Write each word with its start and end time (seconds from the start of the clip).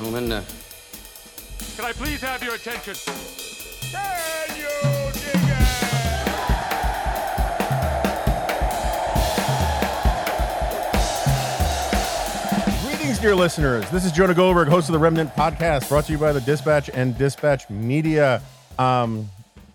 Gentlemen, 0.00 0.30
uh, 0.30 0.44
Can 1.74 1.84
I 1.84 1.90
please 1.90 2.20
have 2.20 2.40
your 2.40 2.54
attention? 2.54 2.94
And 3.96 4.56
you 4.56 4.68
dig 5.12 5.34
it. 12.78 12.86
Greetings, 12.86 13.18
dear 13.18 13.34
listeners. 13.34 13.90
This 13.90 14.04
is 14.04 14.12
Jonah 14.12 14.34
Goldberg, 14.34 14.68
host 14.68 14.88
of 14.88 14.92
the 14.92 15.00
Remnant 15.00 15.34
Podcast, 15.34 15.88
brought 15.88 16.04
to 16.04 16.12
you 16.12 16.18
by 16.18 16.30
the 16.30 16.42
Dispatch 16.42 16.88
and 16.94 17.18
Dispatch 17.18 17.68
Media. 17.68 18.40
Um, 18.78 19.28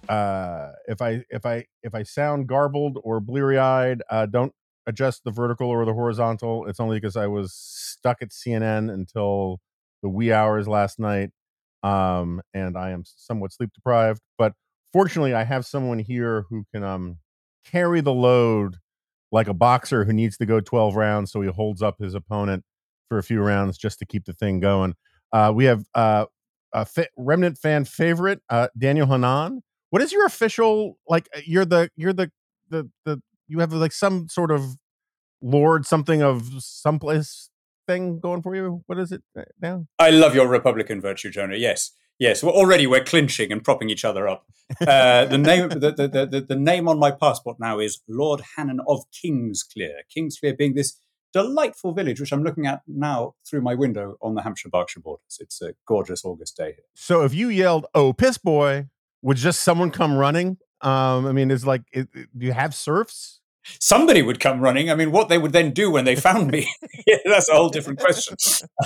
uh, 0.08 0.72
if 0.88 1.02
I 1.02 1.26
if 1.32 1.46
I 1.46 1.66
if 1.82 1.94
I 1.94 2.04
sound 2.04 2.48
garbled 2.48 2.98
or 3.04 3.20
bleary 3.20 3.58
eyed, 3.58 4.02
uh, 4.10 4.26
don't 4.26 4.54
adjust 4.88 5.26
the 5.26 5.32
vertical 5.32 5.68
or 5.68 5.84
the 5.84 5.94
horizontal. 5.94 6.66
It's 6.68 6.80
only 6.80 6.96
because 6.96 7.18
I 7.18 7.28
was 7.28 7.54
stuck 7.54 8.22
at 8.22 8.30
CNN 8.30 8.90
until 8.90 9.60
the 10.04 10.10
wee 10.10 10.34
hours 10.34 10.68
last 10.70 11.00
night, 11.00 11.32
um, 11.84 12.42
and 12.54 12.78
I 12.78 12.92
am 12.92 13.04
somewhat 13.06 13.54
sleep 13.54 13.72
deprived. 13.74 14.22
But 14.38 14.54
fortunately, 14.94 15.34
I 15.34 15.44
have 15.46 15.66
someone 15.66 16.00
here 16.00 16.46
who 16.50 16.66
can 16.74 16.84
um 16.84 17.20
carry 17.66 18.02
the 18.02 18.14
load 18.14 18.78
like 19.32 19.48
a 19.48 19.54
boxer 19.54 20.06
who 20.06 20.14
needs 20.14 20.38
to 20.38 20.46
go 20.46 20.60
12 20.60 20.96
rounds 20.96 21.32
so 21.32 21.42
he 21.42 21.50
holds 21.50 21.82
up 21.82 21.96
his 22.00 22.14
opponent 22.14 22.64
for 23.10 23.18
a 23.18 23.24
few 23.24 23.42
rounds 23.42 23.78
just 23.78 24.00
to 24.00 24.06
keep 24.06 24.26
the 24.26 24.34
thing 24.34 24.60
going. 24.60 24.96
Uh, 25.32 25.52
we 25.56 25.66
have 25.66 25.84
uh, 25.96 26.26
a 26.74 26.86
fa- 26.86 27.08
remnant 27.18 27.58
fan 27.58 27.86
favorite, 27.86 28.42
uh, 28.50 28.68
Daniel 28.78 29.08
Hannan. 29.08 29.62
What 29.90 30.02
is 30.02 30.12
your 30.12 30.26
official 30.26 30.98
like? 31.08 31.28
uh, 31.36 31.42
You're 31.46 31.66
the 31.66 31.90
you're 31.96 32.14
the 32.14 32.32
the 32.70 32.90
the 33.06 33.22
you 33.48 33.60
have 33.60 33.74
like 33.74 33.92
some 33.92 34.28
sort 34.30 34.52
of 34.52 34.76
lord 35.42 35.86
something 35.86 36.22
of 36.24 36.50
someplace 36.60 37.50
thing 37.88 38.20
going 38.20 38.42
for 38.42 38.56
you. 38.56 38.84
What 38.88 39.00
is 39.00 39.12
it 39.12 39.24
uh, 39.38 39.44
now? 39.62 39.88
I 40.00 40.10
love 40.10 40.36
your 40.36 40.48
Republican 40.48 41.02
virtue, 41.02 41.30
Jonah. 41.32 41.56
Yes, 41.58 41.92
yes. 42.20 42.44
Well, 42.44 42.54
already 42.54 42.88
we're 42.88 43.04
clinching 43.04 43.52
and 43.52 43.64
propping 43.64 43.90
each 43.90 44.06
other 44.06 44.28
up. 44.28 44.46
Uh, 44.82 45.26
the 45.26 45.38
name, 45.38 45.70
the, 45.70 45.92
the, 45.92 46.08
the, 46.08 46.26
the, 46.26 46.42
the 46.42 46.56
name 46.56 46.88
on 46.88 46.98
my 47.00 47.12
passport 47.12 47.58
now 47.60 47.80
is 47.80 48.02
Lord 48.08 48.42
Hannan 48.56 48.80
of 48.88 49.04
Kingsclere. 49.12 50.02
Kingsclere 50.16 50.58
being 50.58 50.74
this 50.74 50.98
delightful 51.34 51.94
village, 51.94 52.20
which 52.20 52.32
I'm 52.32 52.44
looking 52.44 52.66
at 52.68 52.82
now 52.88 53.34
through 53.48 53.62
my 53.62 53.76
window 53.76 54.16
on 54.22 54.36
the 54.36 54.42
Hampshire-Berkshire 54.44 55.02
borders. 55.02 55.38
It's 55.40 55.62
a 55.62 55.74
gorgeous 55.88 56.24
August 56.24 56.58
day 56.58 56.74
here. 56.76 56.86
So 56.94 57.24
if 57.24 57.34
you 57.34 57.50
yelled, 57.50 57.86
"Oh, 57.94 58.14
piss 58.14 58.38
boy," 58.38 58.88
would 59.22 59.38
just 59.38 59.62
someone 59.62 59.92
come 59.92 60.16
running? 60.16 60.58
Um, 60.82 61.26
I 61.26 61.32
mean, 61.32 61.50
it's 61.50 61.66
like, 61.66 61.82
it, 61.92 62.08
it- 62.14 62.30
do 62.38 62.46
you 62.46 62.54
have 62.54 62.76
serfs? 62.76 63.40
Somebody 63.80 64.22
would 64.22 64.40
come 64.40 64.60
running. 64.60 64.90
I 64.90 64.96
mean, 64.96 65.12
what 65.12 65.30
they 65.30 65.38
would 65.38 65.54
then 65.54 65.72
do 65.72 65.92
when 65.92 66.06
they 66.06 66.16
found 66.16 66.52
me, 66.52 66.68
yeah, 67.08 67.18
that's 67.26 67.50
a 67.50 67.54
whole 67.54 67.70
different 67.70 68.00
question. 68.00 68.36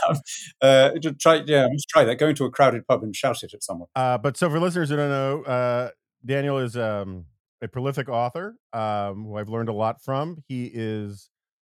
Um, 0.07 0.17
uh, 0.61 0.91
just 0.99 1.19
try, 1.19 1.43
yeah, 1.45 1.65
let's 1.65 1.85
try 1.85 2.03
that. 2.03 2.15
Go 2.15 2.29
into 2.29 2.45
a 2.45 2.51
crowded 2.51 2.88
pub 2.88 3.03
and 3.03 3.15
shout 3.15 3.43
it 3.43 3.53
at 3.53 3.63
someone. 3.63 3.88
Uh, 3.95 4.17
but 4.17 4.38
so 4.38 4.49
for 4.49 4.59
listeners 4.59 4.89
who 4.89 4.95
don't 4.95 5.09
know, 5.09 5.43
uh, 5.43 5.89
Daniel 6.25 6.57
is 6.57 6.75
um, 6.77 7.25
a 7.61 7.67
prolific 7.67 8.09
author 8.09 8.55
um, 8.73 9.25
who 9.25 9.38
I've 9.38 9.49
learned 9.49 9.69
a 9.69 9.73
lot 9.73 10.01
from. 10.01 10.43
He 10.47 10.71
is 10.73 11.29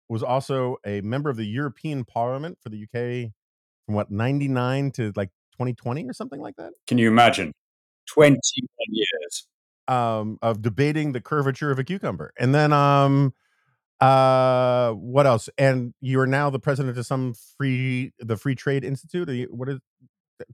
was 0.07 0.23
also 0.23 0.77
a 0.85 1.01
member 1.01 1.29
of 1.29 1.37
the 1.37 1.45
European 1.45 2.03
Parliament 2.03 2.57
for 2.63 2.69
the 2.69 2.83
UK 2.83 3.31
from 3.85 3.95
what 3.95 4.09
ninety 4.09 4.47
nine 4.47 4.91
to 4.91 5.11
like 5.15 5.29
twenty 5.55 5.73
twenty 5.73 6.07
or 6.07 6.13
something 6.13 6.41
like 6.41 6.55
that. 6.55 6.73
Can 6.87 6.97
you 6.97 7.07
imagine? 7.07 7.53
21 8.13 8.67
years. 8.89 9.47
Um, 9.89 10.37
of 10.43 10.61
debating 10.61 11.13
the 11.13 11.19
curvature 11.21 11.71
of 11.71 11.79
a 11.79 11.83
cucumber, 11.83 12.31
and 12.39 12.53
then 12.53 12.71
um, 12.71 13.33
uh, 13.99 14.91
what 14.91 15.25
else? 15.25 15.49
And 15.57 15.93
you 15.99 16.19
are 16.19 16.27
now 16.27 16.49
the 16.49 16.59
president 16.59 16.97
of 16.97 17.05
some 17.05 17.33
free 17.57 18.13
the 18.19 18.37
Free 18.37 18.55
Trade 18.55 18.83
Institute. 18.83 19.27
You- 19.29 19.47
What 19.51 19.69
is? 19.69 19.79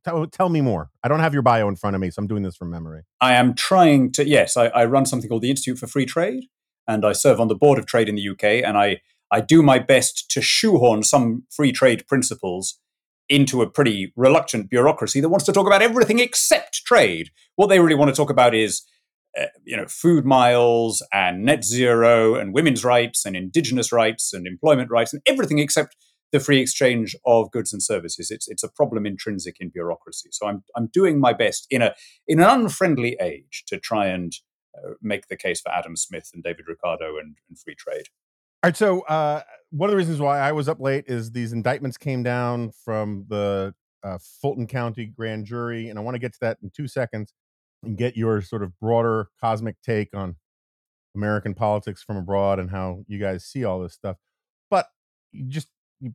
Tell, 0.03 0.25
tell 0.25 0.49
me 0.49 0.61
more. 0.61 0.89
I 1.03 1.07
don't 1.07 1.19
have 1.19 1.33
your 1.33 1.43
bio 1.43 1.67
in 1.67 1.75
front 1.75 1.95
of 1.95 2.01
me, 2.01 2.09
so 2.09 2.19
I'm 2.19 2.27
doing 2.27 2.41
this 2.41 2.55
from 2.55 2.71
memory. 2.71 3.01
I 3.21 3.33
am 3.33 3.53
trying 3.53 4.11
to, 4.13 4.27
yes, 4.27 4.57
I, 4.57 4.67
I 4.67 4.85
run 4.85 5.05
something 5.05 5.29
called 5.29 5.43
the 5.43 5.51
Institute 5.51 5.77
for 5.77 5.85
Free 5.85 6.07
Trade, 6.07 6.45
and 6.87 7.05
I 7.05 7.11
serve 7.11 7.39
on 7.39 7.49
the 7.49 7.55
board 7.55 7.77
of 7.77 7.85
trade 7.85 8.09
in 8.09 8.15
the 8.15 8.27
UK, 8.29 8.65
and 8.65 8.79
I, 8.79 9.01
I 9.29 9.41
do 9.41 9.61
my 9.61 9.77
best 9.77 10.31
to 10.31 10.41
shoehorn 10.41 11.03
some 11.03 11.43
free 11.51 11.71
trade 11.71 12.07
principles 12.07 12.79
into 13.29 13.61
a 13.61 13.69
pretty 13.69 14.11
reluctant 14.15 14.71
bureaucracy 14.71 15.19
that 15.21 15.29
wants 15.29 15.45
to 15.45 15.51
talk 15.53 15.67
about 15.67 15.83
everything 15.83 16.17
except 16.17 16.83
trade. 16.85 17.29
What 17.55 17.67
they 17.67 17.79
really 17.79 17.93
want 17.95 18.09
to 18.09 18.15
talk 18.15 18.31
about 18.31 18.55
is, 18.55 18.81
you 19.63 19.75
know, 19.75 19.85
food 19.87 20.25
miles 20.25 21.03
and 21.11 21.43
net 21.43 21.63
zero 21.63 22.35
and 22.35 22.53
women's 22.53 22.83
rights 22.83 23.25
and 23.25 23.35
indigenous 23.35 23.91
rights 23.91 24.33
and 24.33 24.47
employment 24.47 24.89
rights 24.89 25.13
and 25.13 25.21
everything 25.25 25.59
except 25.59 25.95
the 26.31 26.39
free 26.39 26.59
exchange 26.59 27.15
of 27.25 27.51
goods 27.51 27.73
and 27.73 27.81
services. 27.81 28.31
It's 28.31 28.47
it's 28.47 28.63
a 28.63 28.69
problem 28.69 29.05
intrinsic 29.05 29.57
in 29.59 29.69
bureaucracy. 29.69 30.29
So 30.31 30.47
I'm 30.47 30.63
I'm 30.75 30.87
doing 30.87 31.19
my 31.19 31.33
best 31.33 31.67
in 31.69 31.81
a 31.81 31.93
in 32.27 32.39
an 32.39 32.47
unfriendly 32.47 33.17
age 33.21 33.63
to 33.67 33.79
try 33.79 34.07
and 34.07 34.33
uh, 34.77 34.91
make 35.01 35.27
the 35.27 35.37
case 35.37 35.61
for 35.61 35.71
Adam 35.71 35.95
Smith 35.95 36.31
and 36.33 36.43
David 36.43 36.65
Ricardo 36.67 37.17
and, 37.17 37.37
and 37.49 37.59
free 37.59 37.75
trade. 37.75 38.07
All 38.63 38.69
right. 38.69 38.77
So 38.77 39.01
uh, 39.01 39.41
one 39.71 39.89
of 39.89 39.91
the 39.91 39.97
reasons 39.97 40.19
why 40.19 40.39
I 40.39 40.51
was 40.51 40.67
up 40.67 40.79
late 40.79 41.05
is 41.07 41.31
these 41.31 41.53
indictments 41.53 41.97
came 41.97 42.23
down 42.23 42.71
from 42.83 43.25
the 43.29 43.73
uh, 44.03 44.17
Fulton 44.41 44.67
County 44.67 45.05
grand 45.05 45.45
jury, 45.45 45.89
and 45.89 45.99
I 45.99 46.01
want 46.01 46.15
to 46.15 46.19
get 46.19 46.33
to 46.33 46.39
that 46.41 46.57
in 46.61 46.71
two 46.75 46.87
seconds 46.87 47.33
and 47.85 47.97
get 47.97 48.17
your 48.17 48.41
sort 48.41 48.63
of 48.63 48.77
broader 48.79 49.29
cosmic 49.39 49.81
take 49.81 50.15
on 50.15 50.35
American 51.15 51.53
politics 51.53 52.03
from 52.03 52.17
abroad 52.17 52.59
and 52.59 52.69
how 52.69 53.03
you 53.07 53.19
guys 53.19 53.45
see 53.45 53.63
all 53.63 53.79
this 53.79 53.93
stuff. 53.93 54.17
But 54.69 54.87
you 55.31 55.45
just 55.45 55.67
you 55.99 56.13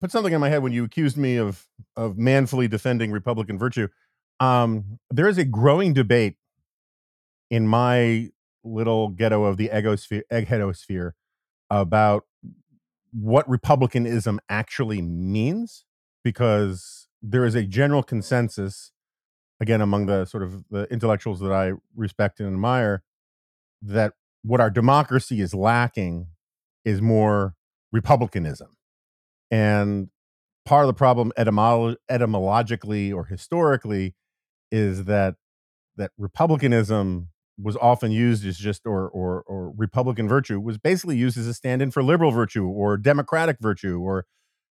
put 0.00 0.10
something 0.10 0.32
in 0.32 0.40
my 0.40 0.48
head 0.48 0.62
when 0.62 0.72
you 0.72 0.84
accused 0.84 1.16
me 1.16 1.36
of 1.36 1.66
of 1.96 2.18
manfully 2.18 2.68
defending 2.68 3.10
Republican 3.10 3.58
virtue. 3.58 3.88
Um, 4.40 4.98
there 5.10 5.28
is 5.28 5.38
a 5.38 5.44
growing 5.44 5.92
debate 5.92 6.36
in 7.50 7.66
my 7.66 8.30
little 8.64 9.08
ghetto 9.08 9.44
of 9.44 9.56
the 9.56 9.68
egosphere, 9.68 10.22
eggheadosphere 10.32 11.12
about 11.70 12.24
what 13.12 13.48
republicanism 13.48 14.40
actually 14.48 15.02
means 15.02 15.84
because 16.24 17.08
there 17.22 17.44
is 17.44 17.54
a 17.54 17.62
general 17.62 18.02
consensus 18.02 18.91
again 19.62 19.80
among 19.80 20.06
the 20.06 20.24
sort 20.24 20.42
of 20.42 20.64
the 20.70 20.88
intellectuals 20.90 21.38
that 21.38 21.52
I 21.52 21.72
respect 21.94 22.40
and 22.40 22.48
admire 22.48 23.04
that 23.80 24.14
what 24.42 24.60
our 24.60 24.70
democracy 24.70 25.40
is 25.40 25.54
lacking 25.54 26.26
is 26.84 27.00
more 27.00 27.54
republicanism. 27.92 28.76
And 29.52 30.08
part 30.64 30.82
of 30.82 30.88
the 30.88 30.94
problem 30.94 31.32
etymolo- 31.38 31.96
etymologically 32.10 33.12
or 33.12 33.26
historically 33.26 34.16
is 34.72 35.04
that 35.04 35.36
that 35.96 36.10
republicanism 36.18 37.28
was 37.56 37.76
often 37.76 38.10
used 38.10 38.44
as 38.44 38.58
just 38.58 38.84
or 38.84 39.08
or 39.10 39.42
or 39.42 39.72
republican 39.76 40.26
virtue 40.26 40.58
was 40.58 40.78
basically 40.78 41.16
used 41.16 41.36
as 41.36 41.46
a 41.46 41.54
stand-in 41.54 41.90
for 41.90 42.02
liberal 42.02 42.32
virtue 42.32 42.66
or 42.66 42.96
democratic 42.96 43.58
virtue 43.60 44.00
or 44.00 44.24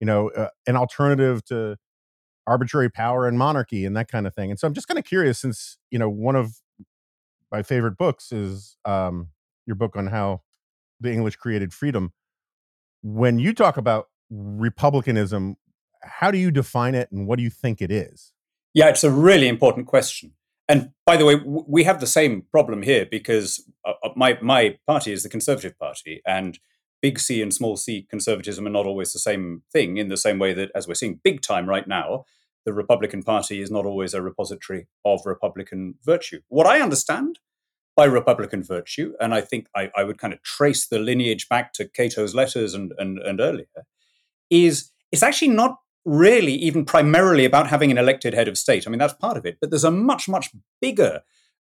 you 0.02 0.06
know 0.06 0.30
uh, 0.32 0.50
an 0.68 0.76
alternative 0.76 1.44
to 1.46 1.78
arbitrary 2.48 2.90
power 2.90 3.28
and 3.28 3.38
monarchy 3.38 3.86
and 3.86 3.96
that 3.98 4.08
kind 4.08 4.28
of 4.28 4.34
thing. 4.34 4.50
And 4.52 4.60
so 4.60 4.68
I'm 4.68 4.74
just 4.74 4.88
kind 4.88 4.98
of 4.98 5.06
curious, 5.06 5.40
since 5.40 5.78
you 5.92 6.00
know 6.00 6.10
one 6.10 6.36
of 6.36 6.62
my 7.52 7.64
favorite 7.64 7.98
books 7.98 8.32
is 8.32 8.78
um, 8.86 9.30
your 9.66 9.76
book 9.76 9.96
on 9.96 10.08
how 10.08 10.42
the 11.00 11.12
English 11.12 11.36
created 11.36 11.74
freedom. 11.74 12.14
When 13.02 13.40
you 13.40 13.54
talk 13.54 13.78
about 13.78 14.08
republicanism, 14.30 15.58
how 16.02 16.32
do 16.32 16.38
you 16.38 16.52
define 16.52 16.96
it, 16.96 17.12
and 17.12 17.28
what 17.28 17.38
do 17.38 17.44
you 17.44 17.50
think 17.50 17.82
it 17.82 17.92
is? 17.92 18.32
Yeah, 18.74 18.90
it's 18.90 19.04
a 19.04 19.12
really 19.12 19.48
important 19.48 19.88
question. 19.88 20.34
And 20.68 20.92
by 21.06 21.18
the 21.18 21.26
way, 21.26 21.36
we 21.46 21.84
have 21.84 22.00
the 22.00 22.08
same 22.08 22.44
problem 22.52 22.82
here 22.82 23.06
because 23.06 23.64
uh, 23.86 23.94
uh, 24.04 24.10
my 24.16 24.38
my 24.42 24.78
party 24.88 25.12
is 25.12 25.24
the 25.24 25.30
Conservative 25.30 25.78
Party, 25.78 26.22
and 26.26 26.60
big 27.02 27.20
C 27.20 27.42
and 27.42 27.54
small 27.54 27.78
c 27.78 28.08
conservatism 28.10 28.66
are 28.66 28.72
not 28.72 28.88
always 28.88 29.14
the 29.14 29.20
same 29.20 29.62
thing. 29.72 29.98
In 29.98 30.08
the 30.10 30.18
same 30.18 30.40
way 30.40 30.54
that, 30.54 30.72
as 30.74 30.88
we're 30.88 30.96
seeing 30.96 31.20
big 31.24 31.42
time 31.42 31.70
right 31.70 31.88
now, 31.88 32.26
the 32.66 32.74
Republican 32.74 33.24
Party 33.24 33.62
is 33.62 33.72
not 33.72 33.86
always 33.86 34.14
a 34.14 34.22
repository 34.22 34.88
of 35.04 35.22
Republican 35.26 35.96
virtue. 36.04 36.42
What 36.48 36.68
I 36.68 36.82
understand 36.82 37.40
by 37.96 38.06
Republican 38.06 38.64
virtue, 38.64 39.14
and 39.20 39.34
I 39.34 39.42
think 39.42 39.68
I, 39.76 39.92
I 39.96 40.04
would 40.04 40.18
kind 40.18 40.34
of 40.34 40.42
trace 40.44 40.86
the 40.86 41.00
lineage 41.00 41.48
back 41.48 41.72
to 41.74 41.88
Cato's 41.88 42.36
letters 42.36 42.74
and 42.74 42.94
and, 42.98 43.20
and 43.20 43.40
earlier, 43.40 43.86
is 44.50 44.92
it's 45.12 45.24
actually 45.24 45.50
not 45.50 45.78
really 46.06 46.54
even 46.54 46.86
primarily 46.86 47.46
about 47.46 47.68
having 47.68 47.92
an 47.92 47.98
elected 47.98 48.34
head 48.34 48.48
of 48.48 48.58
state. 48.58 48.86
I 48.86 48.90
mean, 48.90 49.00
that's 49.00 49.14
part 49.14 49.38
of 49.38 49.46
it, 49.46 49.58
but 49.60 49.72
there's 49.72 49.84
a 49.84 49.92
much, 49.92 50.30
much 50.30 50.52
bigger 50.82 51.22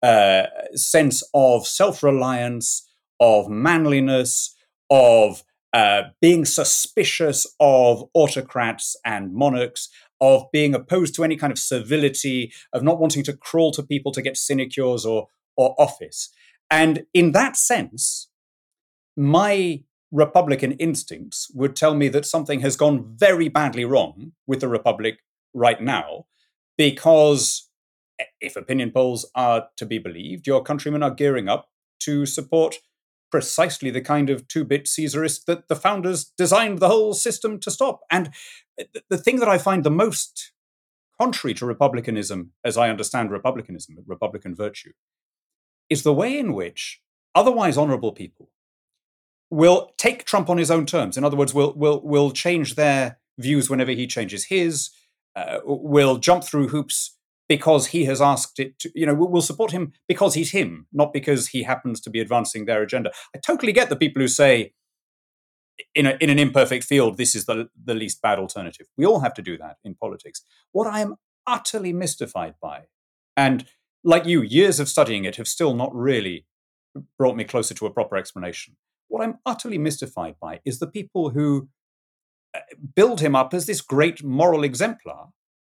uh, 0.04 0.44
sense 0.76 1.24
of 1.34 1.66
self 1.66 2.04
reliance, 2.04 2.88
of 3.20 3.50
manliness, 3.50 4.56
of 4.90 5.44
uh, 5.74 6.04
being 6.22 6.46
suspicious 6.46 7.48
of 7.60 8.10
autocrats 8.14 8.96
and 9.04 9.34
monarchs, 9.34 9.90
of 10.20 10.46
being 10.52 10.74
opposed 10.74 11.16
to 11.16 11.24
any 11.24 11.36
kind 11.36 11.52
of 11.52 11.60
civility, 11.60 12.52
of 12.74 12.84
not 12.84 13.00
wanting 13.00 13.24
to 13.24 13.34
crawl 13.36 13.72
to 13.72 13.84
people 13.84 14.12
to 14.12 14.22
get 14.22 14.38
sinecures 14.38 15.06
or, 15.06 15.28
or 15.56 15.76
office. 15.80 16.30
And 16.70 17.06
in 17.14 17.32
that 17.34 17.56
sense, 17.56 18.30
my 19.16 19.84
Republican 20.12 20.74
instincts 20.74 21.52
would 21.54 21.76
tell 21.76 21.94
me 21.94 22.08
that 22.10 22.26
something 22.26 22.62
has 22.62 22.76
gone 22.76 23.16
very 23.18 23.50
badly 23.50 23.86
wrong 23.86 24.32
with 24.46 24.62
the 24.62 24.68
Republic 24.68 25.20
right 25.54 25.82
now, 25.82 26.26
because 26.78 27.70
if 28.40 28.56
opinion 28.56 28.92
polls 28.92 29.30
are 29.36 29.68
to 29.78 29.86
be 29.86 29.98
believed, 29.98 30.48
your 30.48 30.64
countrymen 30.64 31.04
are 31.04 31.12
gearing 31.12 31.48
up 31.48 31.70
to 32.00 32.26
support 32.26 32.78
precisely 33.30 33.90
the 33.90 34.02
kind 34.02 34.30
of 34.30 34.48
two 34.48 34.64
bit 34.64 34.86
Caesarist 34.86 35.46
that 35.46 35.68
the 35.68 35.76
founders 35.76 36.32
designed 36.38 36.80
the 36.80 36.88
whole 36.88 37.14
system 37.14 37.60
to 37.60 37.70
stop. 37.70 38.00
And 38.10 38.30
the 39.10 39.18
thing 39.18 39.40
that 39.40 39.50
I 39.50 39.58
find 39.58 39.84
the 39.84 39.92
most 39.92 40.52
contrary 41.20 41.54
to 41.56 41.66
republicanism, 41.66 42.52
as 42.64 42.78
I 42.78 42.90
understand 42.90 43.32
republicanism, 43.32 43.98
Republican 44.06 44.56
virtue, 44.56 44.92
is 45.90 46.04
the 46.04 46.14
way 46.14 46.38
in 46.38 46.54
which 46.54 47.02
otherwise 47.34 47.78
honorable 47.78 48.12
people 48.12 48.50
will 49.50 49.94
take 49.98 50.26
Trump 50.26 50.50
on 50.50 50.58
his 50.58 50.72
own 50.72 50.86
terms. 50.86 51.18
In 51.18 51.24
other 51.24 51.38
words, 51.38 51.54
will 51.54 51.74
will 51.76 52.02
will 52.04 52.32
change 52.32 52.76
their 52.76 53.20
views 53.38 53.70
whenever 53.70 53.92
he 53.92 54.08
changes 54.08 54.46
his. 54.46 54.90
Uh, 55.36 55.60
will 55.64 56.18
jump 56.18 56.44
through 56.44 56.68
hoops 56.70 57.16
because 57.48 57.88
he 57.88 58.06
has 58.06 58.20
asked 58.20 58.60
it. 58.60 58.80
To, 58.80 58.92
you 58.96 59.06
know, 59.06 59.14
will 59.14 59.42
support 59.42 59.72
him 59.72 59.94
because 60.08 60.34
he's 60.34 60.52
him, 60.52 60.88
not 60.92 61.14
because 61.14 61.50
he 61.50 61.64
happens 61.64 62.02
to 62.02 62.10
be 62.10 62.20
advancing 62.20 62.66
their 62.66 62.82
agenda. 62.82 63.12
I 63.36 63.40
totally 63.40 63.72
get 63.72 63.90
the 63.90 63.96
people 63.96 64.22
who 64.22 64.28
say. 64.28 64.74
In, 65.94 66.08
a, 66.08 66.18
in 66.20 66.30
an 66.30 66.40
imperfect 66.40 66.84
field, 66.84 67.18
this 67.18 67.36
is 67.36 67.46
the, 67.46 67.70
the 67.84 67.94
least 67.94 68.22
bad 68.22 68.40
alternative. 68.40 68.88
We 68.98 69.06
all 69.06 69.20
have 69.20 69.34
to 69.36 69.42
do 69.42 69.58
that 69.58 69.78
in 69.84 69.96
politics. 69.96 70.42
What 70.72 70.88
I 70.88 71.02
am 71.02 71.16
utterly 71.46 71.94
mystified 71.94 72.56
by, 72.62 72.86
and 73.36 73.66
like 74.04 74.26
you, 74.26 74.42
years 74.42 74.80
of 74.80 74.90
studying 74.90 75.26
it 75.26 75.36
have 75.36 75.48
still 75.48 75.76
not 75.76 75.94
really 75.94 76.46
brought 77.18 77.36
me 77.36 77.44
closer 77.44 77.74
to 77.76 77.86
a 77.86 77.92
proper 77.92 78.18
explanation, 78.18 78.76
what 79.08 79.24
I'm 79.24 79.40
utterly 79.46 79.78
mystified 79.78 80.36
by 80.42 80.62
is 80.66 80.80
the 80.80 80.88
people 80.88 81.30
who 81.32 81.70
uh, 82.56 82.60
build 82.96 83.22
him 83.22 83.36
up 83.36 83.54
as 83.54 83.66
this 83.66 83.82
great 83.82 84.24
moral 84.24 84.64
exemplar 84.64 85.28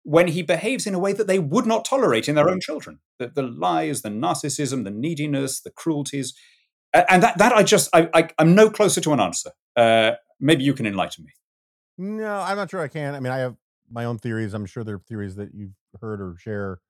when 0.05 0.29
he 0.29 0.43
behaves 0.43 0.87
in 0.87 0.95
a 0.95 0.99
way 0.99 1.13
that 1.13 1.27
they 1.27 1.39
would 1.39 1.67
not 1.67 1.85
tolerate 1.85 2.29
in 2.29 2.35
their 2.35 2.51
own 2.51 2.61
children. 2.61 2.99
The, 3.19 3.29
the 3.29 3.43
lies, 3.43 4.03
the 4.03 4.09
narcissism, 4.09 4.85
the 4.85 4.91
neediness, 4.91 5.61
the 5.61 5.71
cruelties. 5.71 6.35
And 6.95 7.23
that, 7.23 7.39
that 7.39 7.53
I 7.53 7.63
just, 7.63 7.89
I, 7.95 8.09
I, 8.13 8.29
am 8.39 8.55
no 8.55 8.69
closer 8.69 9.01
to 9.01 9.13
an 9.13 9.21
answer. 9.21 9.51
Uh, 9.77 10.13
maybe 10.41 10.65
you 10.65 10.75
can 10.75 10.87
enlighten 10.87 11.25
me. 11.25 11.31
No, 11.99 12.41
I'm 12.41 12.57
not 12.57 12.71
sure 12.71 12.81
I 12.81 12.89
can. 12.89 13.15
I 13.15 13.21
mean, 13.21 13.33
I 13.33 13.39
have 13.39 13.57
my 13.91 14.05
own 14.05 14.19
theories. 14.19 14.55
I'm 14.55 14.67
sure 14.67 14.85
there 14.85 14.97
are 14.97 15.03
theories 15.09 15.37
that 15.37 15.55
you've 15.55 15.75
heard 16.01 16.21
or 16.21 16.37
share. 16.39 16.81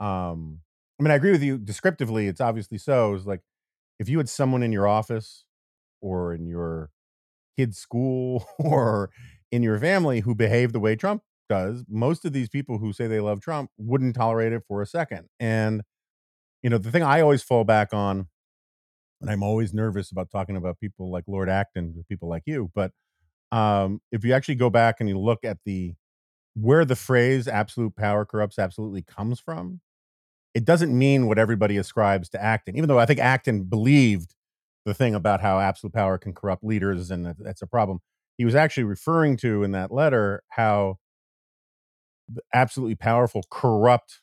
Um, 0.00 0.60
I 0.98 1.02
mean, 1.02 1.10
I 1.10 1.14
agree 1.14 1.30
with 1.30 1.42
you 1.42 1.58
descriptively. 1.58 2.26
It's 2.26 2.40
obviously 2.40 2.78
so. 2.78 3.14
It's 3.14 3.26
like 3.26 3.40
if 3.98 4.08
you 4.08 4.18
had 4.18 4.28
someone 4.28 4.62
in 4.62 4.72
your 4.72 4.86
office 4.86 5.44
or 6.00 6.34
in 6.34 6.46
your 6.46 6.90
kid's 7.56 7.78
school 7.78 8.46
or 8.58 9.10
in 9.52 9.62
your 9.62 9.78
family 9.78 10.20
who 10.20 10.34
behave 10.34 10.72
the 10.72 10.80
way 10.80 10.96
Trump 10.96 11.22
does, 11.48 11.84
most 11.88 12.24
of 12.24 12.32
these 12.32 12.48
people 12.48 12.78
who 12.78 12.92
say 12.92 13.06
they 13.06 13.20
love 13.20 13.40
Trump 13.40 13.70
wouldn't 13.76 14.16
tolerate 14.16 14.52
it 14.52 14.62
for 14.66 14.80
a 14.80 14.86
second. 14.86 15.28
And, 15.38 15.82
you 16.62 16.70
know, 16.70 16.78
the 16.78 16.90
thing 16.90 17.02
I 17.02 17.20
always 17.20 17.42
fall 17.42 17.64
back 17.64 17.92
on, 17.92 18.28
and 19.20 19.30
I'm 19.30 19.42
always 19.42 19.74
nervous 19.74 20.10
about 20.10 20.30
talking 20.30 20.56
about 20.56 20.80
people 20.80 21.10
like 21.10 21.24
Lord 21.26 21.48
Acton, 21.48 22.04
people 22.08 22.28
like 22.28 22.44
you, 22.46 22.70
but 22.74 22.92
um, 23.52 24.00
if 24.12 24.24
you 24.24 24.32
actually 24.32 24.54
go 24.56 24.70
back 24.70 24.96
and 25.00 25.08
you 25.08 25.18
look 25.18 25.44
at 25.44 25.58
the 25.64 25.94
where 26.54 26.84
the 26.84 26.96
phrase 26.96 27.46
absolute 27.48 27.96
power 27.96 28.24
corrupts 28.24 28.58
absolutely 28.58 29.02
comes 29.02 29.40
from, 29.40 29.80
it 30.54 30.64
doesn't 30.64 30.96
mean 30.96 31.26
what 31.26 31.38
everybody 31.38 31.76
ascribes 31.76 32.28
to 32.30 32.42
Acton, 32.42 32.76
even 32.76 32.88
though 32.88 32.98
I 32.98 33.06
think 33.06 33.20
Acton 33.20 33.64
believed 33.64 34.34
the 34.84 34.94
thing 34.94 35.14
about 35.14 35.40
how 35.40 35.60
absolute 35.60 35.92
power 35.92 36.18
can 36.18 36.32
corrupt 36.34 36.64
leaders 36.64 37.10
and 37.10 37.26
that, 37.26 37.36
that's 37.38 37.62
a 37.62 37.66
problem. 37.66 38.00
He 38.38 38.44
was 38.44 38.54
actually 38.54 38.84
referring 38.84 39.36
to 39.38 39.62
in 39.62 39.72
that 39.72 39.92
letter 39.92 40.42
how 40.48 40.98
absolutely 42.54 42.94
powerful 42.94 43.42
corrupt 43.50 44.20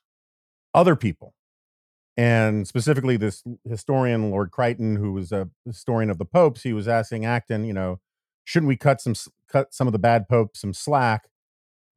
other 0.73 0.95
people. 0.95 1.33
And 2.17 2.67
specifically, 2.67 3.15
this 3.15 3.43
historian, 3.63 4.31
Lord 4.31 4.49
Creighton, 4.51 4.95
who 4.95 5.13
was 5.13 5.31
a 5.31 5.49
historian 5.65 6.09
of 6.09 6.17
the 6.17 6.25
popes, 6.25 6.63
he 6.63 6.73
was 6.73 6.87
asking 6.87 7.25
Acton, 7.25 7.63
you 7.63 7.73
know, 7.73 7.99
shouldn't 8.43 8.67
we 8.67 8.75
cut 8.75 9.01
some 9.01 9.13
cut 9.47 9.73
some 9.73 9.87
of 9.87 9.93
the 9.93 9.99
bad 9.99 10.27
popes 10.27 10.61
some 10.61 10.73
slack, 10.73 11.29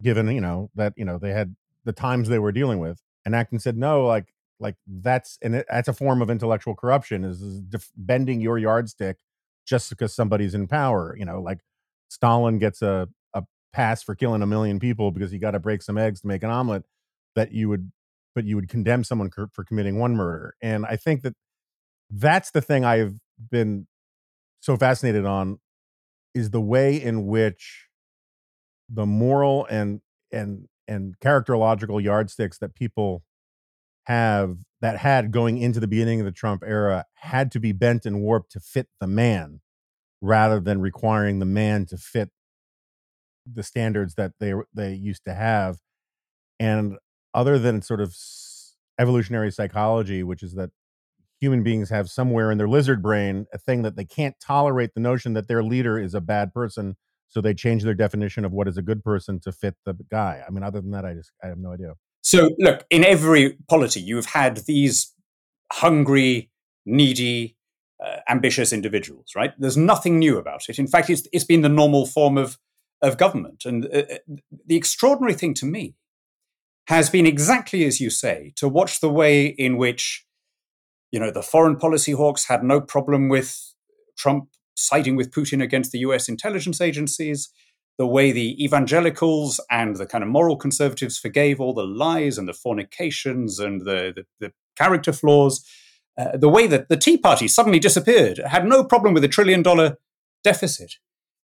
given 0.03 0.29
you 0.31 0.41
know 0.41 0.71
that 0.75 0.93
you 0.97 1.05
know 1.05 1.19
they 1.19 1.31
had 1.33 1.57
the 1.85 1.93
times 1.93 2.29
they 2.29 2.39
were 2.39 2.53
dealing 2.53 2.79
with? 2.81 3.01
And 3.25 3.35
Acton 3.35 3.59
said, 3.61 3.79
no, 3.79 4.07
like 4.07 4.35
like 4.61 4.77
that's 4.87 5.39
and 5.43 5.57
it, 5.57 5.67
that's 5.69 5.89
a 5.89 5.93
form 5.93 6.23
of 6.23 6.31
intellectual 6.31 6.75
corruption 6.75 7.25
is, 7.25 7.41
is 7.41 7.61
def- 7.63 7.91
bending 7.97 8.41
your 8.41 8.59
yardstick 8.59 9.19
just 9.67 9.91
because 9.91 10.15
somebody's 10.15 10.55
in 10.55 10.69
power 10.69 11.17
you 11.19 11.25
know 11.25 11.41
like 11.41 11.61
stalin 12.09 12.59
gets 12.59 12.83
a, 12.83 13.09
a 13.35 13.43
pass 13.73 14.03
for 14.03 14.15
killing 14.15 14.43
a 14.43 14.47
million 14.47 14.79
people 14.79 15.11
because 15.11 15.31
he 15.31 15.39
got 15.39 15.53
to 15.53 15.59
break 15.59 15.83
some 15.83 15.99
eggs 15.99 16.21
to 16.21 16.27
make 16.27 16.43
an 16.43 16.51
omelet 16.51 16.85
that 17.35 17.53
you 17.53 17.69
would 17.69 17.91
but 18.35 18.45
you 18.45 18.57
would 18.57 18.69
condemn 18.69 19.05
someone 19.05 19.31
for, 19.31 19.49
committing 19.65 19.99
one 19.99 20.15
murder 20.17 20.55
and 20.63 20.87
i 20.87 20.97
think 20.97 21.23
that 21.23 21.35
that's 22.11 22.51
the 22.51 22.61
thing 22.61 22.85
i've 22.85 23.19
been 23.51 23.87
so 24.61 24.77
fascinated 24.77 25.25
on 25.25 25.59
is 26.35 26.51
the 26.51 26.61
way 26.61 26.97
in 26.97 27.27
which 27.27 27.87
the 28.89 29.07
moral 29.07 29.67
and 29.67 30.01
and 30.33 30.67
and 30.89 31.19
characterological 31.21 32.03
yardsticks 32.03 32.59
that 32.59 32.75
people 32.75 33.23
have 34.05 34.59
that 34.81 34.99
had 34.99 35.31
going 35.31 35.59
into 35.59 35.79
the 35.79 35.87
beginning 35.87 36.21
of 36.21 36.27
the 36.27 36.33
Trump 36.33 36.63
era 36.67 37.05
had 37.15 37.53
to 37.53 37.61
be 37.61 37.73
bent 37.73 38.07
and 38.07 38.21
warped 38.21 38.51
to 38.53 38.61
fit 38.61 38.89
the 39.01 39.07
man 39.07 39.61
rather 40.21 40.59
than 40.61 40.81
requiring 40.81 41.39
the 41.39 41.47
man 41.47 41.87
to 41.87 41.97
fit 41.97 42.31
the 43.51 43.63
standards 43.63 44.15
that 44.15 44.33
they 44.41 44.53
they 44.75 44.93
used 44.93 45.25
to 45.25 45.35
have 45.35 45.79
and 46.59 46.97
other 47.35 47.59
than 47.59 47.83
sort 47.83 48.01
of 48.01 48.17
evolutionary 48.99 49.51
psychology 49.51 50.23
which 50.23 50.43
is 50.43 50.55
that 50.55 50.71
human 51.41 51.63
beings 51.63 51.89
have 51.89 52.11
somewhere 52.11 52.51
in 52.51 52.59
their 52.59 52.69
lizard 52.69 53.03
brain 53.03 53.47
a 53.53 53.59
thing 53.59 53.83
that 53.83 53.97
they 53.97 54.05
can't 54.05 54.35
tolerate 54.41 54.91
the 54.95 55.01
notion 55.01 55.33
that 55.35 55.49
their 55.49 55.63
leader 55.63 55.99
is 55.99 56.15
a 56.15 56.21
bad 56.21 56.53
person 56.53 56.97
so 57.29 57.41
they 57.41 57.55
change 57.55 57.85
their 57.85 57.95
definition 57.95 58.45
of 58.45 58.53
what 58.53 58.69
is 58.69 58.77
a 58.77 58.83
good 58.83 59.03
person 59.03 59.41
to 59.41 59.51
fit 59.53 59.75
the 59.87 59.95
guy 60.11 60.43
i 60.47 60.51
mean 60.51 60.63
other 60.63 60.81
than 60.81 60.91
that 60.91 61.05
i 61.05 61.15
just 61.15 61.33
i 61.43 61.47
have 61.47 61.59
no 61.59 61.73
idea 61.73 61.95
so, 62.23 62.51
look, 62.59 62.85
in 62.91 63.05
every 63.05 63.57
polity, 63.69 64.01
you've 64.01 64.27
had 64.27 64.59
these 64.67 65.15
hungry, 65.73 66.51
needy, 66.85 67.57
uh, 68.05 68.19
ambitious 68.29 68.73
individuals, 68.73 69.33
right? 69.35 69.53
There's 69.59 69.77
nothing 69.77 70.19
new 70.19 70.39
about 70.39 70.69
it. 70.69 70.79
In 70.79 70.87
fact, 70.87 71.11
it's, 71.11 71.27
it's 71.33 71.45
been 71.45 71.63
the 71.63 71.69
normal 71.69 72.07
form 72.07 72.37
of, 72.37 72.59
of 73.03 73.17
government. 73.17 73.65
And 73.65 73.87
uh, 73.87 74.03
uh, 74.11 74.37
the 74.67 74.77
extraordinary 74.77 75.35
thing 75.35 75.55
to 75.55 75.67
me 75.67 75.95
has 76.89 77.11
been 77.11 77.27
exactly 77.27 77.85
as 77.85 78.01
you 78.01 78.11
say, 78.11 78.53
to 78.57 78.69
watch 78.69 79.01
the 79.01 79.11
way 79.11 79.47
in 79.47 79.77
which, 79.77 80.27
you 81.13 81.21
know, 81.21 81.31
the 81.31 81.43
foreign 81.43 81.77
policy 81.77 82.13
hawks 82.13 82.47
had 82.47 82.63
no 82.63 82.81
problem 82.81 83.29
with 83.29 83.75
Trump 84.17 84.49
siding 84.77 85.17
with 85.17 85.31
Putin 85.31 85.63
against 85.63 85.93
the 85.93 85.99
US 86.01 86.29
intelligence 86.29 86.81
agencies 86.81 87.51
the 88.01 88.07
way 88.07 88.33
the 88.33 88.65
evangelicals 88.65 89.61
and 89.71 89.97
the 89.97 90.07
kind 90.07 90.25
of 90.25 90.31
moral 90.31 90.57
conservatives 90.57 91.19
forgave 91.19 91.61
all 91.61 91.75
the 91.75 91.85
lies 91.85 92.39
and 92.39 92.49
the 92.49 92.55
fornications 92.55 93.59
and 93.59 93.83
the, 93.83 94.15
the, 94.17 94.25
the 94.41 94.53
character 94.75 95.13
flaws, 95.13 95.63
uh, 96.19 96.35
the 96.35 96.49
way 96.49 96.67
that 96.67 96.89
the 96.89 96.97
Tea 96.97 97.19
Party 97.19 97.47
suddenly 97.47 97.79
disappeared, 97.79 98.39
had 98.39 98.65
no 98.65 98.83
problem 98.83 99.13
with 99.13 99.23
a 99.23 99.29
trillion 99.29 99.61
dollar 99.61 99.99
deficit. 100.43 100.95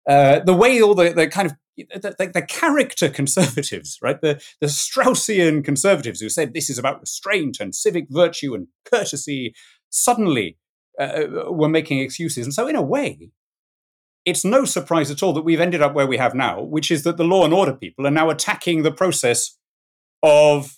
Uh, 0.05 0.39
the 0.39 0.53
way 0.53 0.81
all 0.81 0.93
the, 0.93 1.13
the 1.13 1.25
kind 1.25 1.49
of 1.49 1.55
the, 1.77 2.15
the, 2.17 2.31
the, 2.33 2.41
character 2.41 3.09
conservatives, 3.09 3.97
right? 4.01 4.19
The, 4.21 4.41
the 4.59 4.67
Straussian 4.67 5.63
conservatives 5.63 6.19
who 6.19 6.29
said 6.29 6.53
this 6.53 6.69
is 6.69 6.77
about 6.77 6.99
restraint 6.99 7.59
and 7.59 7.73
civic 7.73 8.07
virtue 8.09 8.53
and 8.53 8.67
courtesy, 8.85 9.53
suddenly 9.89 10.57
uh, 10.99 11.23
were 11.49 11.69
making 11.69 11.99
excuses. 11.99 12.45
And 12.45 12.53
so, 12.53 12.67
in 12.67 12.75
a 12.75 12.81
way, 12.81 13.31
it's 14.25 14.45
no 14.45 14.65
surprise 14.65 15.09
at 15.09 15.23
all 15.23 15.33
that 15.33 15.43
we've 15.43 15.59
ended 15.59 15.81
up 15.81 15.93
where 15.93 16.07
we 16.07 16.17
have 16.17 16.35
now, 16.35 16.61
which 16.61 16.91
is 16.91 17.03
that 17.03 17.17
the 17.17 17.23
law 17.23 17.43
and 17.45 17.53
order 17.53 17.73
people 17.73 18.05
are 18.05 18.11
now 18.11 18.29
attacking 18.29 18.83
the 18.83 18.91
process 18.91 19.57
of 20.21 20.77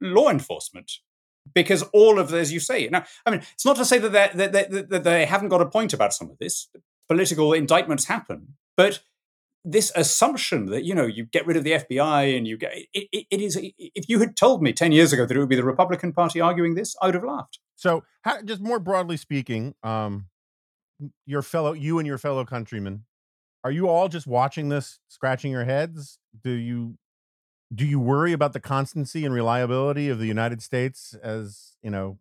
law 0.00 0.28
enforcement 0.28 0.92
because 1.54 1.82
all 1.94 2.18
of, 2.18 2.32
as 2.34 2.52
you 2.52 2.60
say, 2.60 2.88
now, 2.88 3.04
I 3.24 3.30
mean, 3.30 3.42
it's 3.52 3.64
not 3.64 3.76
to 3.76 3.84
say 3.84 3.98
that, 3.98 4.36
that, 4.36 4.52
that, 4.52 4.90
that 4.90 5.04
they 5.04 5.24
haven't 5.24 5.48
got 5.48 5.62
a 5.62 5.66
point 5.66 5.92
about 5.92 6.12
some 6.12 6.30
of 6.30 6.38
this. 6.38 6.68
Political 7.08 7.54
indictments 7.54 8.04
happen, 8.04 8.54
but 8.76 9.00
this 9.64 9.92
assumption 9.94 10.66
that 10.66 10.84
you 10.84 10.94
know 10.94 11.06
you 11.06 11.24
get 11.24 11.46
rid 11.46 11.56
of 11.56 11.64
the 11.64 11.72
FBI 11.72 12.36
and 12.36 12.46
you 12.46 12.56
get 12.56 12.72
it, 12.74 13.08
it, 13.12 13.26
it 13.30 13.40
is 13.40 13.58
if 13.60 14.08
you 14.08 14.18
had 14.20 14.36
told 14.36 14.62
me 14.62 14.72
10 14.72 14.92
years 14.92 15.12
ago 15.12 15.26
that 15.26 15.36
it 15.36 15.38
would 15.38 15.48
be 15.48 15.56
the 15.56 15.64
Republican 15.64 16.12
Party 16.12 16.40
arguing 16.40 16.74
this 16.74 16.96
I 17.02 17.06
would 17.06 17.14
have 17.14 17.24
laughed. 17.24 17.58
So 17.76 18.04
how, 18.22 18.42
just 18.42 18.60
more 18.60 18.78
broadly 18.78 19.16
speaking 19.16 19.74
um 19.82 20.26
your 21.26 21.42
fellow 21.42 21.72
you 21.72 21.98
and 21.98 22.06
your 22.06 22.18
fellow 22.18 22.44
countrymen 22.44 23.04
are 23.62 23.70
you 23.70 23.88
all 23.88 24.08
just 24.08 24.26
watching 24.26 24.68
this 24.68 25.00
scratching 25.08 25.52
your 25.52 25.64
heads? 25.64 26.18
Do 26.42 26.50
you 26.50 26.96
do 27.72 27.86
you 27.86 28.00
worry 28.00 28.32
about 28.32 28.52
the 28.52 28.60
constancy 28.60 29.24
and 29.24 29.34
reliability 29.34 30.08
of 30.08 30.18
the 30.18 30.26
United 30.26 30.62
States 30.62 31.14
as 31.22 31.76
you 31.82 31.90
know 31.90 32.18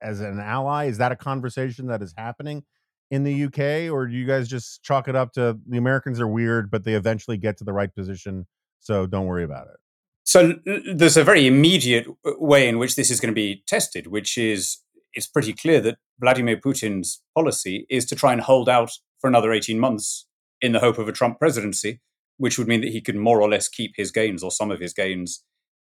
as 0.00 0.20
an 0.20 0.40
ally? 0.40 0.86
Is 0.86 0.98
that 0.98 1.12
a 1.12 1.16
conversation 1.16 1.86
that 1.86 2.02
is 2.02 2.14
happening 2.16 2.64
in 3.12 3.24
the 3.24 3.44
UK, 3.44 3.92
or 3.92 4.06
do 4.06 4.16
you 4.16 4.26
guys 4.26 4.48
just 4.48 4.82
chalk 4.82 5.06
it 5.06 5.14
up 5.14 5.34
to 5.34 5.58
the 5.68 5.76
Americans 5.76 6.18
are 6.18 6.26
weird, 6.26 6.70
but 6.70 6.84
they 6.84 6.94
eventually 6.94 7.36
get 7.36 7.58
to 7.58 7.64
the 7.64 7.72
right 7.72 7.94
position, 7.94 8.46
so 8.80 9.06
don't 9.06 9.26
worry 9.26 9.44
about 9.44 9.66
it? 9.66 9.76
So 10.24 10.54
there's 10.64 11.18
a 11.18 11.22
very 11.22 11.46
immediate 11.46 12.06
uh, 12.26 12.32
way 12.38 12.66
in 12.66 12.78
which 12.78 12.96
this 12.96 13.10
is 13.10 13.20
going 13.20 13.30
to 13.30 13.34
be 13.34 13.64
tested, 13.66 14.06
which 14.06 14.38
is 14.38 14.78
it's 15.12 15.26
pretty 15.26 15.52
clear 15.52 15.78
that 15.82 15.98
Vladimir 16.18 16.56
Putin's 16.56 17.20
policy 17.34 17.86
is 17.90 18.06
to 18.06 18.16
try 18.16 18.32
and 18.32 18.40
hold 18.40 18.66
out 18.66 18.92
for 19.20 19.28
another 19.28 19.52
18 19.52 19.78
months 19.78 20.26
in 20.62 20.72
the 20.72 20.80
hope 20.80 20.96
of 20.96 21.06
a 21.06 21.12
Trump 21.12 21.38
presidency, 21.38 22.00
which 22.38 22.56
would 22.56 22.66
mean 22.68 22.80
that 22.80 22.92
he 22.92 23.02
could 23.02 23.16
more 23.16 23.42
or 23.42 23.48
less 23.50 23.68
keep 23.68 23.92
his 23.96 24.10
gains 24.10 24.42
or 24.42 24.50
some 24.50 24.70
of 24.70 24.80
his 24.80 24.94
gains 24.94 25.44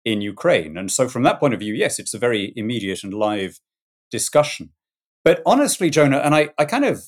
in 0.03 0.21
Ukraine. 0.21 0.75
And 0.75 0.89
so, 0.89 1.07
from 1.07 1.21
that 1.21 1.39
point 1.39 1.53
of 1.53 1.59
view, 1.59 1.75
yes, 1.75 1.99
it's 1.99 2.15
a 2.15 2.19
very 2.19 2.51
immediate 2.55 3.03
and 3.03 3.13
live 3.13 3.59
discussion. 4.09 4.71
But 5.23 5.41
honestly, 5.45 5.89
Jonah, 5.89 6.17
and 6.17 6.33
I, 6.33 6.49
I 6.57 6.65
kind 6.65 6.85
of, 6.85 7.03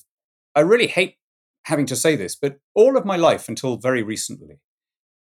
I 0.54 0.60
really 0.60 0.86
hate 0.86 1.16
having 1.64 1.86
to 1.86 1.96
say 1.96 2.16
this, 2.16 2.36
but 2.36 2.58
all 2.74 2.96
of 2.96 3.04
my 3.04 3.16
life 3.16 3.48
until 3.48 3.76
very 3.76 4.02
recently, 4.02 4.60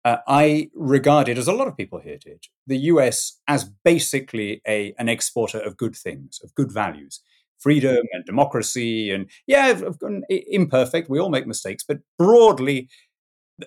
uh, 0.04 0.18
I 0.28 0.70
regarded, 0.74 1.36
as 1.36 1.48
a 1.48 1.52
lot 1.52 1.66
of 1.66 1.76
people 1.76 1.98
here 1.98 2.18
did, 2.18 2.44
the 2.66 2.78
US 2.78 3.40
as 3.48 3.64
basically 3.84 4.60
a, 4.66 4.94
an 4.98 5.08
exporter 5.08 5.58
of 5.58 5.76
good 5.76 5.96
things, 5.96 6.38
of 6.44 6.54
good 6.54 6.70
values, 6.70 7.20
freedom 7.58 8.04
and 8.12 8.24
democracy. 8.24 9.10
And 9.10 9.28
yeah, 9.48 9.80
imperfect, 10.28 11.10
we 11.10 11.18
all 11.18 11.30
make 11.30 11.46
mistakes, 11.46 11.84
but 11.86 11.98
broadly, 12.18 12.88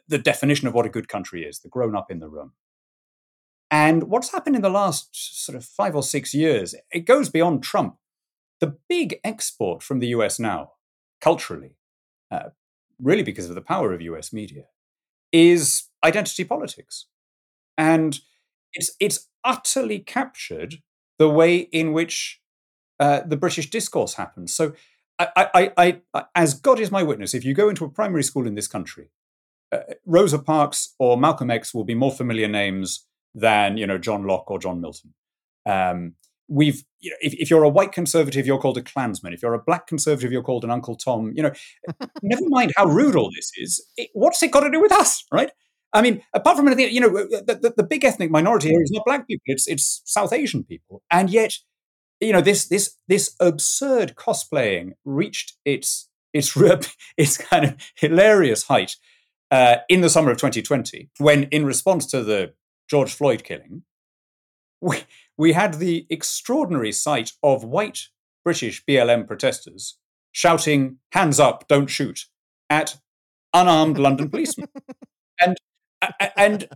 the 0.08 0.18
definition 0.18 0.68
of 0.68 0.74
what 0.74 0.86
a 0.86 0.90
good 0.90 1.10
country 1.10 1.44
is, 1.44 1.60
the 1.60 1.68
grown 1.68 1.96
up 1.96 2.10
in 2.10 2.20
the 2.20 2.30
room. 2.30 2.54
And 3.72 4.04
what's 4.04 4.32
happened 4.32 4.56
in 4.56 4.62
the 4.62 4.70
last 4.70 5.10
sort 5.46 5.58
of 5.58 5.66
five 5.66 5.96
or 5.96 6.04
six 6.04 6.34
years, 6.34 6.74
it 6.92 7.02
goes 7.02 7.30
beyond 7.30 7.64
Trump 7.64 7.98
the 8.60 8.78
big 8.88 9.20
export 9.24 9.84
from 9.84 10.00
the 10.00 10.08
US 10.08 10.40
now, 10.40 10.74
culturally, 11.22 11.76
uh, 12.32 12.50
really 13.02 13.24
because 13.24 13.50
of 13.50 13.56
the 13.56 13.62
power 13.62 13.94
of 13.94 14.02
US 14.02 14.34
media, 14.34 14.66
is 15.32 15.84
identity 16.04 16.44
politics. 16.44 17.08
And 17.78 18.20
it's, 18.74 18.92
it's 19.00 19.28
utterly 19.44 20.00
captured 20.00 20.76
the 21.18 21.30
way 21.30 21.58
in 21.58 21.94
which 21.94 22.42
uh, 23.00 23.22
the 23.26 23.38
British 23.38 23.70
discourse 23.70 24.16
happens. 24.16 24.54
So, 24.54 24.74
I, 25.20 25.72
I, 25.76 26.02
I, 26.14 26.26
as 26.34 26.54
God 26.54 26.80
is 26.80 26.92
my 26.92 27.04
witness, 27.04 27.34
if 27.34 27.44
you 27.44 27.54
go 27.54 27.68
into 27.68 27.84
a 27.84 27.90
primary 27.90 28.24
school 28.24 28.48
in 28.48 28.56
this 28.56 28.70
country, 28.70 29.10
uh, 29.72 29.80
Rosa 30.06 30.40
Parks 30.40 30.96
or 30.98 31.18
Malcolm 31.18 31.52
X 31.52 31.74
will 31.74 31.84
be 31.84 31.94
more 31.94 32.12
familiar 32.12 32.48
names 32.48 33.06
than 33.36 33.78
you 33.78 33.86
know 33.86 33.98
John 33.98 34.26
Locke 34.26 34.50
or 34.50 34.60
John 34.60 34.82
Milton. 34.82 35.14
Um, 35.66 36.16
we've 36.50 36.84
you 37.00 37.12
know, 37.12 37.18
if, 37.22 37.34
if 37.36 37.50
you're 37.50 37.64
a 37.64 37.70
white 37.70 37.92
conservative 37.92 38.46
you're 38.46 38.60
called 38.60 38.78
a 38.78 38.82
klansman. 38.82 39.34
If 39.34 39.42
you're 39.42 39.54
a 39.54 39.62
black 39.62 39.88
conservative 39.88 40.32
you're 40.32 40.44
called 40.44 40.64
an 40.64 40.72
uncle 40.72 40.96
tom. 40.96 41.32
You 41.36 41.44
know 41.44 41.52
never 42.22 42.42
mind 42.48 42.74
how 42.76 42.86
rude 42.88 43.16
all 43.16 43.32
this 43.34 43.52
is 43.58 43.86
it, 43.98 44.10
what's 44.14 44.42
it 44.44 44.52
got 44.52 44.62
to 44.62 44.72
do 44.72 44.82
with 44.82 44.92
us 44.92 45.24
right? 45.32 45.52
I 45.94 46.02
mean 46.02 46.22
apart 46.34 46.58
from 46.58 46.68
anything 46.68 46.94
you 46.94 47.02
know 47.02 47.10
the, 47.10 47.60
the, 47.62 47.74
the, 47.78 47.84
big 47.84 48.04
ethnic 48.04 48.30
minority 48.30 48.70
here 48.70 48.82
is 48.82 48.92
not 48.92 49.06
black 49.06 49.28
people 49.28 49.44
it's 49.46 49.68
it's 49.68 50.02
south 50.06 50.34
asian 50.34 50.64
people. 50.64 51.04
And 51.12 51.30
yet 51.30 51.54
you 52.20 52.34
know 52.34 52.42
this 52.42 52.68
this 52.68 52.96
this 53.08 53.36
absurd 53.40 54.16
cosplaying 54.16 54.94
reached 55.06 55.54
its 55.66 56.10
its 56.34 56.56
its 57.18 57.38
kind 57.38 57.66
of 57.66 57.76
hilarious 57.96 58.64
height 58.64 58.96
uh, 59.52 59.78
in 59.88 60.02
the 60.02 60.10
summer 60.10 60.32
of 60.32 60.38
2020 60.38 61.10
when 61.18 61.44
in 61.46 61.66
response 61.66 62.06
to 62.06 62.24
the 62.24 62.54
george 62.88 63.12
floyd 63.12 63.44
killing 63.44 63.84
we, 64.82 64.98
we 65.40 65.54
had 65.54 65.76
the 65.76 66.06
extraordinary 66.10 66.92
sight 66.92 67.32
of 67.42 67.64
white 67.64 68.10
British 68.44 68.84
BLM 68.86 69.26
protesters 69.26 69.98
shouting, 70.34 70.98
hands 71.14 71.40
up, 71.40 71.66
don't 71.70 71.88
shoot, 71.88 72.26
at 72.70 72.98
unarmed 73.54 73.98
London 73.98 74.30
policemen. 74.30 74.68
And, 75.42 75.56
and 76.36 76.68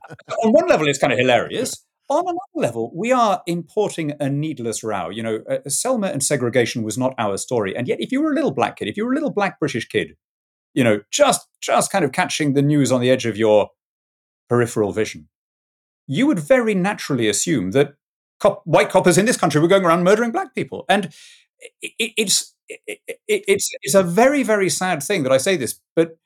on 0.41 0.53
one 0.53 0.69
level, 0.69 0.87
it's 0.87 0.99
kind 0.99 1.11
of 1.11 1.19
hilarious. 1.19 1.85
On 2.07 2.23
another 2.23 2.39
level, 2.55 2.93
we 2.95 3.11
are 3.11 3.41
importing 3.45 4.13
a 4.17 4.29
needless 4.29 4.85
row. 4.85 5.09
You 5.09 5.21
know, 5.21 5.43
uh, 5.49 5.67
Selma 5.67 6.07
and 6.07 6.23
segregation 6.23 6.81
was 6.81 6.97
not 6.97 7.13
our 7.17 7.35
story. 7.37 7.75
And 7.75 7.85
yet, 7.85 7.99
if 7.99 8.09
you 8.13 8.21
were 8.21 8.31
a 8.31 8.35
little 8.35 8.53
black 8.53 8.77
kid, 8.77 8.87
if 8.87 8.95
you 8.95 9.05
were 9.05 9.11
a 9.11 9.15
little 9.15 9.33
black 9.33 9.59
British 9.59 9.85
kid, 9.89 10.15
you 10.73 10.81
know, 10.81 11.01
just 11.11 11.45
just 11.61 11.91
kind 11.91 12.05
of 12.05 12.13
catching 12.13 12.53
the 12.53 12.61
news 12.61 12.89
on 12.89 13.01
the 13.01 13.09
edge 13.09 13.25
of 13.25 13.35
your 13.35 13.71
peripheral 14.47 14.93
vision, 14.93 15.27
you 16.07 16.25
would 16.25 16.39
very 16.39 16.73
naturally 16.73 17.27
assume 17.27 17.71
that 17.71 17.95
cop- 18.43 18.61
white 18.65 18.89
coppers 18.89 19.17
in 19.17 19.25
this 19.25 19.37
country 19.37 19.61
were 19.61 19.67
going 19.67 19.85
around 19.85 20.03
murdering 20.03 20.31
black 20.31 20.53
people. 20.53 20.85
And 20.89 21.13
it, 21.81 22.13
it's 22.17 22.53
it, 22.67 22.99
it's 23.27 23.69
it's 23.81 23.95
a 23.95 24.03
very 24.03 24.43
very 24.43 24.69
sad 24.69 25.01
thing 25.01 25.23
that 25.23 25.31
I 25.31 25.37
say 25.37 25.55
this, 25.55 25.79
but 25.95 26.17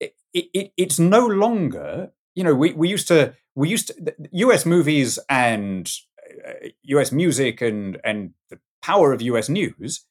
it, 0.00 0.14
it, 0.32 0.72
it's 0.76 0.98
no 0.98 1.26
longer. 1.26 2.12
You 2.34 2.44
know, 2.44 2.54
we, 2.54 2.72
we 2.72 2.88
used 2.88 3.08
to 3.08 3.34
we 3.54 3.68
used 3.68 3.88
to 3.88 4.14
U.S. 4.32 4.64
movies 4.64 5.18
and 5.28 5.90
uh, 6.46 6.68
U.S. 6.82 7.12
music 7.12 7.60
and 7.60 7.98
and 8.04 8.34
the 8.50 8.58
power 8.82 9.12
of 9.12 9.22
U.S. 9.22 9.48
news 9.48 10.06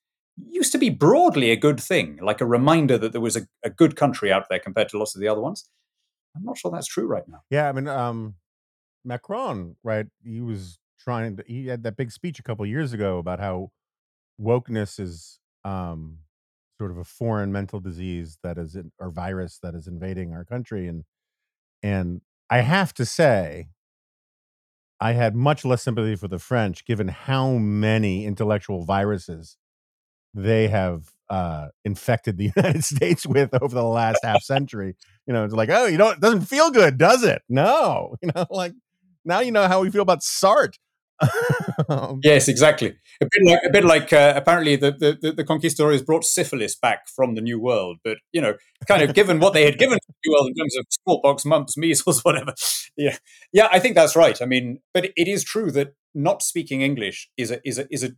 used 0.48 0.72
to 0.72 0.78
be 0.78 0.90
broadly 0.90 1.52
a 1.52 1.58
good 1.58 1.80
thing, 1.80 2.18
like 2.22 2.42
a 2.42 2.46
reminder 2.46 2.98
that 2.98 3.12
there 3.12 3.22
was 3.22 3.36
a, 3.36 3.48
a 3.64 3.70
good 3.70 3.96
country 3.96 4.32
out 4.32 4.46
there 4.50 4.60
compared 4.60 4.90
to 4.90 4.98
lots 4.98 5.16
of 5.16 5.22
the 5.22 5.28
other 5.28 5.42
ones. 5.42 5.68
I'm 6.36 6.44
not 6.44 6.58
sure 6.58 6.72
that's 6.72 6.88
true 6.88 7.08
right 7.08 7.28
now. 7.28 7.40
Yeah, 7.50 7.68
I 7.68 7.72
mean, 7.72 7.88
um, 7.88 8.36
Macron, 9.04 9.76
right? 9.84 10.06
He 10.24 10.40
was 10.40 10.80
trying 11.00 11.38
to 11.38 11.44
he 11.48 11.68
had 11.68 11.84
that 11.84 11.98
big 11.98 12.12
speech 12.12 12.40
a 12.40 12.44
couple 12.44 12.66
years 12.66 12.94
ago 12.94 13.18
about 13.18 13.40
how 13.40 13.72
wokeness 14.40 15.00
is 15.00 15.40
um 15.64 16.20
sort 16.80 16.92
of 16.92 16.98
a 16.98 17.04
foreign 17.04 17.52
mental 17.52 17.80
disease 17.80 18.38
that 18.42 18.58
is 18.58 18.76
in, 18.76 18.92
or 19.00 19.10
virus 19.10 19.60
that 19.62 19.76
is 19.76 19.88
invading 19.88 20.34
our 20.34 20.46
country 20.46 20.88
and 20.88 21.04
and 21.84 22.22
I 22.50 22.62
have 22.62 22.94
to 22.96 23.06
say 23.06 23.68
I 25.00 25.14
had 25.14 25.36
much 25.36 25.64
less 25.64 25.82
sympathy 25.84 26.16
for 26.16 26.28
the 26.28 26.40
French 26.40 26.84
given 26.86 27.08
how 27.08 27.52
many 27.54 28.26
intellectual 28.26 28.84
viruses 28.84 29.58
they 30.34 30.68
have 30.68 31.12
uh, 31.30 31.70
infected 31.86 32.38
the 32.38 32.52
United 32.56 32.84
States 32.84 33.26
with 33.26 33.50
over 33.62 33.74
the 33.74 33.84
last 33.84 34.20
half 34.24 34.44
century. 34.44 34.96
You 35.26 35.34
know, 35.34 35.46
it's 35.46 35.54
like, 35.54 35.70
oh, 35.70 35.86
you 35.86 35.98
know, 35.98 36.10
it 36.10 36.20
doesn't 36.20 36.42
feel 36.42 36.72
good, 36.72 36.98
does 36.98 37.24
it? 37.24 37.42
No, 37.48 38.16
you 38.22 38.30
know, 38.36 38.46
like 38.50 38.74
now 39.26 39.40
you 39.40 39.52
know 39.52 39.68
how 39.68 39.82
we 39.82 39.92
feel 39.92 40.02
about 40.02 40.22
Sartre. 40.22 40.74
Um, 41.90 42.20
yes, 42.24 42.48
exactly. 42.48 42.96
A 43.22 43.26
bit 43.26 43.46
like, 43.46 43.60
a 43.66 43.70
bit 43.70 43.84
like 43.84 44.14
uh, 44.14 44.34
apparently 44.36 44.76
the, 44.76 44.92
the, 44.92 45.32
the 45.32 45.44
conquistadors 45.44 46.02
brought 46.02 46.24
syphilis 46.24 46.76
back 46.76 47.08
from 47.08 47.36
the 47.36 47.42
New 47.42 47.60
World, 47.60 47.98
but 48.04 48.18
you 48.32 48.42
know, 48.42 48.56
kind 48.88 49.02
of 49.02 49.14
given 49.14 49.40
what 49.40 49.54
they 49.54 49.66
had 49.66 49.78
given 49.78 49.98
to 49.98 50.06
the 50.08 50.14
New 50.26 50.34
World 50.34 50.48
in 50.48 50.56
terms 50.56 50.78
of 50.78 50.86
smallpox, 50.90 51.46
mumps, 51.46 51.78
measles, 51.78 52.22
whatever. 52.24 52.54
Yeah, 52.96 53.18
yeah, 53.52 53.68
I 53.72 53.80
think 53.80 53.96
that's 53.96 54.16
right. 54.16 54.42
I 54.42 54.46
mean, 54.46 54.80
but 54.94 55.06
it 55.16 55.28
is 55.28 55.44
true 55.44 55.72
that 55.72 55.96
not 56.14 56.42
speaking 56.42 56.82
English 56.82 57.30
is 57.38 57.52
a 57.52 57.68
is 57.68 57.78
a 57.78 57.94
is 57.94 58.04
a 58.04 58.12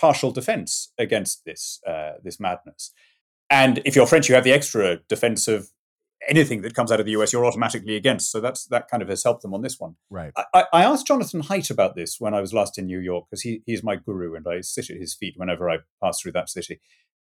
partial 0.00 0.30
defense 0.30 0.92
against 0.98 1.44
this 1.44 1.80
uh, 1.86 2.12
this 2.22 2.40
madness. 2.40 2.92
And 3.48 3.80
if 3.84 3.94
you're 3.94 4.06
French, 4.06 4.28
you 4.28 4.34
have 4.34 4.44
the 4.44 4.52
extra 4.52 4.98
defense 5.08 5.46
of 5.46 5.68
anything 6.28 6.62
that 6.62 6.74
comes 6.74 6.92
out 6.92 7.00
of 7.00 7.06
the 7.06 7.12
US, 7.12 7.32
you're 7.32 7.44
automatically 7.44 7.96
against. 7.96 8.30
So 8.30 8.40
that's 8.40 8.66
that 8.66 8.88
kind 8.88 9.02
of 9.02 9.08
has 9.08 9.22
helped 9.22 9.42
them 9.42 9.54
on 9.54 9.62
this 9.62 9.78
one. 9.78 9.96
Right. 10.10 10.32
I, 10.54 10.64
I 10.72 10.84
asked 10.84 11.06
Jonathan 11.06 11.42
Haidt 11.42 11.70
about 11.70 11.96
this 11.96 12.16
when 12.18 12.34
I 12.34 12.40
was 12.40 12.52
last 12.52 12.78
in 12.78 12.86
New 12.86 13.00
York 13.00 13.26
because 13.30 13.42
he, 13.42 13.62
he's 13.66 13.82
my 13.82 13.96
guru 13.96 14.34
and 14.34 14.46
I 14.48 14.60
sit 14.60 14.90
at 14.90 14.98
his 14.98 15.14
feet 15.14 15.34
whenever 15.36 15.70
I 15.70 15.78
pass 16.02 16.20
through 16.20 16.32
that 16.32 16.48
city. 16.48 16.80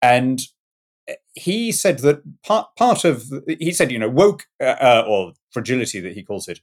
And 0.03 0.41
eh, 1.09 1.15
he 1.35 1.73
said 1.73 2.01
that 2.01 2.23
part 2.43 2.69
part 2.77 3.05
of 3.05 3.33
he 3.47 3.73
said 3.73 3.91
you 3.91 3.99
know 3.99 4.09
woke 4.09 4.45
uh, 4.61 4.77
uh, 4.81 5.05
or 5.07 5.33
fragility 5.51 6.01
that 6.01 6.15
he 6.15 6.23
calls 6.23 6.49
it 6.49 6.61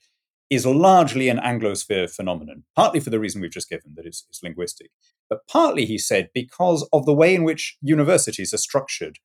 is 0.49 0.65
largely 0.65 1.29
an 1.29 1.37
Anglosphere 1.37 2.09
phenomenon, 2.13 2.63
partly 2.75 2.99
for 2.99 3.09
the 3.09 3.19
reason 3.19 3.41
we've 3.41 3.49
just 3.49 3.69
given 3.69 3.93
that 3.95 4.05
it's, 4.05 4.25
it's 4.29 4.43
linguistic, 4.43 4.91
but 5.29 5.47
partly 5.47 5.85
he 5.85 5.97
said 5.97 6.29
because 6.33 6.87
of 6.93 7.05
the 7.05 7.13
way 7.13 7.33
in 7.33 7.43
which 7.43 7.77
universities 7.81 8.53
are 8.53 8.57
structured 8.57 9.17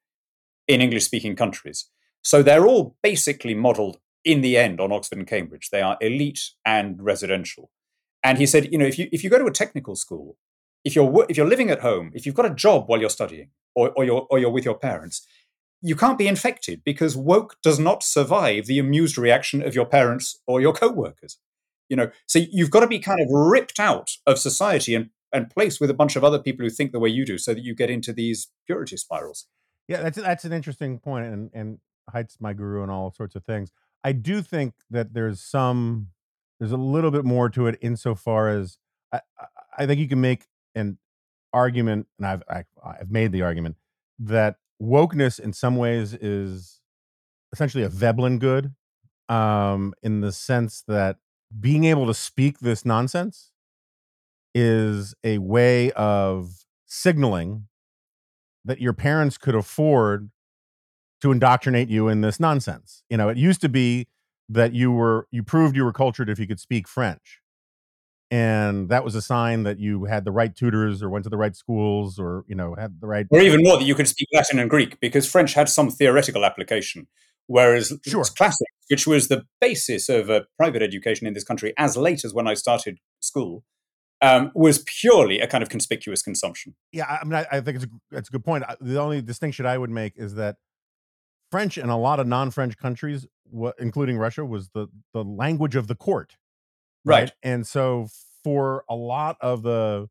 in 0.67 0.81
English 0.81 1.05
speaking 1.05 1.37
countries. 1.37 1.91
So 2.23 2.43
they're 2.43 2.67
all 2.67 2.97
basically 3.03 3.55
modeled 3.55 3.99
in 4.25 4.41
the 4.41 4.57
end 4.57 4.81
on 4.81 4.93
Oxford 4.93 5.19
and 5.19 5.27
Cambridge. 5.27 5.71
They 5.71 5.81
are 5.81 5.97
elite 6.01 6.51
and 6.65 7.03
residential. 7.03 7.71
And 8.23 8.39
he 8.39 8.47
said, 8.47 8.71
you 8.73 8.79
know, 8.79 8.87
if 8.87 8.99
you 8.99 9.09
if 9.13 9.23
you 9.23 9.31
go 9.31 9.39
to 9.39 9.47
a 9.47 9.53
technical 9.53 9.97
school, 9.97 10.37
if 10.85 10.95
you're 10.97 11.27
if 11.29 11.37
you're 11.37 11.47
living 11.49 11.71
at 11.71 11.81
home, 11.81 12.11
if 12.15 12.27
you've 12.27 12.35
got 12.35 12.51
a 12.51 12.55
job 12.55 12.85
while 12.87 13.01
you're 13.01 13.11
studying, 13.11 13.51
or, 13.75 13.91
or 13.97 14.05
you're 14.05 14.27
or 14.31 14.39
you're 14.39 14.51
with 14.51 14.65
your 14.65 14.77
parents, 14.77 15.27
you 15.81 15.95
can't 15.95 16.19
be 16.19 16.27
infected 16.27 16.83
because 16.85 17.17
woke 17.17 17.57
does 17.63 17.79
not 17.79 18.03
survive 18.03 18.67
the 18.67 18.79
amused 18.79 19.17
reaction 19.17 19.63
of 19.63 19.75
your 19.75 19.87
parents 19.87 20.41
or 20.47 20.61
your 20.61 20.73
co-workers. 20.73 21.39
You 21.89 21.97
know, 21.97 22.11
so 22.27 22.41
you've 22.51 22.71
got 22.71 22.81
to 22.81 22.87
be 22.87 22.99
kind 22.99 23.21
of 23.21 23.29
ripped 23.31 23.81
out 23.81 24.11
of 24.27 24.39
society 24.39 24.95
and 24.95 25.11
and 25.33 25.51
placed 25.51 25.81
with 25.81 25.91
a 25.91 25.95
bunch 25.95 26.17
of 26.17 26.25
other 26.25 26.39
people 26.39 26.65
who 26.65 26.71
think 26.71 26.91
the 26.91 26.99
way 26.99 27.11
you 27.11 27.25
do, 27.25 27.39
so 27.39 27.55
that 27.55 27.63
you 27.63 27.75
get 27.75 27.91
into 27.91 28.13
these 28.13 28.49
purity 28.67 28.97
spirals. 28.97 29.47
Yeah, 29.87 30.03
that's 30.03 30.19
that's 30.19 30.45
an 30.45 30.53
interesting 30.53 30.99
point, 30.99 31.27
and 31.27 31.51
and 31.55 31.79
Haidt's 32.13 32.39
my 32.41 32.53
guru 32.53 32.83
and 32.83 32.91
all 32.91 33.11
sorts 33.11 33.35
of 33.35 33.45
things. 33.45 33.71
I 34.05 34.13
do 34.13 34.43
think 34.43 34.75
that 34.91 35.15
there's 35.15 35.41
some, 35.41 36.09
there's 36.59 36.73
a 36.73 36.77
little 36.77 37.11
bit 37.11 37.25
more 37.25 37.49
to 37.51 37.67
it 37.67 37.79
insofar 37.81 38.49
as 38.49 38.79
I, 39.13 39.21
I 39.77 39.87
think 39.87 40.01
you 40.01 40.09
can 40.09 40.21
make 40.21 40.47
an 40.75 40.99
argument, 41.53 42.07
and 42.19 42.27
I've 42.27 42.43
I, 42.49 42.65
I've 42.85 43.11
made 43.11 43.33
the 43.33 43.43
argument 43.43 43.77
that 44.19 44.57
wokeness 44.83 45.41
in 45.41 45.53
some 45.53 45.77
ways 45.77 46.15
is 46.15 46.81
essentially 47.53 47.85
a 47.85 47.89
Veblen 47.89 48.39
good, 48.39 48.75
um, 49.29 49.95
in 50.03 50.21
the 50.21 50.33
sense 50.33 50.83
that 50.87 51.17
being 51.59 51.85
able 51.85 52.07
to 52.07 52.15
speak 52.15 52.59
this 52.61 52.85
nonsense 52.85 53.51
is 54.55 55.15
a 55.25 55.39
way 55.39 55.91
of 55.93 56.67
signaling 56.87 57.69
that 58.65 58.81
your 58.81 58.93
parents 58.93 59.39
could 59.39 59.55
afford 59.55 60.31
to 61.21 61.33
indoctrinate 61.33 61.89
you 61.89 62.09
in 62.09 62.21
this 62.21 62.39
nonsense. 62.39 63.03
You 63.11 63.17
know, 63.17 63.29
it 63.29 63.37
used 63.37 63.61
to 63.63 63.69
be 63.69 64.09
that 64.49 64.73
you 64.73 64.93
were 64.93 65.27
you 65.31 65.43
proved 65.43 65.77
you 65.77 65.85
were 65.85 65.93
cultured 65.93 66.29
if 66.29 66.39
you 66.39 66.47
could 66.47 66.61
speak 66.61 66.89
French. 66.89 67.41
And 68.31 68.91
that 68.91 69.05
was 69.05 69.15
a 69.15 69.23
sign 69.23 69.63
that 69.63 69.79
you 69.79 70.05
had 70.05 70.27
the 70.27 70.33
right 70.33 70.55
tutors 70.55 71.03
or 71.03 71.09
went 71.09 71.25
to 71.25 71.31
the 71.31 71.39
right 71.39 71.57
schools 71.57 72.19
or, 72.19 72.45
you 72.47 72.55
know, 72.55 72.75
had 72.79 73.01
the 73.01 73.07
right 73.07 73.27
Or 73.31 73.41
even 73.41 73.63
more 73.63 73.79
that 73.79 73.87
you 73.87 73.95
could 73.95 74.07
speak 74.07 74.29
Latin 74.35 74.59
and 74.59 74.69
Greek 74.69 75.01
because 75.01 75.27
French 75.27 75.55
had 75.55 75.69
some 75.71 75.91
theoretical 75.91 76.45
application. 76.45 77.07
Whereas 77.47 77.99
Sure. 78.07 78.25
classics, 78.25 78.71
which 78.91 79.07
was 79.07 79.29
the 79.29 79.47
basis 79.63 80.11
of 80.11 80.29
a 80.29 80.45
private 80.59 80.83
education 80.83 81.27
in 81.27 81.33
this 81.33 81.45
country 81.45 81.73
as 81.79 81.97
late 81.97 82.23
as 82.23 82.35
when 82.35 82.47
I 82.47 82.53
started 82.53 82.99
school, 83.21 83.65
um, 84.21 84.53
was 84.55 84.85
purely 84.85 85.41
a 85.41 85.47
kind 85.47 85.63
of 85.63 85.71
conspicuous 85.71 86.21
consumption. 86.21 86.75
Yeah, 86.93 87.07
I 87.07 87.25
mean, 87.25 87.35
I, 87.35 87.47
I 87.51 87.61
think 87.63 87.77
it's 87.77 87.85
a, 87.85 87.89
that's 88.11 88.29
a 88.29 88.33
good 88.33 88.45
point. 88.45 88.65
The 88.81 89.01
only 89.01 89.23
distinction 89.23 89.65
I 89.65 89.79
would 89.79 89.91
make 89.91 90.13
is 90.17 90.35
that 90.35 90.57
French 91.51 91.79
and 91.79 91.91
a 91.91 91.97
lot 91.97 92.21
of 92.21 92.27
non-French 92.27 92.77
countries, 92.77 93.27
including 93.79 94.19
Russia, 94.19 94.45
was 94.45 94.71
the 94.71 94.89
the 95.15 95.25
language 95.25 95.77
of 95.77 95.87
the 95.87 95.95
court. 95.95 96.37
Right. 97.05 97.33
And 97.43 97.67
so 97.67 98.09
for 98.45 98.85
a 98.89 98.95
lot 98.95 99.37
of 99.41 99.63
the 99.63 100.09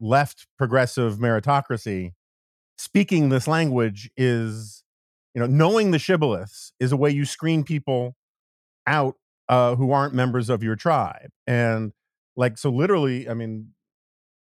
left 0.00 0.46
progressive 0.58 1.18
meritocracy, 1.18 2.12
speaking 2.76 3.28
this 3.28 3.46
language 3.46 4.10
is, 4.16 4.82
you 5.34 5.40
know, 5.40 5.46
knowing 5.46 5.90
the 5.90 5.98
shibboleths 5.98 6.72
is 6.80 6.92
a 6.92 6.96
way 6.96 7.10
you 7.10 7.24
screen 7.24 7.64
people 7.64 8.16
out 8.86 9.14
uh, 9.48 9.76
who 9.76 9.92
aren't 9.92 10.14
members 10.14 10.50
of 10.50 10.62
your 10.62 10.76
tribe. 10.76 11.30
And 11.46 11.92
like, 12.36 12.58
so 12.58 12.70
literally, 12.70 13.28
I 13.28 13.34
mean, 13.34 13.72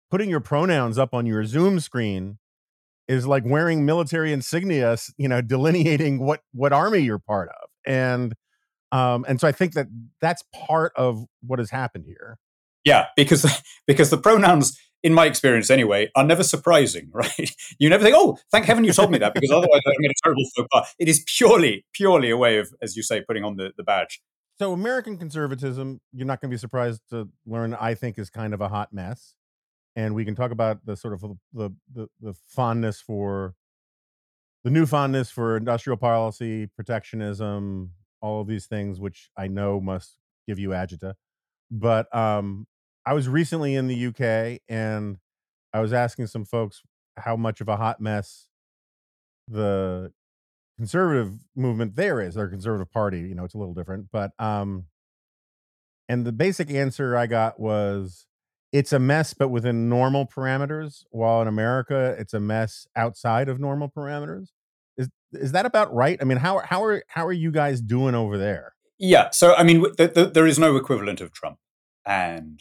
putting 0.09 0.29
your 0.29 0.39
pronouns 0.39 0.97
up 0.97 1.13
on 1.13 1.25
your 1.25 1.45
Zoom 1.45 1.79
screen 1.79 2.37
is 3.07 3.27
like 3.27 3.43
wearing 3.45 3.85
military 3.85 4.33
insignia, 4.33 4.97
you 5.17 5.27
know, 5.27 5.41
delineating 5.41 6.19
what 6.19 6.41
what 6.53 6.73
army 6.73 6.99
you're 6.99 7.19
part 7.19 7.49
of. 7.49 7.69
And 7.85 8.33
um, 8.91 9.25
and 9.27 9.39
so 9.39 9.47
I 9.47 9.51
think 9.51 9.73
that 9.73 9.87
that's 10.21 10.43
part 10.53 10.93
of 10.95 11.25
what 11.41 11.59
has 11.59 11.69
happened 11.69 12.05
here. 12.07 12.37
Yeah, 12.83 13.07
because 13.15 13.45
because 13.87 14.09
the 14.09 14.17
pronouns, 14.17 14.79
in 15.03 15.13
my 15.13 15.25
experience 15.25 15.69
anyway, 15.69 16.09
are 16.15 16.23
never 16.23 16.43
surprising, 16.43 17.09
right? 17.13 17.51
You 17.79 17.89
never 17.89 18.03
think, 18.03 18.15
"Oh, 18.17 18.37
thank 18.51 18.65
heaven 18.65 18.83
you 18.83 18.93
told 18.93 19.11
me 19.11 19.17
that," 19.17 19.33
because 19.33 19.51
otherwise 19.51 19.81
I 19.85 19.91
made 19.97 20.11
a 20.11 20.13
terrible 20.23 20.43
faux 20.55 20.67
pas. 20.71 20.95
It 20.99 21.07
is 21.07 21.23
purely, 21.37 21.85
purely 21.93 22.29
a 22.29 22.37
way 22.37 22.57
of, 22.57 22.69
as 22.81 22.95
you 22.95 23.03
say, 23.03 23.21
putting 23.21 23.43
on 23.43 23.57
the, 23.57 23.71
the 23.75 23.83
badge. 23.83 24.21
So 24.57 24.71
American 24.71 25.17
conservatism, 25.17 25.99
you're 26.13 26.25
not 26.25 26.39
going 26.39 26.49
to 26.49 26.53
be 26.53 26.57
surprised 26.59 27.01
to 27.09 27.27
learn, 27.45 27.73
I 27.73 27.93
think, 27.93 28.17
is 28.17 28.29
kind 28.29 28.53
of 28.53 28.61
a 28.61 28.69
hot 28.69 28.93
mess. 28.93 29.35
And 29.95 30.13
we 30.13 30.25
can 30.25 30.35
talk 30.35 30.51
about 30.51 30.85
the 30.85 30.95
sort 30.95 31.13
of 31.13 31.21
the 31.53 31.71
the, 31.93 32.07
the 32.21 32.33
fondness 32.47 33.01
for 33.01 33.55
the 34.63 34.71
new 34.71 34.85
fondness 34.85 35.29
for 35.29 35.57
industrial 35.57 35.97
policy, 35.97 36.67
protectionism, 36.67 37.91
all 38.21 38.41
of 38.41 38.47
these 38.47 38.65
things, 38.65 38.99
which 38.99 39.29
I 39.37 39.47
know 39.47 39.79
must 39.79 40.17
give 40.47 40.57
you 40.59 40.69
agita. 40.69 41.13
But 41.69 42.13
um, 42.15 42.67
I 43.05 43.13
was 43.13 43.29
recently 43.29 43.75
in 43.75 43.87
the 43.87 44.07
UK 44.07 44.61
and 44.67 45.17
I 45.73 45.81
was 45.81 45.93
asking 45.93 46.27
some 46.27 46.45
folks 46.45 46.81
how 47.17 47.35
much 47.35 47.61
of 47.61 47.69
a 47.69 47.77
hot 47.77 48.01
mess 48.01 48.47
the 49.47 50.11
conservative 50.77 51.33
movement 51.55 51.95
there 51.95 52.19
is 52.19 52.35
their 52.35 52.47
conservative 52.47 52.91
party 52.91 53.19
you 53.19 53.35
know 53.35 53.45
it's 53.45 53.53
a 53.53 53.57
little 53.57 53.73
different 53.73 54.07
but 54.11 54.31
um 54.39 54.85
and 56.09 56.25
the 56.25 56.31
basic 56.31 56.69
answer 56.69 57.15
i 57.15 57.27
got 57.27 57.59
was 57.59 58.27
it's 58.77 58.93
a 58.93 58.99
mess 59.11 59.29
but 59.41 59.49
within 59.57 59.77
normal 59.97 60.23
parameters 60.35 60.91
while 61.19 61.39
in 61.43 61.47
america 61.57 61.99
it's 62.21 62.33
a 62.33 62.39
mess 62.53 62.71
outside 63.03 63.47
of 63.51 63.55
normal 63.67 63.89
parameters 63.97 64.47
is 65.01 65.07
is 65.45 65.51
that 65.55 65.65
about 65.71 65.87
right 66.03 66.17
i 66.21 66.25
mean 66.29 66.39
how 66.47 66.53
how 66.71 66.79
are 66.87 66.97
how 67.15 67.25
are 67.29 67.39
you 67.45 67.51
guys 67.61 67.77
doing 67.95 68.15
over 68.23 68.37
there 68.47 68.67
Yeah. 69.13 69.25
So, 69.39 69.45
I 69.61 69.63
mean, 69.69 69.79
th- 69.97 70.13
th- 70.17 70.31
there 70.35 70.47
is 70.51 70.57
no 70.65 70.69
equivalent 70.81 71.19
of 71.21 71.29
Trump, 71.39 71.57
and 72.05 72.55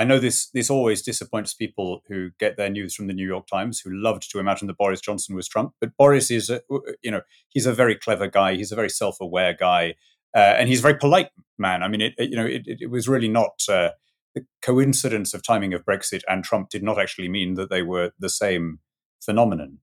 I 0.00 0.02
know 0.08 0.18
this. 0.26 0.38
This 0.56 0.68
always 0.76 1.00
disappoints 1.10 1.54
people 1.64 1.88
who 2.08 2.18
get 2.42 2.56
their 2.56 2.70
news 2.78 2.92
from 2.96 3.06
the 3.06 3.14
New 3.20 3.28
York 3.34 3.46
Times, 3.46 3.74
who 3.82 3.90
loved 4.08 4.22
to 4.30 4.38
imagine 4.44 4.66
that 4.68 4.76
Boris 4.82 5.00
Johnson 5.06 5.36
was 5.36 5.48
Trump. 5.54 5.68
But 5.80 5.90
Boris 5.96 6.28
is, 6.38 6.50
a, 6.50 6.60
you 7.06 7.12
know, 7.12 7.22
he's 7.54 7.66
a 7.72 7.72
very 7.82 7.94
clever 8.04 8.26
guy. 8.38 8.50
He's 8.60 8.72
a 8.72 8.80
very 8.82 8.90
self-aware 8.90 9.54
guy, 9.68 9.94
uh, 10.38 10.54
and 10.58 10.68
he's 10.68 10.80
a 10.80 10.86
very 10.88 10.98
polite 11.04 11.30
man. 11.56 11.82
I 11.84 11.88
mean, 11.92 12.02
it, 12.06 12.14
it- 12.18 12.30
you 12.30 12.36
know, 12.40 12.48
it, 12.56 12.62
it 12.84 12.90
was 12.90 13.06
really 13.14 13.28
not 13.40 13.54
uh, 13.68 13.90
the 14.36 14.46
coincidence 14.60 15.32
of 15.32 15.42
timing 15.42 15.72
of 15.72 15.84
Brexit 15.84 16.20
and 16.28 16.44
Trump 16.44 16.68
did 16.68 16.82
not 16.82 17.00
actually 17.00 17.28
mean 17.28 17.54
that 17.54 17.70
they 17.70 17.82
were 17.82 18.12
the 18.18 18.28
same 18.28 18.80
phenomenon. 19.24 19.78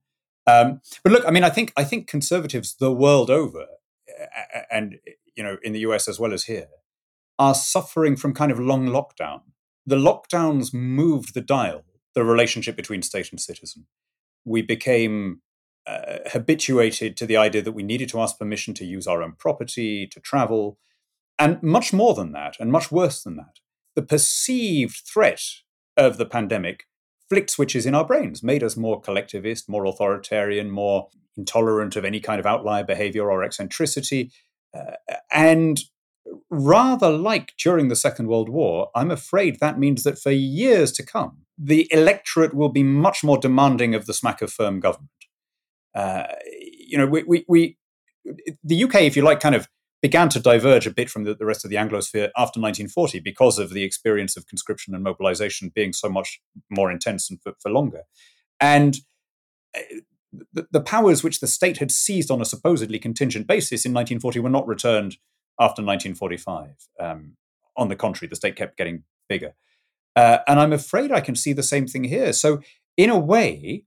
Um, 0.45 0.79
but 1.03 1.11
look, 1.11 1.25
I 1.27 1.31
mean, 1.31 1.43
I 1.43 1.49
think 1.49 1.73
I 1.75 1.83
think 1.83 2.07
conservatives 2.07 2.75
the 2.79 2.91
world 2.91 3.31
over, 3.31 3.65
and 4.71 4.99
you 5.35 5.43
know, 5.43 5.57
in 5.63 5.73
the 5.73 5.79
US 5.79 6.07
as 6.07 6.19
well 6.19 6.33
as 6.33 6.43
here, 6.43 6.67
are 7.39 7.55
suffering 7.55 8.15
from 8.15 8.35
kind 8.35 8.51
of 8.51 8.59
long 8.59 8.87
lockdown. 8.87 9.41
The 9.87 9.95
lockdowns 9.95 10.71
moved 10.71 11.33
the 11.33 11.41
dial, 11.41 11.83
the 12.13 12.23
relationship 12.23 12.75
between 12.75 13.01
state 13.01 13.31
and 13.31 13.41
citizen. 13.41 13.87
We 14.45 14.61
became 14.61 15.41
uh, 15.87 16.19
habituated 16.27 17.17
to 17.17 17.25
the 17.25 17.37
idea 17.37 17.63
that 17.63 17.71
we 17.71 17.83
needed 17.83 18.09
to 18.09 18.21
ask 18.21 18.37
permission 18.37 18.75
to 18.75 18.85
use 18.85 19.07
our 19.07 19.23
own 19.23 19.33
property, 19.39 20.05
to 20.07 20.19
travel, 20.19 20.77
and 21.39 21.61
much 21.63 21.91
more 21.91 22.13
than 22.13 22.33
that, 22.33 22.55
and 22.59 22.71
much 22.71 22.91
worse 22.91 23.23
than 23.23 23.37
that. 23.37 23.59
The 23.95 24.01
perceived 24.01 25.01
threat 25.05 25.41
of 25.97 26.17
the 26.17 26.25
pandemic 26.25 26.85
flicked 27.29 27.49
switches 27.49 27.85
in 27.85 27.95
our 27.95 28.05
brains, 28.05 28.43
made 28.43 28.63
us 28.63 28.77
more 28.77 29.01
collectivist, 29.01 29.67
more 29.69 29.85
authoritarian, 29.85 30.69
more 30.69 31.09
intolerant 31.35 31.95
of 31.95 32.05
any 32.05 32.19
kind 32.19 32.39
of 32.39 32.45
outlier 32.45 32.83
behavior 32.83 33.31
or 33.31 33.43
eccentricity. 33.43 34.31
Uh, 34.71 34.95
and 35.31 35.81
rather 36.49 37.09
like 37.09 37.53
during 37.57 37.87
the 37.87 37.95
Second 37.95 38.27
World 38.27 38.49
War, 38.49 38.89
I'm 38.95 39.11
afraid 39.11 39.59
that 39.59 39.79
means 39.79 40.03
that 40.03 40.19
for 40.19 40.31
years 40.31 40.91
to 40.93 41.03
come, 41.03 41.39
the 41.57 41.87
electorate 41.91 42.53
will 42.53 42.69
be 42.69 42.83
much 42.83 43.23
more 43.23 43.37
demanding 43.37 43.95
of 43.95 44.05
the 44.05 44.13
smack 44.13 44.41
of 44.41 44.51
firm 44.51 44.79
government. 44.79 45.09
Uh, 45.95 46.25
you 46.61 46.97
know, 46.97 47.05
we, 47.05 47.23
we, 47.23 47.45
we, 47.47 47.77
the 48.63 48.83
UK, 48.83 49.01
if 49.01 49.15
you 49.15 49.23
like, 49.23 49.39
kind 49.39 49.55
of 49.55 49.67
began 50.03 50.27
to 50.27 50.39
diverge 50.39 50.85
a 50.85 50.91
bit 50.91 51.09
from 51.09 51.23
the, 51.23 51.33
the 51.33 51.45
rest 51.45 51.63
of 51.63 51.71
the 51.71 51.77
Anglosphere 51.77 52.29
after 52.37 52.59
1940 52.59 53.21
because 53.21 53.57
of 53.57 53.71
the 53.71 53.83
experience 53.83 54.35
of 54.35 54.45
conscription 54.45 54.93
and 54.93 55.01
mobilization 55.01 55.71
being 55.73 55.93
so 55.93 56.09
much 56.09 56.41
more 56.69 56.91
intense 56.91 57.29
and 57.29 57.41
for, 57.41 57.53
for 57.61 57.71
longer. 57.71 58.01
And 58.59 58.97
uh, 59.75 59.79
the, 60.51 60.67
the 60.71 60.81
powers 60.81 61.23
which 61.23 61.39
the 61.39 61.47
state 61.47 61.77
had 61.77 61.89
seized 61.89 62.29
on 62.29 62.41
a 62.41 62.45
supposedly 62.45 62.99
contingent 62.99 63.47
basis 63.47 63.85
in 63.85 63.93
1940 63.93 64.41
were 64.41 64.49
not 64.49 64.67
returned 64.67 65.13
after 65.57 65.81
1945. 65.81 66.69
Um, 66.99 67.37
on 67.77 67.87
the 67.87 67.95
contrary, 67.95 68.27
the 68.27 68.35
state 68.35 68.57
kept 68.57 68.77
getting 68.77 69.03
bigger. 69.29 69.55
Uh, 70.17 70.39
and 70.47 70.59
I'm 70.59 70.73
afraid 70.73 71.13
I 71.13 71.21
can 71.21 71.35
see 71.35 71.53
the 71.53 71.63
same 71.63 71.87
thing 71.87 72.03
here. 72.03 72.33
So, 72.33 72.61
in 72.97 73.09
a 73.09 73.17
way, 73.17 73.85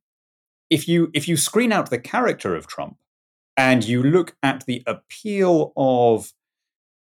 if 0.70 0.88
you 0.88 1.11
if 1.14 1.29
you 1.29 1.37
screen 1.37 1.72
out 1.72 1.90
the 1.90 1.98
character 1.98 2.57
of 2.57 2.66
Trump 2.66 2.96
and 3.57 3.85
you 3.85 4.03
look 4.03 4.37
at 4.42 4.64
the 4.66 4.83
appeal 4.87 5.73
of 5.77 6.33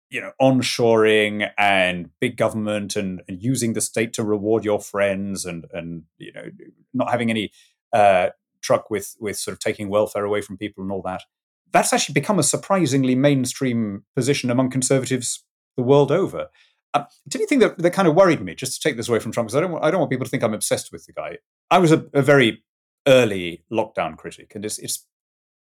you 0.10 0.22
know 0.22 0.32
onshoring 0.42 1.50
and 1.58 2.10
big 2.20 2.38
government 2.38 2.96
and, 2.96 3.22
and 3.28 3.42
using 3.42 3.74
the 3.74 3.82
state 3.82 4.14
to 4.14 4.24
reward 4.24 4.64
your 4.64 4.80
friends 4.80 5.46
and 5.46 5.66
and 5.74 6.04
you 6.18 6.32
know 6.32 6.50
not 6.94 7.12
having 7.12 7.30
any 7.30 7.52
uh, 7.94 8.30
truck 8.62 8.90
with 8.90 9.16
with 9.20 9.38
sort 9.38 9.54
of 9.54 9.60
taking 9.60 9.90
welfare 9.90 10.26
away 10.26 10.42
from 10.42 10.58
people 10.58 10.84
and 10.84 10.92
all 10.92 11.02
that 11.02 11.24
that's 11.72 11.92
actually 11.92 12.14
become 12.14 12.40
a 12.40 12.44
surprisingly 12.44 13.16
mainstream 13.16 14.04
position 14.16 14.50
among 14.50 14.70
conservatives 14.70 15.44
the 15.76 15.84
world 15.84 16.12
over 16.12 16.50
uh, 16.96 17.04
the 17.26 17.40
only 17.40 17.46
thing 17.46 17.60
that, 17.60 17.78
that 17.78 17.92
kind 17.92 18.08
of 18.08 18.16
worried 18.16 18.42
me, 18.42 18.56
just 18.56 18.82
to 18.82 18.88
take 18.88 18.96
this 18.96 19.10
away 19.10 19.20
from 19.20 19.34
Trump, 19.34 19.48
because 19.50 19.58
I 19.58 19.60
don't, 19.60 19.72
want, 19.74 19.84
I 19.84 19.92
don't 19.92 20.00
want 20.00 20.10
people 20.10 20.24
to 20.24 20.30
think 20.30 20.44
I'm 20.44 20.54
obsessed 20.54 20.94
with 20.94 21.06
the 21.06 21.12
guy. 21.12 21.40
I 21.70 21.78
was 21.78 21.92
a, 21.92 22.06
a 22.14 22.22
very 22.22 22.64
early 23.06 23.66
lockdown 23.70 24.16
critic, 24.16 24.54
and 24.56 24.64
it's, 24.64 24.80
it's 24.80 25.06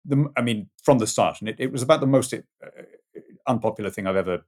the, 0.06 0.30
I 0.36 0.42
mean, 0.42 0.68
from 0.82 0.98
the 0.98 1.06
start, 1.06 1.40
and 1.40 1.48
it, 1.48 1.56
it 1.58 1.72
was 1.72 1.82
about 1.82 2.00
the 2.00 2.06
most 2.06 2.32
uh, 2.32 2.38
unpopular 3.46 3.90
thing 3.90 4.06
I've 4.06 4.16
ever 4.16 4.44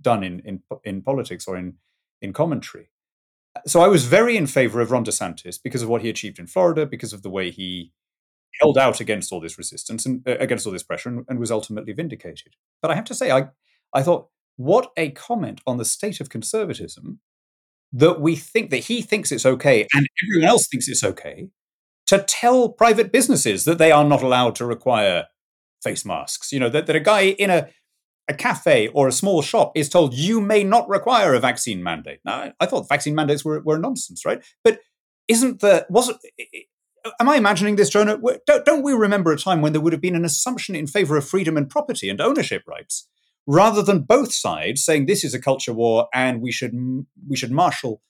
done 0.00 0.22
in, 0.22 0.40
in 0.40 0.62
in 0.84 1.02
politics 1.02 1.46
or 1.46 1.56
in 1.56 1.74
in 2.20 2.32
commentary. 2.32 2.90
So 3.66 3.80
I 3.80 3.88
was 3.88 4.04
very 4.04 4.36
in 4.36 4.46
favor 4.46 4.80
of 4.80 4.90
Ron 4.90 5.04
DeSantis 5.04 5.58
because 5.62 5.82
of 5.82 5.88
what 5.88 6.02
he 6.02 6.08
achieved 6.08 6.38
in 6.38 6.46
Florida, 6.46 6.86
because 6.86 7.12
of 7.12 7.22
the 7.22 7.30
way 7.30 7.50
he 7.50 7.92
held 8.60 8.78
out 8.78 9.00
against 9.00 9.32
all 9.32 9.40
this 9.40 9.58
resistance 9.58 10.06
and 10.06 10.26
uh, 10.26 10.36
against 10.38 10.66
all 10.66 10.72
this 10.72 10.82
pressure, 10.82 11.08
and, 11.08 11.24
and 11.28 11.38
was 11.38 11.50
ultimately 11.50 11.92
vindicated. 11.92 12.56
But 12.82 12.90
I 12.90 12.94
have 12.94 13.04
to 13.06 13.14
say, 13.14 13.30
I 13.30 13.48
I 13.94 14.02
thought 14.02 14.28
what 14.56 14.90
a 14.96 15.10
comment 15.10 15.60
on 15.66 15.78
the 15.78 15.84
state 15.84 16.20
of 16.20 16.28
conservatism 16.28 17.20
that 17.92 18.20
we 18.20 18.36
think 18.36 18.70
that 18.70 18.84
he 18.84 19.02
thinks 19.02 19.32
it's 19.32 19.46
okay 19.46 19.86
and 19.94 20.06
everyone 20.22 20.48
else 20.48 20.68
thinks 20.68 20.86
it's 20.86 21.02
okay 21.02 21.48
to 22.10 22.24
tell 22.26 22.68
private 22.68 23.12
businesses 23.12 23.64
that 23.64 23.78
they 23.78 23.92
are 23.92 24.04
not 24.04 24.22
allowed 24.22 24.54
to 24.56 24.66
require 24.66 25.26
face 25.82 26.04
masks. 26.04 26.52
You 26.52 26.60
know, 26.60 26.68
that, 26.68 26.86
that 26.86 26.96
a 26.96 27.00
guy 27.00 27.22
in 27.22 27.50
a, 27.50 27.68
a 28.28 28.34
cafe 28.34 28.88
or 28.88 29.08
a 29.08 29.12
small 29.12 29.42
shop 29.42 29.72
is 29.74 29.88
told 29.88 30.14
you 30.14 30.40
may 30.40 30.64
not 30.64 30.88
require 30.88 31.34
a 31.34 31.40
vaccine 31.40 31.82
mandate. 31.82 32.20
Now, 32.24 32.52
I, 32.60 32.66
thought 32.66 32.88
vaccine 32.88 33.14
mandates 33.14 33.44
were, 33.44 33.60
were 33.60 33.78
nonsense, 33.78 34.24
right? 34.24 34.42
But 34.62 34.80
isn't 35.28 35.60
the, 35.60 35.86
wasn't, 35.88 36.18
am 37.20 37.28
I 37.28 37.36
imagining 37.36 37.76
this, 37.76 37.90
Jonah? 37.90 38.18
Don't, 38.46 38.64
don't 38.64 38.82
we 38.82 38.92
remember 38.92 39.32
a 39.32 39.38
time 39.38 39.62
when 39.62 39.72
there 39.72 39.80
would 39.80 39.92
have 39.92 40.02
been 40.02 40.16
an 40.16 40.24
assumption 40.24 40.74
in 40.74 40.86
favor 40.86 41.16
of 41.16 41.26
freedom 41.26 41.56
and 41.56 41.70
property 41.70 42.10
and 42.10 42.20
ownership 42.20 42.64
rights? 42.66 43.08
rather 43.46 43.82
than 43.82 44.02
both 44.02 44.32
sides 44.32 44.84
saying 44.84 45.06
this 45.06 45.24
is 45.24 45.34
a 45.34 45.40
culture 45.40 45.72
war 45.72 46.08
and 46.14 46.40
we 46.40 46.52
should 46.52 46.72
we 47.28 47.36
should 47.36 47.50
marshal 47.50 48.02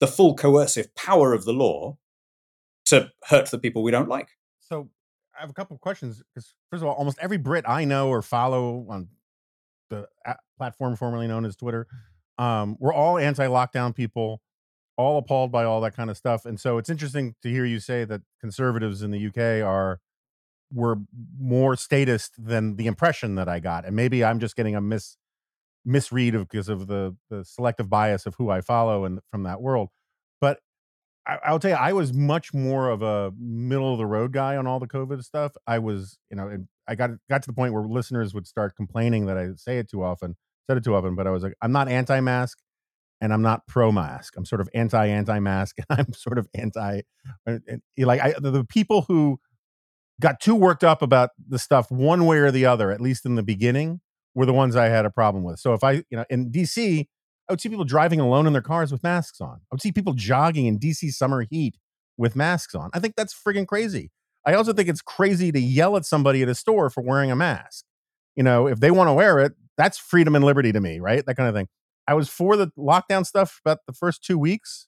the 0.00 0.06
full 0.06 0.34
coercive 0.34 0.92
power 0.94 1.32
of 1.32 1.44
the 1.44 1.52
law 1.52 1.96
to 2.88 3.10
hurt 3.24 3.50
the 3.50 3.58
people 3.58 3.82
we 3.82 3.90
don't 3.90 4.08
like. 4.08 4.28
So 4.60 4.88
I 5.36 5.40
have 5.40 5.50
a 5.50 5.54
couple 5.54 5.74
of 5.74 5.80
questions 5.80 6.22
because 6.34 6.54
first 6.70 6.82
of 6.82 6.88
all, 6.88 6.94
almost 6.94 7.18
every 7.20 7.38
Brit 7.38 7.64
I 7.68 7.84
know 7.84 8.08
or 8.08 8.22
follow 8.22 8.86
on 8.88 9.08
the 9.90 10.06
platform 10.58 10.96
formerly 10.96 11.26
known 11.26 11.44
as 11.44 11.56
Twitter, 11.56 11.86
um, 12.38 12.76
we're 12.78 12.92
all 12.92 13.18
anti-lockdown 13.18 13.94
people, 13.94 14.40
all 14.96 15.18
appalled 15.18 15.50
by 15.50 15.64
all 15.64 15.80
that 15.80 15.96
kind 15.96 16.10
of 16.10 16.16
stuff. 16.16 16.44
And 16.44 16.58
so 16.60 16.78
it's 16.78 16.90
interesting 16.90 17.34
to 17.42 17.50
hear 17.50 17.64
you 17.64 17.80
say 17.80 18.04
that 18.04 18.22
conservatives 18.40 19.02
in 19.02 19.10
the 19.10 19.26
UK 19.26 19.66
are 19.66 20.00
were 20.72 20.98
more 21.38 21.76
statist 21.76 22.34
than 22.38 22.76
the 22.76 22.86
impression 22.86 23.36
that 23.36 23.48
I 23.48 23.58
got, 23.58 23.86
and 23.86 23.96
maybe 23.96 24.22
I'm 24.24 24.38
just 24.38 24.56
getting 24.56 24.76
a 24.76 24.80
mis 24.80 25.16
misread 25.84 26.34
of 26.34 26.48
because 26.48 26.68
of 26.68 26.86
the 26.86 27.16
the 27.30 27.44
selective 27.44 27.88
bias 27.88 28.26
of 28.26 28.34
who 28.36 28.50
I 28.50 28.60
follow 28.60 29.04
and 29.04 29.20
from 29.30 29.44
that 29.44 29.62
world. 29.62 29.88
I, 31.28 31.52
will 31.52 31.58
tell 31.58 31.72
you, 31.72 31.76
I 31.76 31.92
was 31.92 32.14
much 32.14 32.54
more 32.54 32.88
of 32.88 33.02
a 33.02 33.32
middle 33.38 33.92
of 33.92 33.98
the 33.98 34.06
road 34.06 34.32
guy 34.32 34.56
on 34.56 34.66
all 34.66 34.80
the 34.80 34.88
COVID 34.88 35.22
stuff. 35.22 35.52
I 35.66 35.78
was, 35.78 36.18
you 36.30 36.36
know, 36.36 36.64
I 36.88 36.94
got 36.94 37.10
got 37.28 37.42
to 37.42 37.46
the 37.46 37.52
point 37.52 37.74
where 37.74 37.84
listeners 37.84 38.32
would 38.32 38.46
start 38.46 38.74
complaining 38.76 39.26
that 39.26 39.36
I 39.36 39.48
say 39.56 39.78
it 39.78 39.90
too 39.90 40.02
often, 40.02 40.36
said 40.66 40.78
it 40.78 40.84
too 40.84 40.94
often. 40.94 41.14
But 41.14 41.26
I 41.26 41.30
was 41.30 41.42
like, 41.42 41.54
I'm 41.60 41.72
not 41.72 41.88
anti-mask, 41.88 42.58
and 43.20 43.32
I'm 43.32 43.42
not 43.42 43.66
pro-mask. 43.66 44.34
I'm 44.36 44.46
sort 44.46 44.62
of 44.62 44.68
anti-anti-mask. 44.74 45.76
And 45.78 45.86
I'm 46.08 46.12
sort 46.14 46.38
of 46.38 46.48
anti, 46.54 47.02
and, 47.44 47.60
and, 47.68 47.82
like 47.98 48.20
I, 48.22 48.34
the, 48.38 48.50
the 48.50 48.64
people 48.64 49.02
who 49.02 49.38
got 50.20 50.40
too 50.40 50.54
worked 50.54 50.82
up 50.82 51.02
about 51.02 51.30
the 51.46 51.58
stuff 51.58 51.90
one 51.90 52.24
way 52.24 52.38
or 52.38 52.50
the 52.50 52.64
other, 52.64 52.90
at 52.90 53.00
least 53.00 53.26
in 53.26 53.34
the 53.34 53.42
beginning, 53.42 54.00
were 54.34 54.46
the 54.46 54.54
ones 54.54 54.76
I 54.76 54.86
had 54.86 55.04
a 55.04 55.10
problem 55.10 55.44
with. 55.44 55.58
So 55.58 55.74
if 55.74 55.84
I, 55.84 56.04
you 56.10 56.16
know, 56.16 56.24
in 56.30 56.50
DC, 56.50 57.06
I 57.48 57.52
would 57.52 57.60
see 57.60 57.68
people 57.68 57.84
driving 57.84 58.20
alone 58.20 58.46
in 58.46 58.52
their 58.52 58.62
cars 58.62 58.92
with 58.92 59.02
masks 59.02 59.40
on. 59.40 59.56
I 59.56 59.74
would 59.74 59.80
see 59.80 59.92
people 59.92 60.12
jogging 60.12 60.66
in 60.66 60.78
DC 60.78 61.12
summer 61.12 61.46
heat 61.50 61.76
with 62.16 62.36
masks 62.36 62.74
on. 62.74 62.90
I 62.92 63.00
think 63.00 63.14
that's 63.16 63.34
friggin' 63.34 63.66
crazy. 63.66 64.10
I 64.46 64.54
also 64.54 64.72
think 64.72 64.88
it's 64.88 65.02
crazy 65.02 65.50
to 65.52 65.60
yell 65.60 65.96
at 65.96 66.04
somebody 66.04 66.42
at 66.42 66.48
a 66.48 66.54
store 66.54 66.90
for 66.90 67.02
wearing 67.02 67.30
a 67.30 67.36
mask. 67.36 67.84
You 68.36 68.42
know, 68.42 68.66
if 68.66 68.80
they 68.80 68.90
want 68.90 69.08
to 69.08 69.12
wear 69.12 69.38
it, 69.38 69.54
that's 69.76 69.98
freedom 69.98 70.34
and 70.34 70.44
liberty 70.44 70.72
to 70.72 70.80
me, 70.80 71.00
right? 71.00 71.24
That 71.24 71.36
kind 71.36 71.48
of 71.48 71.54
thing. 71.54 71.68
I 72.06 72.14
was 72.14 72.28
for 72.28 72.56
the 72.56 72.68
lockdown 72.78 73.26
stuff 73.26 73.60
about 73.64 73.78
the 73.86 73.92
first 73.92 74.24
two 74.24 74.38
weeks, 74.38 74.86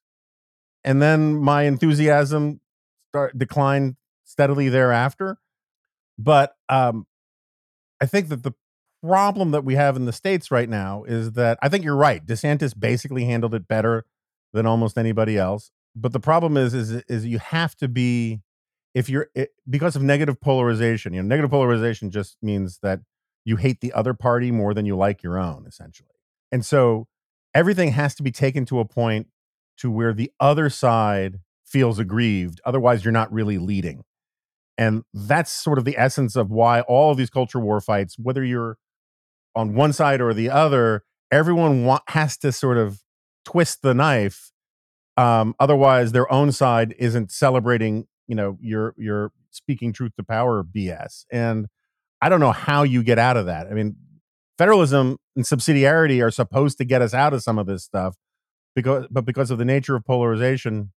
and 0.84 1.00
then 1.02 1.36
my 1.36 1.62
enthusiasm 1.64 2.60
start 3.08 3.36
declined 3.38 3.96
steadily 4.24 4.68
thereafter. 4.68 5.38
But 6.18 6.54
um, 6.68 7.06
I 8.00 8.06
think 8.06 8.28
that 8.28 8.42
the 8.42 8.52
problem 9.02 9.50
that 9.52 9.64
we 9.64 9.74
have 9.74 9.96
in 9.96 10.04
the 10.04 10.12
states 10.12 10.50
right 10.50 10.68
now 10.68 11.04
is 11.04 11.32
that 11.32 11.58
I 11.62 11.68
think 11.68 11.84
you're 11.84 11.96
right. 11.96 12.24
DeSantis 12.24 12.78
basically 12.78 13.24
handled 13.24 13.54
it 13.54 13.66
better 13.68 14.04
than 14.52 14.66
almost 14.66 14.98
anybody 14.98 15.38
else. 15.38 15.70
But 15.96 16.12
the 16.12 16.20
problem 16.20 16.56
is, 16.56 16.74
is, 16.74 16.90
is 17.08 17.26
you 17.26 17.38
have 17.38 17.74
to 17.76 17.88
be 17.88 18.40
if 18.94 19.08
you're 19.08 19.28
it, 19.34 19.50
because 19.68 19.96
of 19.96 20.02
negative 20.02 20.40
polarization. 20.40 21.12
You 21.12 21.22
know, 21.22 21.28
negative 21.28 21.50
polarization 21.50 22.10
just 22.10 22.36
means 22.42 22.78
that 22.82 23.00
you 23.44 23.56
hate 23.56 23.80
the 23.80 23.92
other 23.92 24.14
party 24.14 24.50
more 24.50 24.74
than 24.74 24.86
you 24.86 24.96
like 24.96 25.22
your 25.22 25.38
own, 25.38 25.64
essentially. 25.66 26.08
And 26.52 26.64
so 26.64 27.06
everything 27.54 27.92
has 27.92 28.14
to 28.16 28.22
be 28.22 28.30
taken 28.30 28.64
to 28.66 28.80
a 28.80 28.84
point 28.84 29.28
to 29.78 29.90
where 29.90 30.12
the 30.12 30.30
other 30.40 30.68
side 30.68 31.40
feels 31.64 31.98
aggrieved. 31.98 32.60
Otherwise, 32.64 33.04
you're 33.04 33.12
not 33.12 33.32
really 33.32 33.58
leading. 33.58 34.04
And 34.76 35.04
that's 35.12 35.50
sort 35.52 35.78
of 35.78 35.84
the 35.84 35.96
essence 35.98 36.36
of 36.36 36.50
why 36.50 36.80
all 36.82 37.10
of 37.10 37.16
these 37.16 37.30
culture 37.30 37.60
war 37.60 37.80
fights, 37.80 38.16
whether 38.18 38.44
you're 38.44 38.76
on 39.54 39.74
one 39.74 39.92
side 39.92 40.20
or 40.20 40.32
the 40.34 40.50
other, 40.50 41.02
everyone 41.30 41.84
wa- 41.84 42.00
has 42.08 42.36
to 42.38 42.52
sort 42.52 42.78
of 42.78 43.00
twist 43.44 43.82
the 43.82 43.94
knife. 43.94 44.52
Um, 45.16 45.54
otherwise, 45.58 46.12
their 46.12 46.30
own 46.32 46.52
side 46.52 46.94
isn't 46.98 47.30
celebrating, 47.30 48.06
you 48.26 48.34
know, 48.34 48.56
your 48.60 48.94
your 48.96 49.32
speaking 49.50 49.92
truth 49.92 50.12
to 50.16 50.24
power 50.24 50.64
BS. 50.64 51.24
And 51.30 51.66
I 52.22 52.28
don't 52.28 52.40
know 52.40 52.52
how 52.52 52.82
you 52.82 53.02
get 53.02 53.18
out 53.18 53.36
of 53.36 53.46
that. 53.46 53.66
I 53.66 53.70
mean, 53.70 53.96
federalism 54.58 55.16
and 55.36 55.44
subsidiarity 55.44 56.24
are 56.24 56.30
supposed 56.30 56.78
to 56.78 56.84
get 56.84 57.02
us 57.02 57.14
out 57.14 57.32
of 57.34 57.42
some 57.42 57.58
of 57.58 57.66
this 57.66 57.84
stuff 57.84 58.16
because, 58.74 59.06
but 59.10 59.24
because 59.24 59.50
of 59.50 59.58
the 59.58 59.64
nature 59.64 59.96
of 59.96 60.04
polarization, 60.04 60.92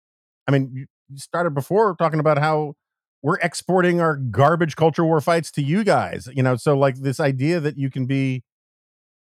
I 0.46 0.52
mean, 0.52 0.70
you 0.74 0.86
started 1.16 1.54
before 1.54 1.94
talking 1.96 2.20
about 2.20 2.38
how 2.38 2.74
we're 3.22 3.38
exporting 3.38 4.00
our 4.00 4.16
garbage 4.16 4.76
culture 4.76 5.04
war 5.04 5.20
fights 5.20 5.50
to 5.52 5.62
you 5.62 5.84
guys. 5.84 6.28
You 6.34 6.42
know, 6.42 6.56
so 6.56 6.76
like 6.76 6.96
this 6.96 7.20
idea 7.20 7.60
that 7.60 7.78
you 7.78 7.90
can 7.90 8.06
be 8.06 8.42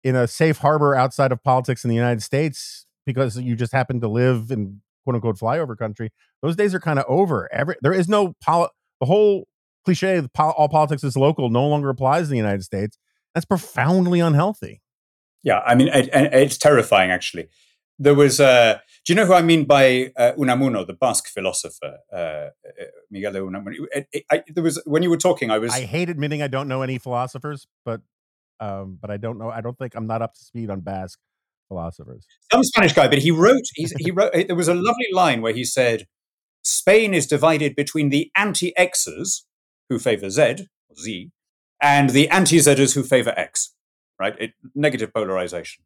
in 0.02 0.16
a 0.16 0.26
safe 0.26 0.58
harbor 0.58 0.94
outside 0.94 1.32
of 1.32 1.42
politics 1.42 1.84
in 1.84 1.88
the 1.88 1.96
United 1.96 2.22
States 2.22 2.86
because 3.06 3.38
you 3.38 3.54
just 3.56 3.72
happen 3.72 4.00
to 4.00 4.08
live 4.08 4.50
in 4.50 4.80
quote 5.04 5.14
unquote 5.14 5.38
flyover 5.38 5.78
country, 5.78 6.10
those 6.42 6.56
days 6.56 6.74
are 6.74 6.80
kind 6.80 6.98
of 6.98 7.04
over. 7.08 7.48
Every 7.52 7.76
there 7.80 7.92
is 7.92 8.08
no 8.08 8.34
poli- 8.42 8.68
the 9.00 9.06
whole 9.06 9.46
cliche 9.84 10.16
of 10.16 10.28
all 10.36 10.68
politics 10.68 11.04
is 11.04 11.16
local 11.16 11.48
no 11.48 11.66
longer 11.66 11.88
applies 11.88 12.24
in 12.24 12.30
the 12.30 12.36
United 12.36 12.64
States. 12.64 12.98
That's 13.34 13.46
profoundly 13.46 14.18
unhealthy. 14.20 14.82
Yeah, 15.42 15.60
I 15.64 15.76
mean, 15.76 15.88
it, 15.88 16.08
it's 16.12 16.58
terrifying 16.58 17.10
actually 17.10 17.48
there 17.98 18.14
was 18.14 18.40
uh, 18.40 18.78
do 19.04 19.12
you 19.12 19.14
know 19.14 19.26
who 19.26 19.34
I 19.34 19.42
mean 19.42 19.64
by 19.64 20.12
uh, 20.16 20.32
Unamuno, 20.32 20.86
the 20.86 20.92
Basque 20.92 21.28
philosopher, 21.28 21.98
uh, 22.12 22.16
uh 22.16 22.50
Miguel 23.10 23.32
de 23.32 23.38
Unamuno? 23.40 23.86
It, 23.94 24.24
I, 24.30 24.42
there 24.48 24.64
was 24.64 24.82
when 24.84 25.02
you 25.02 25.10
were 25.10 25.16
talking, 25.16 25.50
I 25.50 25.58
was. 25.58 25.72
I 25.72 25.82
hate 25.82 26.08
admitting 26.08 26.42
I 26.42 26.48
don't 26.48 26.68
know 26.68 26.82
any 26.82 26.98
philosophers, 26.98 27.66
but 27.84 28.00
um, 28.60 28.98
but 29.00 29.10
I 29.10 29.16
don't 29.16 29.38
know. 29.38 29.50
I 29.50 29.60
don't 29.60 29.78
think 29.78 29.94
I'm 29.94 30.06
not 30.06 30.22
up 30.22 30.34
to 30.34 30.40
speed 30.40 30.70
on 30.70 30.80
Basque 30.80 31.18
philosophers. 31.68 32.26
Some 32.52 32.64
Spanish 32.64 32.92
guy, 32.92 33.08
but 33.08 33.18
he 33.18 33.30
wrote. 33.30 33.64
he 33.74 34.10
wrote. 34.10 34.32
There 34.32 34.56
was 34.56 34.68
a 34.68 34.74
lovely 34.74 35.08
line 35.12 35.40
where 35.40 35.54
he 35.54 35.64
said, 35.64 36.06
"Spain 36.62 37.14
is 37.14 37.26
divided 37.26 37.76
between 37.76 38.10
the 38.10 38.30
anti-Xers 38.36 39.42
who 39.88 39.98
favor 39.98 40.30
Z, 40.30 40.66
Z, 40.98 41.30
and 41.80 42.10
the 42.10 42.28
anti-Zers 42.28 42.94
who 42.94 43.02
favor 43.02 43.34
X." 43.36 43.72
Right, 44.18 44.34
it, 44.40 44.52
negative 44.74 45.12
polarization. 45.12 45.84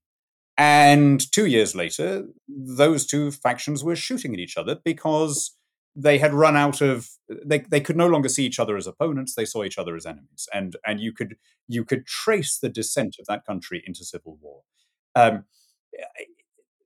And 0.60 1.32
two 1.32 1.46
years 1.46 1.74
later, 1.74 2.26
those 2.46 3.06
two 3.06 3.30
factions 3.30 3.82
were 3.82 3.96
shooting 3.96 4.34
at 4.34 4.40
each 4.40 4.58
other 4.58 4.76
because 4.84 5.56
they 5.96 6.18
had 6.18 6.34
run 6.34 6.54
out 6.54 6.82
of 6.82 7.08
they, 7.46 7.60
they 7.60 7.80
could 7.80 7.96
no 7.96 8.06
longer 8.06 8.28
see 8.28 8.44
each 8.44 8.60
other 8.60 8.76
as 8.76 8.86
opponents 8.86 9.34
they 9.34 9.46
saw 9.46 9.64
each 9.64 9.78
other 9.78 9.96
as 9.96 10.04
enemies. 10.04 10.46
And 10.52 10.76
and 10.86 11.00
you 11.00 11.14
could 11.14 11.36
you 11.66 11.82
could 11.82 12.04
trace 12.04 12.58
the 12.58 12.68
descent 12.68 13.16
of 13.18 13.24
that 13.24 13.46
country 13.46 13.82
into 13.86 14.04
civil 14.04 14.36
war. 14.38 14.60
Um, 15.14 15.44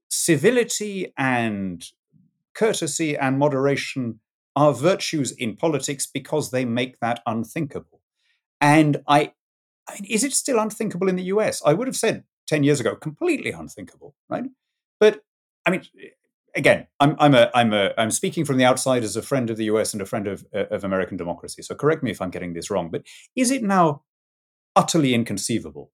civility 0.08 1.12
and 1.18 1.84
courtesy 2.54 3.16
and 3.16 3.40
moderation 3.40 4.20
are 4.54 4.72
virtues 4.72 5.32
in 5.32 5.56
politics 5.56 6.06
because 6.06 6.52
they 6.52 6.64
make 6.64 7.00
that 7.00 7.22
unthinkable. 7.26 8.02
And 8.60 9.02
i, 9.08 9.32
is 10.08 10.22
it 10.22 10.32
still 10.32 10.60
unthinkable 10.60 11.08
in 11.08 11.16
the 11.16 11.24
us 11.24 11.60
i 11.66 11.72
would 11.72 11.88
have 11.88 11.96
said 11.96 12.22
10 12.46 12.62
years 12.62 12.80
ago 12.80 12.94
completely 12.94 13.50
unthinkable 13.50 14.14
right 14.28 14.44
but 15.00 15.22
i 15.66 15.70
mean 15.70 15.82
again, 16.54 16.86
I'm 17.00 17.16
I'm 17.18 17.34
a 17.34 17.50
I'm 17.54 17.72
a 17.72 17.92
I'm 17.98 18.10
speaking 18.10 18.44
from 18.44 18.56
the 18.56 18.64
outside 18.64 19.02
as 19.02 19.16
a 19.16 19.22
friend 19.22 19.50
of 19.50 19.56
the 19.56 19.64
US 19.64 19.92
and 19.92 20.02
a 20.02 20.06
friend 20.06 20.26
of 20.26 20.44
uh, 20.54 20.66
of 20.70 20.84
American 20.84 21.16
democracy. 21.16 21.62
So 21.62 21.74
correct 21.74 22.02
me 22.02 22.10
if 22.10 22.20
I'm 22.20 22.30
getting 22.30 22.54
this 22.54 22.70
wrong, 22.70 22.90
but 22.90 23.02
is 23.36 23.50
it 23.50 23.62
now 23.62 24.02
utterly 24.76 25.14
inconceivable 25.14 25.90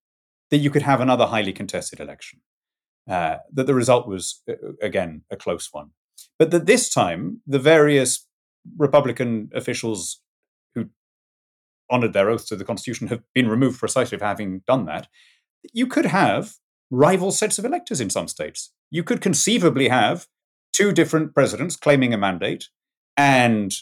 that 0.51 0.59
you 0.59 0.71
could 0.71 0.83
have 0.83 1.01
another 1.01 1.27
highly 1.27 1.53
contested 1.53 2.01
election? 2.01 2.41
Uh, 3.09 3.39
that 3.53 3.67
the 3.67 3.75
result 3.75 4.07
was 4.07 4.43
uh, 4.49 4.55
again 4.83 5.23
a 5.31 5.37
close 5.37 5.69
one, 5.73 5.91
but 6.39 6.51
that 6.51 6.67
this 6.67 6.93
time 6.93 7.41
the 7.47 7.59
various 7.59 8.27
Republican 8.77 9.49
officials 9.55 10.21
who 10.75 10.87
honored 11.91 12.13
their 12.13 12.29
oath 12.29 12.47
to 12.47 12.57
the 12.57 12.65
Constitution 12.65 13.09
have 13.09 13.23
been 13.35 13.49
removed 13.49 13.79
precisely 13.79 14.19
for 14.19 14.27
having 14.27 14.63
done 14.67 14.85
that. 14.85 15.09
You 15.73 15.87
could 15.87 16.07
have 16.07 16.55
rival 16.91 17.31
sets 17.31 17.59
of 17.59 17.65
electors 17.65 18.01
in 18.01 18.11
some 18.11 18.29
states. 18.29 18.73
You 18.91 19.05
could 19.05 19.21
conceivably 19.21 19.89
have 19.89 20.27
two 20.73 20.93
different 20.93 21.35
presidents 21.35 21.77
claiming 21.77 22.13
a 22.13 22.19
mandate 22.19 22.69
and 23.17 23.73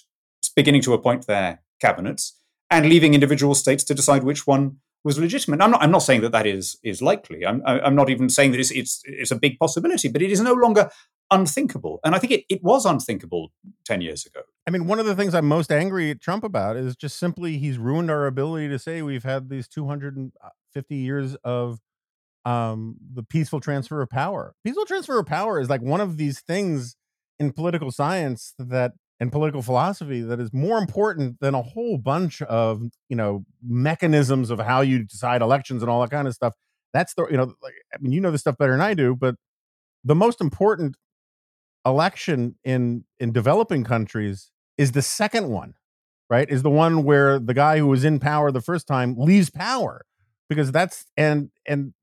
beginning 0.54 0.82
to 0.82 0.94
appoint 0.94 1.26
their 1.26 1.62
cabinets 1.80 2.38
and 2.70 2.86
leaving 2.86 3.14
individual 3.14 3.54
states 3.54 3.84
to 3.84 3.94
decide 3.94 4.24
which 4.24 4.46
one 4.46 4.78
was 5.04 5.18
legitimate. 5.18 5.62
I'm 5.62 5.70
not, 5.70 5.82
I'm 5.82 5.90
not 5.90 6.00
saying 6.00 6.22
that 6.22 6.32
that 6.32 6.46
is, 6.46 6.76
is 6.82 7.00
likely. 7.00 7.46
I'm, 7.46 7.62
I'm 7.64 7.94
not 7.94 8.10
even 8.10 8.28
saying 8.28 8.52
that 8.52 8.60
it's, 8.60 8.70
it's, 8.70 9.00
it's 9.04 9.30
a 9.30 9.36
big 9.36 9.58
possibility, 9.58 10.08
but 10.08 10.22
it 10.22 10.30
is 10.30 10.40
no 10.40 10.52
longer 10.52 10.90
unthinkable. 11.30 12.00
And 12.04 12.14
I 12.14 12.18
think 12.18 12.32
it, 12.32 12.44
it 12.48 12.62
was 12.62 12.84
unthinkable 12.84 13.52
10 13.84 14.00
years 14.00 14.26
ago. 14.26 14.40
I 14.66 14.70
mean, 14.70 14.86
one 14.86 14.98
of 14.98 15.06
the 15.06 15.14
things 15.14 15.34
I'm 15.34 15.46
most 15.46 15.70
angry 15.70 16.10
at 16.10 16.20
Trump 16.20 16.44
about 16.44 16.76
is 16.76 16.96
just 16.96 17.16
simply 17.16 17.58
he's 17.58 17.78
ruined 17.78 18.10
our 18.10 18.26
ability 18.26 18.68
to 18.68 18.78
say 18.78 19.00
we've 19.02 19.24
had 19.24 19.48
these 19.48 19.68
uh, 19.78 20.48
250 20.78 20.96
years 20.96 21.34
of 21.44 21.78
um, 22.44 22.96
the 23.14 23.22
peaceful 23.22 23.60
transfer 23.60 24.00
of 24.00 24.08
power. 24.08 24.54
Peaceful 24.64 24.86
transfer 24.86 25.18
of 25.18 25.26
power 25.26 25.60
is 25.60 25.68
like 25.68 25.82
one 25.82 26.00
of 26.00 26.16
these 26.16 26.40
things 26.40 26.96
in 27.38 27.52
political 27.52 27.90
science 27.90 28.54
that 28.58 28.92
and 29.20 29.32
political 29.32 29.62
philosophy 29.62 30.20
that 30.20 30.38
is 30.38 30.52
more 30.52 30.78
important 30.78 31.40
than 31.40 31.52
a 31.54 31.62
whole 31.62 31.98
bunch 31.98 32.40
of 32.42 32.82
you 33.08 33.16
know 33.16 33.44
mechanisms 33.62 34.50
of 34.50 34.60
how 34.60 34.80
you 34.80 35.04
decide 35.04 35.42
elections 35.42 35.82
and 35.82 35.90
all 35.90 36.00
that 36.00 36.10
kind 36.10 36.28
of 36.28 36.34
stuff. 36.34 36.54
That's 36.94 37.14
the 37.14 37.26
you 37.30 37.36
know 37.36 37.52
like, 37.62 37.74
I 37.94 37.98
mean 38.00 38.12
you 38.12 38.20
know 38.20 38.30
this 38.30 38.42
stuff 38.42 38.56
better 38.56 38.72
than 38.72 38.80
I 38.80 38.94
do, 38.94 39.16
but 39.16 39.34
the 40.04 40.14
most 40.14 40.40
important 40.40 40.96
election 41.84 42.56
in 42.64 43.04
in 43.18 43.32
developing 43.32 43.84
countries 43.84 44.50
is 44.78 44.92
the 44.92 45.02
second 45.02 45.48
one, 45.48 45.74
right? 46.30 46.48
Is 46.48 46.62
the 46.62 46.70
one 46.70 47.02
where 47.02 47.40
the 47.40 47.54
guy 47.54 47.78
who 47.78 47.88
was 47.88 48.04
in 48.04 48.20
power 48.20 48.52
the 48.52 48.60
first 48.60 48.86
time 48.86 49.16
leaves 49.18 49.50
power 49.50 50.04
because 50.48 50.72
that's 50.72 51.06
and 51.16 51.50
and 51.66 51.94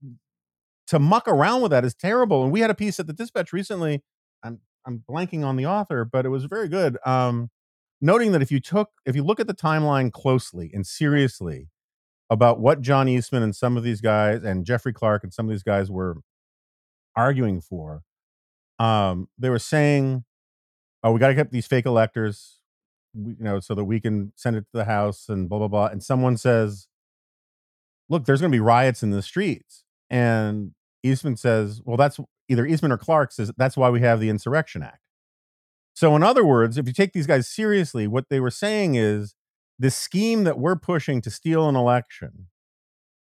to 0.88 1.00
muck 1.00 1.28
around 1.28 1.62
with 1.62 1.72
that 1.72 1.84
is 1.84 1.96
terrible. 1.96 2.44
And 2.44 2.52
we 2.52 2.60
had 2.60 2.70
a 2.70 2.76
piece 2.76 3.00
at 3.00 3.08
the 3.08 3.14
Dispatch 3.14 3.52
recently. 3.52 4.04
I'm 4.44 4.60
I'm 4.86 5.04
blanking 5.10 5.44
on 5.44 5.56
the 5.56 5.66
author, 5.66 6.06
but 6.06 6.26
it 6.26 6.30
was 6.30 6.46
very 6.46 6.68
good. 6.68 6.98
Um, 7.06 7.50
noting 8.02 8.32
that 8.34 8.42
if 8.42 8.52
you 8.52 8.60
took 8.60 8.90
if 9.06 9.16
you 9.16 9.24
look 9.24 9.40
at 9.40 9.48
the 9.48 9.54
timeline 9.54 10.12
closely 10.12 10.72
and 10.74 10.86
seriously 10.86 11.70
about 12.30 12.60
what 12.60 12.82
John 12.82 13.08
Eastman 13.08 13.44
and 13.44 13.56
some 13.56 13.78
of 13.78 13.84
these 13.84 14.02
guys 14.02 14.44
and 14.44 14.66
Jeffrey 14.66 14.94
Clark 14.94 15.24
and 15.24 15.34
some 15.34 15.46
of 15.46 15.52
these 15.52 15.64
guys 15.64 15.92
were 15.92 16.18
arguing 17.16 17.62
for, 17.62 18.02
um, 18.80 19.28
they 19.38 19.50
were 19.50 19.60
saying, 19.60 20.24
"Oh, 21.04 21.12
we 21.14 21.20
got 21.20 21.30
to 21.30 21.36
get 21.36 21.52
these 21.52 21.68
fake 21.68 21.86
electors, 21.86 22.60
you 23.14 23.36
know, 23.40 23.60
so 23.60 23.74
that 23.76 23.86
we 23.86 24.00
can 24.00 24.34
send 24.36 24.56
it 24.56 24.62
to 24.62 24.78
the 24.78 24.86
House 24.86 25.30
and 25.30 25.50
blah 25.50 25.60
blah 25.60 25.68
blah." 25.68 25.88
And 25.88 26.04
someone 26.04 26.38
says, 26.38 26.88
"Look, 28.10 28.26
there's 28.26 28.42
going 28.42 28.52
to 28.52 28.56
be 28.56 28.62
riots 28.62 29.04
in 29.04 29.12
the 29.12 29.22
streets." 29.22 29.84
And 30.10 30.74
Eastman 31.06 31.38
says, 31.38 31.82
well, 31.86 31.98
that's 31.98 32.20
either 32.50 32.66
Eastman 32.66 32.92
or 32.92 32.98
Clark 32.98 33.32
says 33.32 33.52
that's 33.58 33.78
why 33.78 33.90
we 33.90 34.02
have 34.02 34.20
the 34.20 34.30
Insurrection 34.30 34.84
Act. 34.84 35.00
So, 35.94 36.16
in 36.16 36.24
other 36.24 36.44
words, 36.44 36.78
if 36.78 36.88
you 36.88 36.94
take 36.94 37.14
these 37.14 37.28
guys 37.28 37.48
seriously, 37.48 38.08
what 38.08 38.26
they 38.30 38.40
were 38.40 38.52
saying 38.52 38.96
is 38.96 39.36
the 39.80 39.92
scheme 39.92 40.44
that 40.44 40.60
we're 40.60 40.76
pushing 40.76 41.22
to 41.22 41.30
steal 41.30 41.70
an 41.70 41.76
election 41.76 42.48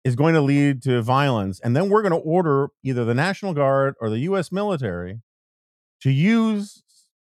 is 0.03 0.15
going 0.15 0.33
to 0.33 0.41
lead 0.41 0.81
to 0.83 1.01
violence. 1.01 1.59
And 1.61 1.75
then 1.75 1.89
we're 1.89 2.01
going 2.01 2.11
to 2.11 2.17
order 2.17 2.69
either 2.83 3.05
the 3.05 3.13
National 3.13 3.53
Guard 3.53 3.95
or 4.01 4.09
the 4.09 4.19
US 4.19 4.51
military 4.51 5.21
to 6.01 6.11
use 6.11 6.83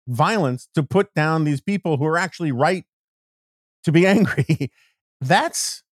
violence 0.07 0.69
to 0.75 0.83
put 0.83 1.13
down 1.13 1.43
these 1.43 1.61
people 1.61 1.97
who 1.97 2.05
are 2.05 2.17
actually 2.17 2.51
right 2.51 2.85
to 3.83 3.91
be 3.91 4.05
angry. 4.07 4.71
That's 5.19 5.83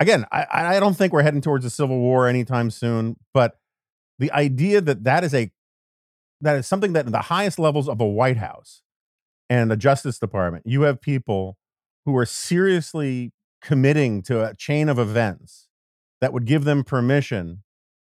again, 0.00 0.24
I, 0.32 0.46
I 0.50 0.80
don't 0.80 0.96
think 0.96 1.12
we're 1.12 1.22
heading 1.22 1.40
towards 1.40 1.64
a 1.64 1.70
civil 1.70 1.98
war 1.98 2.26
anytime 2.26 2.70
soon. 2.70 3.16
But 3.32 3.58
the 4.18 4.32
idea 4.32 4.80
that 4.80 5.04
that 5.04 5.22
is 5.22 5.34
a 5.34 5.52
that 6.40 6.56
is 6.56 6.66
something 6.66 6.94
that 6.94 7.06
in 7.06 7.12
the 7.12 7.22
highest 7.22 7.58
levels 7.58 7.88
of 7.88 8.00
a 8.00 8.06
White 8.06 8.38
House 8.38 8.82
and 9.48 9.70
the 9.70 9.76
Justice 9.76 10.18
Department, 10.18 10.66
you 10.66 10.82
have 10.82 11.00
people 11.00 11.58
who 12.06 12.16
are 12.16 12.26
seriously 12.26 13.32
committing 13.60 14.22
to 14.22 14.42
a 14.42 14.54
chain 14.54 14.88
of 14.88 14.98
events 14.98 15.68
that 16.22 16.32
would 16.32 16.46
give 16.46 16.64
them 16.64 16.82
permission 16.82 17.62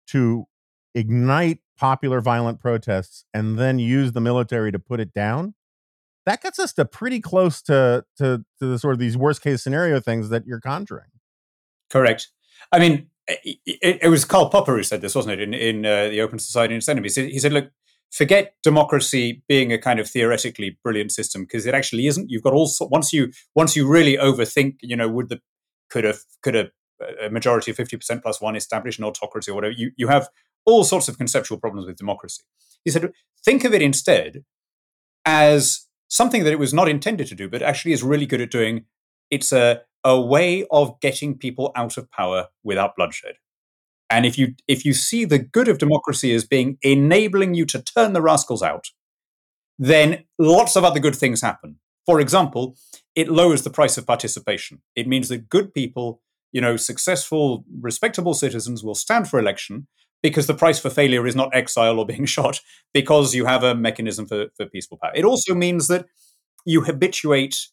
to 0.07 0.45
ignite 0.93 1.59
popular 1.77 2.21
violent 2.21 2.59
protests 2.59 3.25
and 3.33 3.57
then 3.57 3.79
use 3.79 4.11
the 4.11 4.21
military 4.21 4.71
to 4.71 4.77
put 4.77 4.99
it 4.99 5.13
down 5.13 5.55
that 6.25 6.41
gets 6.43 6.59
us 6.59 6.73
to 6.73 6.85
pretty 6.85 7.19
close 7.19 7.61
to 7.61 8.05
to 8.17 8.43
to 8.59 8.65
the 8.65 8.77
sort 8.77 8.93
of 8.93 8.99
these 8.99 9.17
worst 9.17 9.41
case 9.41 9.63
scenario 9.63 9.99
things 9.99 10.29
that 10.29 10.45
you're 10.45 10.59
conjuring 10.59 11.07
Correct. 11.89 12.29
I 12.71 12.79
mean, 12.79 13.07
it, 13.27 13.99
it, 14.01 14.09
was 14.09 14.25
Karl 14.25 14.49
Popper 14.49 14.75
who 14.75 14.83
said 14.83 15.01
this, 15.01 15.15
wasn't 15.15 15.39
it, 15.39 15.41
in, 15.41 15.53
in 15.53 15.85
uh, 15.85 16.09
the 16.09 16.21
Open 16.21 16.39
Society 16.39 16.73
and 16.73 16.81
Its 16.81 16.89
Enemies? 16.89 17.15
He 17.15 17.39
said, 17.39 17.53
look, 17.53 17.71
forget 18.11 18.55
democracy 18.63 19.43
being 19.47 19.71
a 19.71 19.77
kind 19.77 19.99
of 19.99 20.09
theoretically 20.09 20.77
brilliant 20.83 21.11
system 21.11 21.43
because 21.43 21.65
it 21.65 21.73
actually 21.73 22.07
isn't. 22.07 22.29
You've 22.29 22.43
got 22.43 22.53
all 22.53 22.69
once 22.81 23.13
you 23.13 23.31
once 23.55 23.75
you 23.75 23.87
really 23.87 24.17
overthink, 24.17 24.77
you 24.81 24.95
know, 24.95 25.07
would 25.07 25.29
the 25.29 25.41
could 25.89 26.05
a 26.05 26.15
could 26.41 26.55
a, 26.55 26.69
a 27.21 27.29
majority 27.29 27.71
of 27.71 27.77
fifty 27.77 27.97
percent 27.97 28.23
plus 28.23 28.41
one 28.41 28.55
establish 28.55 28.97
an 28.97 29.05
autocracy 29.05 29.51
or 29.51 29.55
whatever? 29.55 29.73
You 29.73 29.91
you 29.95 30.07
have 30.07 30.29
all 30.65 30.83
sorts 30.83 31.07
of 31.07 31.17
conceptual 31.17 31.59
problems 31.59 31.87
with 31.87 31.97
democracy. 31.97 32.43
He 32.83 32.91
said, 32.91 33.11
think 33.43 33.63
of 33.63 33.73
it 33.73 33.81
instead 33.81 34.43
as 35.25 35.87
something 36.07 36.43
that 36.43 36.53
it 36.53 36.59
was 36.59 36.73
not 36.73 36.89
intended 36.89 37.27
to 37.27 37.35
do, 37.35 37.49
but 37.49 37.61
actually 37.61 37.91
is 37.91 38.03
really 38.03 38.25
good 38.25 38.41
at 38.41 38.51
doing. 38.51 38.85
It's 39.29 39.51
a 39.51 39.81
a 40.03 40.19
way 40.19 40.65
of 40.71 40.99
getting 41.01 41.37
people 41.37 41.71
out 41.75 41.97
of 41.97 42.09
power 42.11 42.47
without 42.63 42.95
bloodshed. 42.95 43.35
And 44.09 44.25
if 44.25 44.37
you 44.37 44.55
if 44.67 44.85
you 44.85 44.93
see 44.93 45.25
the 45.25 45.39
good 45.39 45.67
of 45.67 45.77
democracy 45.77 46.33
as 46.33 46.45
being 46.45 46.77
enabling 46.81 47.53
you 47.53 47.65
to 47.67 47.81
turn 47.81 48.13
the 48.13 48.21
rascals 48.21 48.63
out, 48.63 48.87
then 49.77 50.23
lots 50.37 50.75
of 50.75 50.83
other 50.83 50.99
good 50.99 51.15
things 51.15 51.41
happen. 51.41 51.79
For 52.05 52.19
example, 52.19 52.75
it 53.15 53.29
lowers 53.29 53.61
the 53.61 53.69
price 53.69 53.97
of 53.97 54.07
participation. 54.07 54.81
It 54.95 55.07
means 55.07 55.29
that 55.29 55.49
good 55.49 55.73
people, 55.73 56.21
you 56.51 56.59
know, 56.59 56.75
successful, 56.75 57.65
respectable 57.79 58.33
citizens 58.33 58.83
will 58.83 58.95
stand 58.95 59.29
for 59.29 59.39
election 59.39 59.87
because 60.23 60.47
the 60.47 60.53
price 60.53 60.79
for 60.79 60.89
failure 60.89 61.25
is 61.27 61.35
not 61.35 61.53
exile 61.53 61.99
or 61.99 62.05
being 62.05 62.25
shot, 62.37 62.61
because 62.93 63.35
you 63.35 63.45
have 63.45 63.63
a 63.63 63.75
mechanism 63.75 64.25
for, 64.25 64.47
for 64.55 64.65
peaceful 64.65 64.97
power. 65.01 65.11
It 65.15 65.25
also 65.25 65.53
means 65.53 65.87
that 65.87 66.05
you 66.65 66.81
habituate 66.81 67.67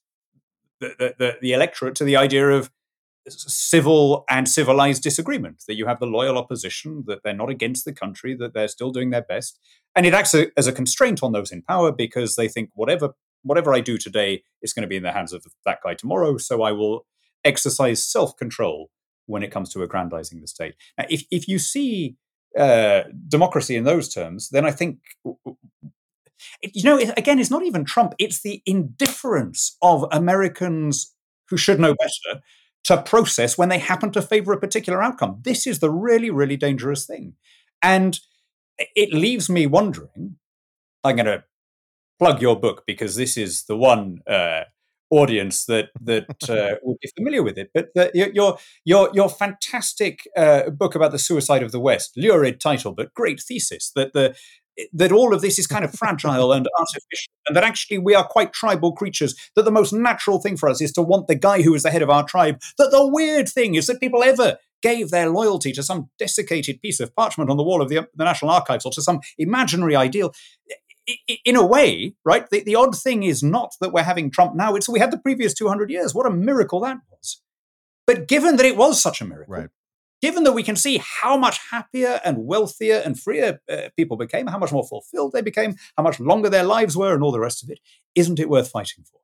the, 0.81 1.15
the, 1.19 1.37
the 1.41 1.53
electorate 1.53 1.95
to 1.97 2.05
the 2.05 2.17
idea 2.17 2.49
of 2.49 2.71
civil 3.29 4.25
and 4.31 4.49
civilized 4.49 5.03
disagreement 5.03 5.65
that 5.67 5.75
you 5.75 5.87
have 5.87 5.99
the 5.99 6.07
loyal 6.07 6.39
opposition 6.39 7.05
that 7.07 7.23
they're 7.25 7.35
not 7.35 7.51
against 7.51 7.85
the 7.85 7.93
country 7.93 8.37
that 8.37 8.55
they're 8.55 8.69
still 8.69 8.91
doing 8.91 9.11
their 9.11 9.23
best. 9.23 9.59
And 9.95 10.07
it 10.07 10.15
acts 10.15 10.35
as 10.35 10.67
a 10.67 10.73
constraint 10.73 11.23
on 11.23 11.33
those 11.33 11.51
in 11.51 11.63
power 11.63 11.91
because 11.91 12.37
they 12.37 12.49
think 12.49 12.71
whatever 12.75 13.11
whatever 13.43 13.73
i 13.73 13.81
do 13.81 13.97
today 13.97 14.43
is 14.61 14.73
going 14.73 14.83
to 14.83 14.89
be 14.89 14.97
in 14.97 15.03
the 15.03 15.13
hands 15.13 15.33
of 15.33 15.45
that 15.65 15.79
guy 15.85 15.95
tomorrow 15.95 16.37
so 16.37 16.63
i 16.63 16.73
will 16.73 17.07
exercise 17.45 18.05
self-control 18.05 18.91
when 19.27 19.43
it 19.43 19.51
comes 19.51 19.73
to 19.73 19.83
aggrandizing 19.83 20.41
the 20.41 20.49
state. 20.49 20.75
Now 20.99 21.05
if, 21.09 21.25
if 21.31 21.47
you 21.47 21.59
see 21.59 22.17
uh, 22.59 23.03
democracy 23.29 23.77
in 23.77 23.85
those 23.85 24.13
terms 24.13 24.49
then 24.49 24.65
i 24.65 24.71
think 24.71 24.99
you 26.63 26.85
know, 26.85 26.99
again, 27.17 27.39
it's 27.39 27.51
not 27.51 27.65
even 27.65 27.85
Trump, 27.85 28.15
it's 28.19 28.43
the 28.43 28.63
indifference 28.67 29.77
of 29.83 30.05
Americans 30.11 31.15
who 31.49 31.57
should 31.57 31.81
know 31.81 31.95
better 31.95 32.41
to 32.85 33.03
process 33.03 33.59
when 33.59 33.69
they 33.69 33.79
happen 33.79 34.11
to 34.13 34.23
favor 34.23 34.53
a 34.53 34.61
particular 34.61 35.03
outcome. 35.03 35.41
This 35.43 35.67
is 35.67 35.81
the 35.81 35.91
really, 35.91 36.31
really 36.31 36.57
dangerous 36.57 37.05
thing. 37.07 37.35
And 37.83 38.19
it 38.95 39.13
leaves 39.13 39.49
me 39.49 39.67
wondering 39.67 40.37
I'm 41.05 41.17
going 41.17 41.27
to 41.27 41.45
plug 42.19 42.43
your 42.43 42.59
book 42.59 42.85
because 42.87 43.17
this 43.17 43.37
is 43.37 43.65
the 43.65 43.77
one 43.77 44.23
uh, 44.29 44.63
audience 45.11 45.67
that 45.67 45.91
that 46.01 46.27
uh, 46.49 46.77
will 46.83 46.97
be 47.01 47.11
familiar 47.17 47.43
with 47.43 47.59
it. 47.59 47.71
But 47.73 47.91
the, 47.95 48.11
your 48.15 48.59
your 48.85 49.11
your 49.13 49.29
fantastic 49.29 50.29
uh, 50.37 50.71
book 50.71 50.95
about 50.95 51.13
the 51.13 51.19
suicide 51.19 51.63
of 51.63 51.73
the 51.73 51.81
West, 51.81 52.13
lurid 52.17 52.61
title, 52.61 52.93
but 52.93 53.15
great 53.15 53.41
thesis. 53.41 53.93
That 53.95 54.13
the 54.13 54.35
that 54.93 55.13
all 55.13 55.35
of 55.35 55.41
this 55.41 55.59
is 55.59 55.67
kind 55.67 55.85
of 55.85 55.93
fragile 55.93 56.53
and 56.53 56.69
artificial, 56.79 57.33
and 57.47 57.57
that 57.57 57.65
actually 57.65 57.99
we 57.99 58.15
are 58.15 58.27
quite 58.27 58.53
tribal 58.53 58.93
creatures. 58.93 59.35
That 59.55 59.65
the 59.65 59.71
most 59.71 59.93
natural 59.93 60.41
thing 60.41 60.57
for 60.57 60.69
us 60.69 60.81
is 60.81 60.93
to 60.93 61.03
want 61.03 61.29
the 61.29 61.35
guy 61.35 61.63
who 61.63 61.75
is 61.75 61.83
the 61.83 61.91
head 61.91 62.03
of 62.03 62.11
our 62.11 62.25
tribe. 62.25 62.61
That 62.79 62.91
the 62.91 63.07
weird 63.07 63.49
thing 63.49 63.75
is 63.75 63.87
that 63.87 64.01
people 64.01 64.23
ever 64.23 64.59
gave 64.83 65.11
their 65.11 65.31
loyalty 65.31 65.73
to 65.73 65.83
some 65.83 66.11
desiccated 66.19 66.81
piece 66.83 67.01
of 67.01 67.15
parchment 67.17 67.51
on 67.51 67.57
the 67.57 67.65
wall 67.65 67.83
of 67.83 67.89
the, 67.89 68.07
the 68.15 68.25
National 68.25 68.51
Archives 68.51 68.85
or 68.85 68.93
to 68.93 69.03
some 69.03 69.21
imaginary 69.39 69.97
ideal 69.97 70.33
in 71.45 71.57
a 71.57 71.65
way, 71.65 72.15
right? 72.25 72.49
The, 72.51 72.63
the 72.63 72.75
odd 72.75 72.97
thing 72.97 73.23
is 73.23 73.43
not 73.43 73.75
that 73.81 73.93
we're 73.93 74.03
having 74.03 74.31
Trump 74.31 74.55
now. 74.55 74.75
It's 74.75 74.89
we 74.89 74.99
had 74.99 75.11
the 75.11 75.19
previous 75.19 75.55
200 75.55 75.91
years. 75.91 76.15
What 76.15 76.27
a 76.27 76.31
miracle 76.31 76.81
that 76.81 76.99
was. 77.11 77.41
But 78.07 78.29
given 78.29 78.57
that 78.57 78.67
it 78.67 78.77
was 78.77 79.01
such 79.01 79.21
a 79.21 79.25
miracle, 79.25 79.55
right. 79.55 79.69
Given 80.23 80.45
that 80.45 80.53
we 80.53 80.63
can 80.63 80.77
see 80.77 81.03
how 81.03 81.37
much 81.37 81.59
happier 81.71 82.21
and 82.25 82.39
wealthier 82.39 83.03
and 83.05 83.19
freer 83.19 83.61
uh, 83.71 83.89
people 83.97 84.17
became, 84.17 84.47
how 84.47 84.59
much 84.59 84.73
more 84.73 84.87
fulfilled 84.87 85.33
they 85.33 85.43
became, 85.43 85.77
how 85.97 86.03
much 86.03 86.19
longer 86.21 86.49
their 86.49 86.65
lives 86.65 86.97
were, 86.97 87.15
and 87.15 87.23
all 87.23 87.33
the 87.33 87.41
rest 87.41 87.63
of 87.63 87.71
it, 87.71 87.81
isn't 88.15 88.41
it 88.41 88.49
worth 88.49 88.71
fighting 88.71 89.05
for? 89.05 89.21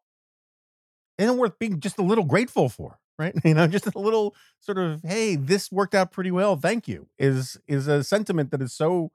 Isn't 1.18 1.34
it 1.36 1.38
worth 1.38 1.58
being 1.58 1.80
just 1.80 1.98
a 1.98 2.02
little 2.02 2.24
grateful 2.24 2.68
for? 2.68 2.98
Right, 3.18 3.34
you 3.44 3.54
know, 3.54 3.66
just 3.66 3.86
a 3.86 3.98
little 3.98 4.34
sort 4.60 4.78
of, 4.78 5.02
hey, 5.02 5.36
this 5.36 5.70
worked 5.70 5.94
out 5.94 6.12
pretty 6.12 6.30
well. 6.30 6.56
Thank 6.56 6.88
you. 6.88 7.08
Is 7.18 7.58
is 7.68 7.86
a 7.86 8.02
sentiment 8.02 8.50
that 8.50 8.62
is 8.62 8.72
so 8.72 9.12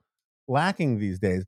lacking 0.47 0.99
these 0.99 1.19
days. 1.19 1.45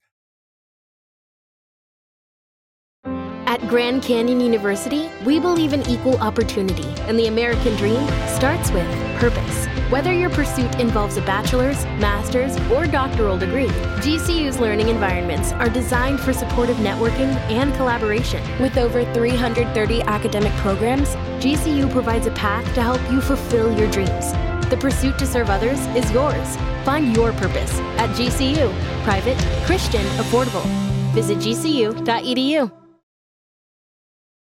At 3.06 3.68
Grand 3.68 4.04
Canyon 4.04 4.42
University, 4.42 5.10
we 5.26 5.40
believe 5.40 5.74
in 5.74 5.82
equal 5.88 6.18
opportunity, 6.18 6.88
and 7.08 7.18
the 7.18 7.28
American 7.28 7.76
dream 7.78 8.06
starts 8.28 8.72
with 8.72 9.09
purpose. 9.20 9.66
Whether 9.92 10.14
your 10.14 10.30
pursuit 10.30 10.80
involves 10.80 11.18
a 11.18 11.22
bachelor's, 11.22 11.84
master's, 12.00 12.58
or 12.72 12.88
doctoral 12.88 13.38
degree, 13.38 13.68
GCU's 14.02 14.60
learning 14.60 14.88
environments 14.88 15.52
are 15.54 15.70
designed 15.70 16.20
for 16.20 16.32
supportive 16.32 16.78
networking 16.78 17.36
and 17.52 17.74
collaboration. 17.76 18.42
With 18.60 18.78
over 18.78 19.04
330 19.14 20.02
academic 20.04 20.54
programs, 20.54 21.10
GCU 21.44 21.92
provides 21.92 22.28
a 22.28 22.32
path 22.32 22.66
to 22.76 22.82
help 22.82 23.02
you 23.12 23.20
fulfill 23.20 23.78
your 23.78 23.90
dreams. 23.92 24.32
The 24.70 24.78
pursuit 24.80 25.18
to 25.20 25.26
serve 25.26 25.50
others 25.50 25.80
is 25.96 26.10
yours. 26.12 26.56
Find 26.86 27.16
your 27.16 27.34
purpose 27.34 27.74
at 27.98 28.10
GCU. 28.16 28.72
Private, 29.04 29.38
Christian, 29.66 30.06
affordable. 30.18 30.64
Visit 31.14 31.40
gcu.edu. 31.40 32.72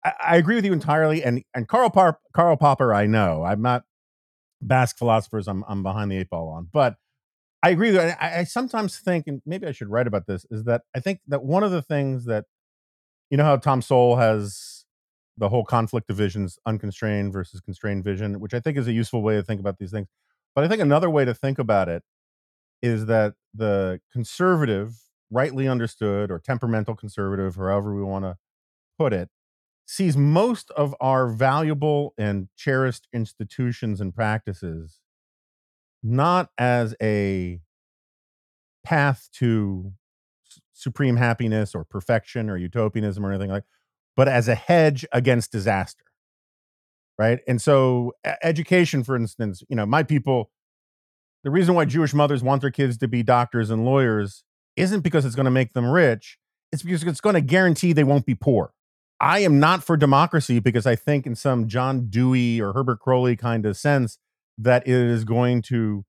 I, 0.05 0.13
I 0.21 0.37
agree 0.37 0.55
with 0.55 0.65
you 0.65 0.73
entirely. 0.73 1.25
And 1.25 1.43
and 1.55 1.67
Karl 1.67 1.91
Par- 1.91 2.19
Karl 2.33 2.57
Popper, 2.57 2.95
I 2.95 3.07
know 3.07 3.45
I'm 3.45 3.63
not 3.63 3.85
Basque 4.63 4.99
philosophers. 4.99 5.49
I'm 5.49 5.65
I'm 5.69 5.83
behind 5.83 6.11
the 6.11 6.19
eight 6.19 6.31
ball 6.31 6.49
on, 6.49 6.69
but 6.73 6.97
I 7.63 7.71
agree. 7.71 7.99
I, 7.99 8.41
I 8.41 8.45
sometimes 8.45 8.99
think, 8.99 9.27
and 9.27 9.43
maybe 9.47 9.67
I 9.67 9.73
should 9.73 9.89
write 9.89 10.07
about 10.07 10.27
this, 10.27 10.47
is 10.51 10.65
that 10.65 10.83
I 10.95 11.01
think 11.01 11.21
that 11.29 11.45
one 11.45 11.63
of 11.63 11.71
the 11.71 11.83
things 11.83 12.25
that 12.27 12.47
you 13.31 13.37
know 13.37 13.45
how 13.45 13.57
Tom 13.57 13.83
Sowell 13.83 14.17
has 14.17 14.85
the 15.39 15.49
whole 15.49 15.65
conflict 15.65 16.11
of 16.11 16.17
visions, 16.17 16.59
unconstrained 16.67 17.33
versus 17.33 17.61
constrained 17.61 18.05
vision, 18.05 18.41
which 18.41 18.55
I 18.55 18.61
think 18.61 18.77
is 18.79 18.89
a 18.89 18.93
useful 18.93 19.23
way 19.23 19.37
to 19.37 19.43
think 19.43 19.61
about 19.61 19.79
these 19.79 19.91
things. 19.91 20.09
But 20.55 20.65
I 20.65 20.69
think 20.69 20.83
another 20.83 21.09
way 21.09 21.25
to 21.25 21.35
think 21.35 21.59
about 21.59 21.89
it 21.89 22.03
is 22.83 23.07
that 23.07 23.35
the 23.55 24.01
conservative, 24.13 24.95
rightly 25.31 25.69
understood, 25.69 26.31
or 26.31 26.39
temperamental 26.39 26.97
conservative, 26.97 27.57
however 27.57 27.95
we 27.95 28.03
want 28.03 28.25
to 28.25 28.37
put 28.99 29.13
it, 29.13 29.31
sees 29.87 30.17
most 30.17 30.71
of 30.73 30.95
our 31.01 31.29
valuable 31.29 32.15
and 32.17 32.49
cherished 32.57 33.09
institutions 33.13 34.01
and 34.01 34.15
practices 34.15 35.01
not 36.03 36.51
as 36.59 36.95
a 37.01 37.61
path 38.85 39.29
to 39.33 39.93
supreme 40.73 41.17
happiness 41.17 41.75
or 41.75 41.85
perfection 41.85 42.51
or 42.51 42.57
utopianism 42.57 43.25
or 43.25 43.31
anything 43.31 43.51
like 43.51 43.65
but 44.17 44.29
as 44.29 44.49
a 44.49 44.55
hedge 44.55 45.07
against 45.13 45.53
disaster 45.53 46.05
right? 47.19 47.41
And 47.47 47.61
so 47.61 48.15
education 48.43 49.05
for 49.05 49.15
instance 49.17 49.63
you 49.69 49.77
know 49.77 49.87
my 49.87 50.03
people 50.03 50.51
the 51.45 51.51
reason 51.51 51.75
why 51.75 51.85
jewish 51.85 52.15
mothers 52.15 52.43
want 52.43 52.63
their 52.63 52.71
kids 52.71 52.97
to 52.99 53.09
be 53.09 53.23
doctors 53.23 53.71
and 53.71 53.85
lawyers 53.85 54.45
isn't 54.77 55.03
because 55.03 55.25
it's 55.25 55.35
going 55.35 55.45
to 55.45 55.51
make 55.51 55.73
them 55.73 55.87
rich 55.89 56.39
it's 56.73 56.83
because 56.83 57.05
it's 57.05 57.21
going 57.21 57.35
to 57.35 57.41
guarantee 57.41 57.93
they 57.93 58.05
won't 58.05 58.27
be 58.27 58.35
poor 58.35 58.73
I 59.23 59.39
am 59.39 59.61
not 59.61 59.85
for 59.85 59.97
democracy 59.97 60.59
because 60.59 60.85
I 60.85 60.97
think, 60.97 61.27
in 61.27 61.37
some 61.37 61.69
John 61.69 62.09
Dewey 62.11 62.61
or 62.61 62.73
Herbert 62.73 62.99
Croly 62.99 63.39
kind 63.39 63.65
of 63.65 63.77
sense, 63.77 64.19
that 64.59 64.87
it 64.87 64.95
is 64.95 65.25
going 65.25 65.63
to 65.63 66.05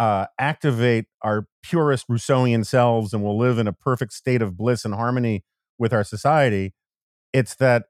uh, 0.00 0.26
activate 0.40 1.06
our 1.22 1.46
purest 1.62 2.08
Rousseauian 2.08 2.66
selves 2.66 3.14
and 3.14 3.22
we'll 3.22 3.38
live 3.38 3.58
in 3.58 3.68
a 3.68 3.72
perfect 3.72 4.12
state 4.12 4.42
of 4.42 4.56
bliss 4.56 4.84
and 4.84 4.94
harmony 4.94 5.44
with 5.78 5.92
our 5.92 6.02
society. 6.02 6.74
It's 7.32 7.54
that 7.56 7.84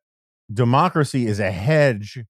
democracy 0.53 1.27
is 1.27 1.41
a 1.41 1.51
hedge 1.51 2.21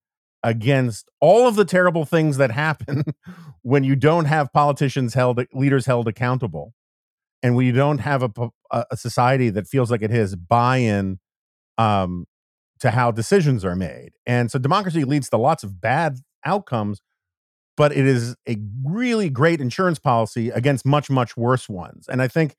against 0.44 1.08
all 1.20 1.48
of 1.48 1.56
the 1.56 1.64
terrible 1.64 2.04
things 2.04 2.36
that 2.36 2.52
happen 2.52 3.02
when 3.62 3.82
you 3.82 3.96
don't 3.96 4.26
have 4.26 4.52
politicians 4.52 5.14
held, 5.14 5.40
leaders 5.52 5.86
held 5.86 6.06
accountable, 6.06 6.72
and 7.42 7.56
when 7.56 7.66
you 7.66 7.72
don't 7.72 7.98
have 7.98 8.22
a, 8.22 8.30
a 8.70 8.96
society 8.96 9.50
that 9.50 9.66
feels 9.66 9.90
like 9.90 10.02
it 10.02 10.10
has 10.10 10.36
buy 10.36 10.76
in 10.76 11.18
um, 11.78 12.26
to 12.80 12.90
how 12.90 13.10
decisions 13.10 13.64
are 13.64 13.76
made. 13.76 14.10
And 14.26 14.50
so 14.50 14.58
democracy 14.58 15.04
leads 15.04 15.30
to 15.30 15.36
lots 15.36 15.64
of 15.64 15.80
bad 15.80 16.18
outcomes, 16.44 17.00
but 17.76 17.92
it 17.92 18.06
is 18.06 18.36
a 18.48 18.56
really 18.84 19.30
great 19.30 19.60
insurance 19.60 19.98
policy 19.98 20.50
against 20.50 20.84
much, 20.84 21.08
much 21.08 21.36
worse 21.36 21.68
ones. 21.68 22.06
And 22.08 22.20
I 22.20 22.28
think 22.28 22.56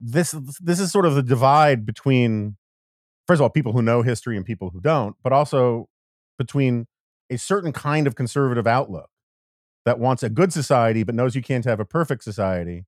this 0.00 0.34
this 0.60 0.80
is 0.80 0.90
sort 0.90 1.06
of 1.06 1.14
the 1.14 1.22
divide 1.22 1.86
between 1.86 2.56
first 3.26 3.38
of 3.38 3.42
all 3.42 3.50
people 3.50 3.72
who 3.72 3.82
know 3.82 4.02
history 4.02 4.36
and 4.36 4.44
people 4.44 4.70
who 4.70 4.80
don't, 4.80 5.16
but 5.22 5.32
also 5.32 5.88
between 6.38 6.86
a 7.30 7.38
certain 7.38 7.72
kind 7.72 8.06
of 8.06 8.14
conservative 8.14 8.66
outlook 8.66 9.08
that 9.84 9.98
wants 9.98 10.22
a 10.22 10.28
good 10.28 10.52
society 10.52 11.02
but 11.02 11.14
knows 11.14 11.34
you 11.34 11.42
can't 11.42 11.64
have 11.64 11.80
a 11.80 11.84
perfect 11.84 12.24
society 12.24 12.84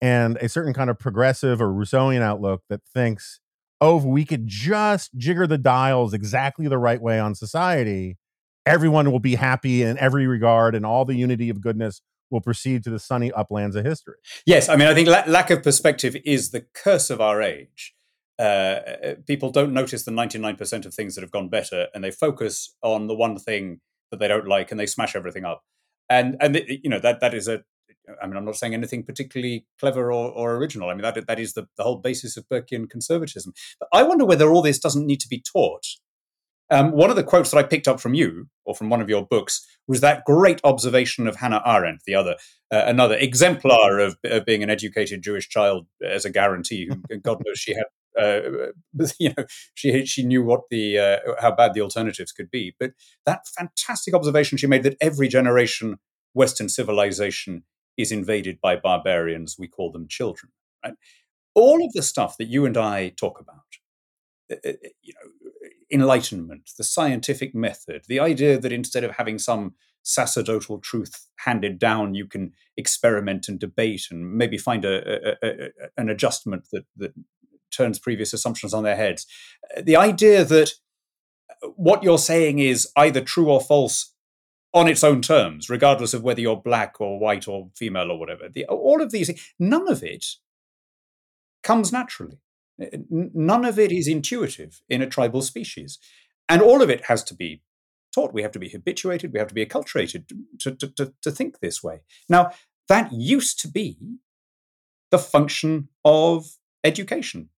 and 0.00 0.36
a 0.38 0.48
certain 0.48 0.72
kind 0.72 0.90
of 0.90 0.98
progressive 0.98 1.60
or 1.60 1.68
Rousseauian 1.68 2.20
outlook 2.20 2.62
that 2.68 2.80
thinks 2.84 3.40
oh, 3.80 3.98
if 3.98 4.04
we 4.04 4.24
could 4.24 4.46
just 4.46 5.16
jigger 5.16 5.46
the 5.46 5.58
dials 5.58 6.14
exactly 6.14 6.68
the 6.68 6.78
right 6.78 7.00
way 7.00 7.18
on 7.18 7.34
society, 7.34 8.16
everyone 8.64 9.10
will 9.10 9.20
be 9.20 9.36
happy 9.36 9.82
in 9.82 9.98
every 9.98 10.26
regard 10.26 10.74
and 10.74 10.84
all 10.84 11.04
the 11.04 11.14
unity 11.14 11.50
of 11.50 11.60
goodness 11.60 12.00
will 12.30 12.40
proceed 12.40 12.82
to 12.84 12.90
the 12.90 12.98
sunny 12.98 13.30
uplands 13.32 13.76
of 13.76 13.84
history. 13.84 14.16
Yes, 14.44 14.68
I 14.68 14.76
mean, 14.76 14.88
I 14.88 14.94
think 14.94 15.08
la- 15.08 15.24
lack 15.26 15.50
of 15.50 15.62
perspective 15.62 16.16
is 16.24 16.50
the 16.50 16.66
curse 16.74 17.10
of 17.10 17.20
our 17.20 17.40
age. 17.40 17.94
Uh, 18.38 18.42
uh 18.42 19.14
people 19.26 19.50
don't 19.50 19.72
notice 19.72 20.04
the 20.04 20.10
99% 20.10 20.84
of 20.84 20.92
things 20.92 21.14
that 21.14 21.22
have 21.22 21.30
gone 21.30 21.48
better 21.48 21.86
and 21.94 22.04
they 22.04 22.10
focus 22.10 22.76
on 22.82 23.06
the 23.06 23.14
one 23.14 23.38
thing 23.38 23.80
that 24.10 24.18
they 24.18 24.28
don't 24.28 24.46
like 24.46 24.70
and 24.70 24.78
they 24.78 24.86
smash 24.86 25.16
everything 25.16 25.44
up. 25.44 25.62
And, 26.10 26.36
and 26.40 26.60
you 26.68 26.90
know, 26.90 26.98
that, 26.98 27.20
that 27.20 27.32
is 27.32 27.48
a, 27.48 27.62
I 28.22 28.26
mean, 28.26 28.36
I'm 28.36 28.44
not 28.44 28.56
saying 28.56 28.74
anything 28.74 29.02
particularly 29.02 29.66
clever 29.80 30.12
or, 30.12 30.30
or 30.30 30.56
original. 30.56 30.88
I 30.88 30.94
mean, 30.94 31.02
that 31.02 31.26
that 31.26 31.40
is 31.40 31.54
the, 31.54 31.66
the 31.76 31.82
whole 31.82 31.98
basis 31.98 32.36
of 32.36 32.48
Burkean 32.48 32.88
conservatism. 32.88 33.52
But 33.78 33.88
I 33.92 34.02
wonder 34.02 34.24
whether 34.24 34.50
all 34.50 34.62
this 34.62 34.78
doesn't 34.78 35.06
need 35.06 35.20
to 35.20 35.28
be 35.28 35.40
taught. 35.40 35.86
Um, 36.68 36.92
one 36.92 37.10
of 37.10 37.16
the 37.16 37.22
quotes 37.22 37.50
that 37.50 37.58
I 37.58 37.62
picked 37.62 37.86
up 37.86 38.00
from 38.00 38.14
you 38.14 38.48
or 38.64 38.74
from 38.74 38.90
one 38.90 39.00
of 39.00 39.08
your 39.08 39.24
books 39.24 39.64
was 39.86 40.00
that 40.00 40.24
great 40.24 40.60
observation 40.64 41.28
of 41.28 41.36
Hannah 41.36 41.62
Arendt, 41.64 42.02
the 42.06 42.16
other 42.16 42.36
uh, 42.72 42.82
another 42.86 43.14
exemplar 43.16 44.00
of, 44.00 44.16
of, 44.24 44.44
being 44.44 44.64
an 44.64 44.70
educated 44.70 45.22
Jewish 45.22 45.48
child 45.48 45.86
as 46.04 46.24
a 46.24 46.30
guarantee. 46.30 46.90
God 47.22 47.40
knows 47.46 47.58
she 47.58 47.74
had. 47.74 47.84
Uh, 48.18 48.72
you 49.20 49.32
know, 49.36 49.44
she 49.74 50.04
she 50.06 50.24
knew 50.24 50.42
what 50.42 50.62
the 50.70 50.98
uh, 50.98 51.18
how 51.40 51.54
bad 51.54 51.74
the 51.74 51.82
alternatives 51.82 52.32
could 52.32 52.50
be. 52.50 52.74
But 52.80 52.92
that 53.26 53.46
fantastic 53.56 54.14
observation 54.14 54.58
she 54.58 54.66
made 54.66 54.82
that 54.82 54.96
every 55.00 55.28
generation 55.28 55.98
Western 56.34 56.68
civilization 56.68 57.62
is 57.96 58.12
invaded 58.12 58.60
by 58.60 58.76
barbarians, 58.76 59.56
we 59.58 59.68
call 59.68 59.90
them 59.90 60.06
children. 60.08 60.52
Right? 60.84 60.94
All 61.54 61.84
of 61.84 61.92
the 61.92 62.02
stuff 62.02 62.36
that 62.38 62.48
you 62.48 62.66
and 62.66 62.76
I 62.76 63.10
talk 63.10 63.40
about, 63.40 63.56
uh, 64.50 64.56
uh, 64.64 64.70
uh, 64.70 64.88
you 65.02 65.14
know, 65.14 65.30
enlightenment, 65.90 66.70
the 66.76 66.84
scientific 66.84 67.54
method, 67.54 68.02
the 68.08 68.20
idea 68.20 68.58
that 68.58 68.72
instead 68.72 69.04
of 69.04 69.12
having 69.12 69.38
some 69.38 69.74
sacerdotal 70.02 70.78
truth 70.78 71.28
handed 71.38 71.78
down, 71.78 72.14
you 72.14 72.26
can 72.26 72.52
experiment 72.76 73.48
and 73.48 73.58
debate 73.58 74.06
and 74.10 74.32
maybe 74.34 74.58
find 74.58 74.84
a, 74.84 75.34
a, 75.42 75.48
a, 75.48 75.68
an 75.96 76.08
adjustment 76.08 76.68
that, 76.72 76.84
that 76.96 77.12
turns 77.70 77.98
previous 77.98 78.32
assumptions 78.32 78.72
on 78.74 78.84
their 78.84 78.96
heads. 78.96 79.26
The 79.80 79.96
idea 79.96 80.44
that 80.44 80.72
what 81.76 82.02
you're 82.02 82.18
saying 82.18 82.58
is 82.58 82.88
either 82.96 83.20
true 83.20 83.50
or 83.50 83.60
false 83.60 84.12
on 84.74 84.88
its 84.88 85.02
own 85.02 85.22
terms, 85.22 85.70
regardless 85.70 86.12
of 86.12 86.22
whether 86.22 86.40
you're 86.40 86.60
black 86.60 87.00
or 87.00 87.18
white 87.18 87.48
or 87.48 87.70
female 87.74 88.10
or 88.10 88.18
whatever. 88.18 88.48
The, 88.48 88.66
all 88.66 89.00
of 89.00 89.10
these, 89.10 89.30
none 89.58 89.88
of 89.88 90.02
it 90.02 90.26
comes 91.62 91.92
naturally. 91.92 92.40
None 93.08 93.64
of 93.64 93.78
it 93.78 93.90
is 93.90 94.06
intuitive 94.06 94.82
in 94.88 95.00
a 95.00 95.06
tribal 95.06 95.40
species. 95.40 95.98
And 96.48 96.60
all 96.60 96.82
of 96.82 96.90
it 96.90 97.06
has 97.06 97.24
to 97.24 97.34
be 97.34 97.62
taught. 98.14 98.34
We 98.34 98.42
have 98.42 98.52
to 98.52 98.58
be 98.58 98.68
habituated, 98.68 99.32
we 99.32 99.38
have 99.38 99.48
to 99.48 99.54
be 99.54 99.64
acculturated 99.64 100.28
to, 100.60 100.74
to, 100.74 100.88
to, 100.88 101.14
to 101.22 101.30
think 101.30 101.60
this 101.60 101.82
way. 101.82 102.00
Now, 102.28 102.50
that 102.88 103.12
used 103.12 103.58
to 103.60 103.68
be 103.68 103.98
the 105.10 105.18
function 105.18 105.88
of 106.04 106.46
education 106.84 107.48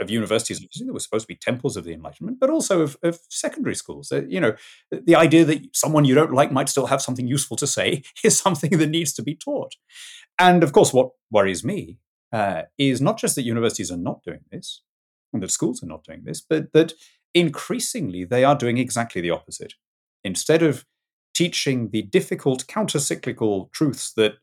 of 0.00 0.10
universities. 0.10 0.66
There 0.78 0.92
were 0.92 1.00
supposed 1.00 1.24
to 1.24 1.34
be 1.34 1.36
temples 1.36 1.76
of 1.76 1.84
the 1.84 1.92
Enlightenment, 1.92 2.38
but 2.40 2.50
also 2.50 2.82
of, 2.82 2.96
of 3.02 3.20
secondary 3.28 3.74
schools. 3.74 4.12
Uh, 4.12 4.22
you 4.28 4.40
know, 4.40 4.54
the 4.90 5.16
idea 5.16 5.44
that 5.44 5.74
someone 5.74 6.04
you 6.04 6.14
don't 6.14 6.32
like 6.32 6.52
might 6.52 6.68
still 6.68 6.86
have 6.86 7.02
something 7.02 7.26
useful 7.26 7.56
to 7.56 7.66
say 7.66 8.02
is 8.24 8.38
something 8.38 8.70
that 8.78 8.90
needs 8.90 9.12
to 9.14 9.22
be 9.22 9.34
taught. 9.34 9.74
And 10.38 10.62
of 10.62 10.72
course, 10.72 10.92
what 10.92 11.10
worries 11.30 11.64
me 11.64 11.98
uh, 12.32 12.62
is 12.78 13.00
not 13.00 13.18
just 13.18 13.34
that 13.34 13.44
universities 13.44 13.90
are 13.90 13.96
not 13.96 14.22
doing 14.24 14.40
this, 14.50 14.82
and 15.32 15.42
that 15.42 15.50
schools 15.50 15.82
are 15.82 15.86
not 15.86 16.04
doing 16.04 16.22
this, 16.24 16.40
but 16.40 16.72
that 16.72 16.92
increasingly 17.34 18.24
they 18.24 18.44
are 18.44 18.56
doing 18.56 18.78
exactly 18.78 19.20
the 19.20 19.30
opposite. 19.30 19.74
Instead 20.24 20.62
of 20.62 20.84
teaching 21.34 21.90
the 21.90 22.02
difficult 22.02 22.66
counter-cyclical 22.66 23.70
truths 23.72 24.12
that 24.14 24.34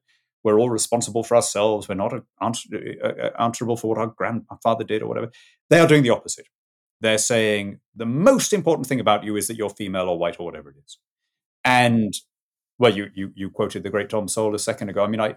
we're 0.46 0.60
all 0.60 0.70
responsible 0.70 1.24
for 1.24 1.36
ourselves, 1.36 1.90
we're 1.90 1.96
not 1.96 2.14
uh, 2.14 2.20
uh, 2.42 3.08
uh, 3.08 3.32
answerable 3.40 3.76
for 3.76 3.88
what 3.88 3.98
our 3.98 4.08
grandfather 4.08 4.84
did 4.84 5.02
or 5.02 5.08
whatever, 5.08 5.32
they 5.70 5.80
are 5.80 5.88
doing 5.88 6.04
the 6.04 6.12
opposite. 6.12 6.48
They're 7.02 7.18
saying 7.18 7.80
the 7.96 8.06
most 8.06 8.54
important 8.54 8.88
thing 8.88 9.00
about 9.00 9.24
you 9.24 9.36
is 9.36 9.48
that 9.48 9.58
you're 9.58 9.72
female 9.72 10.08
or 10.08 10.18
white 10.18 10.40
or 10.40 10.46
whatever 10.46 10.70
it 10.70 10.76
is. 10.86 11.00
And 11.66 12.14
well, 12.78 12.96
you 12.96 13.10
you 13.16 13.32
you 13.36 13.50
quoted 13.50 13.84
the 13.84 13.90
great 13.90 14.10
Tom 14.10 14.28
Sowell 14.28 14.56
a 14.56 14.60
second 14.60 14.90
ago. 14.90 15.04
I 15.04 15.08
mean, 15.08 15.20
I 15.20 15.34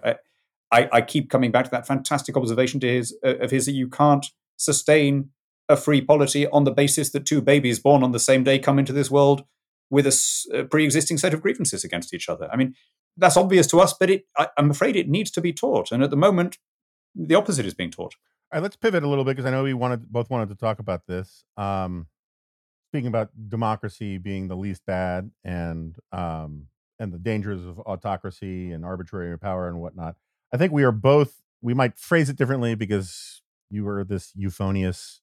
I, 0.71 0.89
I 0.93 1.01
keep 1.01 1.31
coming 1.31 1.51
back 1.51 1.65
to 1.65 1.71
that 1.71 1.87
fantastic 1.87 2.37
observation 2.37 2.79
to 2.81 2.87
his 2.87 3.17
uh, 3.25 3.39
of 3.39 3.51
his 3.51 3.67
that 3.67 3.73
you 3.73 3.89
can't 3.89 4.27
sustain 4.57 5.31
a 5.69 5.77
free 5.77 6.03
polity 6.03 6.47
on 6.49 6.65
the 6.65 6.71
basis 6.71 7.11
that 7.11 7.27
two 7.27 7.41
babies 7.41 7.81
born 7.81 8.03
on 8.03 8.13
the 8.13 8.19
same 8.19 8.45
day 8.45 8.59
come 8.59 8.79
into 8.79 8.93
this 8.93 9.11
world 9.11 9.45
with 9.91 10.07
a 10.07 10.65
pre-existing 10.71 11.17
set 11.17 11.33
of 11.33 11.41
grievances 11.41 11.83
against 11.85 12.13
each 12.13 12.29
other. 12.29 12.49
I 12.53 12.57
mean, 12.57 12.75
that's 13.19 13.37
obvious 13.37 13.67
to 13.69 13.81
us, 13.81 13.93
but 13.93 14.11
it, 14.11 14.25
I, 14.37 14.49
I'm 14.57 14.71
afraid 14.71 14.97
it 14.97 15.09
needs 15.09 15.31
to 15.33 15.41
be 15.41 15.53
taught. 15.53 15.93
And 15.93 16.03
at 16.03 16.11
the 16.11 16.17
moment, 16.17 16.59
the 17.15 17.35
opposite 17.35 17.67
is 17.67 17.75
being 17.75 17.91
taught. 17.91 18.15
All 18.51 18.59
right, 18.59 18.63
let's 18.63 18.77
pivot 18.77 19.03
a 19.03 19.09
little 19.09 19.25
bit 19.25 19.37
because 19.37 19.45
I 19.45 19.51
know 19.51 19.65
we 19.65 19.75
wanted 19.75 20.11
both 20.11 20.31
wanted 20.31 20.49
to 20.49 20.55
talk 20.55 20.79
about 20.79 21.07
this. 21.07 21.45
Um, 21.57 22.07
speaking 22.89 23.09
about 23.09 23.29
democracy 23.49 24.17
being 24.17 24.49
the 24.49 24.57
least 24.57 24.83
bad 24.87 25.31
and 25.45 25.97
um, 26.13 26.69
and 26.99 27.13
the 27.13 27.19
dangers 27.19 27.65
of 27.65 27.79
autocracy 27.81 28.73
and 28.73 28.85
arbitrary 28.85 29.39
power 29.39 29.69
and 29.69 29.81
whatnot. 29.81 30.17
I 30.53 30.57
think 30.57 30.73
we 30.73 30.85
are 30.85 30.93
both. 30.93 31.43
We 31.61 31.75
might 31.75 31.99
phrase 31.99 32.31
it 32.31 32.37
differently 32.37 32.75
because 32.75 33.43
you 33.71 33.85
were 33.85 34.05
this 34.05 34.33
euphonious 34.35 35.21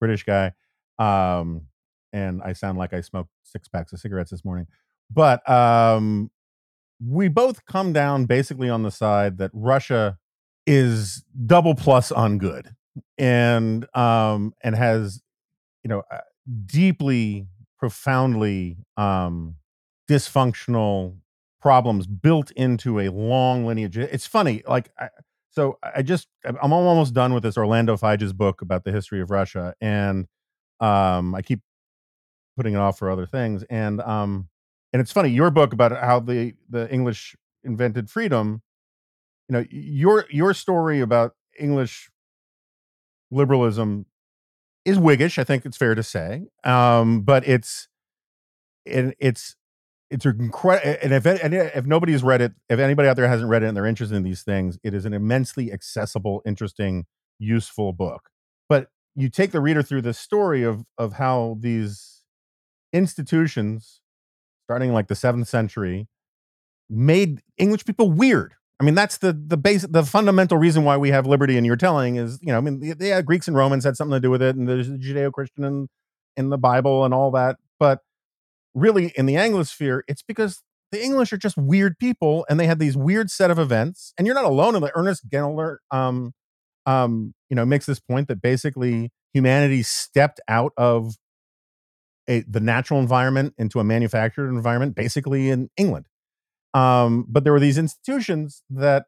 British 0.00 0.24
guy, 0.24 0.52
um, 0.98 1.66
and 2.12 2.42
I 2.42 2.54
sound 2.54 2.78
like 2.78 2.92
I 2.92 3.02
smoked 3.02 3.30
six 3.44 3.68
packs 3.68 3.92
of 3.92 4.00
cigarettes 4.00 4.30
this 4.30 4.44
morning. 4.44 4.66
But 5.10 5.48
um, 5.48 6.30
we 7.04 7.28
both 7.28 7.64
come 7.66 7.92
down 7.92 8.26
basically 8.26 8.68
on 8.68 8.82
the 8.82 8.90
side 8.90 9.38
that 9.38 9.50
Russia 9.52 10.18
is 10.66 11.24
double 11.46 11.74
plus 11.74 12.10
ungood, 12.12 12.74
and 13.18 13.86
um, 13.96 14.54
and 14.62 14.74
has 14.74 15.22
you 15.82 15.88
know 15.88 16.02
uh, 16.10 16.18
deeply, 16.66 17.46
profoundly 17.78 18.78
um, 18.96 19.56
dysfunctional 20.08 21.16
problems 21.60 22.06
built 22.06 22.50
into 22.52 23.00
a 23.00 23.08
long 23.08 23.66
lineage. 23.66 23.96
It's 23.96 24.26
funny, 24.26 24.62
like 24.68 24.90
I, 24.98 25.08
so 25.50 25.78
I 25.82 26.02
just 26.02 26.28
I'm 26.44 26.72
almost 26.72 27.14
done 27.14 27.32
with 27.32 27.42
this 27.42 27.56
Orlando 27.56 27.96
Figes 27.96 28.32
book 28.32 28.62
about 28.62 28.84
the 28.84 28.92
history 28.92 29.20
of 29.20 29.30
Russia, 29.30 29.74
and 29.80 30.26
um, 30.80 31.34
I 31.34 31.42
keep 31.42 31.60
putting 32.56 32.74
it 32.74 32.78
off 32.78 32.98
for 32.98 33.10
other 33.10 33.26
things, 33.26 33.64
and 33.64 34.00
um, 34.00 34.48
and 34.94 35.00
it's 35.00 35.10
funny 35.10 35.28
your 35.28 35.50
book 35.50 35.72
about 35.72 35.90
how 35.92 36.20
the 36.20 36.54
the 36.70 36.90
English 36.90 37.34
invented 37.64 38.08
freedom. 38.08 38.62
You 39.48 39.54
know 39.54 39.64
your 39.68 40.24
your 40.30 40.54
story 40.54 41.00
about 41.00 41.34
English 41.58 42.10
liberalism 43.32 44.06
is 44.84 44.96
Whiggish. 44.96 45.36
I 45.36 45.44
think 45.44 45.66
it's 45.66 45.76
fair 45.76 45.96
to 45.96 46.02
say, 46.04 46.46
um, 46.62 47.22
but 47.22 47.46
it's 47.46 47.88
it, 48.86 49.16
it's 49.18 49.56
it's 50.10 50.24
incredible. 50.24 50.96
And 51.02 51.12
if 51.12 51.26
and 51.26 51.52
if 51.52 51.84
nobody's 51.86 52.22
read 52.22 52.40
it, 52.40 52.52
if 52.68 52.78
anybody 52.78 53.08
out 53.08 53.16
there 53.16 53.26
hasn't 53.26 53.50
read 53.50 53.64
it 53.64 53.66
and 53.66 53.76
they're 53.76 53.86
interested 53.86 54.14
in 54.14 54.22
these 54.22 54.42
things, 54.42 54.78
it 54.84 54.94
is 54.94 55.04
an 55.04 55.12
immensely 55.12 55.72
accessible, 55.72 56.40
interesting, 56.46 57.06
useful 57.40 57.92
book. 57.92 58.30
But 58.68 58.90
you 59.16 59.28
take 59.28 59.50
the 59.50 59.60
reader 59.60 59.82
through 59.82 60.02
the 60.02 60.14
story 60.14 60.62
of 60.62 60.84
of 60.96 61.14
how 61.14 61.56
these 61.58 62.22
institutions, 62.92 64.00
starting 64.66 64.92
like 64.92 65.08
the 65.08 65.14
seventh 65.14 65.48
century, 65.48 66.08
made 66.90 67.40
English 67.58 67.84
people 67.84 68.10
weird. 68.10 68.54
I 68.80 68.84
mean, 68.84 68.94
that's 68.94 69.18
the 69.18 69.32
the 69.32 69.56
base, 69.56 69.86
the 69.88 70.04
fundamental 70.04 70.58
reason 70.58 70.84
why 70.84 70.96
we 70.96 71.10
have 71.10 71.26
liberty. 71.26 71.56
And 71.56 71.64
you're 71.66 71.76
telling 71.76 72.16
is, 72.16 72.38
you 72.42 72.52
know, 72.52 72.58
I 72.58 72.60
mean, 72.60 72.94
yeah, 72.98 73.22
Greeks 73.22 73.46
and 73.48 73.56
Romans 73.56 73.84
had 73.84 73.96
something 73.96 74.16
to 74.16 74.20
do 74.20 74.30
with 74.30 74.42
it, 74.42 74.56
and 74.56 74.68
there's 74.68 74.88
Judeo-Christian 74.88 75.64
in, 75.64 75.88
in 76.36 76.50
the 76.50 76.58
Bible 76.58 77.04
and 77.04 77.14
all 77.14 77.30
that. 77.30 77.56
But 77.78 78.00
really 78.74 79.12
in 79.16 79.26
the 79.26 79.34
Anglosphere, 79.34 80.00
it's 80.08 80.22
because 80.22 80.62
the 80.92 81.02
English 81.02 81.32
are 81.32 81.36
just 81.36 81.56
weird 81.56 81.98
people 81.98 82.46
and 82.48 82.58
they 82.58 82.66
had 82.66 82.78
these 82.78 82.96
weird 82.96 83.30
set 83.30 83.50
of 83.50 83.58
events. 83.58 84.12
And 84.16 84.26
you're 84.26 84.34
not 84.34 84.44
alone 84.44 84.74
in 84.76 84.82
the 84.82 84.92
Ernest 84.94 85.28
Gellner, 85.28 85.78
um, 85.90 86.32
um, 86.86 87.34
you 87.48 87.56
know, 87.56 87.64
makes 87.64 87.86
this 87.86 88.00
point 88.00 88.28
that 88.28 88.40
basically 88.42 89.10
humanity 89.32 89.82
stepped 89.82 90.40
out 90.48 90.72
of 90.76 91.14
a, 92.28 92.40
the 92.42 92.60
natural 92.60 93.00
environment 93.00 93.54
into 93.58 93.80
a 93.80 93.84
manufactured 93.84 94.48
environment, 94.48 94.94
basically 94.94 95.50
in 95.50 95.70
England. 95.76 96.06
Um, 96.74 97.26
but 97.28 97.44
there 97.44 97.52
were 97.52 97.60
these 97.60 97.78
institutions 97.78 98.62
that 98.70 99.06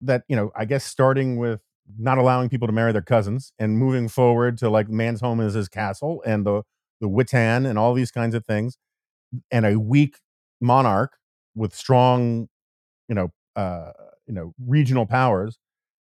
that 0.00 0.24
you 0.28 0.36
know, 0.36 0.52
I 0.56 0.64
guess 0.64 0.84
starting 0.84 1.36
with 1.38 1.60
not 1.98 2.18
allowing 2.18 2.48
people 2.48 2.68
to 2.68 2.72
marry 2.72 2.92
their 2.92 3.02
cousins 3.02 3.52
and 3.58 3.78
moving 3.78 4.08
forward 4.08 4.58
to 4.58 4.70
like 4.70 4.88
man's 4.88 5.20
home 5.20 5.40
is 5.40 5.54
his 5.54 5.68
castle 5.68 6.22
and 6.26 6.46
the 6.46 6.62
the 7.00 7.08
Witan 7.08 7.66
and 7.66 7.78
all 7.78 7.94
these 7.94 8.10
kinds 8.12 8.34
of 8.34 8.44
things 8.46 8.78
and 9.50 9.66
a 9.66 9.78
weak 9.78 10.16
monarch 10.60 11.16
with 11.54 11.74
strong, 11.74 12.48
you 13.08 13.14
know, 13.14 13.30
uh, 13.56 13.92
you 14.26 14.34
know, 14.34 14.54
regional 14.66 15.06
powers 15.06 15.58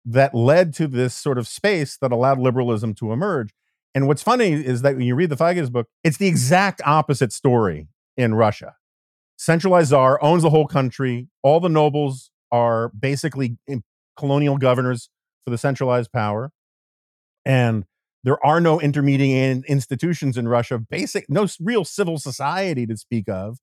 that 0.05 0.33
led 0.35 0.73
to 0.75 0.87
this 0.87 1.13
sort 1.13 1.37
of 1.37 1.47
space 1.47 1.97
that 1.99 2.11
allowed 2.11 2.39
liberalism 2.39 2.93
to 2.95 3.11
emerge. 3.11 3.51
And 3.95 4.07
what's 4.07 4.21
funny 4.21 4.51
is 4.53 4.81
that 4.83 4.95
when 4.95 5.05
you 5.05 5.15
read 5.15 5.29
the 5.29 5.35
Figes 5.35 5.71
book, 5.71 5.88
it's 6.03 6.17
the 6.17 6.27
exact 6.27 6.81
opposite 6.85 7.33
story 7.33 7.88
in 8.15 8.35
Russia. 8.35 8.75
Centralized 9.38 9.89
czar 9.89 10.21
owns 10.21 10.43
the 10.43 10.49
whole 10.49 10.67
country. 10.67 11.27
All 11.43 11.59
the 11.59 11.69
nobles 11.69 12.31
are 12.51 12.89
basically 12.89 13.57
colonial 14.17 14.57
governors 14.57 15.09
for 15.45 15.51
the 15.51 15.57
centralized 15.57 16.11
power. 16.11 16.51
And 17.45 17.85
there 18.23 18.43
are 18.45 18.59
no 18.59 18.81
intermediate 18.81 19.63
institutions 19.65 20.38
in 20.38 20.47
Russia, 20.47 20.77
basic, 20.77 21.29
no 21.29 21.47
real 21.61 21.85
civil 21.85 22.17
society 22.17 22.85
to 22.85 22.97
speak 22.97 23.29
of 23.29 23.59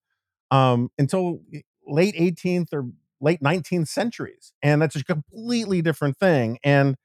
um, 0.51 0.91
until 0.97 1.41
late 1.87 2.15
18th 2.15 2.73
or 2.73 2.87
late 3.21 3.41
19th 3.43 3.89
centuries. 3.89 4.53
And 4.63 4.81
that's 4.81 4.97
a 4.97 5.05
completely 5.05 5.83
different 5.83 6.17
thing. 6.19 6.59
And 6.65 6.97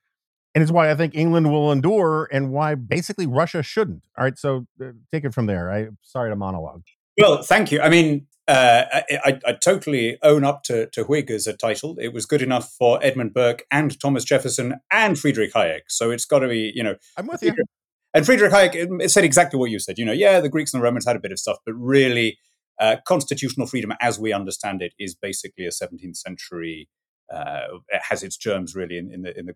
and 0.56 0.62
it's 0.62 0.72
why 0.72 0.92
I 0.92 0.96
think 0.96 1.16
England 1.16 1.52
will 1.52 1.72
endure 1.72 2.28
and 2.32 2.52
why 2.52 2.76
basically 2.76 3.28
Russia 3.28 3.62
shouldn't. 3.64 4.04
All 4.18 4.24
right, 4.24 4.38
so 4.38 4.66
uh, 4.82 4.92
take 5.12 5.24
it 5.24 5.34
from 5.34 5.46
there. 5.46 5.72
I 5.72 5.90
sorry 6.02 6.32
to 6.32 6.36
monologue. 6.36 6.84
Well, 7.20 7.42
thank 7.42 7.72
you. 7.72 7.82
I 7.82 7.90
mean, 7.90 8.28
uh, 8.48 8.86
I, 9.26 9.40
I, 9.46 9.54
totally 9.54 10.18
own 10.24 10.44
up 10.44 10.64
to, 10.64 10.88
to 10.88 11.04
Whig 11.04 11.30
as 11.30 11.46
a 11.46 11.54
title. 11.54 11.98
It 12.00 12.14
was 12.14 12.26
good 12.26 12.42
enough 12.42 12.72
for 12.72 12.98
Edmund 13.04 13.34
Burke 13.34 13.64
and 13.70 14.00
Thomas 14.00 14.24
Jefferson 14.24 14.80
and 14.92 15.20
Friedrich 15.20 15.54
Hayek. 15.54 15.82
So 15.90 16.10
it's 16.10 16.26
got 16.26 16.40
to 16.40 16.48
be, 16.48 16.72
you 16.74 16.82
know. 16.82 16.96
I'm 17.18 17.28
with 17.28 17.44
you. 17.44 17.54
And 18.12 18.26
Friedrich 18.26 18.52
Hayek 18.52 19.08
said 19.08 19.24
exactly 19.24 19.60
what 19.60 19.70
you 19.70 19.78
said. 19.78 20.00
You 20.00 20.06
know, 20.06 20.12
yeah, 20.12 20.40
the 20.40 20.50
Greeks 20.50 20.74
and 20.74 20.82
the 20.82 20.84
Romans 20.84 21.06
had 21.06 21.16
a 21.16 21.20
bit 21.20 21.32
of 21.32 21.38
stuff, 21.38 21.58
but 21.64 21.74
really, 21.74 22.40
uh, 22.80 22.96
constitutional 23.06 23.68
freedom 23.68 23.94
as 24.02 24.18
we 24.18 24.34
understand 24.34 24.82
it 24.82 24.94
is 24.98 25.14
basically 25.14 25.68
a 25.68 25.70
17th 25.70 26.18
century. 26.18 26.90
Uh, 27.34 27.80
it 27.90 28.02
has 28.10 28.24
its 28.24 28.38
germs 28.38 28.76
really 28.76 28.98
in, 28.98 29.14
in 29.14 29.22
the 29.22 29.38
in 29.38 29.46
the, 29.46 29.56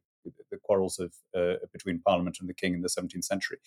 the 0.52 0.58
quarrels 0.64 1.00
of 1.00 1.14
uh, 1.36 1.56
between 1.72 2.00
Parliament 2.00 2.38
and 2.40 2.50
the 2.50 2.54
King 2.54 2.74
in 2.74 2.82
the 2.82 2.90
17th 2.90 3.24
century. 3.24 3.58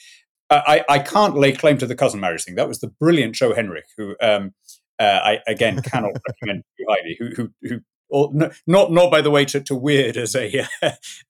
I, 0.48 0.84
I 0.88 0.98
can't 1.00 1.36
lay 1.36 1.50
claim 1.52 1.76
to 1.78 1.86
the 1.86 1.96
cousin 1.96 2.20
marriage 2.20 2.44
thing. 2.44 2.54
That 2.54 2.68
was 2.68 2.78
the 2.78 2.86
brilliant 2.86 3.34
Joe 3.34 3.52
Henrich, 3.52 3.90
who 3.96 4.14
um, 4.20 4.54
uh, 4.98 5.20
I 5.22 5.40
again 5.46 5.82
cannot 5.82 6.12
recommend 6.28 6.62
too 6.78 6.84
highly. 6.88 7.16
Who 7.18 7.30
who 7.34 7.50
who. 7.62 7.80
Or, 8.08 8.30
not 8.68 8.92
not 8.92 9.10
by 9.10 9.20
the 9.20 9.32
way 9.32 9.44
to, 9.46 9.60
to 9.60 9.74
weird 9.74 10.16
as 10.16 10.36
a 10.36 10.64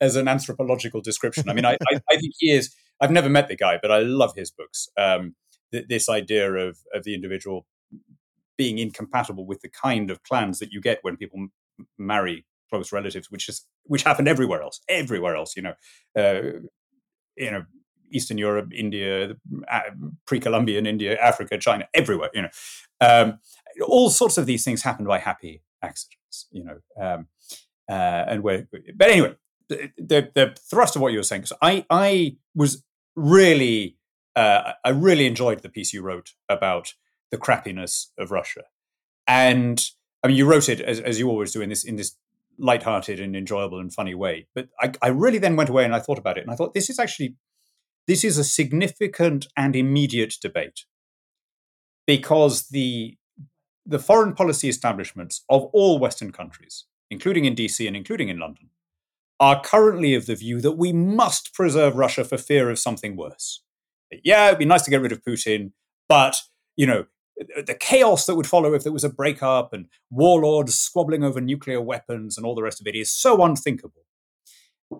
as 0.00 0.16
an 0.16 0.28
anthropological 0.28 1.00
description. 1.00 1.48
I 1.48 1.54
mean, 1.54 1.64
I, 1.64 1.78
I, 1.90 2.00
I 2.10 2.16
think 2.18 2.34
he 2.38 2.50
is. 2.50 2.74
I've 3.00 3.10
never 3.10 3.30
met 3.30 3.48
the 3.48 3.56
guy, 3.56 3.78
but 3.80 3.90
I 3.90 4.00
love 4.00 4.34
his 4.36 4.50
books. 4.50 4.88
Um, 4.98 5.34
th- 5.72 5.86
this 5.88 6.10
idea 6.10 6.52
of 6.52 6.76
of 6.92 7.04
the 7.04 7.14
individual 7.14 7.66
being 8.58 8.78
incompatible 8.78 9.46
with 9.46 9.62
the 9.62 9.70
kind 9.70 10.10
of 10.10 10.22
clans 10.22 10.58
that 10.58 10.70
you 10.70 10.82
get 10.82 10.98
when 11.02 11.16
people 11.16 11.38
m- 11.38 11.86
marry 11.98 12.44
close 12.70 12.92
relatives, 12.92 13.30
which 13.30 13.48
is 13.48 13.66
which 13.84 14.02
happened 14.02 14.28
everywhere 14.28 14.62
else, 14.62 14.80
everywhere 14.88 15.36
else. 15.36 15.56
You 15.56 15.62
know, 15.62 15.74
uh, 16.18 16.60
you 17.36 17.50
know, 17.50 17.64
Eastern 18.12 18.38
Europe, 18.38 18.72
India, 18.74 19.36
uh, 19.70 19.80
pre-Columbian 20.26 20.86
India, 20.86 21.16
Africa, 21.16 21.58
China, 21.58 21.88
everywhere. 21.94 22.30
You 22.34 22.42
know, 22.42 22.48
um, 23.00 23.38
all 23.86 24.10
sorts 24.10 24.38
of 24.38 24.46
these 24.46 24.64
things 24.64 24.82
happen 24.82 25.06
by 25.06 25.18
happy 25.18 25.62
accidents. 25.82 26.46
You 26.50 26.64
know, 26.64 26.78
um, 27.00 27.28
uh, 27.88 28.24
and 28.28 28.42
where. 28.42 28.68
But 28.94 29.10
anyway, 29.10 29.36
the, 29.68 29.90
the, 29.96 30.30
the 30.34 30.56
thrust 30.70 30.96
of 30.96 31.02
what 31.02 31.12
you 31.12 31.18
were 31.18 31.24
saying. 31.24 31.46
So 31.46 31.56
I 31.62 31.84
I 31.90 32.36
was 32.54 32.84
really 33.14 33.96
uh, 34.34 34.72
I 34.84 34.90
really 34.90 35.26
enjoyed 35.26 35.60
the 35.60 35.68
piece 35.68 35.92
you 35.92 36.02
wrote 36.02 36.32
about 36.48 36.94
the 37.30 37.38
crappiness 37.38 38.06
of 38.18 38.30
Russia, 38.30 38.64
and 39.26 39.84
I 40.22 40.28
mean 40.28 40.36
you 40.36 40.46
wrote 40.46 40.68
it 40.68 40.80
as, 40.80 41.00
as 41.00 41.18
you 41.18 41.28
always 41.28 41.52
do 41.52 41.62
in 41.62 41.70
this 41.70 41.84
in 41.84 41.96
this 41.96 42.16
light-hearted 42.58 43.20
and 43.20 43.36
enjoyable 43.36 43.80
and 43.80 43.92
funny 43.92 44.14
way. 44.14 44.46
But 44.54 44.68
I, 44.80 44.92
I 45.02 45.08
really 45.08 45.38
then 45.38 45.56
went 45.56 45.70
away 45.70 45.84
and 45.84 45.94
I 45.94 46.00
thought 46.00 46.18
about 46.18 46.38
it, 46.38 46.42
and 46.42 46.50
I 46.50 46.56
thought 46.56 46.74
this 46.74 46.90
is 46.90 46.98
actually 46.98 47.36
this 48.06 48.24
is 48.24 48.38
a 48.38 48.44
significant 48.44 49.48
and 49.56 49.74
immediate 49.74 50.34
debate 50.40 50.84
because 52.06 52.68
the 52.68 53.16
the 53.84 53.98
foreign 53.98 54.34
policy 54.34 54.68
establishments 54.68 55.44
of 55.48 55.64
all 55.72 55.98
Western 55.98 56.32
countries, 56.32 56.84
including 57.10 57.44
in 57.44 57.54
DC 57.54 57.86
and 57.86 57.96
including 57.96 58.28
in 58.28 58.38
London, 58.38 58.70
are 59.38 59.60
currently 59.60 60.14
of 60.14 60.26
the 60.26 60.34
view 60.34 60.60
that 60.60 60.72
we 60.72 60.92
must 60.92 61.54
preserve 61.54 61.94
Russia 61.94 62.24
for 62.24 62.36
fear 62.36 62.68
of 62.70 62.78
something 62.78 63.16
worse. 63.16 63.62
Yeah, 64.24 64.48
it'd 64.48 64.58
be 64.58 64.64
nice 64.64 64.82
to 64.82 64.90
get 64.90 65.00
rid 65.00 65.12
of 65.12 65.22
Putin, 65.22 65.72
but 66.08 66.36
you 66.76 66.86
know, 66.86 67.06
the 67.36 67.76
chaos 67.78 68.26
that 68.26 68.34
would 68.34 68.46
follow 68.46 68.74
if 68.74 68.82
there 68.82 68.92
was 68.92 69.04
a 69.04 69.10
breakup 69.10 69.72
and 69.72 69.86
warlords 70.10 70.78
squabbling 70.78 71.24
over 71.24 71.40
nuclear 71.40 71.80
weapons 71.80 72.36
and 72.36 72.46
all 72.46 72.54
the 72.54 72.62
rest 72.62 72.80
of 72.80 72.86
it 72.86 72.94
is 72.94 73.12
so 73.12 73.42
unthinkable. 73.42 74.04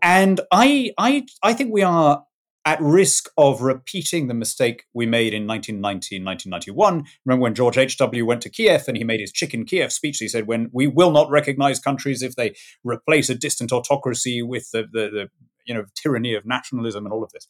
And 0.02 0.40
I, 0.52 0.92
I, 0.98 1.26
I 1.42 1.54
think 1.54 1.72
we 1.72 1.82
are 1.82 2.24
at 2.66 2.80
risk 2.80 3.30
of 3.38 3.62
repeating 3.62 4.26
the 4.26 4.34
mistake 4.34 4.84
we 4.92 5.06
made 5.06 5.32
in 5.32 5.46
1990 5.46 6.16
1991. 6.22 7.04
Remember 7.24 7.42
when 7.42 7.54
George 7.54 7.78
H.W. 7.78 8.26
went 8.26 8.42
to 8.42 8.50
Kiev 8.50 8.88
and 8.88 8.96
he 8.96 9.04
made 9.04 9.20
his 9.20 9.30
chicken 9.30 9.64
Kiev 9.64 9.92
speech? 9.92 10.18
He 10.18 10.26
said, 10.26 10.48
when 10.48 10.68
we 10.72 10.88
will 10.88 11.12
not 11.12 11.30
recognize 11.30 11.78
countries 11.78 12.22
if 12.22 12.34
they 12.34 12.54
replace 12.82 13.30
a 13.30 13.36
distant 13.36 13.70
autocracy 13.70 14.42
with 14.42 14.68
the, 14.72 14.82
the, 14.92 15.08
the 15.08 15.28
you 15.64 15.74
know, 15.74 15.84
tyranny 15.94 16.34
of 16.34 16.44
nationalism 16.44 17.06
and 17.06 17.12
all 17.12 17.22
of 17.22 17.30
this. 17.32 17.46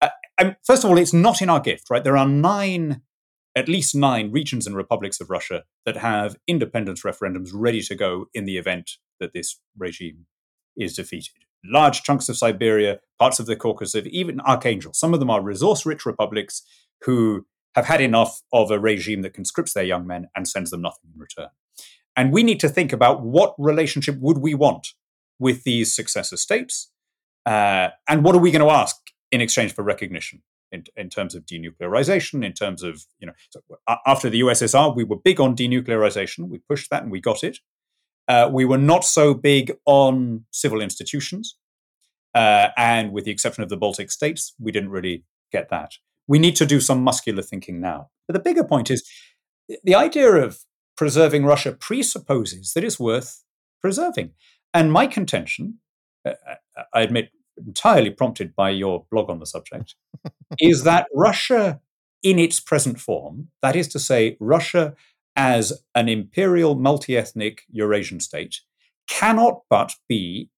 Uh, 0.00 0.52
first 0.66 0.84
of 0.84 0.90
all, 0.90 0.98
it's 0.98 1.12
not 1.12 1.42
in 1.42 1.50
our 1.50 1.60
gift, 1.60 1.90
right? 1.90 2.04
There 2.04 2.16
are 2.16 2.28
nine, 2.28 3.02
at 3.56 3.68
least 3.68 3.94
nine 3.94 4.30
regions 4.30 4.66
and 4.66 4.76
republics 4.76 5.20
of 5.20 5.30
Russia 5.30 5.64
that 5.84 5.96
have 5.96 6.36
independence 6.46 7.02
referendums 7.02 7.50
ready 7.52 7.80
to 7.80 7.96
go 7.96 8.26
in 8.34 8.44
the 8.44 8.58
event 8.58 8.92
that 9.18 9.32
this 9.32 9.58
regime 9.76 10.26
is 10.76 10.94
defeated 10.94 11.46
large 11.68 12.02
chunks 12.02 12.28
of 12.28 12.36
Siberia, 12.36 13.00
parts 13.18 13.38
of 13.38 13.46
the 13.46 13.56
Caucasus, 13.56 14.06
even 14.10 14.40
Archangel. 14.40 14.92
Some 14.92 15.14
of 15.14 15.20
them 15.20 15.30
are 15.30 15.42
resource 15.42 15.86
rich 15.86 16.06
republics 16.06 16.62
who 17.02 17.46
have 17.74 17.86
had 17.86 18.00
enough 18.00 18.42
of 18.52 18.70
a 18.70 18.78
regime 18.78 19.22
that 19.22 19.34
conscripts 19.34 19.74
their 19.74 19.84
young 19.84 20.06
men 20.06 20.28
and 20.34 20.48
sends 20.48 20.70
them 20.70 20.82
nothing 20.82 21.10
in 21.14 21.20
return. 21.20 21.48
And 22.16 22.32
we 22.32 22.42
need 22.42 22.60
to 22.60 22.68
think 22.68 22.92
about 22.92 23.22
what 23.22 23.54
relationship 23.58 24.16
would 24.20 24.38
we 24.38 24.54
want 24.54 24.88
with 25.38 25.64
these 25.64 25.94
successor 25.94 26.36
states, 26.36 26.90
uh, 27.44 27.88
and 28.08 28.24
what 28.24 28.34
are 28.34 28.40
we 28.40 28.50
going 28.50 28.66
to 28.66 28.72
ask 28.72 28.96
in 29.30 29.42
exchange 29.42 29.74
for 29.74 29.82
recognition 29.82 30.42
in, 30.72 30.84
in 30.96 31.08
terms 31.08 31.34
of 31.34 31.46
denuclearization, 31.46 32.44
in 32.44 32.52
terms 32.52 32.82
of 32.82 33.04
you 33.18 33.26
know, 33.26 33.32
so 33.50 33.60
after 34.06 34.28
the 34.28 34.40
USSR, 34.40 34.94
we 34.94 35.04
were 35.04 35.16
big 35.16 35.40
on 35.40 35.56
denuclearization. 35.56 36.48
We 36.48 36.58
pushed 36.58 36.90
that 36.90 37.02
and 37.02 37.12
we 37.12 37.20
got 37.20 37.44
it. 37.44 37.58
Uh, 38.28 38.50
we 38.52 38.64
were 38.64 38.78
not 38.78 39.04
so 39.04 39.34
big 39.34 39.72
on 39.84 40.44
civil 40.50 40.80
institutions. 40.80 41.56
Uh, 42.34 42.68
and 42.76 43.12
with 43.12 43.24
the 43.24 43.30
exception 43.30 43.62
of 43.62 43.68
the 43.68 43.76
Baltic 43.76 44.10
states, 44.10 44.52
we 44.58 44.72
didn't 44.72 44.90
really 44.90 45.24
get 45.52 45.70
that. 45.70 45.92
We 46.26 46.38
need 46.38 46.56
to 46.56 46.66
do 46.66 46.80
some 46.80 47.02
muscular 47.02 47.42
thinking 47.42 47.80
now. 47.80 48.10
But 48.26 48.34
the 48.34 48.42
bigger 48.42 48.64
point 48.64 48.90
is 48.90 49.08
the 49.84 49.94
idea 49.94 50.30
of 50.32 50.58
preserving 50.96 51.44
Russia 51.44 51.72
presupposes 51.72 52.72
that 52.74 52.84
it's 52.84 52.98
worth 52.98 53.44
preserving. 53.80 54.32
And 54.74 54.92
my 54.92 55.06
contention, 55.06 55.78
uh, 56.26 56.32
uh 56.76 56.82
I 56.92 57.02
admit, 57.02 57.30
entirely 57.64 58.10
prompted 58.10 58.54
by 58.54 58.70
your 58.70 59.06
blog 59.10 59.30
on 59.30 59.38
the 59.38 59.46
subject, 59.46 59.94
is 60.60 60.84
that 60.84 61.06
Russia 61.14 61.80
in 62.22 62.38
its 62.38 62.60
present 62.60 63.00
form, 63.00 63.48
that 63.62 63.76
is 63.76 63.88
to 63.88 63.98
say, 63.98 64.36
Russia 64.40 64.94
as 65.36 65.84
an 65.94 66.08
imperial 66.08 66.74
multi 66.74 67.16
ethnic 67.16 67.62
Eurasian 67.70 68.20
state 68.20 68.60
cannot 69.06 69.60
but 69.68 69.94
be 70.08 70.50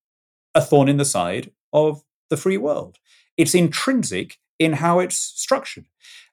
a 0.54 0.60
thorn 0.60 0.88
in 0.88 0.96
the 0.96 1.04
side 1.04 1.50
of 1.72 2.02
the 2.30 2.36
free 2.36 2.56
world. 2.56 2.96
It's 3.36 3.54
intrinsic 3.54 4.38
in 4.58 4.74
how 4.74 4.98
it's 4.98 5.18
structured. 5.18 5.86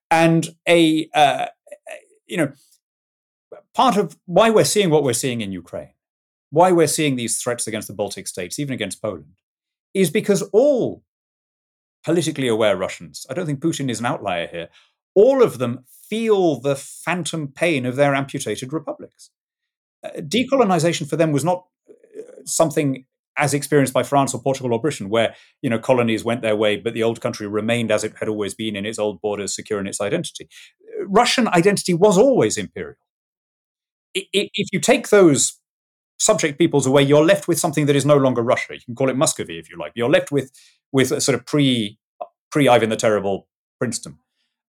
And 0.09 0.47
a, 0.67 1.09
uh, 1.13 1.47
you 2.27 2.37
know, 2.37 2.53
part 3.73 3.97
of 3.97 4.17
why 4.25 4.49
we're 4.49 4.63
seeing 4.63 4.89
what 4.89 5.03
we're 5.03 5.13
seeing 5.13 5.41
in 5.41 5.51
Ukraine, 5.51 5.93
why 6.49 6.71
we're 6.71 6.87
seeing 6.87 7.15
these 7.15 7.41
threats 7.41 7.67
against 7.67 7.87
the 7.87 7.93
Baltic 7.93 8.27
states, 8.27 8.59
even 8.59 8.73
against 8.73 9.01
Poland, 9.01 9.35
is 9.95 10.11
because 10.11 10.43
all 10.53 11.01
politically 12.03 12.47
aware 12.47 12.77
Russians, 12.77 13.25
I 13.29 13.33
don't 13.33 13.47
think 13.47 13.61
Putin 13.61 13.89
is 13.89 13.99
an 13.99 14.05
outlier 14.05 14.45
here, 14.45 14.69
all 15.15 15.41
of 15.41 15.57
them 15.57 15.85
feel 16.07 16.59
the 16.59 16.75
phantom 16.75 17.47
pain 17.47 17.85
of 17.85 17.95
their 17.95 18.13
amputated 18.13 18.73
republics. 18.73 19.31
Uh, 20.03 20.09
decolonization 20.19 21.09
for 21.09 21.15
them 21.15 21.31
was 21.31 21.43
not 21.43 21.65
uh, 21.89 22.21
something 22.43 23.05
as 23.37 23.53
experienced 23.53 23.93
by 23.93 24.03
France 24.03 24.33
or 24.33 24.41
Portugal 24.41 24.73
or 24.73 24.81
Britain, 24.81 25.09
where 25.09 25.33
you 25.61 25.69
know 25.69 25.79
colonies 25.79 26.23
went 26.23 26.41
their 26.41 26.55
way, 26.55 26.77
but 26.77 26.93
the 26.93 27.03
old 27.03 27.21
country 27.21 27.47
remained 27.47 27.91
as 27.91 28.03
it 28.03 28.13
had 28.19 28.29
always 28.29 28.53
been 28.53 28.75
in 28.75 28.85
its 28.85 28.99
old 28.99 29.21
borders, 29.21 29.55
secure 29.55 29.79
in 29.79 29.87
its 29.87 29.99
identity. 29.99 30.47
Russian 31.07 31.47
identity 31.47 31.93
was 31.93 32.17
always 32.17 32.57
imperial. 32.57 32.95
If 34.13 34.69
you 34.71 34.79
take 34.79 35.09
those 35.09 35.59
subject 36.19 36.57
peoples 36.57 36.85
away, 36.85 37.03
you're 37.03 37.25
left 37.25 37.47
with 37.47 37.59
something 37.59 37.85
that 37.85 37.95
is 37.95 38.05
no 38.05 38.17
longer 38.17 38.41
Russia. 38.41 38.73
You 38.73 38.81
can 38.85 38.95
call 38.95 39.09
it 39.09 39.17
Muscovy 39.17 39.59
if 39.59 39.69
you 39.69 39.77
like. 39.77 39.93
You're 39.95 40.09
left 40.09 40.31
with 40.31 40.51
with 40.91 41.11
a 41.11 41.21
sort 41.21 41.37
of 41.37 41.45
pre 41.45 41.99
pre 42.51 42.67
Ivan 42.67 42.89
the 42.89 42.95
Terrible 42.95 43.47
Princeton. 43.79 44.17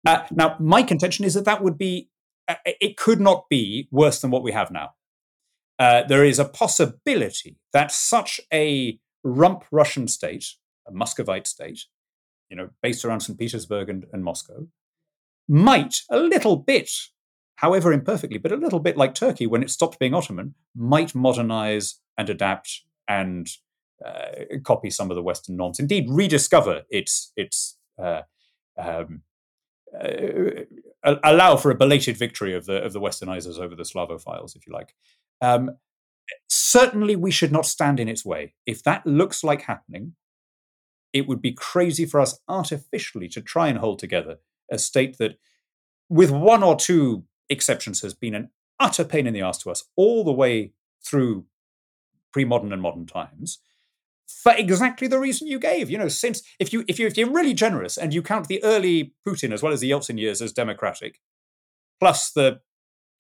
Uh, 0.06 0.24
now, 0.32 0.56
my 0.60 0.84
contention 0.84 1.26
is 1.26 1.34
that 1.34 1.46
that 1.46 1.64
would 1.64 1.78
be, 1.78 2.10
uh, 2.48 2.56
it 2.66 2.96
could 2.96 3.20
not 3.20 3.46
be 3.50 3.88
worse 3.92 4.22
than 4.22 4.32
what 4.32 4.44
we 4.44 4.52
have 4.52 4.70
now. 4.70 4.94
Uh, 5.80 6.04
there 6.04 6.24
is 6.24 6.40
a 6.40 6.46
possibility 6.46 7.58
that 7.74 7.92
such 7.92 8.40
a 8.54 9.00
rump 9.24 9.64
Russian 9.72 10.08
state, 10.08 10.46
a 10.88 10.92
Muscovite 10.92 11.48
state, 11.48 11.86
you 12.50 12.56
know, 12.56 12.70
based 12.82 13.04
around 13.04 13.22
St. 13.22 13.38
Petersburg 13.38 13.90
and, 13.90 14.06
and 14.14 14.24
Moscow, 14.24 14.68
might 15.48 16.02
a 16.10 16.20
little 16.20 16.56
bit, 16.56 16.90
however 17.58 17.94
imperfectly, 17.94 18.38
but 18.38 18.52
a 18.52 18.58
little 18.58 18.80
bit 18.80 18.98
like 18.98 19.16
Turkey 19.16 19.48
when 19.48 19.64
it 19.64 19.70
stopped 19.70 20.00
being 20.00 20.14
Ottoman, 20.14 20.56
might 20.76 21.16
modernize 21.16 22.00
and 22.18 22.30
adapt 22.30 22.82
and 23.08 23.48
uh, 24.06 24.58
copy 24.64 24.90
some 24.90 25.10
of 25.10 25.16
the 25.16 25.24
Western 25.24 25.56
norms. 25.56 25.80
Indeed, 25.80 26.08
rediscover 26.10 26.84
its 26.90 27.32
its 27.36 27.78
uh, 28.02 28.22
um, 28.78 29.22
uh, 29.98 31.16
allow 31.24 31.56
for 31.56 31.72
a 31.72 31.76
belated 31.76 32.18
victory 32.18 32.54
of 32.54 32.66
the 32.66 32.84
of 32.84 32.94
the 32.94 33.00
Westernizers 33.00 33.60
over 33.60 33.76
the 33.76 33.84
Slavophiles, 33.84 34.56
if 34.56 34.68
you 34.68 34.74
like. 34.74 34.94
Um, 35.42 35.72
certainly, 36.50 37.16
we 37.16 37.32
should 37.32 37.52
not 37.52 37.66
stand 37.66 38.00
in 38.00 38.10
its 38.10 38.26
way. 38.26 38.54
If 38.66 38.84
that 38.84 39.06
looks 39.06 39.44
like 39.44 39.64
happening, 39.64 40.16
it 41.14 41.28
would 41.28 41.42
be 41.42 41.54
crazy 41.54 42.06
for 42.06 42.20
us 42.20 42.40
artificially 42.48 43.30
to 43.30 43.42
try 43.42 43.70
and 43.70 43.78
hold 43.78 44.00
together 44.00 44.40
a 44.70 44.78
state 44.78 45.18
that, 45.20 45.38
with 46.10 46.32
one 46.32 46.64
or 46.64 46.76
two 46.76 47.24
exceptions, 47.50 48.02
has 48.02 48.14
been 48.14 48.36
an 48.36 48.50
utter 48.80 49.04
pain 49.04 49.28
in 49.28 49.34
the 49.34 49.42
ass 49.42 49.58
to 49.60 49.72
us 49.72 49.86
all 49.96 50.24
the 50.24 50.32
way 50.32 50.74
through 51.04 51.46
pre-modern 52.34 52.74
and 52.74 52.82
modern 52.82 53.06
times 53.06 53.60
for 54.28 54.54
exactly 54.54 55.08
the 55.08 55.20
reason 55.20 55.48
you 55.48 55.60
gave. 55.60 55.90
You 55.90 55.98
know, 55.98 56.08
since 56.08 56.42
if 56.60 56.74
you 56.74 56.84
if 56.88 57.00
you 57.00 57.08
if 57.08 57.18
you're 57.18 57.32
really 57.32 57.54
generous 57.54 57.98
and 57.98 58.14
you 58.14 58.22
count 58.22 58.48
the 58.48 58.64
early 58.64 59.14
Putin 59.28 59.54
as 59.54 59.62
well 59.62 59.74
as 59.74 59.80
the 59.80 59.92
Yeltsin 59.92 60.20
years 60.20 60.42
as 60.42 60.52
democratic, 60.52 61.20
plus 62.00 62.32
the 62.32 62.60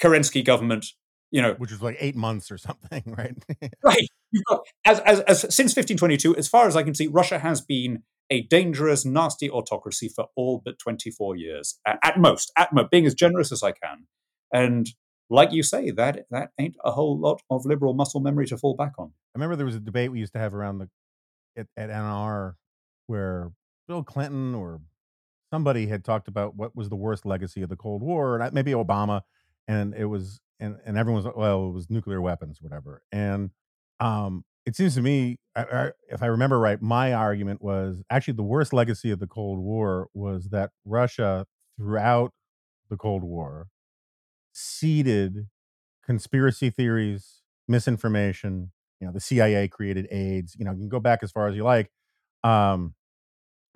Kerensky 0.01 0.43
government, 0.43 0.87
you 1.31 1.41
know, 1.41 1.53
which 1.53 1.71
was 1.71 1.81
like 1.81 1.97
eight 1.99 2.15
months 2.15 2.51
or 2.51 2.57
something, 2.57 3.03
right? 3.17 3.35
right. 3.83 4.07
Got, 4.47 4.61
as, 4.85 4.99
as 5.01 5.19
as 5.21 5.39
since 5.41 5.75
1522, 5.75 6.35
as 6.35 6.47
far 6.47 6.67
as 6.67 6.75
I 6.75 6.83
can 6.83 6.93
see, 6.93 7.07
Russia 7.07 7.39
has 7.39 7.61
been 7.61 8.03
a 8.29 8.41
dangerous, 8.41 9.05
nasty 9.05 9.49
autocracy 9.49 10.09
for 10.09 10.27
all 10.35 10.61
but 10.63 10.79
24 10.79 11.35
years 11.35 11.79
at, 11.85 12.19
most. 12.19 12.51
At 12.57 12.73
most, 12.73 12.89
being 12.91 13.05
as 13.05 13.13
generous 13.13 13.51
as 13.51 13.63
I 13.63 13.71
can, 13.71 14.07
and 14.51 14.87
like 15.29 15.51
you 15.51 15.63
say, 15.63 15.91
that 15.91 16.25
that 16.31 16.51
ain't 16.59 16.75
a 16.83 16.91
whole 16.91 17.19
lot 17.19 17.41
of 17.49 17.65
liberal 17.65 17.93
muscle 17.93 18.19
memory 18.19 18.47
to 18.47 18.57
fall 18.57 18.75
back 18.75 18.93
on. 18.97 19.07
I 19.07 19.37
remember 19.37 19.55
there 19.55 19.65
was 19.65 19.75
a 19.75 19.79
debate 19.79 20.11
we 20.11 20.19
used 20.19 20.33
to 20.33 20.39
have 20.39 20.53
around 20.53 20.79
the 20.79 20.89
at, 21.57 21.67
at 21.77 21.89
NR 21.89 22.53
where 23.07 23.51
Bill 23.87 24.03
Clinton 24.03 24.55
or 24.55 24.81
somebody 25.51 25.87
had 25.87 26.03
talked 26.03 26.27
about 26.27 26.55
what 26.55 26.75
was 26.75 26.89
the 26.89 26.95
worst 26.95 27.25
legacy 27.25 27.61
of 27.61 27.69
the 27.69 27.75
Cold 27.75 28.01
War, 28.01 28.39
and 28.39 28.53
maybe 28.53 28.71
Obama, 28.71 29.21
and 29.67 29.93
it 29.95 30.05
was 30.05 30.39
and 30.59 30.77
and 30.85 30.97
everyone 30.97 31.23
was 31.23 31.33
well, 31.35 31.69
it 31.69 31.73
was 31.73 31.89
nuclear 31.89 32.21
weapons, 32.21 32.61
whatever. 32.61 33.01
And 33.11 33.51
um, 33.99 34.43
it 34.65 34.75
seems 34.75 34.95
to 34.95 35.01
me, 35.01 35.37
I, 35.55 35.63
I, 35.63 35.91
if 36.09 36.23
I 36.23 36.27
remember 36.27 36.59
right, 36.59 36.81
my 36.81 37.13
argument 37.13 37.61
was 37.61 38.03
actually 38.09 38.33
the 38.33 38.43
worst 38.43 38.73
legacy 38.73 39.11
of 39.11 39.19
the 39.19 39.27
Cold 39.27 39.59
War 39.59 40.07
was 40.13 40.49
that 40.49 40.71
Russia, 40.85 41.45
throughout 41.77 42.31
the 42.89 42.97
Cold 42.97 43.23
War, 43.23 43.67
seeded 44.53 45.47
conspiracy 46.05 46.69
theories, 46.69 47.41
misinformation. 47.67 48.71
You 48.99 49.07
know, 49.07 49.13
the 49.13 49.19
CIA 49.19 49.67
created 49.67 50.07
AIDS. 50.11 50.55
You 50.57 50.65
know, 50.65 50.71
you 50.71 50.77
can 50.77 50.89
go 50.89 50.99
back 50.99 51.19
as 51.21 51.31
far 51.31 51.47
as 51.47 51.55
you 51.55 51.63
like. 51.63 51.91
Um, 52.43 52.95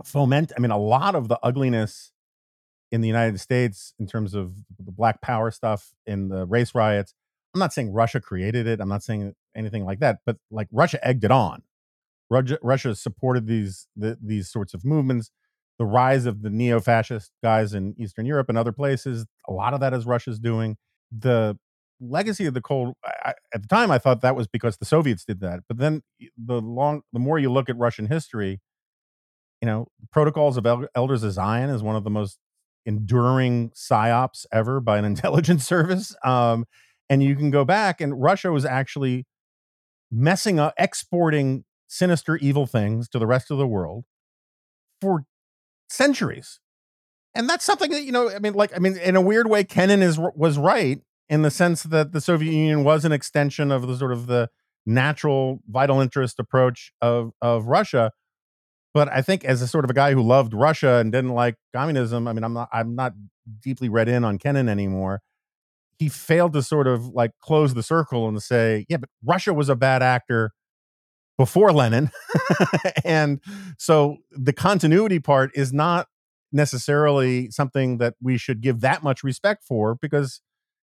foment. 0.06 0.52
I 0.56 0.62
mean, 0.62 0.72
a 0.72 0.78
lot 0.78 1.16
of 1.16 1.28
the 1.28 1.40
ugliness 1.44 2.12
in 2.92 3.02
the 3.02 3.08
United 3.08 3.40
States 3.40 3.94
in 4.00 4.08
terms 4.08 4.34
of 4.34 4.54
the 4.78 4.92
Black 4.92 5.22
Power 5.22 5.52
stuff 5.52 5.92
in 6.06 6.30
the 6.30 6.46
race 6.46 6.74
riots. 6.74 7.14
I'm 7.54 7.60
not 7.60 7.74
saying 7.74 7.92
Russia 7.92 8.20
created 8.20 8.68
it. 8.68 8.80
I'm 8.80 8.90
not 8.90 9.04
saying 9.04 9.34
anything 9.60 9.86
like 9.86 10.00
that, 10.00 10.20
but 10.26 10.38
like 10.50 10.68
Russia 10.72 11.06
egged 11.06 11.24
it 11.24 11.32
on. 11.32 11.62
Russia, 12.32 12.58
Russia 12.64 12.96
supported 12.96 13.46
these 13.48 13.88
the, 13.96 14.18
these 14.24 14.50
sorts 14.50 14.74
of 14.74 14.86
movements. 14.86 15.32
The 15.78 15.86
rise 15.86 16.26
of 16.26 16.42
the 16.42 16.50
neo-fascist 16.50 17.32
guys 17.42 17.74
in 17.74 17.96
Eastern 17.98 18.26
Europe 18.26 18.50
and 18.50 18.58
other 18.58 18.74
places, 18.74 19.26
a 19.48 19.54
lot 19.54 19.74
of 19.74 19.80
that 19.80 19.94
is 19.94 20.06
Russia's 20.06 20.38
doing. 20.40 20.76
The 21.12 21.58
legacy 22.02 22.46
of 22.46 22.54
the 22.54 22.62
Cold 22.62 22.96
I, 23.06 23.34
at 23.54 23.62
the 23.62 23.68
time, 23.68 23.90
I 23.90 23.98
thought 23.98 24.22
that 24.22 24.36
was 24.36 24.48
because 24.48 24.78
the 24.78 24.86
Soviets 24.86 25.24
did 25.24 25.40
that. 25.42 25.62
But 25.68 25.78
then 25.78 26.02
the 26.38 26.60
long, 26.60 27.02
the 27.14 27.20
more 27.20 27.40
you 27.40 27.52
look 27.52 27.70
at 27.70 27.78
Russian 27.78 28.08
history, 28.08 28.60
you 29.62 29.66
know, 29.66 29.88
Protocols 30.12 30.58
of 30.58 30.66
El- 30.66 30.88
Elders 30.96 31.24
of 31.24 31.32
Zion 31.32 31.70
is 31.70 31.82
one 31.82 31.96
of 31.96 32.04
the 32.04 32.10
most 32.10 32.40
enduring 32.86 33.70
psyops 33.70 34.46
ever 34.52 34.80
by 34.80 34.98
an 34.98 35.06
intelligence 35.14 35.66
service. 35.66 36.16
Um, 36.24 36.66
and 37.10 37.24
you 37.24 37.36
can 37.36 37.52
go 37.52 37.66
back, 37.66 38.02
and 38.02 38.22
Russia 38.22 38.52
was 38.52 38.66
actually 38.66 39.26
messing 40.12 40.60
up, 40.60 40.74
exporting 40.78 41.66
sinister, 41.88 42.38
evil 42.38 42.66
things 42.66 43.10
to 43.10 43.20
the 43.20 43.28
rest 43.28 43.52
of 43.52 43.58
the 43.58 43.68
world 43.68 44.06
for 45.02 45.26
centuries. 45.90 46.60
And 47.36 47.50
that's 47.50 47.66
something 47.66 47.92
that 47.92 48.04
you 48.04 48.12
know. 48.12 48.30
I 48.30 48.40
mean, 48.40 48.54
like, 48.54 48.76
I 48.76 48.80
mean, 48.80 48.98
in 48.98 49.16
a 49.16 49.22
weird 49.22 49.48
way, 49.50 49.64
Kennan 49.64 50.02
is 50.02 50.20
was 50.20 50.58
right 50.58 51.00
in 51.30 51.44
the 51.44 51.52
sense 51.52 51.84
that 51.84 52.12
the 52.12 52.22
Soviet 52.22 52.52
Union 52.52 52.84
was 52.84 53.06
an 53.06 53.12
extension 53.12 53.72
of 53.72 53.88
the 53.88 53.96
sort 53.96 54.12
of 54.12 54.28
the 54.28 54.50
natural 54.86 55.60
vital 55.68 56.02
interest 56.02 56.40
approach 56.40 56.92
of 57.02 57.32
of 57.42 57.68
Russia. 57.68 58.12
But 58.94 59.10
I 59.10 59.22
think 59.22 59.46
as 59.46 59.62
a 59.62 59.68
sort 59.68 59.86
of 59.86 59.92
a 59.92 59.94
guy 59.94 60.14
who 60.14 60.24
loved 60.24 60.54
Russia 60.54 60.96
and 60.96 61.12
didn't 61.12 61.34
like 61.34 61.56
communism, 61.74 62.28
I 62.28 62.34
mean, 62.34 62.44
I'm 62.44 62.54
not 62.54 62.70
I'm 62.74 62.96
not 62.96 63.14
deeply 63.62 63.90
read 63.90 64.10
in 64.10 64.24
on 64.24 64.40
Kennan 64.40 64.68
anymore. 64.68 65.22
He 66.00 66.10
failed 66.10 66.54
to 66.54 66.64
sort 66.64 66.88
of 66.88 67.10
like 67.10 67.32
close 67.42 67.74
the 67.74 67.84
circle 67.84 68.28
and 68.28 68.42
say, 68.42 68.86
yeah, 68.90 68.98
but 68.98 69.10
Russia 69.24 69.54
was 69.54 69.70
a 69.70 69.76
bad 69.76 70.02
actor 70.02 70.54
before 71.38 71.72
Lenin. 71.72 72.10
and 73.06 73.40
so 73.78 74.18
the 74.32 74.54
continuity 74.54 75.20
part 75.20 75.52
is 75.54 75.72
not 75.72 76.08
necessarily 76.52 77.52
something 77.52 77.98
that 77.98 78.16
we 78.22 78.38
should 78.38 78.62
give 78.62 78.82
that 78.82 79.04
much 79.04 79.24
respect 79.24 79.64
for 79.64 79.96
because 79.96 80.42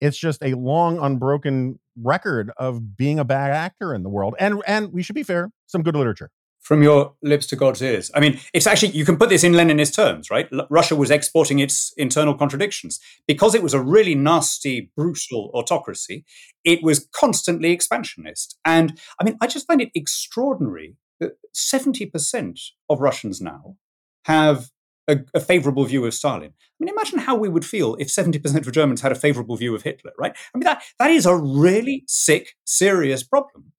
it's 0.01 0.19
just 0.19 0.43
a 0.43 0.55
long 0.55 0.99
unbroken 0.99 1.79
record 2.01 2.51
of 2.57 2.97
being 2.97 3.19
a 3.19 3.25
bad 3.25 3.51
actor 3.51 3.95
in 3.95 4.03
the 4.03 4.09
world 4.09 4.35
and 4.39 4.63
and 4.67 4.93
we 4.93 5.03
should 5.03 5.15
be 5.15 5.23
fair 5.23 5.51
some 5.67 5.83
good 5.83 5.95
literature 5.95 6.31
from 6.63 6.83
your 6.83 7.15
lips 7.23 7.47
to 7.49 7.57
God's 7.57 7.83
ears. 7.83 8.11
I 8.15 8.21
mean, 8.21 8.39
it's 8.55 8.67
actually, 8.67 8.93
you 8.93 9.05
can 9.05 9.17
put 9.17 9.29
this 9.29 9.45
in 9.45 9.53
Leninist 9.53 9.95
terms, 9.95 10.31
right? 10.31 10.49
L- 10.53 10.67
Russia 10.71 10.97
was 10.97 11.11
exporting 11.11 11.59
its 11.59 11.93
internal 11.97 12.35
contradictions. 12.35 13.01
Because 13.27 13.55
it 13.55 13.63
was 13.63 13.75
a 13.75 13.81
really 13.81 14.15
nasty, 14.15 14.91
brutal 14.97 15.51
autocracy, 15.55 16.25
it 16.65 16.83
was 16.83 17.09
constantly 17.13 17.73
expansionist. 17.73 18.59
And 18.65 18.99
I 19.21 19.25
mean, 19.25 19.37
I 19.41 19.49
just 19.49 19.67
find 19.67 19.83
it 19.83 19.91
extraordinary 19.95 20.97
that 21.21 21.33
70% 21.55 22.59
of 22.89 23.01
Russians 23.01 23.41
now 23.41 23.77
have 24.25 24.71
a, 25.09 25.19
a, 25.35 25.41
favorable 25.41 25.85
view 25.85 26.05
of 26.07 26.15
Stalin. 26.15 26.53
I 26.53 26.75
mean, 26.79 26.89
imagine 26.89 27.19
how 27.19 27.35
we 27.35 27.49
would 27.49 27.65
feel 27.65 27.97
if 27.97 28.07
70% 28.07 28.67
of 28.67 28.73
Germans 28.73 29.01
had 29.01 29.11
a 29.11 29.17
favorable 29.17 29.57
view 29.57 29.75
of 29.75 29.83
Hitler, 29.83 30.13
right? 30.17 30.33
I 30.55 30.59
mean, 30.59 30.65
that, 30.65 30.85
that 31.01 31.11
is 31.11 31.27
a 31.27 31.37
really 31.37 32.05
sick, 32.07 32.55
serious 32.65 33.25
problem 33.25 33.73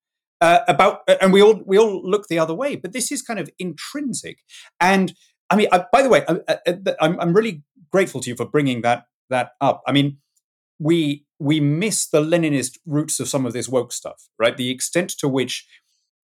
uh, 0.44 0.60
about, 0.68 0.94
and 1.22 1.32
we 1.32 1.42
all 1.42 1.58
we 1.66 1.78
all 1.78 2.02
look 2.14 2.28
the 2.28 2.40
other 2.44 2.54
way. 2.54 2.76
But 2.76 2.92
this 2.92 3.12
is 3.12 3.22
kind 3.22 3.40
of 3.40 3.50
intrinsic. 3.58 4.38
And 4.80 5.14
I 5.50 5.56
mean, 5.56 5.68
I, 5.72 5.86
by 5.96 6.02
the 6.02 6.10
way, 6.10 6.26
I, 6.28 6.58
I'm, 7.00 7.20
I'm 7.22 7.34
really 7.34 7.64
grateful 7.92 8.22
to 8.22 8.30
you 8.30 8.36
for 8.36 8.46
bringing 8.46 8.82
that 8.82 9.06
that 9.30 9.52
up. 9.62 9.82
I 9.88 9.92
mean, 9.92 10.18
we 10.80 11.26
we 11.40 11.60
miss 11.60 12.08
the 12.10 12.22
Leninist 12.22 12.78
roots 12.86 13.20
of 13.20 13.28
some 13.30 13.46
of 13.46 13.54
this 13.54 13.70
woke 13.70 13.94
stuff, 13.94 14.28
right? 14.38 14.58
The 14.58 14.70
extent 14.70 15.12
to 15.20 15.28
which 15.28 15.66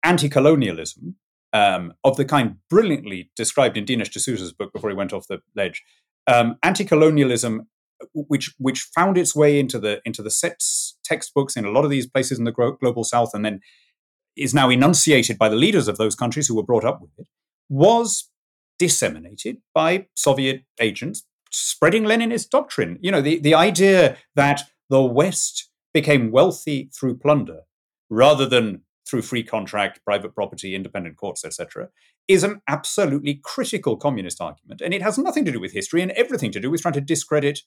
anti-colonialism 0.03 1.17
um, 1.53 1.93
of 2.05 2.17
the 2.17 2.25
kind 2.25 2.57
brilliantly 2.69 3.31
described 3.37 3.77
in 3.77 3.85
Dinesh 3.87 4.13
D'Souza's 4.13 4.53
book 4.53 4.73
before 4.73 4.91
he 4.91 4.97
went 4.97 5.13
off 5.13 5.27
the 5.29 5.41
ledge, 5.55 5.83
um, 6.27 6.57
anti-colonialism, 6.63 7.67
which 8.15 8.55
which 8.59 8.89
found 8.95 9.17
its 9.17 9.35
way 9.35 9.59
into 9.59 9.79
the 9.79 10.01
into 10.05 10.23
the 10.23 10.31
sets 10.31 10.99
textbooks 11.03 11.57
in 11.57 11.65
a 11.65 11.71
lot 11.71 11.85
of 11.85 11.91
these 11.91 12.07
places 12.07 12.39
in 12.39 12.45
the 12.45 12.77
global 12.81 13.05
south, 13.05 13.33
and 13.33 13.45
then 13.45 13.61
is 14.37 14.55
now 14.55 14.71
enunciated 14.71 15.39
by 15.39 15.49
the 15.49 15.57
leaders 15.57 15.89
of 15.89 15.99
those 15.99 16.15
countries 16.15 16.49
who 16.49 16.57
were 16.57 16.63
brought 16.63 16.85
up 16.85 17.01
with 17.01 17.11
it, 17.19 17.27
was 17.69 18.31
disseminated 18.79 19.59
by 19.75 20.07
Soviet 20.15 20.63
agents 20.81 21.25
spreading 21.51 22.05
Leninist 22.05 22.51
doctrine. 22.51 22.99
You 23.01 23.11
know, 23.11 23.21
the, 23.21 23.39
the 23.39 23.55
idea 23.55 24.17
that 24.35 24.63
the 24.89 25.03
West 25.03 25.69
became 25.95 26.31
wealthy 26.31 26.91
through 26.99 27.19
plunder 27.19 27.61
rather 28.11 28.47
than 28.47 28.83
through 29.09 29.23
free 29.23 29.43
contract, 29.43 30.01
private 30.05 30.35
property, 30.35 30.75
independent 30.75 31.17
courts, 31.17 31.45
etc., 31.45 31.89
is 32.29 32.45
an 32.45 32.61
absolutely 32.69 33.41
critical 33.43 33.97
communist 33.97 34.41
argument. 34.41 34.81
And 34.81 34.95
it 34.95 35.03
has 35.03 35.19
nothing 35.19 35.45
to 35.45 35.53
do 35.53 35.61
with 35.61 35.73
history 35.73 36.03
and 36.03 36.13
everything 36.13 36.53
to 36.53 36.61
do 36.61 36.71
with 36.71 36.83
trying 36.83 36.95
to 36.95 37.01
discredit 37.01 37.61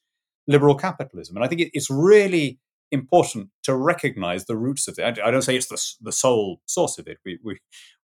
liberal 0.48 0.76
capitalism. 0.76 1.36
And 1.36 1.46
I 1.46 1.48
think 1.48 1.62
it, 1.62 1.72
it's 1.74 1.90
really 1.90 2.60
important 2.92 3.50
to 3.64 3.76
recognize 3.76 4.46
the 4.46 4.58
roots 4.58 4.88
of 4.88 5.00
it. 5.00 5.20
I, 5.20 5.32
don't 5.32 5.42
say 5.42 5.56
it's 5.56 5.68
the, 5.68 5.82
the 6.02 6.12
sole 6.12 6.62
source 6.66 6.98
of 6.98 7.08
it. 7.08 7.18
We 7.26 7.40
we 7.44 7.60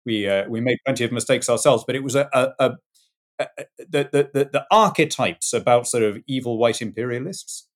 we 0.06 0.28
uh, 0.28 0.48
we 0.50 0.62
made 0.62 0.78
plenty 0.86 1.04
of 1.04 1.12
mistakes 1.12 1.50
ourselves, 1.50 1.84
but 1.86 1.96
it 1.96 2.04
was 2.04 2.16
a, 2.16 2.30
a, 2.34 2.50
a, 2.60 2.72
a 3.40 3.48
the, 3.78 4.30
the 4.34 4.50
the 4.52 4.66
archetypes 4.72 5.54
about 5.54 5.88
sort 5.88 6.04
of 6.04 6.18
evil 6.28 6.58
white 6.58 6.82
imperialists 6.82 7.68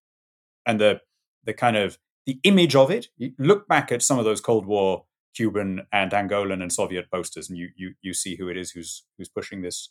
and 0.65 0.79
the 0.79 1.01
the 1.43 1.53
kind 1.53 1.77
of 1.77 1.97
the 2.25 2.39
image 2.43 2.75
of 2.75 2.89
it. 2.91 3.07
You 3.17 3.33
look 3.37 3.67
back 3.67 3.91
at 3.91 4.01
some 4.01 4.19
of 4.19 4.25
those 4.25 4.41
Cold 4.41 4.65
War 4.65 5.05
Cuban 5.35 5.85
and 5.91 6.11
Angolan 6.11 6.61
and 6.61 6.71
Soviet 6.71 7.11
posters, 7.11 7.49
and 7.49 7.57
you 7.57 7.69
you 7.75 7.93
you 8.01 8.13
see 8.13 8.35
who 8.35 8.49
it 8.49 8.57
is 8.57 8.71
who's 8.71 9.03
who's 9.17 9.29
pushing 9.29 9.61
this 9.61 9.89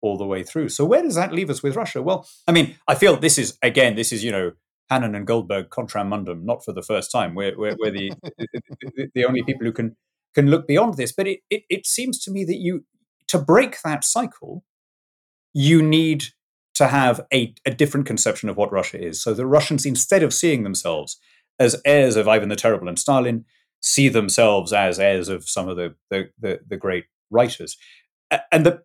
all 0.00 0.18
the 0.18 0.26
way 0.26 0.42
through. 0.42 0.68
So 0.68 0.84
where 0.84 1.02
does 1.02 1.14
that 1.14 1.32
leave 1.32 1.48
us 1.48 1.62
with 1.62 1.76
Russia? 1.76 2.02
Well, 2.02 2.26
I 2.46 2.52
mean, 2.52 2.76
I 2.88 2.94
feel 2.94 3.16
this 3.16 3.38
is 3.38 3.56
again, 3.62 3.94
this 3.94 4.12
is 4.12 4.22
you 4.22 4.32
know 4.32 4.52
Hannan 4.92 5.14
and 5.14 5.26
Goldberg 5.26 5.70
contra 5.70 6.04
mundum, 6.04 6.44
not 6.44 6.64
for 6.64 6.72
the 6.72 6.82
first 6.82 7.10
time. 7.10 7.34
We're, 7.34 7.56
we're, 7.56 7.76
we're 7.78 7.90
the, 7.90 8.12
the, 8.36 9.08
the 9.14 9.24
only 9.24 9.42
people 9.42 9.66
who 9.66 9.72
can 9.72 9.96
can 10.34 10.48
look 10.48 10.66
beyond 10.66 10.96
this. 10.96 11.12
But 11.12 11.26
it, 11.26 11.40
it, 11.50 11.64
it 11.68 11.86
seems 11.86 12.22
to 12.24 12.30
me 12.30 12.44
that 12.44 12.56
you 12.56 12.84
to 13.28 13.38
break 13.38 13.80
that 13.82 14.04
cycle, 14.04 14.64
you 15.54 15.82
need 15.82 16.24
to 16.74 16.88
have 16.88 17.20
a, 17.32 17.54
a 17.66 17.70
different 17.70 18.06
conception 18.06 18.48
of 18.48 18.56
what 18.56 18.72
Russia 18.72 19.02
is. 19.02 19.22
So 19.22 19.34
the 19.34 19.46
Russians, 19.46 19.84
instead 19.84 20.22
of 20.22 20.32
seeing 20.32 20.62
themselves 20.62 21.18
as 21.58 21.80
heirs 21.84 22.16
of 22.16 22.28
Ivan 22.28 22.48
the 22.48 22.56
Terrible 22.56 22.88
and 22.88 22.98
Stalin, 22.98 23.44
see 23.80 24.08
themselves 24.08 24.72
as 24.72 24.98
heirs 24.98 25.28
of 25.28 25.48
some 25.48 25.68
of 25.68 25.76
the 25.76 25.94
the, 26.10 26.30
the, 26.38 26.60
the 26.66 26.76
great 26.76 27.06
writers. 27.30 27.76
And 28.50 28.66
the 28.66 28.82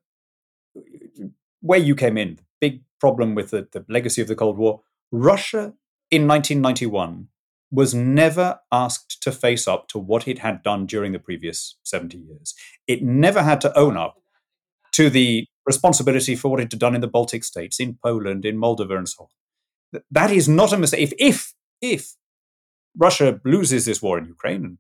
where 1.62 1.80
you 1.80 1.96
came 1.96 2.18
in, 2.18 2.40
big 2.62 2.82
problem 3.00 3.36
with 3.36 3.52
the, 3.52 3.68
the 3.72 3.86
legacy 3.90 4.22
of 4.22 4.28
the 4.28 4.36
Cold 4.36 4.58
War, 4.58 4.82
Russia 5.12 5.74
in 6.10 6.28
1991 6.28 7.28
was 7.72 7.94
never 7.94 8.60
asked 8.72 9.22
to 9.22 9.32
face 9.32 9.68
up 9.68 9.88
to 9.90 10.00
what 10.00 10.28
it 10.28 10.40
had 10.40 10.64
done 10.64 10.86
during 10.86 11.12
the 11.12 11.20
previous 11.20 11.78
70 11.84 12.18
years. 12.18 12.54
It 12.88 13.04
never 13.04 13.44
had 13.44 13.60
to 13.62 13.78
own 13.78 13.98
up 13.98 14.16
to 14.94 15.10
the 15.10 15.46
responsibility 15.66 16.36
for 16.36 16.50
what 16.50 16.62
it 16.62 16.72
had 16.72 16.80
done 16.80 16.96
in 16.96 17.02
the 17.02 17.08
Baltic 17.08 17.44
states, 17.44 17.80
in 17.80 17.98
Poland, 18.02 18.46
in 18.46 18.58
Moldova, 18.58 18.98
and 18.98 19.10
so 19.10 19.28
on. 19.94 20.02
That 20.12 20.32
is 20.32 20.48
not 20.48 20.72
a 20.72 20.78
mistake. 20.78 21.02
If, 21.02 21.14
if, 21.20 21.54
if 21.82 22.16
Russia 22.98 23.42
loses 23.44 23.86
this 23.86 24.02
war 24.02 24.18
in 24.18 24.26
Ukraine, 24.26 24.64
and 24.64 24.78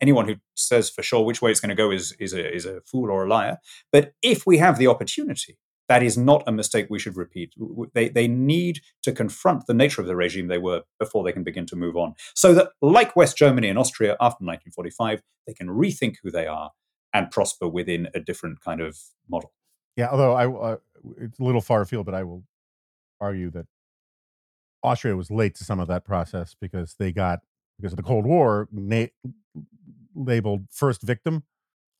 anyone 0.00 0.28
who 0.28 0.36
says 0.54 0.90
for 0.90 1.02
sure 1.02 1.24
which 1.24 1.40
way 1.40 1.50
it's 1.50 1.60
going 1.60 1.70
to 1.70 1.82
go 1.82 1.90
is, 1.90 2.12
is, 2.20 2.34
a, 2.34 2.54
is 2.54 2.66
a 2.66 2.82
fool 2.82 3.10
or 3.10 3.24
a 3.24 3.28
liar, 3.28 3.58
but 3.90 4.12
if 4.22 4.46
we 4.46 4.58
have 4.58 4.78
the 4.78 4.86
opportunity 4.86 5.58
that 5.88 6.02
is 6.02 6.16
not 6.16 6.44
a 6.46 6.52
mistake 6.52 6.86
we 6.90 6.98
should 6.98 7.16
repeat. 7.16 7.54
They, 7.94 8.08
they 8.08 8.28
need 8.28 8.80
to 9.02 9.12
confront 9.12 9.66
the 9.66 9.74
nature 9.74 10.00
of 10.00 10.06
the 10.06 10.16
regime 10.16 10.48
they 10.48 10.58
were 10.58 10.82
before 10.98 11.24
they 11.24 11.32
can 11.32 11.42
begin 11.42 11.66
to 11.66 11.76
move 11.76 11.96
on. 11.96 12.14
So 12.34 12.54
that, 12.54 12.68
like 12.82 13.16
West 13.16 13.36
Germany 13.36 13.68
and 13.68 13.78
Austria 13.78 14.12
after 14.20 14.44
1945, 14.44 15.22
they 15.46 15.54
can 15.54 15.68
rethink 15.68 16.16
who 16.22 16.30
they 16.30 16.46
are 16.46 16.70
and 17.14 17.30
prosper 17.30 17.66
within 17.66 18.08
a 18.14 18.20
different 18.20 18.60
kind 18.60 18.80
of 18.80 18.98
model. 19.28 19.52
Yeah, 19.96 20.10
although 20.10 20.34
I, 20.34 20.46
uh, 20.46 20.76
it's 21.18 21.38
a 21.38 21.42
little 21.42 21.62
far 21.62 21.80
afield, 21.80 22.06
but 22.06 22.14
I 22.14 22.22
will 22.22 22.44
argue 23.20 23.50
that 23.50 23.66
Austria 24.82 25.16
was 25.16 25.30
late 25.30 25.54
to 25.56 25.64
some 25.64 25.80
of 25.80 25.88
that 25.88 26.04
process 26.04 26.54
because 26.60 26.94
they 26.98 27.12
got, 27.12 27.40
because 27.78 27.92
of 27.92 27.96
the 27.96 28.02
Cold 28.02 28.26
War, 28.26 28.68
na- 28.70 29.06
labeled 30.14 30.66
first 30.70 31.02
victim 31.02 31.44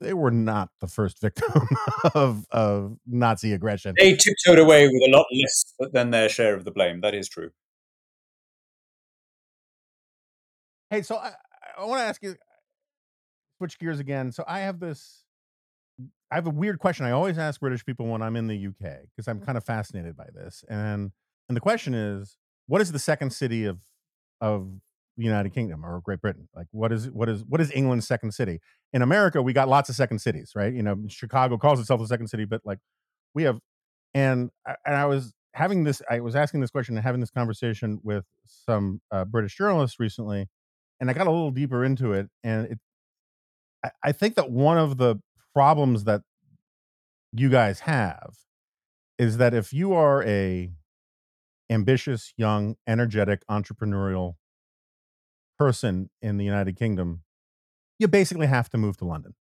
they 0.00 0.14
were 0.14 0.30
not 0.30 0.70
the 0.80 0.86
first 0.86 1.20
victim 1.20 1.68
of 2.14 2.46
of 2.50 2.96
Nazi 3.06 3.52
aggression. 3.52 3.94
They 3.98 4.14
tiptoed 4.14 4.58
away 4.58 4.86
with 4.86 5.02
a 5.06 5.10
lot 5.10 5.26
less 5.32 5.92
than 5.92 6.10
their 6.10 6.28
share 6.28 6.54
of 6.54 6.64
the 6.64 6.70
blame. 6.70 7.00
That 7.00 7.14
is 7.14 7.28
true. 7.28 7.50
Hey, 10.90 11.02
so 11.02 11.16
I, 11.16 11.32
I 11.78 11.84
want 11.84 12.00
to 12.00 12.04
ask 12.04 12.22
you, 12.22 12.34
switch 13.58 13.78
gears 13.78 14.00
again. 14.00 14.32
So 14.32 14.42
I 14.48 14.60
have 14.60 14.80
this, 14.80 15.24
I 16.30 16.36
have 16.36 16.46
a 16.46 16.50
weird 16.50 16.78
question. 16.78 17.04
I 17.04 17.10
always 17.10 17.36
ask 17.36 17.60
British 17.60 17.84
people 17.84 18.06
when 18.06 18.22
I'm 18.22 18.36
in 18.36 18.46
the 18.46 18.66
UK 18.66 19.00
because 19.10 19.28
I'm 19.28 19.36
mm-hmm. 19.36 19.44
kind 19.44 19.58
of 19.58 19.64
fascinated 19.64 20.16
by 20.16 20.26
this. 20.34 20.64
And 20.68 21.12
and 21.48 21.56
the 21.56 21.60
question 21.60 21.94
is, 21.94 22.36
what 22.66 22.80
is 22.80 22.92
the 22.92 22.98
second 22.98 23.32
city 23.32 23.64
of 23.64 23.78
of 24.40 24.68
United 25.24 25.52
Kingdom 25.52 25.84
or 25.84 26.00
Great 26.00 26.20
Britain? 26.20 26.48
Like, 26.54 26.66
what 26.70 26.92
is 26.92 27.10
what 27.10 27.28
is 27.28 27.44
what 27.44 27.60
is 27.60 27.70
England's 27.72 28.06
second 28.06 28.32
city? 28.32 28.60
In 28.92 29.02
America, 29.02 29.42
we 29.42 29.52
got 29.52 29.68
lots 29.68 29.88
of 29.88 29.96
second 29.96 30.20
cities, 30.20 30.52
right? 30.54 30.72
You 30.72 30.82
know, 30.82 30.96
Chicago 31.08 31.58
calls 31.58 31.80
itself 31.80 32.00
the 32.00 32.06
second 32.06 32.28
city, 32.28 32.44
but 32.44 32.60
like 32.64 32.78
we 33.34 33.42
have, 33.42 33.58
and 34.14 34.50
and 34.66 34.96
I 34.96 35.06
was 35.06 35.34
having 35.54 35.84
this, 35.84 36.00
I 36.08 36.20
was 36.20 36.36
asking 36.36 36.60
this 36.60 36.70
question 36.70 36.96
and 36.96 37.04
having 37.04 37.20
this 37.20 37.30
conversation 37.30 38.00
with 38.02 38.24
some 38.46 39.00
uh, 39.10 39.24
British 39.24 39.56
journalists 39.56 39.98
recently, 39.98 40.48
and 41.00 41.10
I 41.10 41.12
got 41.12 41.26
a 41.26 41.30
little 41.30 41.50
deeper 41.50 41.84
into 41.84 42.12
it, 42.12 42.28
and 42.44 42.66
it, 42.66 42.78
I, 43.84 43.90
I 44.04 44.12
think 44.12 44.36
that 44.36 44.50
one 44.50 44.78
of 44.78 44.96
the 44.98 45.16
problems 45.54 46.04
that 46.04 46.22
you 47.32 47.50
guys 47.50 47.80
have 47.80 48.34
is 49.18 49.38
that 49.38 49.52
if 49.52 49.72
you 49.72 49.92
are 49.92 50.22
a 50.24 50.70
ambitious, 51.70 52.32
young, 52.36 52.76
energetic, 52.86 53.42
entrepreneurial 53.50 54.34
person 55.58 56.10
in 56.22 56.36
the 56.36 56.44
United 56.44 56.76
Kingdom, 56.76 57.22
you 57.98 58.08
basically 58.08 58.46
have 58.46 58.70
to 58.70 58.78
move 58.78 58.96
to 58.98 59.04
London. 59.04 59.34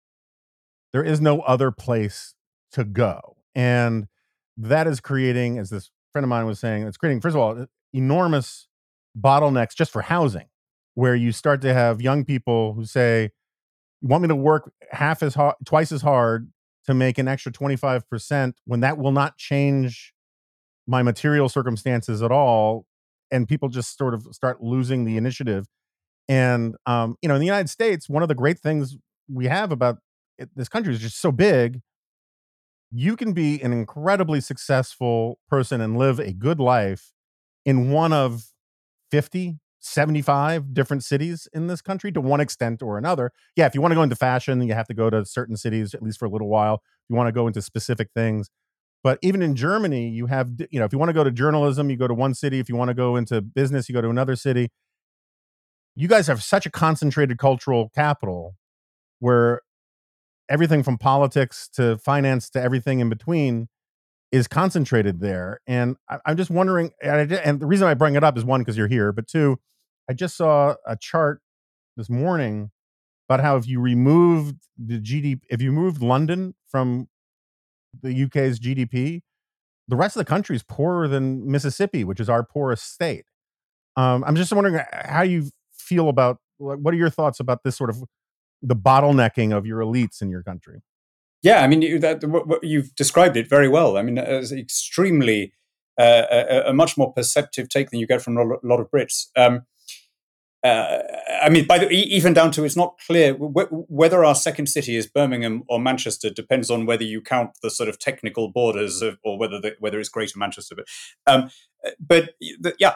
There 0.94 1.04
is 1.04 1.22
no 1.22 1.42
other 1.42 1.72
place 1.72 2.34
to 2.72 2.84
go. 2.84 3.38
And 3.54 4.08
that 4.58 4.88
is 4.88 5.00
creating, 5.00 5.60
as 5.60 5.70
this 5.70 5.92
friend 6.12 6.24
of 6.24 6.30
mine 6.30 6.46
was 6.46 6.60
saying, 6.60 6.84
it's 6.84 6.98
creating, 6.98 7.22
first 7.22 7.36
of 7.36 7.42
all, 7.42 7.68
enormous 7.94 8.68
bottlenecks 9.18 9.76
just 9.76 9.92
for 9.92 10.02
housing 10.02 10.48
where 10.96 11.16
you 11.16 11.32
start 11.32 11.62
to 11.62 11.74
have 11.74 12.02
young 12.02 12.26
people 12.26 12.74
who 12.74 12.84
say, 12.84 13.32
"You 14.02 14.08
want 14.08 14.24
me 14.24 14.28
to 14.30 14.36
work 14.36 14.72
half 14.92 15.22
as 15.22 15.36
hard, 15.36 15.56
twice 15.66 15.92
as 15.92 16.02
hard 16.02 16.52
to 16.86 16.94
make 16.94 17.18
an 17.18 17.28
extra 17.28 17.52
twenty 17.52 17.76
five 17.76 18.10
percent 18.10 18.60
when 18.66 18.80
that 18.80 18.98
will 18.98 19.12
not 19.12 19.38
change 19.38 20.14
my 20.88 21.04
material 21.04 21.50
circumstances 21.50 22.24
at 22.24 22.32
all?" 22.32 22.88
And 23.30 23.48
people 23.48 23.70
just 23.70 23.98
sort 23.98 24.14
of 24.14 24.28
start 24.32 24.64
losing 24.64 25.06
the 25.06 25.18
initiative. 25.18 25.68
And 26.30 26.76
um, 26.86 27.16
you 27.22 27.30
know, 27.30 27.36
in 27.36 27.40
the 27.40 27.46
United 27.46 27.70
States, 27.70 28.10
one 28.10 28.24
of 28.24 28.30
the 28.30 28.36
great 28.36 28.60
things 28.60 28.98
we 29.32 29.46
have 29.46 29.72
about 29.72 29.98
it, 30.38 30.50
this 30.56 30.70
country 30.70 30.94
is 30.94 31.00
just 31.00 31.20
so 31.20 31.32
big. 31.32 31.82
You 32.92 33.16
can 33.16 33.34
be 33.34 33.62
an 33.62 33.74
incredibly 33.74 34.40
successful 34.40 35.40
person 35.50 35.82
and 35.82 35.98
live 35.98 36.20
a 36.20 36.34
good 36.34 36.60
life 36.60 37.12
in 37.66 37.92
one 37.92 38.14
of 38.14 38.46
50 39.12 39.60
75 39.80 40.74
different 40.74 41.04
cities 41.04 41.48
in 41.54 41.68
this 41.68 41.82
country 41.82 42.12
to 42.12 42.20
one 42.20 42.40
extent 42.42 42.82
or 42.82 42.98
another. 42.98 43.32
Yeah, 43.56 43.66
if 43.66 43.76
you 43.76 43.82
want 43.82 43.92
to 43.92 43.96
go 43.96 44.04
into 44.04 44.16
fashion, 44.16 44.62
you 44.62 44.74
have 44.74 44.88
to 44.88 44.94
go 44.94 45.10
to 45.10 45.24
certain 45.26 45.56
cities 45.56 45.94
at 45.94 46.02
least 46.04 46.20
for 46.20 46.26
a 46.26 46.30
little 46.30 46.50
while. 46.50 46.76
If 46.76 47.10
you 47.10 47.16
want 47.16 47.28
to 47.28 47.32
go 47.32 47.48
into 47.48 47.62
specific 47.62 48.10
things. 48.16 48.50
But 49.04 49.20
even 49.22 49.42
in 49.42 49.56
Germany, 49.56 50.10
you 50.10 50.26
have, 50.26 50.50
you 50.72 50.80
know, 50.80 50.86
if 50.86 50.92
you 50.92 51.00
want 51.00 51.10
to 51.10 51.14
go 51.14 51.24
to 51.24 51.32
journalism, 51.32 51.90
you 51.90 51.96
go 51.98 52.08
to 52.08 52.14
one 52.14 52.34
city. 52.34 52.60
If 52.60 52.68
you 52.68 52.76
want 52.76 52.90
to 52.90 52.94
go 52.96 53.16
into 53.16 53.42
business, 53.42 53.88
you 53.88 53.94
go 53.94 54.02
to 54.02 54.10
another 54.10 54.36
city. 54.36 54.70
You 56.00 56.08
guys 56.08 56.28
have 56.28 56.44
such 56.44 56.68
a 56.68 56.70
concentrated 56.70 57.40
cultural 57.40 57.90
capital 57.90 58.56
where 59.18 59.62
everything 60.48 60.84
from 60.84 61.00
politics 61.00 61.68
to 61.74 61.98
finance 61.98 62.52
to 62.52 62.62
everything 62.62 63.00
in 63.00 63.10
between 63.10 63.68
is 64.32 64.48
concentrated 64.48 65.22
there. 65.22 65.60
And 65.66 65.96
I, 66.08 66.20
am 66.28 66.38
just 66.38 66.52
wondering, 66.52 66.92
and, 67.02 67.32
and 67.32 67.60
the 67.60 67.66
reason 67.66 67.88
I 67.88 67.96
bring 67.96 68.16
it 68.16 68.24
up 68.24 68.38
is 68.38 68.46
one, 68.46 68.62
because 68.62 68.78
you're 68.78 68.88
here, 68.88 69.12
but 69.12 69.28
two, 69.28 69.58
I 70.08 70.14
just 70.14 70.38
saw 70.38 70.76
a 70.86 70.96
chart 70.96 71.42
this 71.96 72.12
morning 72.12 72.70
about 73.28 73.40
how 73.40 73.58
if 73.58 73.68
you 73.68 73.82
removed 73.82 74.58
the 74.78 75.00
GDP, 75.00 75.40
if 75.50 75.64
you 75.64 75.72
moved 75.72 76.04
London 76.04 76.54
from 76.70 77.08
the 78.04 78.24
UK's 78.26 78.60
GDP, 78.60 79.22
the 79.88 79.96
rest 79.96 80.16
of 80.16 80.20
the 80.20 80.30
country 80.30 80.56
is 80.56 80.62
poorer 80.62 81.08
than 81.08 81.50
Mississippi, 81.50 82.04
which 82.04 82.20
is 82.20 82.30
our 82.30 82.44
poorest 82.44 82.94
state. 82.94 83.26
Um, 83.96 84.24
I'm 84.28 84.36
just 84.36 84.54
wondering 84.54 84.80
how 84.94 85.24
you 85.24 85.50
feel 85.88 86.10
about 86.10 86.40
what 86.58 86.94
are 86.94 86.98
your 86.98 87.10
thoughts 87.10 87.40
about 87.40 87.64
this 87.64 87.78
sort 87.78 87.90
of 87.90 88.04
the 88.62 88.76
bottlenecking 88.76 89.56
of 89.56 89.66
your 89.66 89.80
elites 89.80 90.22
in 90.22 90.30
your 90.30 90.44
country? 90.44 90.82
Yeah, 91.44 91.62
I 91.62 91.68
mean 91.68 92.00
that 92.02 92.24
what, 92.24 92.64
you've 92.64 92.96
described 92.96 93.38
it 93.38 93.48
very 93.48 93.70
well. 93.70 93.98
I 93.98 94.02
mean, 94.02 94.18
it's 94.18 94.52
extremely 94.52 95.54
uh, 96.00 96.24
a, 96.30 96.70
a, 96.70 96.74
much 96.74 96.98
more 96.98 97.14
perceptive 97.14 97.70
take 97.70 97.90
than 97.90 98.00
you 98.00 98.08
get 98.08 98.22
from 98.22 98.38
a 98.38 98.44
lot 98.64 98.80
of 98.80 98.90
Brits. 98.92 99.28
Um, 99.36 99.62
uh, 100.64 101.00
I 101.42 101.50
mean, 101.50 101.66
by 101.66 101.78
the, 101.78 101.90
even 101.90 102.34
down 102.34 102.52
to 102.52 102.64
it's 102.64 102.76
not 102.76 103.00
clear 103.06 103.34
whether 103.34 104.26
our 104.26 104.36
second 104.36 104.68
city 104.68 104.96
is 104.96 105.08
Birmingham 105.08 105.64
or 105.70 105.80
Manchester 105.80 106.30
depends 106.30 106.70
on 106.70 106.86
whether 106.86 107.04
you 107.04 107.22
count 107.22 107.52
the 107.62 107.70
sort 107.70 107.90
of 107.90 108.00
technical 108.00 108.52
borders 108.52 109.02
of, 109.02 109.18
or 109.24 109.38
whether 109.38 109.62
the, 109.62 109.76
whether 109.80 110.00
it's 110.00 110.10
Greater 110.10 110.38
Manchester. 110.38 110.76
But, 110.76 110.86
um, 111.26 111.50
but 112.00 112.32
the, 112.40 112.76
yeah, 112.80 112.94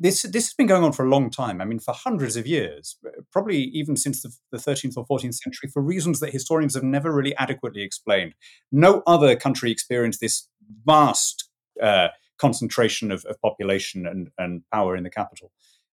this 0.00 0.22
this 0.22 0.46
has 0.46 0.54
been 0.54 0.66
going 0.66 0.82
on 0.82 0.92
for 0.92 1.04
a 1.04 1.08
long 1.08 1.30
time. 1.30 1.60
I 1.60 1.66
mean, 1.66 1.78
for 1.78 1.92
hundreds 1.92 2.34
of 2.34 2.46
years, 2.46 2.96
probably 3.30 3.58
even 3.58 3.96
since 3.96 4.22
the, 4.22 4.32
the 4.50 4.58
13th 4.58 4.94
or 4.96 5.06
14th 5.06 5.34
century, 5.34 5.68
for 5.72 5.82
reasons 5.82 6.20
that 6.20 6.32
historians 6.32 6.74
have 6.74 6.82
never 6.82 7.14
really 7.14 7.36
adequately 7.36 7.82
explained. 7.82 8.34
No 8.72 9.02
other 9.06 9.36
country 9.36 9.70
experienced 9.70 10.20
this 10.20 10.48
vast 10.86 11.50
uh, 11.82 12.08
concentration 12.38 13.12
of, 13.12 13.26
of 13.26 13.38
population 13.42 14.06
and, 14.06 14.30
and 14.38 14.62
power 14.72 14.96
in 14.96 15.04
the 15.04 15.10
capital 15.10 15.52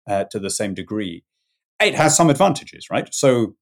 uh, 0.06 0.24
to 0.30 0.38
the 0.38 0.50
same 0.50 0.74
degree. 0.74 1.24
It 1.80 1.94
has 1.94 2.14
some 2.14 2.28
advantages, 2.28 2.88
right? 2.90 3.12
So 3.12 3.56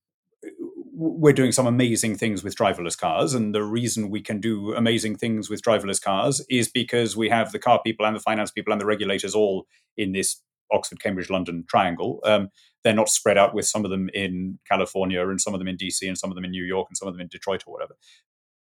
we're 1.02 1.32
doing 1.32 1.52
some 1.52 1.66
amazing 1.66 2.16
things 2.16 2.44
with 2.44 2.56
driverless 2.56 2.96
cars. 2.96 3.34
And 3.34 3.54
the 3.54 3.64
reason 3.64 4.10
we 4.10 4.20
can 4.20 4.40
do 4.40 4.72
amazing 4.74 5.16
things 5.16 5.50
with 5.50 5.62
driverless 5.62 6.00
cars 6.00 6.44
is 6.48 6.68
because 6.68 7.16
we 7.16 7.28
have 7.28 7.52
the 7.52 7.58
car 7.58 7.80
people 7.84 8.06
and 8.06 8.14
the 8.14 8.20
finance 8.20 8.50
people 8.50 8.72
and 8.72 8.80
the 8.80 8.86
regulators 8.86 9.34
all 9.34 9.66
in 9.96 10.12
this 10.12 10.40
Oxford, 10.72 11.02
Cambridge, 11.02 11.28
London 11.28 11.64
triangle. 11.68 12.20
Um, 12.24 12.48
they're 12.84 12.94
not 12.94 13.08
spread 13.08 13.36
out 13.36 13.54
with 13.54 13.66
some 13.66 13.84
of 13.84 13.90
them 13.90 14.08
in 14.14 14.58
California 14.68 15.26
and 15.28 15.40
some 15.40 15.54
of 15.54 15.60
them 15.60 15.68
in 15.68 15.76
DC 15.76 16.06
and 16.06 16.16
some 16.16 16.30
of 16.30 16.34
them 16.34 16.44
in 16.44 16.50
New 16.50 16.64
York 16.64 16.88
and 16.88 16.96
some 16.96 17.08
of 17.08 17.14
them 17.14 17.20
in 17.20 17.28
Detroit 17.28 17.64
or 17.66 17.72
whatever. 17.72 17.94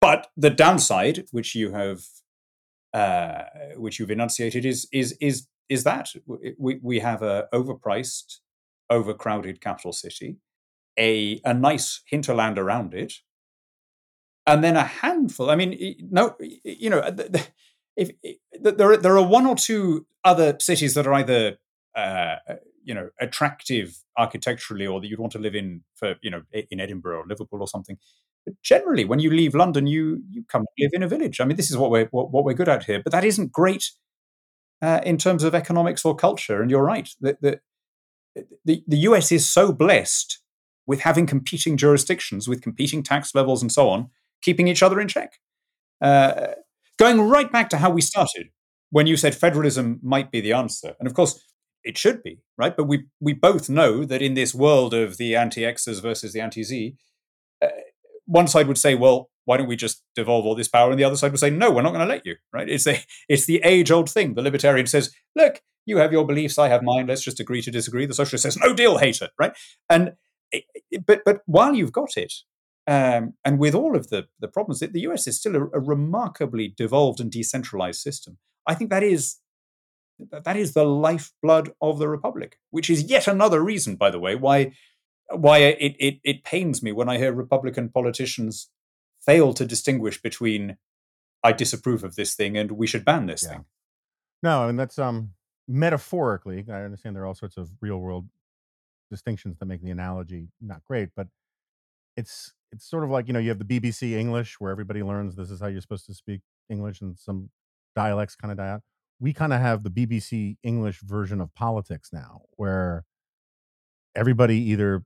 But 0.01 0.27
the 0.35 0.49
downside, 0.49 1.25
which 1.31 1.55
you 1.55 1.71
have, 1.71 2.03
uh, 2.93 3.43
which 3.77 3.99
you've 3.99 4.11
enunciated, 4.11 4.65
is 4.65 4.87
is 4.91 5.15
is 5.21 5.47
is 5.69 5.83
that 5.85 6.09
we, 6.57 6.79
we 6.81 6.99
have 6.99 7.21
a 7.21 7.47
overpriced, 7.53 8.39
overcrowded 8.89 9.61
capital 9.61 9.93
city, 9.93 10.37
a, 10.97 11.41
a 11.43 11.53
nice 11.53 12.01
hinterland 12.07 12.59
around 12.59 12.93
it, 12.93 13.13
and 14.45 14.63
then 14.63 14.75
a 14.75 14.83
handful. 14.83 15.49
I 15.49 15.55
mean, 15.55 15.95
no, 16.11 16.35
you 16.63 16.89
know, 16.89 16.99
if, 17.95 18.11
if 18.23 18.37
there 18.61 18.93
are, 18.93 18.97
there 18.97 19.17
are 19.17 19.27
one 19.27 19.45
or 19.45 19.55
two 19.55 20.05
other 20.23 20.55
cities 20.59 20.93
that 20.93 21.07
are 21.07 21.13
either 21.13 21.57
uh, 21.95 22.35
you 22.83 22.93
know 22.93 23.09
attractive 23.19 23.97
architecturally 24.17 24.85
or 24.85 24.99
that 25.01 25.07
you'd 25.07 25.19
want 25.19 25.33
to 25.33 25.39
live 25.39 25.55
in 25.55 25.83
for 25.95 26.15
you 26.21 26.29
know 26.29 26.43
in 26.71 26.79
Edinburgh 26.79 27.19
or 27.19 27.27
Liverpool 27.27 27.61
or 27.61 27.67
something. 27.67 27.97
But 28.45 28.55
generally, 28.61 29.05
when 29.05 29.19
you 29.19 29.29
leave 29.31 29.55
London, 29.55 29.87
you 29.87 30.23
you 30.29 30.43
come 30.49 30.65
live 30.79 30.91
in 30.93 31.03
a 31.03 31.07
village. 31.07 31.39
I 31.39 31.45
mean, 31.45 31.57
this 31.57 31.71
is 31.71 31.77
what 31.77 31.91
we're 31.91 32.07
what, 32.11 32.31
what 32.31 32.43
we're 32.43 32.53
good 32.53 32.69
at 32.69 32.85
here. 32.85 33.01
But 33.01 33.13
that 33.13 33.23
isn't 33.23 33.51
great 33.51 33.91
uh, 34.83 34.99
in 35.05 35.17
terms 35.17 35.43
of 35.43 35.55
economics 35.55 36.03
or 36.03 36.13
culture. 36.13 36.61
And 36.61 36.69
you're 36.69 36.83
right. 36.83 37.09
The, 37.21 37.37
the, 37.41 37.59
the, 38.65 38.83
the 38.85 38.97
US 38.97 39.31
is 39.31 39.49
so 39.49 39.71
blessed 39.71 40.39
with 40.85 41.01
having 41.01 41.25
competing 41.25 41.77
jurisdictions, 41.77 42.47
with 42.47 42.61
competing 42.61 43.03
tax 43.03 43.33
levels 43.33 43.61
and 43.61 43.71
so 43.71 43.89
on, 43.89 44.09
keeping 44.41 44.67
each 44.67 44.83
other 44.83 44.99
in 44.99 45.07
check. 45.07 45.39
Uh, 46.01 46.47
going 46.99 47.21
right 47.21 47.51
back 47.51 47.69
to 47.69 47.77
how 47.77 47.89
we 47.89 48.01
started, 48.01 48.49
when 48.89 49.07
you 49.07 49.17
said 49.17 49.33
federalism 49.33 49.99
might 50.03 50.31
be 50.31 50.41
the 50.41 50.53
answer. 50.53 50.95
And 50.99 51.07
of 51.07 51.13
course, 51.13 51.43
it 51.83 51.97
should 51.97 52.21
be, 52.23 52.39
right? 52.57 52.75
But 52.75 52.85
we, 52.85 53.05
we 53.19 53.33
both 53.33 53.69
know 53.69 54.05
that 54.05 54.21
in 54.21 54.35
this 54.35 54.53
world 54.53 54.93
of 54.93 55.17
the 55.17 55.35
anti 55.35 55.61
Xers 55.61 56.01
versus 56.01 56.33
the 56.33 56.41
anti 56.41 56.63
Z, 56.63 56.95
uh, 57.61 57.69
one 58.25 58.47
side 58.47 58.67
would 58.67 58.77
say, 58.77 58.95
well, 58.95 59.29
why 59.45 59.57
don't 59.57 59.67
we 59.67 59.75
just 59.75 60.01
devolve 60.15 60.45
all 60.45 60.55
this 60.55 60.67
power? 60.67 60.89
And 60.89 60.99
the 60.99 61.03
other 61.03 61.17
side 61.17 61.31
would 61.31 61.39
say, 61.39 61.49
no, 61.49 61.71
we're 61.71 61.81
not 61.81 61.93
going 61.93 62.07
to 62.07 62.13
let 62.13 62.25
you, 62.25 62.35
right? 62.53 62.69
It's, 62.69 62.87
a, 62.87 62.99
it's 63.29 63.45
the 63.45 63.61
age 63.63 63.91
old 63.91 64.09
thing. 64.09 64.35
The 64.35 64.41
libertarian 64.41 64.87
says, 64.87 65.13
look, 65.35 65.61
you 65.85 65.97
have 65.97 66.13
your 66.13 66.25
beliefs, 66.25 66.57
I 66.57 66.69
have 66.69 66.81
mine, 66.83 67.07
let's 67.07 67.23
just 67.23 67.39
agree 67.39 67.61
to 67.61 67.71
disagree. 67.71 68.05
The 68.05 68.13
socialist 68.13 68.43
says, 68.43 68.57
no 68.57 68.73
deal, 68.73 68.99
hater, 68.99 69.29
right? 69.37 69.53
And 69.89 70.13
but 71.05 71.21
but 71.25 71.41
while 71.45 71.73
you've 71.75 71.91
got 71.91 72.17
it, 72.17 72.33
um, 72.87 73.33
and 73.45 73.59
with 73.59 73.75
all 73.75 73.95
of 73.95 74.09
the 74.09 74.27
the 74.39 74.47
problems, 74.47 74.79
the 74.79 74.99
US 75.01 75.27
is 75.27 75.37
still 75.37 75.55
a, 75.55 75.61
a 75.73 75.79
remarkably 75.79 76.73
devolved 76.75 77.19
and 77.19 77.31
decentralized 77.31 78.01
system. 78.01 78.37
I 78.67 78.75
think 78.75 78.89
that 78.89 79.03
is 79.03 79.39
that 80.31 80.55
is 80.55 80.73
the 80.73 80.85
lifeblood 80.85 81.73
of 81.81 81.99
the 81.99 82.07
republic, 82.07 82.59
which 82.69 82.89
is 82.89 83.03
yet 83.03 83.27
another 83.27 83.61
reason, 83.63 83.95
by 83.95 84.09
the 84.09 84.19
way, 84.19 84.35
why 84.35 84.73
why 85.31 85.59
it, 85.59 85.95
it 85.99 86.19
it 86.23 86.43
pains 86.43 86.83
me 86.83 86.91
when 86.91 87.09
I 87.09 87.17
hear 87.17 87.33
Republican 87.33 87.89
politicians 87.89 88.69
fail 89.25 89.53
to 89.53 89.65
distinguish 89.65 90.21
between 90.21 90.77
I 91.43 91.51
disapprove 91.53 92.03
of 92.03 92.15
this 92.15 92.35
thing 92.35 92.57
and 92.57 92.71
we 92.71 92.87
should 92.87 93.05
ban 93.05 93.25
this 93.25 93.43
Yeah. 93.43 93.49
thing. 93.49 93.65
No, 94.41 94.67
and 94.67 94.77
that's 94.79 94.99
um 94.99 95.31
metaphorically. 95.67 96.65
I 96.69 96.83
understand 96.83 97.15
there 97.15 97.23
are 97.23 97.27
all 97.27 97.35
sorts 97.35 97.57
of 97.57 97.71
real 97.81 97.97
world 97.97 98.27
distinctions 99.13 99.57
that 99.59 99.67
make 99.67 99.83
the 99.83 99.91
analogy 99.91 100.49
not 100.59 100.83
great, 100.83 101.09
but 101.15 101.27
it's 102.17 102.53
it's 102.71 102.89
sort 102.89 103.03
of 103.03 103.11
like 103.11 103.27
you 103.27 103.33
know 103.33 103.39
you 103.39 103.49
have 103.49 103.59
the 103.59 103.65
BBC 103.65 104.13
English 104.13 104.59
where 104.59 104.71
everybody 104.71 105.03
learns 105.03 105.35
this 105.35 105.51
is 105.51 105.59
how 105.59 105.67
you're 105.67 105.81
supposed 105.81 106.07
to 106.07 106.13
speak 106.13 106.41
English 106.69 107.01
and 107.01 107.17
some 107.17 107.49
dialects 107.95 108.35
kind 108.35 108.51
of 108.51 108.57
die 108.57 108.69
out. 108.69 108.81
We 109.19 109.31
kind 109.31 109.53
of 109.53 109.61
have 109.61 109.83
the 109.83 109.91
BBC 109.91 110.57
English 110.63 111.01
version 111.01 111.39
of 111.39 111.53
politics 111.53 112.09
now, 112.11 112.41
where 112.57 113.05
everybody 114.15 114.57
either 114.71 115.03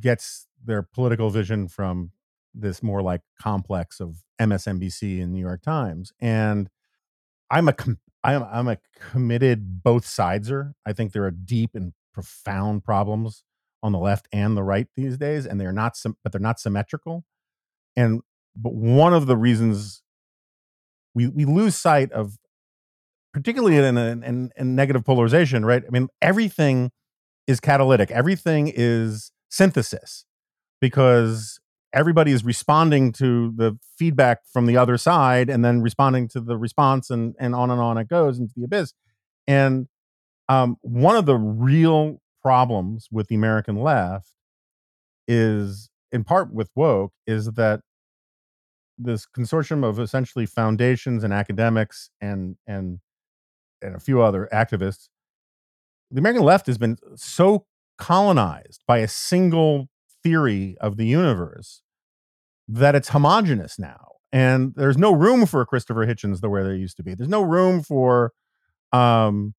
gets 0.00 0.46
their 0.64 0.82
political 0.82 1.30
vision 1.30 1.68
from 1.68 2.12
this 2.54 2.82
more 2.82 3.02
like 3.02 3.22
complex 3.40 4.00
of 4.00 4.22
MSNBC 4.40 5.22
and 5.22 5.32
New 5.32 5.40
York 5.40 5.62
Times, 5.62 6.12
and 6.20 6.70
I'm 7.50 7.68
a 7.68 7.72
com- 7.72 7.98
I'm 8.24 8.42
I'm 8.44 8.68
a 8.68 8.78
committed 8.98 9.82
both 9.82 10.04
sideser. 10.04 10.72
I 10.86 10.92
think 10.92 11.12
there 11.12 11.24
are 11.24 11.30
deep 11.30 11.70
and 11.74 11.92
profound 12.16 12.82
problems 12.82 13.44
on 13.82 13.92
the 13.92 13.98
left 13.98 14.26
and 14.32 14.56
the 14.56 14.62
right 14.62 14.88
these 14.96 15.18
days, 15.18 15.44
and 15.44 15.60
they're 15.60 15.70
not 15.70 15.94
but 16.24 16.32
they're 16.32 16.40
not 16.40 16.58
symmetrical. 16.58 17.24
And 17.94 18.22
but 18.56 18.74
one 18.74 19.12
of 19.12 19.26
the 19.26 19.36
reasons 19.36 20.02
we 21.14 21.28
we 21.28 21.44
lose 21.44 21.76
sight 21.76 22.10
of, 22.12 22.38
particularly 23.34 23.76
in 23.76 23.98
a 23.98 24.06
in, 24.12 24.50
in 24.56 24.74
negative 24.74 25.04
polarization, 25.04 25.66
right? 25.66 25.82
I 25.86 25.90
mean, 25.90 26.08
everything 26.22 26.90
is 27.46 27.60
catalytic. 27.60 28.10
Everything 28.10 28.72
is 28.74 29.30
synthesis 29.50 30.24
because 30.80 31.60
everybody 31.92 32.32
is 32.32 32.46
responding 32.46 33.12
to 33.12 33.52
the 33.56 33.78
feedback 33.98 34.38
from 34.50 34.64
the 34.64 34.78
other 34.78 34.96
side 34.96 35.50
and 35.50 35.62
then 35.62 35.82
responding 35.82 36.28
to 36.28 36.40
the 36.40 36.56
response 36.56 37.10
and 37.10 37.34
and 37.38 37.54
on 37.54 37.70
and 37.70 37.80
on 37.80 37.98
it 37.98 38.08
goes 38.08 38.38
into 38.38 38.52
the 38.56 38.64
abyss 38.64 38.92
and 39.46 39.86
um, 40.48 40.76
one 40.82 41.16
of 41.16 41.26
the 41.26 41.36
real 41.36 42.20
problems 42.42 43.08
with 43.10 43.28
the 43.28 43.34
american 43.34 43.76
left 43.76 44.30
is 45.26 45.90
in 46.12 46.22
part 46.22 46.52
with 46.52 46.70
woke 46.76 47.12
is 47.26 47.52
that 47.52 47.80
this 48.98 49.26
consortium 49.26 49.84
of 49.84 49.98
essentially 49.98 50.46
foundations 50.46 51.24
and 51.24 51.32
academics 51.32 52.10
and 52.20 52.56
and 52.66 53.00
and 53.82 53.96
a 53.96 54.00
few 54.00 54.22
other 54.22 54.48
activists 54.52 55.08
the 56.10 56.18
american 56.18 56.44
left 56.44 56.66
has 56.66 56.78
been 56.78 56.96
so 57.16 57.66
colonized 57.98 58.82
by 58.86 58.98
a 58.98 59.08
single 59.08 59.88
theory 60.22 60.76
of 60.80 60.96
the 60.96 61.06
universe 61.06 61.82
that 62.68 62.94
it's 62.94 63.08
homogenous 63.08 63.78
now 63.78 64.16
and 64.32 64.74
there's 64.76 64.98
no 64.98 65.12
room 65.12 65.46
for 65.46 65.64
christopher 65.64 66.06
hitchens 66.06 66.40
the 66.40 66.50
way 66.50 66.62
there 66.62 66.74
used 66.74 66.96
to 66.96 67.02
be. 67.02 67.14
There's 67.14 67.28
no 67.28 67.42
room 67.42 67.82
for 67.82 68.32
um 68.92 69.54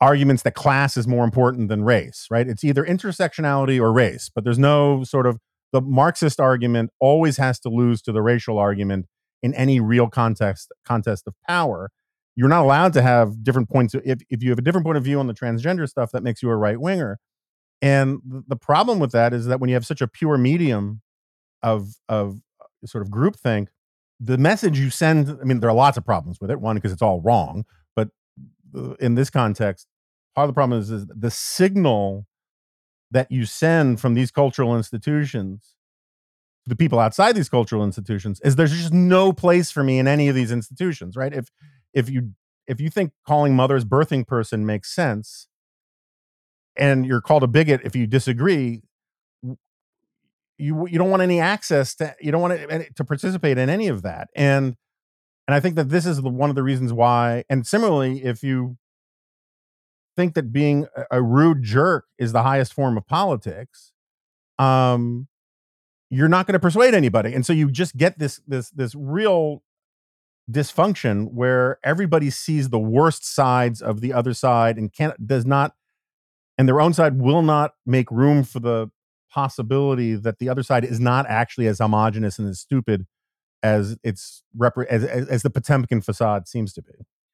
arguments 0.00 0.42
that 0.42 0.54
class 0.54 0.96
is 0.96 1.06
more 1.06 1.24
important 1.24 1.68
than 1.68 1.84
race 1.84 2.26
right 2.30 2.48
it's 2.48 2.64
either 2.64 2.84
intersectionality 2.84 3.80
or 3.80 3.92
race 3.92 4.30
but 4.34 4.44
there's 4.44 4.58
no 4.58 5.02
sort 5.04 5.26
of 5.26 5.38
the 5.72 5.80
marxist 5.80 6.38
argument 6.38 6.90
always 7.00 7.38
has 7.38 7.58
to 7.58 7.68
lose 7.68 8.02
to 8.02 8.12
the 8.12 8.22
racial 8.22 8.58
argument 8.58 9.06
in 9.42 9.54
any 9.54 9.80
real 9.80 10.08
context 10.08 10.72
contest 10.84 11.24
of 11.26 11.34
power 11.48 11.90
you're 12.34 12.48
not 12.48 12.62
allowed 12.62 12.92
to 12.92 13.00
have 13.00 13.42
different 13.42 13.70
points 13.70 13.94
if, 13.94 14.20
if 14.28 14.42
you 14.42 14.50
have 14.50 14.58
a 14.58 14.62
different 14.62 14.84
point 14.84 14.98
of 14.98 15.04
view 15.04 15.18
on 15.18 15.26
the 15.26 15.34
transgender 15.34 15.88
stuff 15.88 16.10
that 16.12 16.22
makes 16.22 16.42
you 16.42 16.50
a 16.50 16.56
right 16.56 16.80
winger 16.80 17.18
and 17.82 18.20
the 18.24 18.56
problem 18.56 18.98
with 18.98 19.12
that 19.12 19.32
is 19.32 19.46
that 19.46 19.60
when 19.60 19.68
you 19.68 19.74
have 19.74 19.86
such 19.86 20.00
a 20.00 20.08
pure 20.08 20.38
medium 20.38 21.02
of 21.62 21.96
of 22.08 22.40
uh, 22.60 22.86
sort 22.86 23.02
of 23.02 23.10
groupthink, 23.10 23.68
the 24.20 24.38
message 24.38 24.78
you 24.78 24.90
send. 24.90 25.28
I 25.28 25.44
mean, 25.44 25.60
there 25.60 25.70
are 25.70 25.74
lots 25.74 25.96
of 25.96 26.04
problems 26.04 26.38
with 26.40 26.50
it. 26.50 26.60
One, 26.60 26.76
because 26.76 26.92
it's 26.92 27.02
all 27.02 27.20
wrong, 27.20 27.64
in 29.00 29.14
this 29.14 29.30
context, 29.30 29.86
part 30.34 30.44
of 30.44 30.50
the 30.50 30.54
problem 30.54 30.78
is, 30.78 30.90
is 30.90 31.06
the 31.06 31.30
signal 31.30 32.26
that 33.10 33.30
you 33.30 33.44
send 33.46 34.00
from 34.00 34.14
these 34.14 34.30
cultural 34.30 34.76
institutions 34.76 35.74
to 36.64 36.70
the 36.70 36.76
people 36.76 36.98
outside 36.98 37.36
these 37.36 37.48
cultural 37.48 37.84
institutions 37.84 38.40
is 38.40 38.56
there's 38.56 38.72
just 38.72 38.92
no 38.92 39.32
place 39.32 39.70
for 39.70 39.84
me 39.84 39.98
in 39.98 40.08
any 40.08 40.28
of 40.28 40.34
these 40.34 40.50
institutions, 40.50 41.16
right? 41.16 41.32
If 41.32 41.48
if 41.94 42.10
you 42.10 42.32
if 42.66 42.80
you 42.80 42.90
think 42.90 43.12
calling 43.26 43.54
mothers 43.54 43.84
birthing 43.84 44.26
person 44.26 44.66
makes 44.66 44.92
sense, 44.92 45.46
and 46.76 47.06
you're 47.06 47.20
called 47.20 47.44
a 47.44 47.46
bigot 47.46 47.82
if 47.84 47.94
you 47.94 48.06
disagree, 48.06 48.82
you 50.58 50.88
you 50.88 50.98
don't 50.98 51.10
want 51.10 51.22
any 51.22 51.40
access 51.40 51.94
to 51.96 52.14
you 52.20 52.32
don't 52.32 52.42
want 52.42 52.58
to, 52.58 52.72
eh, 52.72 52.84
to 52.96 53.04
participate 53.04 53.58
in 53.58 53.68
any 53.68 53.88
of 53.88 54.02
that 54.02 54.28
and 54.34 54.76
and 55.46 55.54
i 55.54 55.60
think 55.60 55.76
that 55.76 55.88
this 55.88 56.06
is 56.06 56.22
the, 56.22 56.28
one 56.28 56.50
of 56.50 56.56
the 56.56 56.62
reasons 56.62 56.92
why 56.92 57.44
and 57.48 57.66
similarly 57.66 58.24
if 58.24 58.42
you 58.42 58.76
think 60.16 60.34
that 60.34 60.52
being 60.52 60.86
a, 61.10 61.22
rude 61.22 61.62
jerk 61.62 62.06
is 62.18 62.32
the 62.32 62.42
highest 62.42 62.72
form 62.72 62.96
of 62.96 63.06
politics 63.06 63.92
um 64.58 65.28
you're 66.10 66.28
not 66.28 66.46
going 66.46 66.54
to 66.54 66.60
persuade 66.60 66.94
anybody. 66.94 67.34
And 67.34 67.44
so 67.44 67.52
you 67.52 67.70
just 67.70 67.96
get 67.96 68.18
this 68.18 68.40
this 68.46 68.70
this 68.70 68.94
real 68.94 69.62
dysfunction 70.50 71.32
where 71.32 71.78
everybody 71.82 72.30
sees 72.30 72.68
the 72.68 72.78
worst 72.78 73.26
sides 73.26 73.82
of 73.82 74.00
the 74.00 74.12
other 74.12 74.32
side 74.32 74.78
and 74.78 74.92
can't 74.92 75.26
does 75.26 75.44
not 75.44 75.74
and 76.56 76.68
their 76.68 76.80
own 76.80 76.94
side 76.94 77.20
will 77.20 77.42
not 77.42 77.72
make 77.84 78.10
room 78.12 78.44
for 78.44 78.60
the 78.60 78.88
possibility 79.28 80.14
that 80.14 80.38
the 80.38 80.48
other 80.48 80.62
side 80.62 80.84
is 80.84 81.00
not 81.00 81.26
actually 81.28 81.66
as 81.66 81.78
homogenous 81.78 82.38
and 82.38 82.48
as 82.48 82.60
stupid 82.60 83.06
as 83.66 83.96
it's 84.02 84.42
repre- 84.56 84.86
as, 84.86 85.04
as, 85.04 85.28
as 85.28 85.42
the 85.42 85.50
Potemkin 85.50 86.00
facade 86.00 86.46
seems 86.48 86.72
to 86.74 86.82
be. 86.82 86.92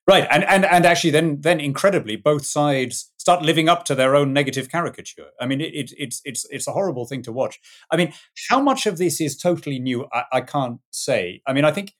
Right, 0.09 0.27
and, 0.31 0.43
and 0.45 0.65
and 0.65 0.85
actually, 0.85 1.11
then 1.11 1.41
then 1.43 1.61
incredibly, 1.61 2.17
both 2.17 2.45
sides 2.45 3.13
start 3.19 3.43
living 3.43 3.69
up 3.69 3.85
to 3.85 3.95
their 3.95 4.17
own 4.17 4.33
negative 4.33 4.69
caricature. 4.69 5.29
I 5.41 5.47
mean, 5.47 5.61
it, 5.61 5.73
it, 5.75 5.93
it's 5.97 6.21
it's 6.25 6.45
it's 6.51 6.67
a 6.67 6.73
horrible 6.73 7.07
thing 7.07 7.23
to 7.23 7.33
watch. 7.33 7.61
I 7.89 7.97
mean, 7.97 8.13
how 8.51 8.61
much 8.61 8.87
of 8.87 8.99
this 8.99 9.21
is 9.21 9.37
totally 9.37 9.79
new? 9.79 10.09
I, 10.13 10.25
I 10.33 10.41
can't 10.41 10.81
say. 10.91 11.41
I 11.47 11.53
mean, 11.53 11.65
I 11.65 11.71
think 11.71 11.95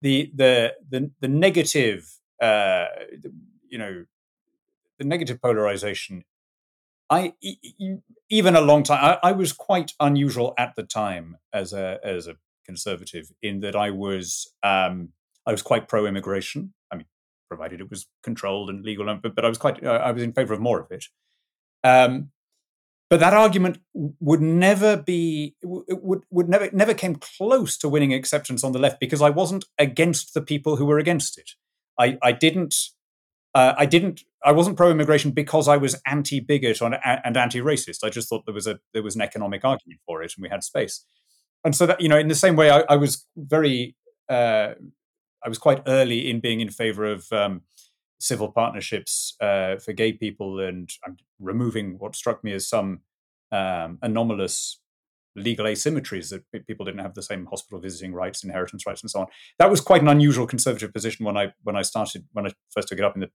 the 0.00 0.32
the 0.34 0.72
the 0.88 1.10
the 1.20 1.28
negative, 1.28 2.18
uh, 2.40 2.86
you 3.68 3.78
know, 3.78 4.06
the 4.98 5.04
negative 5.04 5.42
polarization. 5.42 6.24
I 7.10 7.34
even 8.30 8.56
a 8.56 8.62
long 8.62 8.84
time. 8.84 9.04
I, 9.04 9.28
I 9.28 9.32
was 9.32 9.52
quite 9.52 9.92
unusual 10.00 10.54
at 10.56 10.72
the 10.76 10.82
time 10.82 11.36
as 11.52 11.74
a 11.74 12.00
as 12.02 12.26
a 12.26 12.36
conservative 12.64 13.30
in 13.42 13.60
that 13.60 13.76
I 13.76 13.90
was 13.90 14.52
um, 14.62 15.10
I 15.46 15.52
was 15.52 15.62
quite 15.62 15.88
pro 15.88 16.06
immigration. 16.06 16.74
I 16.90 16.96
mean 16.96 17.06
provided 17.48 17.80
it 17.80 17.90
was 17.90 18.06
controlled 18.22 18.68
and 18.68 18.84
legal. 18.84 19.06
But, 19.22 19.34
but 19.34 19.44
I 19.44 19.48
was 19.48 19.58
quite, 19.58 19.84
I 19.84 20.10
was 20.10 20.22
in 20.22 20.32
favour 20.32 20.54
of 20.54 20.60
more 20.60 20.80
of 20.80 20.90
it. 20.90 21.06
Um, 21.82 22.30
but 23.10 23.20
that 23.20 23.34
argument 23.34 23.78
would 23.92 24.40
never 24.40 24.96
be, 24.96 25.54
would 25.62 26.22
would 26.30 26.48
never 26.48 26.70
never 26.72 26.94
came 26.94 27.16
close 27.16 27.76
to 27.78 27.88
winning 27.88 28.14
acceptance 28.14 28.64
on 28.64 28.72
the 28.72 28.78
left 28.78 28.98
because 28.98 29.20
I 29.22 29.30
wasn't 29.30 29.66
against 29.78 30.34
the 30.34 30.40
people 30.40 30.76
who 30.76 30.86
were 30.86 30.98
against 30.98 31.38
it. 31.38 31.50
I 31.98 32.18
I 32.22 32.32
didn't. 32.32 32.74
Uh, 33.54 33.74
I 33.78 33.86
didn't. 33.86 34.22
I 34.44 34.50
wasn't 34.50 34.76
pro-immigration 34.76 35.30
because 35.30 35.68
I 35.68 35.76
was 35.76 36.00
anti-bigot 36.06 36.80
and 36.82 37.36
anti-racist. 37.36 38.02
I 38.02 38.10
just 38.10 38.28
thought 38.28 38.46
there 38.46 38.54
was 38.54 38.66
a 38.66 38.80
there 38.94 39.02
was 39.02 39.14
an 39.14 39.22
economic 39.22 39.64
argument 39.64 40.00
for 40.06 40.22
it, 40.22 40.32
and 40.36 40.42
we 40.42 40.48
had 40.48 40.64
space. 40.64 41.06
And 41.64 41.74
so 41.74 41.86
that 41.86 42.00
you 42.00 42.08
know, 42.08 42.18
in 42.18 42.28
the 42.28 42.34
same 42.34 42.56
way, 42.56 42.70
I, 42.70 42.80
I 42.88 42.96
was 42.96 43.26
very 43.36 43.96
uh, 44.28 44.74
I 45.44 45.48
was 45.48 45.58
quite 45.58 45.82
early 45.86 46.30
in 46.30 46.40
being 46.40 46.60
in 46.60 46.70
favor 46.70 47.04
of 47.04 47.26
um, 47.32 47.62
civil 48.18 48.50
partnerships 48.50 49.36
uh, 49.40 49.76
for 49.76 49.92
gay 49.92 50.12
people 50.12 50.60
and 50.60 50.90
removing 51.38 51.98
what 51.98 52.16
struck 52.16 52.42
me 52.42 52.52
as 52.52 52.68
some 52.68 53.00
um, 53.52 53.98
anomalous 54.02 54.80
legal 55.36 55.66
asymmetries 55.66 56.30
that 56.30 56.66
people 56.66 56.86
didn't 56.86 57.00
have 57.00 57.14
the 57.14 57.22
same 57.22 57.46
hospital 57.46 57.80
visiting 57.80 58.12
rights, 58.12 58.44
inheritance 58.44 58.86
rights, 58.86 59.02
and 59.02 59.10
so 59.10 59.20
on. 59.20 59.26
That 59.58 59.70
was 59.70 59.80
quite 59.80 60.02
an 60.02 60.08
unusual 60.08 60.46
conservative 60.46 60.92
position 60.92 61.24
when 61.26 61.36
I 61.36 61.52
when 61.62 61.76
I 61.76 61.82
started 61.82 62.24
when 62.32 62.46
I 62.46 62.50
first 62.72 62.88
took 62.88 62.98
it 62.98 63.04
up 63.04 63.14
in 63.14 63.20
the 63.20 63.30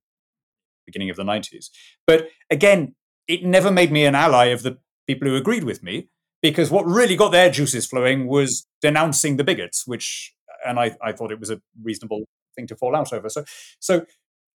beginning 0.85 1.09
of 1.09 1.17
the 1.17 1.23
nineties. 1.23 1.69
But 2.07 2.29
again, 2.49 2.95
it 3.27 3.43
never 3.43 3.71
made 3.71 3.91
me 3.91 4.05
an 4.05 4.15
ally 4.15 4.45
of 4.45 4.63
the 4.63 4.77
people 5.07 5.27
who 5.27 5.35
agreed 5.35 5.63
with 5.63 5.83
me 5.83 6.09
because 6.41 6.71
what 6.71 6.85
really 6.85 7.15
got 7.15 7.31
their 7.31 7.49
juices 7.49 7.85
flowing 7.85 8.27
was 8.27 8.65
denouncing 8.81 9.37
the 9.37 9.43
bigots, 9.43 9.85
which 9.85 10.33
and 10.65 10.79
I, 10.79 10.95
I 11.01 11.11
thought 11.11 11.31
it 11.31 11.39
was 11.39 11.49
a 11.49 11.61
reasonable 11.81 12.25
thing 12.55 12.67
to 12.67 12.75
fall 12.75 12.95
out 12.95 13.13
over. 13.13 13.29
So, 13.29 13.45
so 13.79 14.05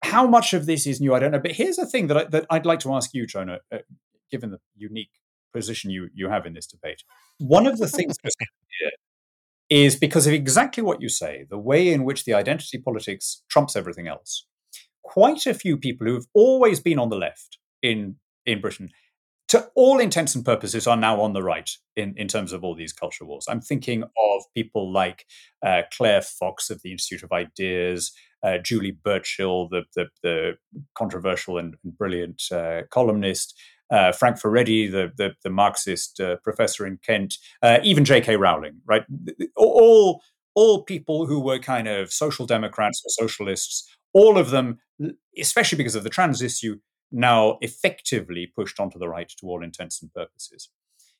how 0.04 0.26
much 0.28 0.54
of 0.54 0.66
this 0.66 0.88
is 0.88 1.00
new? 1.00 1.14
I 1.14 1.20
don't 1.20 1.32
know. 1.32 1.40
But 1.40 1.52
here's 1.52 1.78
a 1.78 1.86
thing 1.86 2.08
that, 2.08 2.18
I, 2.18 2.24
that 2.26 2.46
I'd 2.50 2.66
like 2.66 2.80
to 2.82 2.94
ask 2.94 3.12
you, 3.14 3.28
Jonah, 3.28 3.60
uh, 3.72 3.80
given 4.32 4.52
the 4.52 4.60
unique 4.76 5.12
position 5.54 5.92
you 5.92 6.10
you 6.14 6.30
have 6.30 6.46
in 6.46 6.54
this 6.54 6.66
debate. 6.66 7.04
One 7.38 7.68
of 7.68 7.78
the 7.78 7.88
things 7.88 8.16
is 9.70 9.96
because 9.96 10.28
of 10.28 10.34
exactly 10.34 10.84
what 10.84 11.02
you 11.02 11.10
say, 11.10 11.46
the 11.50 11.58
way 11.58 11.92
in 11.92 12.04
which 12.04 12.26
the 12.26 12.34
identity 12.34 12.78
politics 12.78 13.44
trumps 13.50 13.76
everything 13.76 14.08
else. 14.08 14.46
Quite 15.04 15.46
a 15.46 15.54
few 15.54 15.78
people 15.78 16.08
who 16.08 16.14
have 16.14 16.26
always 16.34 16.80
been 16.80 17.00
on 17.00 17.10
the 17.10 17.18
left 17.18 17.58
in 17.82 18.16
in 18.46 18.62
Britain 18.62 18.90
to 19.52 19.70
all 19.76 20.00
intents 20.00 20.34
and 20.34 20.46
purposes, 20.46 20.88
are 20.88 20.96
now 20.96 21.20
on 21.20 21.34
the 21.34 21.44
right 21.44 21.70
in, 21.98 22.14
in 22.16 22.30
terms 22.30 22.54
of 22.54 22.64
all 22.64 22.74
these 22.74 22.94
culture 22.94 23.26
wars. 23.26 23.46
I'm 23.50 23.60
thinking 23.60 24.04
of 24.04 24.44
people 24.56 24.94
like 24.94 25.26
uh, 25.62 25.82
Claire 25.92 26.22
Fox 26.22 26.70
of 26.70 26.82
the 26.82 26.94
Institute 26.94 27.22
of 27.22 27.34
Ideas, 27.34 28.14
uh, 28.44 28.60
Julie 28.60 28.98
Burchill, 29.04 29.68
the, 29.68 29.84
the, 29.94 30.06
the 30.24 30.52
controversial 30.96 31.58
and 31.58 31.76
brilliant 31.84 32.44
uh, 32.50 32.84
columnist, 32.92 33.54
uh, 33.92 34.14
Frank 34.14 34.38
Furedi, 34.38 34.90
the, 34.90 35.12
the, 35.18 35.32
the 35.44 35.50
Marxist 35.50 36.22
uh, 36.22 36.38
professor 36.46 36.88
in 36.88 36.98
Kent, 37.06 37.36
uh, 37.62 37.80
even 37.84 38.06
J.K. 38.06 38.38
Rowling, 38.38 38.80
right? 38.86 39.04
All, 39.58 40.22
all 40.56 40.84
people 40.84 41.26
who 41.26 41.42
were 41.42 41.60
kind 41.60 41.90
of 41.90 42.14
social 42.14 42.46
democrats 42.46 43.04
or 43.06 43.28
socialists, 43.28 43.86
all 44.14 44.38
of 44.38 44.52
them, 44.52 44.80
especially 45.38 45.78
because 45.78 45.96
of 45.96 46.06
the 46.06 46.10
trans 46.10 46.42
issue, 46.42 46.78
now 47.12 47.58
effectively 47.62 48.48
pushed 48.48 48.80
onto 48.80 49.00
the 49.00 49.10
right 49.10 49.30
to 49.30 49.48
all 49.48 49.64
intents 49.64 50.02
and 50.02 50.14
purposes. 50.14 50.70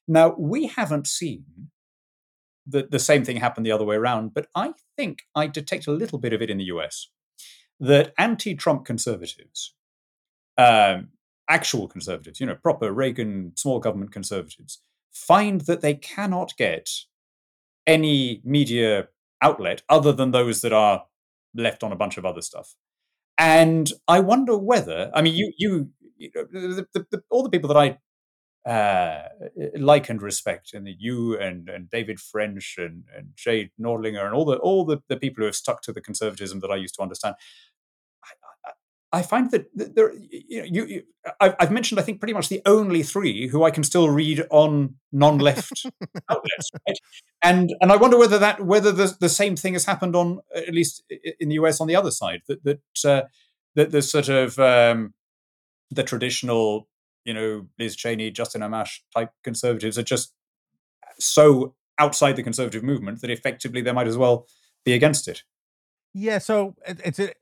Now, 0.08 0.36
we 0.38 0.68
haven't 0.68 1.08
seen 1.08 1.46
the, 2.66 2.88
the 2.90 3.00
same 3.00 3.26
thing 3.26 3.38
happen 3.38 3.64
the 3.64 3.72
other 3.72 3.86
way 3.86 3.96
around, 3.96 4.34
but 4.34 4.48
I 4.56 4.74
think 4.98 5.24
I 5.36 5.48
detect 5.48 5.88
a 5.88 5.92
little 5.92 6.20
bit 6.20 6.34
of 6.34 6.42
it 6.42 6.50
in 6.50 6.58
the 6.58 6.66
US 6.66 7.08
that 7.80 8.14
anti 8.18 8.56
Trump 8.56 8.86
conservatives, 8.86 9.74
um, 10.58 11.10
actual 11.50 11.88
conservatives, 11.88 12.40
you 12.40 12.46
know, 12.46 12.56
proper 12.56 12.92
Reagan 12.94 13.54
small 13.56 13.80
government 13.80 14.12
conservatives, 14.12 14.82
find 15.12 15.62
that 15.62 15.82
they 15.82 15.96
cannot 15.96 16.54
get 16.58 16.90
any 17.88 18.42
media 18.46 19.08
outlet 19.42 19.82
other 19.90 20.12
than 20.12 20.32
those 20.32 20.62
that 20.62 20.72
are 20.72 21.06
left 21.56 21.84
on 21.84 21.92
a 21.92 21.96
bunch 21.96 22.18
of 22.18 22.26
other 22.26 22.42
stuff. 22.42 22.76
And 23.42 23.92
I 24.08 24.20
wonder 24.20 24.56
whether, 24.56 25.10
I 25.16 25.24
mean, 25.24 25.34
you, 25.34 25.52
you, 25.58 25.90
you 26.16 26.30
know, 26.36 26.46
the, 26.52 26.86
the, 26.94 27.08
the, 27.10 27.24
all 27.32 27.42
the 27.42 27.50
people 27.50 27.70
that 27.70 27.76
I 27.76 27.98
uh, 28.70 29.30
like 29.76 30.10
and 30.10 30.22
respect, 30.22 30.76
and 30.76 30.88
you 31.00 31.36
and, 31.40 31.68
and 31.68 31.90
David 31.90 32.20
French 32.20 32.76
and, 32.78 33.06
and 33.18 33.30
Jay 33.36 33.72
Nordlinger 33.82 34.24
and 34.24 34.36
all 34.36 34.46
the 34.46 34.58
all 34.58 34.86
the, 34.86 35.02
the 35.08 35.18
people 35.18 35.42
who 35.42 35.48
have 35.48 35.56
stuck 35.56 35.82
to 35.82 35.92
the 35.92 36.02
conservatism 36.02 36.60
that 36.60 36.70
I 36.70 36.76
used 36.76 36.94
to 36.96 37.02
understand. 37.02 37.34
I, 39.12 39.22
find 39.22 39.52
that 39.52 39.68
there, 39.74 40.14
you 40.14 40.62
know, 40.62 40.68
you, 40.70 40.86
you 40.86 41.04
I've, 41.40 41.56
I've, 41.60 41.72
mentioned, 41.72 42.00
I 42.00 42.04
think, 42.04 42.20
pretty 42.20 42.34
much 42.34 42.50
the 42.50 42.62
only 42.66 43.04
three 43.04 43.48
who 43.48 43.64
I 43.64 43.72
can 43.72 43.84
still 43.84 44.10
read 44.10 44.46
on 44.50 44.96
non-left 45.12 45.86
outlets, 46.30 46.70
right? 46.88 46.98
and 47.42 47.74
and 47.82 47.92
I 47.92 47.98
wonder 47.98 48.18
whether 48.18 48.40
that 48.40 48.66
whether 48.66 48.92
the, 48.92 49.16
the 49.20 49.30
same 49.30 49.56
thing 49.56 49.74
has 49.74 49.86
happened 49.86 50.16
on 50.16 50.40
at 50.56 50.74
least 50.74 51.04
in 51.40 51.50
the 51.50 51.56
US 51.56 51.82
on 51.82 51.88
the 51.88 51.96
other 51.96 52.12
side 52.12 52.42
that 52.48 52.64
that 52.64 52.80
uh, 53.06 53.24
that 53.76 53.92
the 53.92 54.02
sort 54.02 54.30
of 54.30 54.58
um, 54.60 55.14
the 55.90 56.04
traditional 56.04 56.88
you 57.26 57.34
know, 57.34 57.68
Liz 57.78 57.96
Cheney, 57.96 58.32
Justin 58.32 58.62
Amash 58.62 59.00
type 59.16 59.30
conservatives 59.44 59.98
are 59.98 60.04
just 60.04 60.34
so 61.20 61.76
outside 62.00 62.36
the 62.36 62.44
conservative 62.44 62.84
movement 62.84 63.22
that 63.22 63.30
effectively 63.30 63.82
they 63.82 63.92
might 63.92 64.08
as 64.08 64.18
well 64.18 64.48
be 64.86 64.94
against 64.94 65.28
it. 65.28 65.44
Yeah, 66.14 66.40
so 66.40 66.76
it's 66.86 67.20
a 67.20 67.34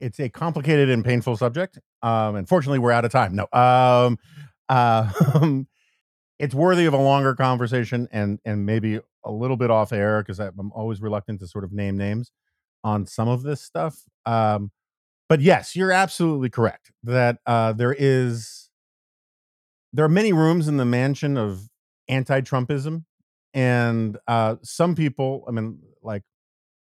it's 0.00 0.20
a 0.20 0.28
complicated 0.28 0.90
and 0.90 1.04
painful 1.04 1.36
subject. 1.36 1.78
Um, 2.02 2.36
unfortunately, 2.36 2.78
we're 2.78 2.92
out 2.92 3.04
of 3.04 3.12
time. 3.12 3.34
No, 3.34 3.46
um, 3.52 4.18
uh, 4.68 5.10
it's 6.38 6.54
worthy 6.54 6.86
of 6.86 6.94
a 6.94 6.98
longer 6.98 7.34
conversation 7.34 8.08
and 8.12 8.38
and 8.44 8.66
maybe 8.66 9.00
a 9.24 9.30
little 9.30 9.56
bit 9.56 9.70
off 9.70 9.92
air 9.92 10.22
because 10.22 10.38
I'm 10.38 10.72
always 10.72 11.00
reluctant 11.00 11.40
to 11.40 11.46
sort 11.48 11.64
of 11.64 11.72
name 11.72 11.96
names 11.96 12.30
on 12.84 13.06
some 13.06 13.28
of 13.28 13.42
this 13.42 13.60
stuff. 13.60 14.02
Um, 14.24 14.70
but 15.28 15.40
yes, 15.40 15.74
you're 15.74 15.92
absolutely 15.92 16.50
correct 16.50 16.92
that 17.02 17.38
uh, 17.46 17.72
there 17.72 17.94
is 17.98 18.70
there 19.92 20.04
are 20.04 20.10
many 20.10 20.32
rooms 20.32 20.68
in 20.68 20.76
the 20.76 20.84
mansion 20.84 21.36
of 21.36 21.68
anti-Trumpism, 22.08 23.04
and 23.54 24.18
uh, 24.28 24.56
some 24.62 24.94
people, 24.94 25.44
I 25.48 25.50
mean, 25.50 25.80
like 26.02 26.22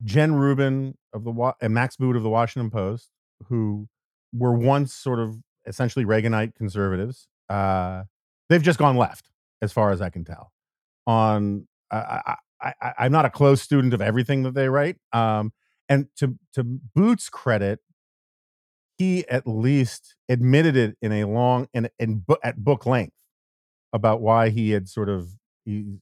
Jen 0.04 0.34
Rubin 0.34 0.96
of 1.12 1.24
the 1.24 1.52
and 1.60 1.74
Max 1.74 1.96
Boot 1.96 2.16
of 2.16 2.22
the 2.22 2.28
Washington 2.28 2.70
Post, 2.70 3.10
who 3.48 3.88
were 4.32 4.54
once 4.54 4.94
sort 4.94 5.18
of 5.18 5.36
essentially 5.66 6.04
Reaganite 6.04 6.54
conservatives, 6.54 7.28
uh, 7.48 8.04
they've 8.48 8.62
just 8.62 8.78
gone 8.78 8.96
left, 8.96 9.28
as 9.60 9.72
far 9.72 9.90
as 9.92 10.00
I 10.00 10.10
can 10.10 10.24
tell. 10.24 10.52
On 11.06 11.66
I, 11.90 12.36
I, 12.60 12.72
I, 12.80 12.92
I'm 12.98 13.12
not 13.12 13.24
a 13.24 13.30
close 13.30 13.60
student 13.60 13.92
of 13.94 14.00
everything 14.00 14.42
that 14.44 14.54
they 14.54 14.68
write, 14.68 14.96
um, 15.12 15.52
and 15.88 16.06
to 16.16 16.38
to 16.54 16.64
Boot's 16.64 17.28
credit, 17.28 17.80
he 18.98 19.26
at 19.28 19.46
least 19.46 20.16
admitted 20.28 20.76
it 20.76 20.96
in 21.02 21.12
a 21.12 21.24
long 21.24 21.68
and 21.74 21.90
in, 21.98 22.24
at 22.42 22.62
book 22.64 22.86
length 22.86 23.16
about 23.92 24.20
why 24.20 24.48
he 24.48 24.70
had 24.70 24.88
sort 24.88 25.08
of 25.08 25.28
he, 25.64 25.98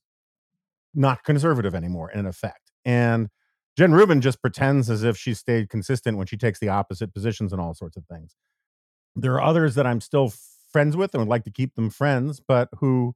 not 0.95 1.25
conservative 1.25 1.75
anymore 1.75 2.11
in 2.11 2.27
effect. 2.27 2.71
And 2.85 3.29
Jen 3.77 3.93
Rubin 3.93 4.21
just 4.21 4.43
pretends 4.43 4.91
as 4.91 5.03
if 5.05 5.17
she 5.17 5.35
stayed 5.35 5.71
consistent 5.71 6.19
when 6.19 6.27
she 6.27 6.37
takes 6.37 6.59
the 6.59 6.69
opposite 6.69 7.15
positions 7.15 7.53
and 7.53 7.61
all 7.61 7.75
sorts 7.75 7.97
of 7.97 8.05
things. 8.07 8.37
There 9.17 9.35
are 9.35 9.43
others 9.43 9.75
that 9.77 9.87
I'm 9.87 10.01
still 10.01 10.33
friends 10.73 10.97
with 10.97 11.15
and 11.15 11.21
would 11.23 11.29
like 11.31 11.45
to 11.45 11.51
keep 11.51 11.75
them 11.75 11.91
friends, 11.91 12.41
but 12.41 12.69
who 12.79 13.15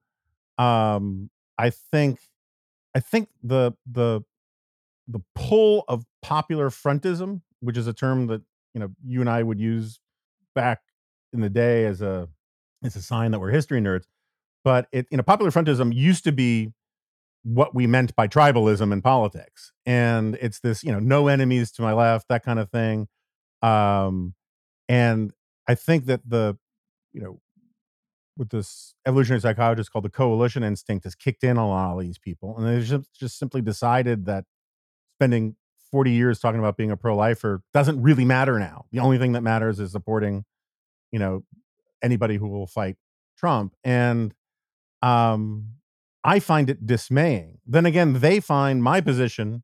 um 0.59 1.31
I 1.59 1.71
think 1.71 2.21
I 2.95 3.01
think 3.01 3.29
the 3.43 3.73
the 3.91 4.23
the 5.09 5.21
pull 5.35 5.85
of 5.89 6.05
popular 6.23 6.71
frontism, 6.71 7.43
which 7.61 7.77
is 7.77 7.87
a 7.87 7.93
term 7.93 8.27
that 8.29 8.43
you 8.75 8.81
know 8.81 8.91
you 9.05 9.21
and 9.21 9.31
I 9.31 9.43
would 9.43 9.61
use 9.61 10.01
back 10.55 10.81
in 11.33 11.41
the 11.41 11.51
day 11.51 11.87
as 11.87 12.03
a 12.03 12.29
as 12.85 12.97
a 12.97 13.03
sign 13.03 13.31
that 13.33 13.41
we're 13.41 13.51
history 13.51 13.81
nerds. 13.81 14.05
But 14.65 14.89
it 14.93 15.07
you 15.11 15.17
know 15.17 15.23
popular 15.23 15.51
frontism 15.51 15.95
used 15.95 16.25
to 16.25 16.33
be 16.33 16.73
what 17.45 17.75
we 17.75 17.87
meant 17.87 18.17
by 18.17 18.27
tribalism 18.27 18.93
in 18.93 19.03
politics, 19.03 19.73
and 19.87 20.37
it's 20.41 20.61
this 20.61 20.83
you 20.83 20.91
know 20.91 20.99
no 20.99 21.29
enemies 21.29 21.71
to 21.73 21.83
my 21.83 21.93
left 21.93 22.29
that 22.29 22.45
kind 22.45 22.59
of 22.59 22.71
thing. 22.71 23.07
Um, 23.63 24.35
and 24.89 25.33
I 25.69 25.75
think 25.75 26.07
that 26.07 26.29
the 26.29 26.57
you 27.13 27.21
know 27.23 27.41
with 28.37 28.51
this 28.51 28.95
evolutionary 29.07 29.41
psychologist 29.41 29.93
called 29.93 30.05
the 30.05 30.11
coalition 30.11 30.65
instinct 30.65 31.05
has 31.05 31.15
kicked 31.15 31.45
in 31.45 31.57
on 31.57 31.71
all 31.71 31.99
these 31.99 32.19
people, 32.19 32.57
and 32.59 32.67
they 32.67 32.85
just 32.85 33.13
just 33.15 33.39
simply 33.39 33.63
decided 33.63 34.27
that 34.27 34.45
spending 35.17 35.57
40 35.95 36.11
years 36.11 36.41
talking 36.41 36.59
about 36.59 36.77
being 36.77 36.91
a 36.91 36.97
pro-lifer 36.97 37.63
doesn't 37.73 38.03
really 38.03 38.25
matter 38.25 38.59
now. 38.59 38.87
The 38.91 38.99
only 38.99 39.17
thing 39.17 39.31
that 39.33 39.43
matters 39.43 39.79
is 39.79 39.93
supporting, 39.93 40.45
you 41.13 41.21
know, 41.21 41.45
anybody 42.03 42.37
who 42.37 42.49
will 42.49 42.67
fight 42.67 42.97
Trump. 43.39 43.77
And 43.85 44.35
um, 45.03 45.75
I 46.25 46.41
find 46.41 46.71
it 46.71 46.87
dismaying. 46.87 47.59
Then 47.67 47.87
again, 47.87 48.15
they 48.15 48.41
find 48.41 48.83
my 48.83 49.01
position 49.01 49.63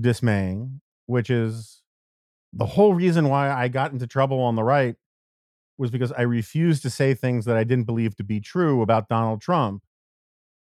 dismaying, 0.00 0.80
which 1.06 1.28
is 1.28 1.82
the 2.52 2.66
whole 2.66 2.94
reason 2.94 3.28
why 3.28 3.50
I 3.50 3.68
got 3.68 3.92
into 3.92 4.06
trouble 4.06 4.40
on 4.40 4.54
the 4.54 4.62
right 4.62 4.94
was 5.78 5.90
because 5.90 6.12
I 6.12 6.22
refused 6.22 6.82
to 6.82 6.90
say 6.90 7.14
things 7.14 7.44
that 7.46 7.56
I 7.56 7.64
didn't 7.64 7.84
believe 7.84 8.14
to 8.16 8.24
be 8.24 8.40
true 8.40 8.82
about 8.82 9.08
Donald 9.08 9.40
Trump. 9.40 9.82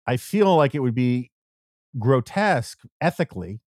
I 0.05 0.18
feel 0.18 0.55
like 0.55 0.76
it 0.76 0.80
would 0.80 0.95
be 0.95 1.32
grotesque 1.97 2.80
ethically 2.99 3.62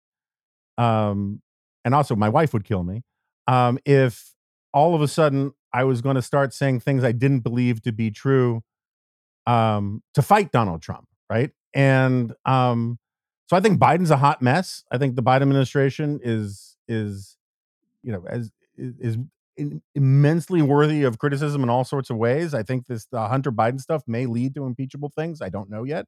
um, 0.79 1.43
and 1.85 1.95
also 1.95 2.17
my 2.17 2.29
wife 2.29 2.53
would 2.53 2.65
kill 2.65 2.83
me 2.83 3.03
um, 3.47 3.79
if 3.85 4.35
all 4.73 4.95
of 4.95 5.03
a 5.03 5.09
sudden 5.09 5.53
I 5.73 5.85
was 5.85 6.01
going 6.01 6.17
to 6.17 6.23
start 6.23 6.55
saying 6.55 6.81
things 6.81 7.05
I 7.05 7.13
didn't 7.13 7.41
believe 7.41 7.83
to 7.83 7.93
be 7.93 8.11
true 8.11 8.63
um, 9.47 10.03
to 10.15 10.23
fight 10.23 10.53
Donald 10.53 10.83
Trump, 10.83 11.07
right? 11.31 11.51
And 11.73 12.35
um, 12.45 12.99
so 13.47 13.57
I 13.57 13.61
think 13.61 13.81
Biden's 13.81 14.11
a 14.11 14.17
hot 14.17 14.43
mess. 14.43 14.85
I 14.91 14.99
think 14.99 15.17
the 15.17 15.23
Biden 15.23 15.43
administration 15.43 16.21
is 16.23 16.77
is 16.89 17.39
you 18.03 18.13
know 18.13 18.25
as 18.29 18.51
is, 18.77 19.17
immensely 19.95 20.63
worthy 20.63 21.03
of 21.03 21.19
criticism 21.19 21.63
in 21.63 21.69
all 21.69 21.85
sorts 21.85 22.11
of 22.11 22.17
ways. 22.17 22.55
I 22.55 22.63
think 22.63 22.87
this 22.87 23.07
the 23.07 23.29
Hunter 23.29 23.53
Biden 23.53 23.81
stuff 23.81 24.03
may 24.07 24.27
lead 24.27 24.55
to 24.55 24.65
impeachable 24.65 25.11
things. 25.11 25.41
I 25.41 25.49
don't 25.49 25.71
know 25.71 25.85
yet, 25.85 26.07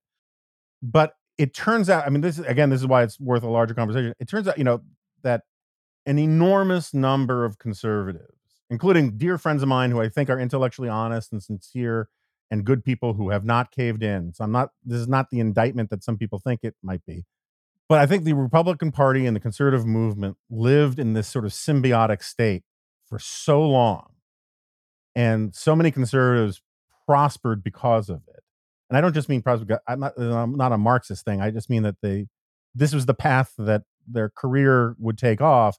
but 0.83 1.15
it 1.39 1.55
turns 1.55 1.89
out, 1.89 2.07
I 2.07 2.11
mean, 2.11 2.21
this 2.21 2.39
is 2.39 2.47
again, 2.47 2.71
this 2.71 2.81
is 2.81 2.87
why 2.87 3.03
it's 3.03 3.21
worth 3.21 3.43
a 3.43 3.49
larger 3.49 3.75
conversation. 3.75 4.15
It 4.19 4.29
turns 4.29 4.49
out, 4.49 4.59
you 4.59 4.65
know, 4.65 4.83
that 5.23 5.43
an 6.07 6.19
enormous 6.19 6.93
number 6.93 7.45
of 7.45 7.59
conservatives, 7.59 8.63
including 8.71 9.17
dear 9.17 9.39
friends 9.39 9.63
of 9.63 9.69
mine 9.69 9.91
who 9.91 10.01
I 10.01 10.09
think 10.09 10.31
are 10.31 10.39
intellectually 10.39 10.89
honest 10.89 11.33
and 11.33 11.43
sincere 11.43 12.09
and 12.53 12.65
good 12.65 12.85
people 12.85 13.15
who 13.15 13.31
have 13.31 13.45
not 13.45 13.73
caved 13.73 14.05
in. 14.05 14.33
So 14.33 14.45
I'm 14.45 14.53
not, 14.53 14.71
this 14.85 15.01
is 15.01 15.09
not 15.09 15.31
the 15.31 15.41
indictment 15.41 15.91
that 15.91 16.05
some 16.05 16.17
people 16.17 16.39
think 16.39 16.61
it 16.63 16.77
might 16.83 17.05
be. 17.05 17.25
But 17.89 17.99
I 17.99 18.07
think 18.07 18.23
the 18.23 18.35
Republican 18.35 18.93
Party 18.93 19.27
and 19.27 19.35
the 19.35 19.41
conservative 19.41 19.85
movement 19.85 20.37
lived 20.49 21.01
in 21.01 21.15
this 21.15 21.27
sort 21.27 21.45
of 21.45 21.51
symbiotic 21.51 22.23
state 22.23 22.63
for 23.09 23.19
so 23.19 23.61
long. 23.61 24.11
And 25.17 25.55
so 25.55 25.75
many 25.75 25.91
conservatives 25.91 26.63
prospered 27.07 27.65
because 27.65 28.09
of 28.09 28.23
it 28.29 28.43
and 28.93 28.99
I 28.99 29.01
don't 29.01 29.15
just 29.15 29.31
mean 29.31 29.41
prosperity. 29.41 29.83
I'm 29.89 30.01
not, 30.01 30.13
I'm 30.19 30.55
not 30.55 30.71
a 30.71 30.77
Marxist 30.77 31.25
thing. 31.25 31.41
I 31.41 31.51
just 31.51 31.71
mean 31.71 31.83
that 31.85 31.97
they, 32.03 32.27
this 32.75 32.93
was 32.93 33.07
the 33.07 33.15
path 33.15 33.55
that 33.57 33.85
their 34.07 34.29
career 34.29 34.97
would 34.99 35.17
take 35.17 35.41
off 35.41 35.79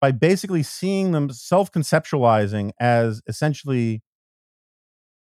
by 0.00 0.12
basically 0.12 0.62
seeing 0.62 1.10
them 1.10 1.28
self-conceptualizing 1.28 2.70
as 2.78 3.20
essentially 3.26 4.04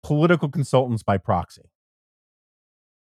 political 0.05 0.49
consultants 0.49 1.03
by 1.03 1.19
proxy. 1.19 1.63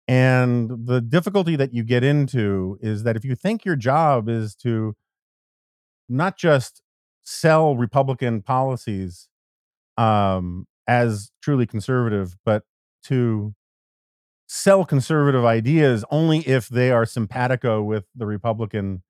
And 0.08 0.86
the 0.86 1.00
difficulty 1.00 1.56
that 1.56 1.72
you 1.72 1.84
get 1.84 2.04
into 2.04 2.78
is 2.80 3.04
that 3.04 3.16
if 3.16 3.24
you 3.24 3.34
think 3.34 3.64
your 3.64 3.76
job 3.76 4.28
is 4.28 4.54
to 4.56 4.94
not 6.08 6.36
just 6.36 6.82
sell 7.22 7.76
Republican 7.76 8.42
policies 8.42 9.28
um, 9.96 10.66
as 10.86 11.30
truly 11.42 11.66
conservative, 11.66 12.36
but 12.44 12.64
to 13.04 13.54
sell 14.46 14.84
conservative 14.84 15.44
ideas 15.44 16.04
only 16.10 16.40
if 16.40 16.68
they 16.68 16.90
are 16.90 17.06
simpatico 17.06 17.82
with 17.82 18.04
the 18.14 18.26
Republican 18.26 19.02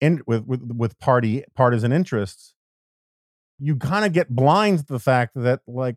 in, 0.00 0.22
with, 0.26 0.44
with 0.46 0.62
with 0.72 0.98
party 0.98 1.44
partisan 1.54 1.92
interests, 1.92 2.54
you 3.58 3.76
kind 3.76 4.04
of 4.04 4.12
get 4.12 4.28
blind 4.30 4.78
to 4.80 4.86
the 4.86 4.98
fact 4.98 5.32
that 5.34 5.60
like 5.66 5.96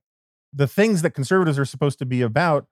the 0.57 0.67
things 0.67 1.03
that 1.03 1.11
conservatives 1.11 1.59
are 1.59 1.65
supposed 1.65 1.99
to 1.99 2.05
be 2.05 2.21
about 2.21 2.65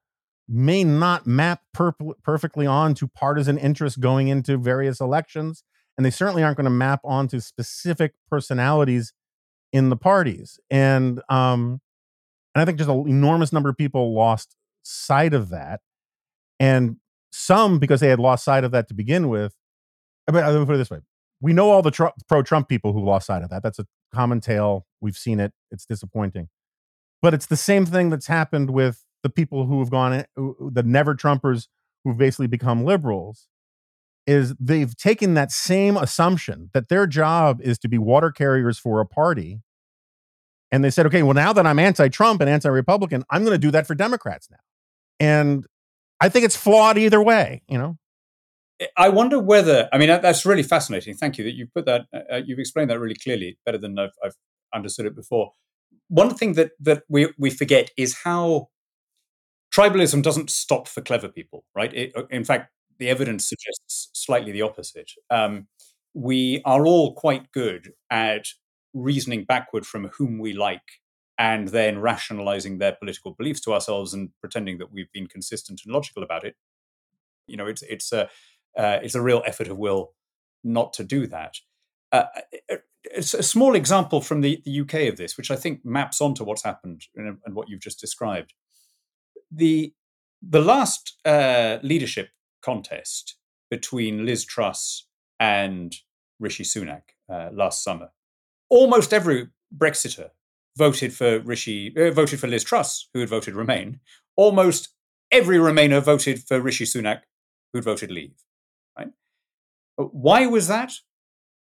may 0.48 0.84
not 0.84 1.26
map 1.26 1.62
per- 1.74 1.94
perfectly 2.24 2.66
onto 2.66 3.08
partisan 3.08 3.58
interests 3.58 3.98
going 3.98 4.28
into 4.28 4.58
various 4.58 5.00
elections 5.00 5.64
and 5.98 6.06
they 6.06 6.12
certainly 6.12 6.44
aren't 6.44 6.58
going 6.58 6.66
to 6.66 6.70
map 6.70 7.00
onto 7.04 7.40
specific 7.40 8.14
personalities 8.30 9.14
in 9.72 9.90
the 9.90 9.96
parties. 9.96 10.60
And 10.70 11.22
um 11.30 11.80
and 12.54 12.62
i 12.62 12.66
think 12.66 12.78
just 12.78 12.90
an 12.90 13.08
enormous 13.08 13.54
number 13.54 13.70
of 13.70 13.78
people 13.78 14.14
lost 14.14 14.56
sight 14.84 15.34
of 15.34 15.50
that 15.50 15.82
and 16.60 16.98
some 17.32 17.80
because 17.80 18.00
they 18.00 18.10
had 18.10 18.20
lost 18.20 18.46
sight 18.46 18.64
of 18.64 18.72
that 18.72 18.88
to 18.88 18.94
begin 18.94 19.30
with 19.30 19.54
I 20.28 20.32
mean, 20.32 20.44
let 20.44 20.60
me 20.60 20.66
put 20.66 20.74
it 20.74 20.80
this 20.80 20.90
way. 20.90 21.02
We 21.40 21.54
know 21.54 21.70
all 21.70 21.84
the 21.84 21.92
tr- 21.92 22.06
pro-trump 22.28 22.68
people 22.68 22.94
who 22.94 23.06
lost 23.06 23.28
sight 23.28 23.44
of 23.44 23.52
that. 23.52 23.62
That's 23.62 23.78
a 23.78 23.86
common 24.12 24.42
tale. 24.42 24.88
We've 25.02 25.18
seen 25.18 25.40
it. 25.40 25.54
It's 25.70 25.86
disappointing 25.86 26.50
but 27.26 27.34
it's 27.34 27.48
the 27.48 27.58
same 27.58 27.88
thing 27.88 28.12
that's 28.12 28.28
happened 28.28 28.70
with 28.70 29.04
the 29.24 29.32
people 29.32 29.66
who 29.66 29.80
have 29.80 29.90
gone 29.90 30.26
the 30.38 30.84
never 30.84 31.16
trumpers 31.16 31.68
who've 32.04 32.20
basically 32.20 32.46
become 32.46 32.86
liberals 32.86 33.48
is 34.28 34.54
they've 34.60 34.96
taken 34.96 35.34
that 35.34 35.52
same 35.52 35.98
assumption 35.98 36.70
that 36.76 36.88
their 36.88 37.08
job 37.08 37.60
is 37.64 37.80
to 37.80 37.88
be 37.88 37.98
water 37.98 38.30
carriers 38.30 38.78
for 38.78 39.00
a 39.00 39.08
party 39.08 39.64
and 40.72 40.84
they 40.84 40.92
said 40.92 41.08
okay 41.08 41.24
well 41.24 41.34
now 41.34 41.52
that 41.52 41.66
i'm 41.66 41.80
anti-trump 41.80 42.42
and 42.42 42.50
anti-republican 42.50 43.24
i'm 43.32 43.44
going 43.44 43.56
to 43.56 43.68
do 43.68 43.72
that 43.72 43.88
for 43.88 43.96
democrats 43.96 44.48
now 44.52 44.58
and 45.20 45.66
i 46.22 46.30
think 46.30 46.46
it's 46.46 46.56
flawed 46.56 46.96
either 46.96 47.24
way 47.24 47.64
you 47.68 47.78
know 47.80 47.98
I 48.98 49.10
wonder 49.10 49.40
whether 49.40 49.88
I 49.94 49.98
mean 49.98 50.10
that's 50.10 50.46
really 50.46 50.62
fascinating. 50.62 51.16
Thank 51.16 51.38
you 51.38 51.46
that 51.46 51.54
you 51.54 51.66
put 51.74 51.86
that. 51.86 52.08
Uh, 52.14 52.42
you've 52.46 52.60
explained 52.60 52.90
that 52.90 53.00
really 53.00 53.16
clearly, 53.16 53.58
better 53.66 53.78
than 53.78 53.98
I've, 53.98 54.12
I've 54.22 54.36
understood 54.74 55.06
it 55.06 55.16
before. 55.16 55.54
One 56.08 56.36
thing 56.36 56.54
that 56.54 56.72
that 56.80 57.04
we 57.10 57.34
we 57.38 57.50
forget 57.50 57.92
is 57.98 58.18
how 58.24 58.70
tribalism 59.76 60.22
doesn't 60.24 60.50
stop 60.50 60.88
for 60.88 61.02
clever 61.02 61.28
people, 61.28 61.66
right? 61.76 61.94
It, 61.94 62.12
uh, 62.16 62.24
in 62.30 62.44
fact, 62.44 62.72
the 63.00 63.10
evidence 63.10 63.48
suggests 63.48 64.10
slightly 64.14 64.52
the 64.52 64.62
opposite. 64.62 65.12
Um, 65.30 65.68
we 66.14 66.62
are 66.66 66.86
all 66.86 67.14
quite 67.14 67.52
good 67.52 67.92
at 68.10 68.48
reasoning 68.94 69.44
backward 69.44 69.86
from 69.86 70.08
whom 70.18 70.40
we 70.40 70.54
like 70.54 70.82
and 71.38 71.68
then 71.68 72.00
rationalizing 72.00 72.78
their 72.78 72.94
political 72.94 73.34
beliefs 73.34 73.60
to 73.60 73.74
ourselves 73.74 74.14
and 74.14 74.30
pretending 74.40 74.78
that 74.78 74.94
we've 74.94 75.12
been 75.12 75.28
consistent 75.28 75.82
and 75.86 75.94
logical 75.94 76.24
about 76.24 76.46
it. 76.46 76.56
You 77.48 77.58
know, 77.58 77.68
it's 77.68 77.84
it's 77.84 78.12
a 78.14 78.30
uh, 78.78 79.00
it's 79.04 79.16
a 79.16 79.22
real 79.22 79.44
effort 79.46 79.68
of 79.68 79.78
will 79.78 80.14
not 80.64 80.94
to 80.94 81.04
do 81.04 81.28
that. 81.28 81.56
Uh, 82.12 82.26
it's 83.04 83.34
a 83.34 83.44
small 83.44 83.76
example 83.76 84.22
from 84.22 84.42
the, 84.42 84.62
the 84.66 84.82
UK 84.82 85.12
of 85.12 85.18
this, 85.18 85.38
which 85.38 85.52
I 85.52 85.56
think 85.56 85.86
maps 85.86 86.22
onto 86.22 86.44
what's 86.44 86.64
happened 86.64 87.04
and, 87.16 87.38
and 87.46 87.56
what 87.56 87.70
you've 87.70 87.82
just 87.82 88.00
described. 88.00 88.54
The 89.52 89.94
the 90.48 90.62
last 90.62 91.18
uh, 91.26 91.80
leadership 91.82 92.30
contest 92.62 93.38
between 93.72 94.26
Liz 94.26 94.46
Truss 94.46 95.08
and 95.40 95.96
Rishi 96.40 96.64
Sunak 96.64 97.02
uh, 97.32 97.50
last 97.52 97.84
summer, 97.84 98.10
almost 98.70 99.14
every 99.14 99.48
Brexiter 99.76 100.30
voted 100.78 101.14
for 101.14 101.40
Rishi, 101.40 101.94
uh, 101.98 102.12
voted 102.12 102.40
for 102.40 102.48
Liz 102.48 102.64
Truss, 102.64 103.10
who 103.14 103.22
had 103.22 103.30
voted 103.30 103.56
Remain. 103.56 104.00
Almost 104.36 104.90
every 105.32 105.58
Remainer 105.58 106.04
voted 106.04 106.44
for 106.44 106.60
Rishi 106.60 106.86
Sunak, 106.86 107.22
who'd 107.74 107.84
voted 107.84 108.12
Leave. 108.12 108.36
Right? 108.98 109.10
Why 109.96 110.46
was 110.46 110.68
that? 110.68 110.94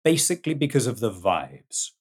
Basically, 0.03 0.53
because 0.53 0.87
of 0.87 0.99
the 0.99 1.11
vibes, 1.11 1.91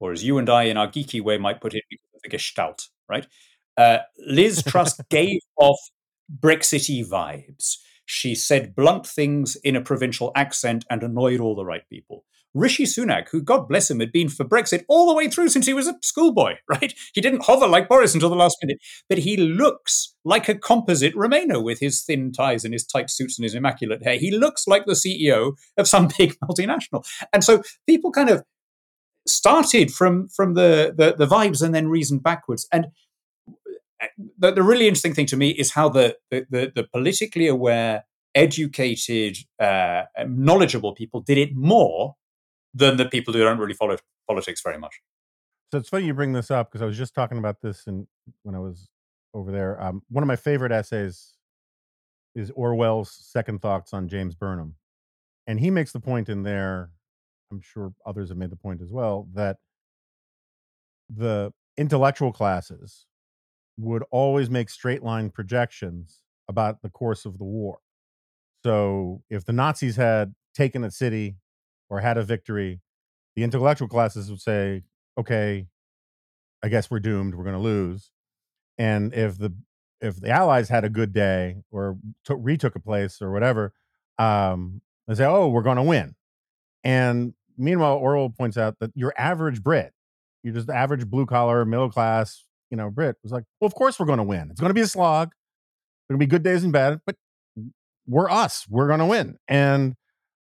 or 0.00 0.12
as 0.12 0.24
you 0.24 0.38
and 0.38 0.50
I, 0.50 0.64
in 0.64 0.76
our 0.76 0.88
geeky 0.88 1.20
way, 1.20 1.38
might 1.38 1.60
put 1.60 1.74
it, 1.74 1.84
because 1.88 2.08
of 2.14 2.22
the 2.22 2.28
gestalt. 2.28 2.88
Right? 3.08 3.26
Uh, 3.76 3.98
Liz 4.26 4.62
Truss 4.62 4.98
gave 5.10 5.40
off 5.56 5.78
Brexity 6.28 7.04
vibes. 7.04 7.76
She 8.06 8.34
said 8.34 8.74
blunt 8.74 9.06
things 9.06 9.56
in 9.56 9.76
a 9.76 9.80
provincial 9.80 10.32
accent 10.34 10.84
and 10.90 11.02
annoyed 11.02 11.40
all 11.40 11.54
the 11.54 11.64
right 11.64 11.88
people. 11.88 12.24
Rishi 12.54 12.84
Sunak, 12.84 13.28
who, 13.30 13.42
God 13.42 13.68
bless 13.68 13.90
him, 13.90 14.00
had 14.00 14.12
been 14.12 14.28
for 14.28 14.44
Brexit 14.44 14.84
all 14.88 15.08
the 15.08 15.14
way 15.14 15.28
through 15.28 15.48
since 15.48 15.66
he 15.66 15.74
was 15.74 15.88
a 15.88 15.96
schoolboy, 16.02 16.54
right? 16.68 16.94
He 17.12 17.20
didn't 17.20 17.44
hover 17.44 17.66
like 17.66 17.88
Boris 17.88 18.14
until 18.14 18.30
the 18.30 18.36
last 18.36 18.56
minute, 18.62 18.78
but 19.08 19.18
he 19.18 19.36
looks 19.36 20.14
like 20.24 20.48
a 20.48 20.54
composite 20.54 21.14
Remainer 21.14 21.62
with 21.62 21.80
his 21.80 22.02
thin 22.02 22.32
ties 22.32 22.64
and 22.64 22.72
his 22.72 22.86
tight 22.86 23.10
suits 23.10 23.38
and 23.38 23.44
his 23.44 23.54
immaculate 23.54 24.04
hair. 24.04 24.16
He 24.16 24.30
looks 24.30 24.66
like 24.66 24.86
the 24.86 24.92
CEO 24.92 25.52
of 25.76 25.88
some 25.88 26.08
big 26.18 26.36
multinational. 26.40 27.04
And 27.32 27.42
so 27.42 27.62
people 27.86 28.12
kind 28.12 28.30
of 28.30 28.42
started 29.26 29.90
from 29.90 30.28
from 30.28 30.54
the, 30.54 30.94
the, 30.96 31.14
the 31.16 31.26
vibes 31.26 31.62
and 31.62 31.74
then 31.74 31.88
reasoned 31.88 32.22
backwards. 32.22 32.68
And 32.72 32.86
the, 34.38 34.52
the, 34.52 34.62
really 34.62 34.86
interesting 34.86 35.14
thing 35.14 35.26
to 35.26 35.36
me 35.36 35.50
is 35.50 35.72
how 35.72 35.88
the, 35.88 36.16
the, 36.30 36.46
the 36.50 36.86
politically 36.92 37.46
aware, 37.46 38.04
educated, 38.34 39.38
uh, 39.58 40.02
knowledgeable 40.26 40.94
people 40.94 41.20
did 41.20 41.38
it 41.38 41.54
more 41.54 42.16
than 42.74 42.96
the 42.96 43.04
people 43.06 43.32
who 43.32 43.40
don't 43.40 43.58
really 43.58 43.74
follow 43.74 43.96
politics 44.28 44.60
very 44.62 44.78
much. 44.78 45.00
So 45.72 45.78
it's 45.78 45.88
funny 45.88 46.06
you 46.06 46.14
bring 46.14 46.32
this 46.32 46.50
up 46.50 46.70
because 46.70 46.82
I 46.82 46.86
was 46.86 46.98
just 46.98 47.14
talking 47.14 47.38
about 47.38 47.60
this 47.62 47.86
in, 47.86 48.06
when 48.42 48.54
I 48.54 48.58
was 48.58 48.88
over 49.32 49.50
there. 49.50 49.80
Um, 49.82 50.02
one 50.08 50.22
of 50.22 50.28
my 50.28 50.36
favorite 50.36 50.72
essays 50.72 51.34
is 52.34 52.50
Orwell's 52.50 53.12
Second 53.12 53.62
Thoughts 53.62 53.92
on 53.92 54.08
James 54.08 54.34
Burnham. 54.34 54.74
And 55.46 55.60
he 55.60 55.70
makes 55.70 55.92
the 55.92 56.00
point 56.00 56.28
in 56.28 56.42
there, 56.42 56.90
I'm 57.52 57.60
sure 57.60 57.92
others 58.04 58.28
have 58.30 58.38
made 58.38 58.50
the 58.50 58.56
point 58.56 58.80
as 58.82 58.90
well, 58.90 59.28
that 59.34 59.58
the 61.08 61.52
intellectual 61.76 62.32
classes 62.32 63.06
would 63.76 64.04
always 64.10 64.48
make 64.48 64.70
straight 64.70 65.02
line 65.02 65.30
projections 65.30 66.20
about 66.48 66.82
the 66.82 66.88
course 66.88 67.24
of 67.24 67.38
the 67.38 67.44
war. 67.44 67.78
So 68.64 69.22
if 69.28 69.44
the 69.44 69.52
Nazis 69.52 69.96
had 69.96 70.34
taken 70.54 70.84
a 70.84 70.90
city 70.90 71.36
or 71.90 72.00
had 72.00 72.16
a 72.16 72.22
victory, 72.22 72.80
the 73.36 73.42
intellectual 73.42 73.88
classes 73.88 74.30
would 74.30 74.40
say, 74.40 74.82
okay, 75.18 75.66
I 76.62 76.68
guess 76.68 76.90
we're 76.90 77.00
doomed, 77.00 77.34
we're 77.34 77.44
going 77.44 77.56
to 77.56 77.62
lose. 77.62 78.10
And 78.78 79.12
if 79.14 79.38
the 79.38 79.54
if 80.00 80.20
the 80.20 80.30
Allies 80.30 80.68
had 80.68 80.84
a 80.84 80.88
good 80.88 81.12
day 81.12 81.56
or 81.70 81.96
t- 82.26 82.34
retook 82.36 82.76
a 82.76 82.80
place 82.80 83.22
or 83.22 83.32
whatever, 83.32 83.72
um, 84.18 84.82
they 85.06 85.14
say, 85.14 85.24
oh, 85.24 85.48
we're 85.48 85.62
going 85.62 85.76
to 85.76 85.82
win. 85.82 86.14
And 86.82 87.34
meanwhile, 87.56 87.96
Orwell 87.96 88.30
points 88.30 88.58
out 88.58 88.78
that 88.80 88.90
your 88.94 89.14
average 89.16 89.62
Brit, 89.62 89.92
you're 90.42 90.54
just 90.54 90.68
average 90.68 91.06
blue 91.06 91.26
collar, 91.26 91.64
middle 91.64 91.90
class, 91.90 92.44
you 92.70 92.76
know, 92.76 92.90
Brit 92.90 93.16
was 93.22 93.32
like, 93.32 93.44
well, 93.60 93.66
of 93.66 93.74
course 93.74 93.98
we're 93.98 94.06
going 94.06 94.18
to 94.18 94.24
win. 94.24 94.50
It's 94.50 94.60
going 94.60 94.70
to 94.70 94.74
be 94.74 94.80
a 94.80 94.86
slog. 94.86 95.32
There'll 96.08 96.18
be 96.18 96.26
good 96.26 96.42
days 96.42 96.64
and 96.64 96.72
bad, 96.72 97.00
but 97.06 97.16
we're 98.06 98.30
us. 98.30 98.66
We're 98.68 98.88
going 98.88 98.98
to 98.98 99.06
win. 99.06 99.38
And 99.48 99.94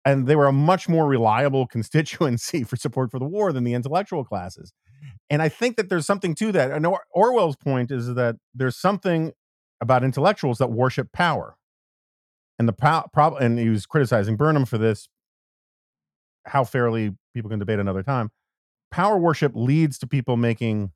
and 0.09 0.26
they 0.26 0.36
were 0.36 0.47
a 0.47 0.52
much 0.52 0.89
more 0.89 1.06
reliable 1.06 1.66
constituency 1.76 2.64
for 2.64 2.76
support 2.76 3.10
for 3.10 3.18
the 3.18 3.26
war 3.26 3.52
than 3.52 3.64
the 3.64 3.74
intellectual 3.74 4.24
classes. 4.24 4.72
And 5.30 5.43
I 5.43 5.48
think 5.48 5.76
that 5.76 5.89
there's 5.90 6.06
something 6.06 6.35
to 6.36 6.51
that. 6.52 6.70
And 6.70 6.86
or- 6.86 7.05
Orwell's 7.14 7.56
point 7.56 7.90
is 7.90 8.14
that 8.14 8.36
there's 8.55 8.76
something 8.76 9.32
about 9.80 10.02
intellectuals 10.02 10.59
that 10.59 10.70
worship 10.72 11.12
power. 11.12 11.56
And 12.59 12.66
the 12.66 12.72
pro- 12.72 13.05
problem, 13.12 13.43
and 13.43 13.59
he 13.59 13.68
was 13.68 13.86
criticizing 13.86 14.36
Burnham 14.36 14.64
for 14.64 14.78
this. 14.78 15.09
How 16.47 16.64
fairly 16.64 17.14
people 17.35 17.51
can 17.51 17.59
debate 17.59 17.78
another 17.78 18.02
time. 18.02 18.30
Power 18.90 19.18
worship 19.18 19.52
leads 19.55 19.98
to 19.98 20.06
people 20.06 20.36
making 20.36 20.93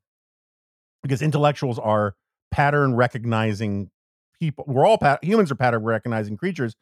because 1.03 1.21
intellectuals 1.21 1.77
are 1.77 2.15
pattern 2.51 2.95
recognizing 2.95 3.91
people. 4.39 4.65
We're 4.67 4.85
all 4.85 4.97
pat- 4.97 5.23
humans 5.23 5.51
are 5.51 5.55
pattern 5.55 5.83
recognizing 5.83 6.35
creatures, 6.35 6.75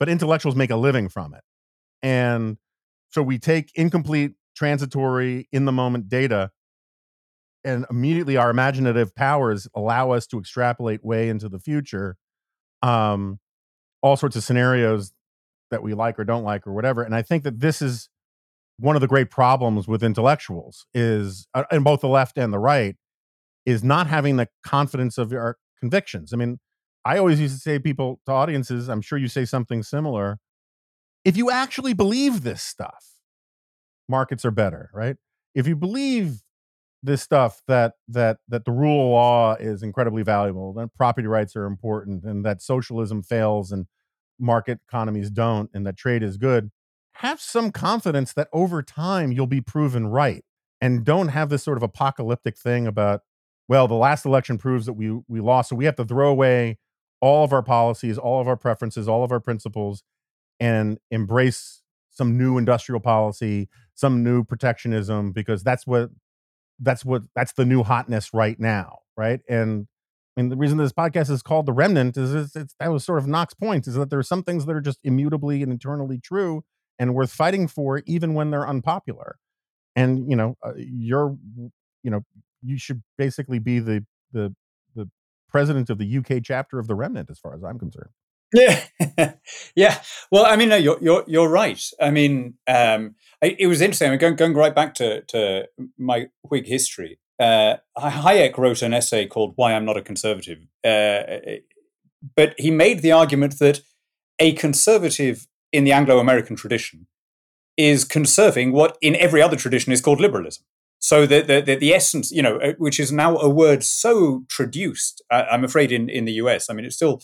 but 0.00 0.08
intellectuals 0.08 0.56
make 0.56 0.70
a 0.70 0.76
living 0.76 1.08
from 1.08 1.34
it. 1.34 1.42
And 2.04 2.58
so 3.08 3.22
we 3.22 3.38
take 3.38 3.72
incomplete, 3.74 4.32
transitory, 4.54 5.48
in 5.50 5.64
the 5.64 5.72
moment 5.72 6.10
data, 6.10 6.50
and 7.64 7.86
immediately 7.90 8.36
our 8.36 8.50
imaginative 8.50 9.14
powers 9.14 9.66
allow 9.74 10.10
us 10.10 10.26
to 10.26 10.38
extrapolate 10.38 11.02
way 11.02 11.30
into 11.30 11.48
the 11.48 11.58
future, 11.58 12.16
um, 12.82 13.40
all 14.02 14.18
sorts 14.18 14.36
of 14.36 14.44
scenarios 14.44 15.12
that 15.70 15.82
we 15.82 15.94
like 15.94 16.18
or 16.18 16.24
don't 16.24 16.44
like 16.44 16.66
or 16.66 16.74
whatever. 16.74 17.02
And 17.02 17.14
I 17.14 17.22
think 17.22 17.42
that 17.44 17.60
this 17.60 17.80
is 17.80 18.10
one 18.78 18.96
of 18.96 19.00
the 19.00 19.08
great 19.08 19.30
problems 19.30 19.88
with 19.88 20.02
intellectuals 20.02 20.84
is 20.92 21.46
uh, 21.54 21.64
in 21.72 21.84
both 21.84 22.02
the 22.02 22.08
left 22.08 22.36
and 22.36 22.52
the 22.52 22.58
right 22.58 22.96
is 23.64 23.82
not 23.82 24.08
having 24.08 24.36
the 24.36 24.48
confidence 24.62 25.16
of 25.16 25.32
your 25.32 25.56
convictions. 25.80 26.34
I 26.34 26.36
mean, 26.36 26.58
I 27.02 27.16
always 27.16 27.40
used 27.40 27.54
to 27.54 27.60
say 27.60 27.78
people 27.78 28.20
to 28.26 28.32
audiences, 28.32 28.88
I'm 28.88 29.00
sure 29.00 29.16
you 29.16 29.28
say 29.28 29.46
something 29.46 29.82
similar. 29.82 30.38
If 31.24 31.36
you 31.36 31.50
actually 31.50 31.94
believe 31.94 32.42
this 32.42 32.62
stuff, 32.62 33.12
markets 34.08 34.44
are 34.44 34.50
better, 34.50 34.90
right? 34.92 35.16
If 35.54 35.66
you 35.66 35.76
believe 35.76 36.42
this 37.02 37.22
stuff 37.22 37.62
that 37.68 37.94
that 38.08 38.38
that 38.48 38.64
the 38.64 38.72
rule 38.72 39.06
of 39.06 39.10
law 39.10 39.54
is 39.54 39.82
incredibly 39.82 40.22
valuable, 40.22 40.72
that 40.74 40.94
property 40.94 41.26
rights 41.26 41.54
are 41.56 41.66
important, 41.66 42.24
and 42.24 42.44
that 42.44 42.62
socialism 42.62 43.22
fails 43.22 43.72
and 43.72 43.86
market 44.38 44.80
economies 44.88 45.30
don't, 45.30 45.70
and 45.74 45.86
that 45.86 45.96
trade 45.96 46.22
is 46.22 46.36
good, 46.36 46.70
have 47.14 47.40
some 47.40 47.70
confidence 47.70 48.32
that 48.32 48.48
over 48.52 48.82
time 48.82 49.32
you'll 49.32 49.46
be 49.46 49.60
proven 49.60 50.06
right, 50.06 50.44
and 50.80 51.04
don't 51.04 51.28
have 51.28 51.48
this 51.50 51.62
sort 51.62 51.76
of 51.76 51.82
apocalyptic 51.82 52.56
thing 52.58 52.86
about, 52.86 53.20
well, 53.68 53.86
the 53.86 53.94
last 53.94 54.24
election 54.26 54.58
proves 54.58 54.86
that 54.86 54.94
we 54.94 55.20
we 55.28 55.40
lost, 55.40 55.70
so 55.70 55.76
we 55.76 55.84
have 55.84 55.96
to 55.96 56.04
throw 56.04 56.30
away 56.30 56.78
all 57.20 57.44
of 57.44 57.52
our 57.52 57.62
policies, 57.62 58.18
all 58.18 58.40
of 58.40 58.48
our 58.48 58.56
preferences, 58.56 59.08
all 59.08 59.24
of 59.24 59.32
our 59.32 59.40
principles, 59.40 60.02
and 60.60 60.98
embrace 61.10 61.82
some 62.10 62.38
new 62.38 62.58
industrial 62.58 63.00
policy, 63.00 63.68
some 63.94 64.22
new 64.22 64.44
protectionism, 64.44 65.32
because 65.32 65.62
that's 65.62 65.86
what 65.86 66.10
that's 66.80 67.04
what 67.04 67.22
that's 67.34 67.52
the 67.52 67.64
new 67.64 67.82
hotness 67.82 68.32
right 68.32 68.58
now, 68.58 68.98
right? 69.16 69.40
And 69.48 69.86
I 70.36 70.40
mean, 70.40 70.50
the 70.50 70.56
reason 70.56 70.78
this 70.78 70.92
podcast 70.92 71.30
is 71.30 71.42
called 71.42 71.66
The 71.66 71.72
Remnant 71.72 72.16
is 72.16 72.34
it's, 72.34 72.56
it's 72.56 72.74
that 72.80 72.90
was 72.92 73.04
sort 73.04 73.18
of 73.18 73.26
Nock's 73.26 73.54
point 73.54 73.86
is 73.86 73.94
that 73.94 74.10
there 74.10 74.18
are 74.18 74.24
some 74.24 74.42
things 74.42 74.66
that 74.66 74.74
are 74.74 74.80
just 74.80 74.98
immutably 75.04 75.62
and 75.62 75.72
eternally 75.72 76.18
true 76.18 76.64
and 76.98 77.14
worth 77.14 77.32
fighting 77.32 77.68
for, 77.68 78.02
even 78.06 78.34
when 78.34 78.50
they're 78.50 78.66
unpopular. 78.66 79.36
And 79.96 80.28
you 80.28 80.36
know, 80.36 80.56
uh, 80.64 80.72
you're, 80.76 81.36
you 82.02 82.10
know, 82.10 82.22
you 82.62 82.78
should 82.78 83.02
basically 83.16 83.58
be 83.60 83.78
the 83.78 84.04
the 84.32 84.54
the 84.96 85.08
president 85.48 85.90
of 85.90 85.98
the 85.98 86.18
UK 86.18 86.42
chapter 86.42 86.78
of 86.78 86.88
The 86.88 86.94
Remnant, 86.96 87.30
as 87.30 87.38
far 87.38 87.54
as 87.54 87.62
I'm 87.62 87.78
concerned. 87.78 88.10
Yeah, 88.54 88.84
yeah. 89.76 90.00
Well, 90.30 90.46
I 90.46 90.56
mean, 90.56 90.68
no, 90.68 90.76
you're 90.76 90.98
you're 91.02 91.24
you're 91.26 91.48
right. 91.48 91.82
I 92.00 92.10
mean, 92.10 92.54
um, 92.68 93.16
it 93.42 93.66
was 93.66 93.80
interesting. 93.80 94.08
I 94.08 94.10
mean, 94.12 94.20
going 94.20 94.36
going 94.36 94.54
right 94.54 94.74
back 94.74 94.94
to 94.94 95.22
to 95.22 95.68
my 95.98 96.26
Whig 96.42 96.66
history. 96.66 97.18
Uh, 97.40 97.76
Hayek 97.98 98.56
wrote 98.56 98.82
an 98.82 98.94
essay 98.94 99.26
called 99.26 99.54
"Why 99.56 99.74
I'm 99.74 99.84
Not 99.84 99.96
a 99.96 100.02
Conservative," 100.02 100.60
uh, 100.84 101.22
but 102.36 102.54
he 102.58 102.70
made 102.70 103.00
the 103.02 103.12
argument 103.12 103.58
that 103.58 103.80
a 104.38 104.52
conservative 104.54 105.46
in 105.72 105.84
the 105.84 105.92
Anglo-American 105.92 106.56
tradition 106.56 107.06
is 107.76 108.04
conserving 108.04 108.72
what 108.72 108.98
in 109.02 109.16
every 109.16 109.42
other 109.42 109.56
tradition 109.56 109.92
is 109.92 110.00
called 110.00 110.20
liberalism. 110.20 110.64
So 111.00 111.26
the 111.26 111.42
the, 111.42 111.60
the, 111.60 111.76
the 111.76 111.94
essence, 111.94 112.32
you 112.32 112.42
know, 112.42 112.58
uh, 112.58 112.74
which 112.78 113.00
is 113.00 113.12
now 113.12 113.36
a 113.38 113.48
word 113.48 113.84
so 113.84 114.44
traduced, 114.48 115.22
uh, 115.30 115.44
I'm 115.50 115.64
afraid 115.64 115.92
in 115.92 116.08
in 116.08 116.24
the 116.26 116.34
US. 116.34 116.70
I 116.70 116.74
mean, 116.74 116.84
it's 116.86 116.96
still 116.96 117.22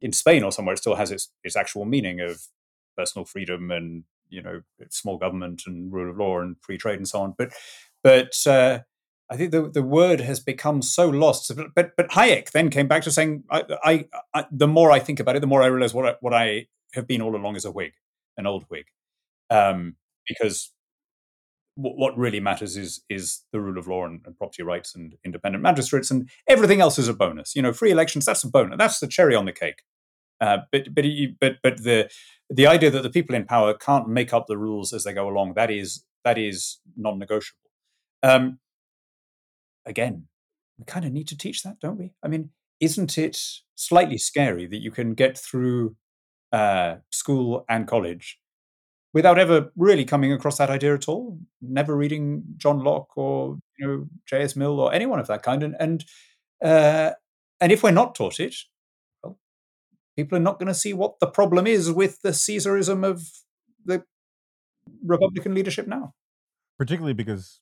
in 0.00 0.12
Spain 0.12 0.42
or 0.42 0.52
somewhere, 0.52 0.74
it 0.74 0.78
still 0.78 0.94
has 0.96 1.10
its, 1.10 1.30
its 1.42 1.56
actual 1.56 1.84
meaning 1.84 2.20
of 2.20 2.42
personal 2.96 3.24
freedom 3.24 3.70
and 3.70 4.04
you 4.28 4.42
know 4.42 4.60
small 4.90 5.18
government 5.18 5.62
and 5.66 5.92
rule 5.92 6.10
of 6.10 6.16
law 6.16 6.40
and 6.40 6.56
free 6.60 6.78
trade 6.78 6.98
and 6.98 7.08
so 7.08 7.20
on. 7.20 7.34
But 7.36 7.52
but 8.02 8.34
uh, 8.46 8.80
I 9.30 9.36
think 9.36 9.50
the 9.50 9.68
the 9.70 9.82
word 9.82 10.20
has 10.20 10.40
become 10.40 10.82
so 10.82 11.08
lost. 11.08 11.52
But 11.74 11.92
but 11.96 12.08
Hayek 12.10 12.50
then 12.52 12.70
came 12.70 12.88
back 12.88 13.02
to 13.02 13.10
saying, 13.10 13.44
I, 13.50 13.64
I, 13.82 14.04
I 14.34 14.46
the 14.50 14.68
more 14.68 14.90
I 14.90 14.98
think 14.98 15.20
about 15.20 15.36
it, 15.36 15.40
the 15.40 15.46
more 15.46 15.62
I 15.62 15.66
realize 15.66 15.94
what 15.94 16.06
I, 16.06 16.14
what 16.20 16.34
I 16.34 16.66
have 16.94 17.06
been 17.06 17.22
all 17.22 17.36
along 17.36 17.56
as 17.56 17.64
a 17.64 17.70
Whig, 17.70 17.92
an 18.36 18.46
old 18.46 18.64
Whig, 18.68 18.86
um, 19.50 19.96
because 20.26 20.72
what 21.76 22.16
really 22.16 22.40
matters 22.40 22.76
is 22.76 23.02
is 23.10 23.42
the 23.52 23.60
rule 23.60 23.78
of 23.78 23.86
law 23.86 24.06
and, 24.06 24.22
and, 24.24 24.36
property 24.38 24.62
rights 24.62 24.94
and 24.94 25.14
independent 25.24 25.62
magistrates 25.62 26.10
and 26.10 26.28
everything 26.48 26.80
else 26.80 26.98
is 26.98 27.08
a 27.08 27.14
bonus. 27.14 27.54
You 27.54 27.62
know, 27.62 27.72
free 27.72 27.90
elections 27.90 28.24
that's 28.24 28.44
a 28.44 28.48
bonus. 28.48 28.78
That's 28.78 28.98
the 28.98 29.06
cherry 29.06 29.34
on 29.34 29.44
the 29.44 29.52
cake. 29.52 29.82
Uh, 30.40 30.58
but 30.72 30.94
but 30.94 31.04
but 31.40 31.56
but 31.62 31.82
the 31.82 32.10
the 32.48 32.66
idea 32.66 32.90
that 32.90 33.02
the 33.02 33.10
people 33.10 33.34
in 33.34 33.44
power 33.44 33.74
can't 33.74 34.08
make 34.08 34.32
up 34.32 34.46
the 34.46 34.58
rules 34.58 34.92
as 34.92 35.04
they 35.04 35.12
go 35.12 35.28
along 35.28 35.54
that 35.54 35.70
is 35.70 36.04
that 36.24 36.38
is 36.38 36.78
non-negotiable. 36.96 37.70
Um, 38.22 38.58
again, 39.84 40.26
we 40.78 40.84
kind 40.84 41.04
of 41.04 41.12
need 41.12 41.28
to 41.28 41.38
teach 41.38 41.62
that, 41.62 41.78
don't 41.80 41.98
we? 41.98 42.12
I 42.22 42.28
mean, 42.28 42.50
isn't 42.80 43.16
it 43.18 43.38
slightly 43.74 44.18
scary 44.18 44.66
that 44.66 44.82
you 44.82 44.90
can 44.90 45.14
get 45.14 45.38
through 45.38 45.96
uh, 46.52 46.96
school 47.10 47.64
and 47.68 47.86
college 47.86 48.38
without 49.16 49.38
ever 49.38 49.72
really 49.76 50.04
coming 50.04 50.30
across 50.30 50.58
that 50.58 50.68
idea 50.68 50.92
at 50.92 51.08
all, 51.08 51.38
never 51.62 51.96
reading 51.96 52.44
John 52.58 52.84
Locke 52.84 53.16
or 53.16 53.56
you 53.78 53.86
know 53.86 54.06
J.S. 54.26 54.54
Mill 54.54 54.78
or 54.78 54.92
anyone 54.92 55.18
of 55.18 55.26
that 55.28 55.42
kind, 55.42 55.62
and 55.62 55.74
and 55.80 56.04
uh, 56.62 57.12
and 57.58 57.72
if 57.72 57.82
we're 57.82 57.92
not 57.92 58.14
taught 58.14 58.38
it, 58.38 58.54
well, 59.22 59.38
people 60.18 60.36
are 60.36 60.42
not 60.42 60.58
going 60.58 60.66
to 60.66 60.74
see 60.74 60.92
what 60.92 61.18
the 61.18 61.26
problem 61.26 61.66
is 61.66 61.90
with 61.90 62.20
the 62.20 62.28
Caesarism 62.28 63.06
of 63.06 63.22
the 63.86 64.04
Republican 65.02 65.54
leadership 65.54 65.86
now. 65.86 66.12
Particularly 66.78 67.14
because 67.14 67.60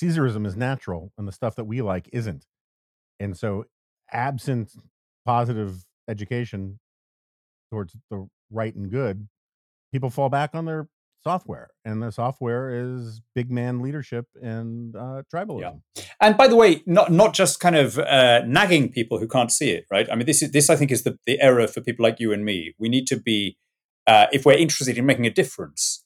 Caesarism 0.00 0.46
is 0.46 0.56
natural, 0.56 1.12
and 1.18 1.28
the 1.28 1.32
stuff 1.32 1.54
that 1.56 1.64
we 1.64 1.82
like 1.82 2.08
isn't, 2.14 2.46
and 3.20 3.36
so 3.36 3.66
absent 4.10 4.72
positive 5.26 5.84
education 6.08 6.80
towards 7.70 7.94
the 8.10 8.26
right 8.50 8.74
and 8.74 8.90
good 8.90 9.28
people 9.92 10.10
fall 10.10 10.28
back 10.28 10.50
on 10.54 10.64
their 10.64 10.88
software 11.22 11.70
and 11.84 12.02
the 12.02 12.10
software 12.10 12.70
is 12.70 13.20
big 13.34 13.50
man 13.50 13.80
leadership 13.80 14.26
and 14.40 14.96
uh, 14.96 15.22
tribalism. 15.32 15.80
Yeah. 15.96 16.02
And 16.20 16.36
by 16.36 16.48
the 16.48 16.56
way, 16.56 16.82
not 16.86 17.12
not 17.12 17.34
just 17.34 17.60
kind 17.60 17.76
of 17.76 17.98
uh, 17.98 18.42
nagging 18.46 18.90
people 18.90 19.18
who 19.18 19.28
can't 19.28 19.52
see 19.52 19.70
it, 19.70 19.84
right? 19.90 20.08
I 20.10 20.16
mean, 20.16 20.26
this 20.26 20.42
is 20.42 20.50
this 20.50 20.68
I 20.70 20.76
think 20.76 20.90
is 20.90 21.04
the 21.04 21.18
the 21.26 21.40
error 21.40 21.66
for 21.66 21.80
people 21.80 22.02
like 22.02 22.18
you 22.18 22.32
and 22.32 22.44
me. 22.44 22.74
We 22.78 22.88
need 22.88 23.06
to 23.08 23.16
be, 23.16 23.56
uh, 24.06 24.26
if 24.32 24.44
we're 24.44 24.58
interested 24.58 24.98
in 24.98 25.06
making 25.06 25.26
a 25.26 25.30
difference, 25.30 26.04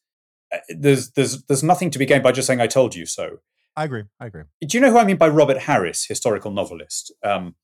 uh, 0.53 0.59
there's 0.69 1.13
there's 1.13 1.43
there's 1.45 1.63
nothing 1.63 1.91
to 1.91 1.99
be 1.99 2.07
gained 2.07 2.23
by 2.23 2.33
just 2.33 2.47
saying 2.47 2.61
"I 2.61 2.67
told 2.67 2.95
you 2.95 3.07
so." 3.07 3.39
I 3.79 3.85
agree. 3.85 4.05
I 4.19 4.27
agree. 4.27 4.45
Do 4.67 4.77
you 4.77 4.81
know 4.81 4.91
who 4.91 4.99
I 4.99 5.05
mean 5.05 5.19
by 5.19 5.29
Robert 5.29 5.59
Harris, 5.59 6.07
historical 6.07 6.51
novelist? 6.51 7.13
Um, 7.23 7.57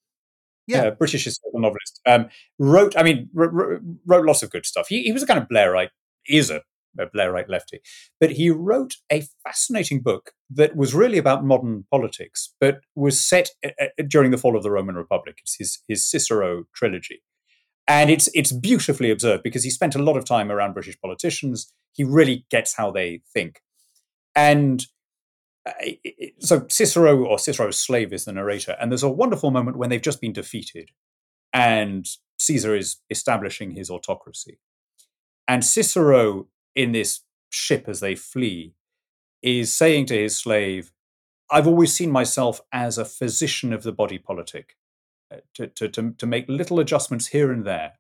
yeah, 0.67 0.83
uh, 0.83 0.91
British 0.91 1.25
historical 1.25 1.61
novelist. 1.61 2.01
Um, 2.07 2.29
wrote, 2.59 2.95
I 2.97 3.03
mean, 3.03 3.31
r- 3.37 3.45
r- 3.45 3.81
wrote 4.07 4.27
lots 4.27 4.43
of 4.43 4.51
good 4.51 4.67
stuff. 4.67 4.89
He, 4.89 5.03
he 5.05 5.13
was 5.13 5.23
a 5.23 5.27
kind 5.27 5.41
of 5.41 5.49
Blairite 5.49 5.89
is 6.29 6.51
a, 6.51 6.63
a 6.99 7.07
Blairite 7.07 7.49
lefty. 7.49 7.81
But 8.21 8.33
he 8.33 8.51
wrote 8.51 8.97
a 9.11 9.25
fascinating 9.45 10.03
book 10.03 10.33
that 10.51 10.77
was 10.77 10.95
really 10.95 11.19
about 11.19 11.45
modern 11.45 11.85
politics, 11.91 12.55
but 12.61 12.81
was 12.95 13.21
set 13.21 13.51
uh, 13.65 13.71
uh, 13.81 14.03
during 14.09 14.31
the 14.31 14.39
fall 14.39 14.57
of 14.57 14.63
the 14.63 14.71
Roman 14.71 14.97
Republic. 14.97 15.39
It's 15.43 15.57
his, 15.59 15.83
his 15.89 16.09
Cicero 16.09 16.65
trilogy. 16.75 17.23
And 17.89 18.11
it's 18.11 18.29
it's 18.33 18.53
beautifully 18.53 19.11
observed 19.11 19.43
because 19.43 19.65
he 19.65 19.71
spent 19.71 19.97
a 19.97 20.03
lot 20.03 20.17
of 20.17 20.25
time 20.25 20.53
around 20.53 20.75
British 20.75 21.01
politicians. 21.01 21.73
He 21.93 22.05
really 22.05 22.47
gets 22.49 22.77
how 22.77 22.93
they 22.93 23.23
think. 23.35 23.61
And 24.37 24.87
uh, 25.67 25.73
so 26.39 26.65
Cicero 26.69 27.25
or 27.25 27.39
Cicero's 27.39 27.81
slave 27.81 28.13
is 28.13 28.25
the 28.25 28.33
narrator, 28.33 28.77
and 28.81 28.91
there's 28.91 29.03
a 29.03 29.11
wonderful 29.11 29.51
moment 29.51 29.77
when 29.77 29.91
they've 29.91 30.01
just 30.01 30.21
been 30.21 30.33
defeated, 30.33 30.91
and 31.53 32.07
Caesar 32.39 32.75
is 32.77 32.99
establishing 33.11 33.73
his 33.73 33.91
autocracy, 33.91 34.59
and 35.49 35.65
Cicero, 35.65 36.47
in 36.75 36.93
this 36.93 37.21
ship 37.51 37.89
as 37.89 38.01
they 38.01 38.15
flee, 38.15 38.75
is 39.43 39.73
saying 39.73 40.07
to 40.07 40.17
his 40.17 40.37
slave, 40.37 40.93
I've 41.51 41.67
always 41.67 41.93
seen 41.93 42.11
myself 42.11 42.61
as 42.73 42.97
a 42.97 43.05
physician 43.05 43.73
of 43.73 43.83
the 43.83 43.93
body 43.93 44.19
politic, 44.19 44.77
uh, 45.33 45.39
to, 45.55 45.67
to, 45.67 45.89
to, 45.89 46.13
to 46.13 46.27
make 46.27 46.49
little 46.49 46.81
adjustments 46.81 47.29
here 47.29 47.53
and 47.53 47.65
there. 47.65 47.95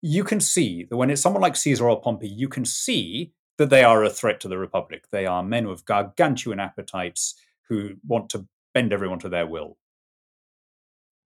You 0.00 0.24
can 0.24 0.40
see 0.40 0.84
that 0.84 0.96
when 0.96 1.10
it's 1.10 1.22
someone 1.22 1.42
like 1.42 1.54
Caesar 1.54 1.88
or 1.88 2.00
Pompey, 2.00 2.28
you 2.28 2.48
can 2.48 2.64
see 2.64 3.32
that 3.58 3.70
they 3.70 3.84
are 3.84 4.02
a 4.02 4.10
threat 4.10 4.40
to 4.40 4.48
the 4.48 4.58
Republic. 4.58 5.04
They 5.12 5.26
are 5.26 5.42
men 5.42 5.68
with 5.68 5.84
gargantuan 5.84 6.58
appetites 6.58 7.36
who 7.68 7.96
want 8.06 8.28
to 8.30 8.46
bend 8.74 8.92
everyone 8.92 9.20
to 9.20 9.28
their 9.28 9.46
will. 9.46 9.76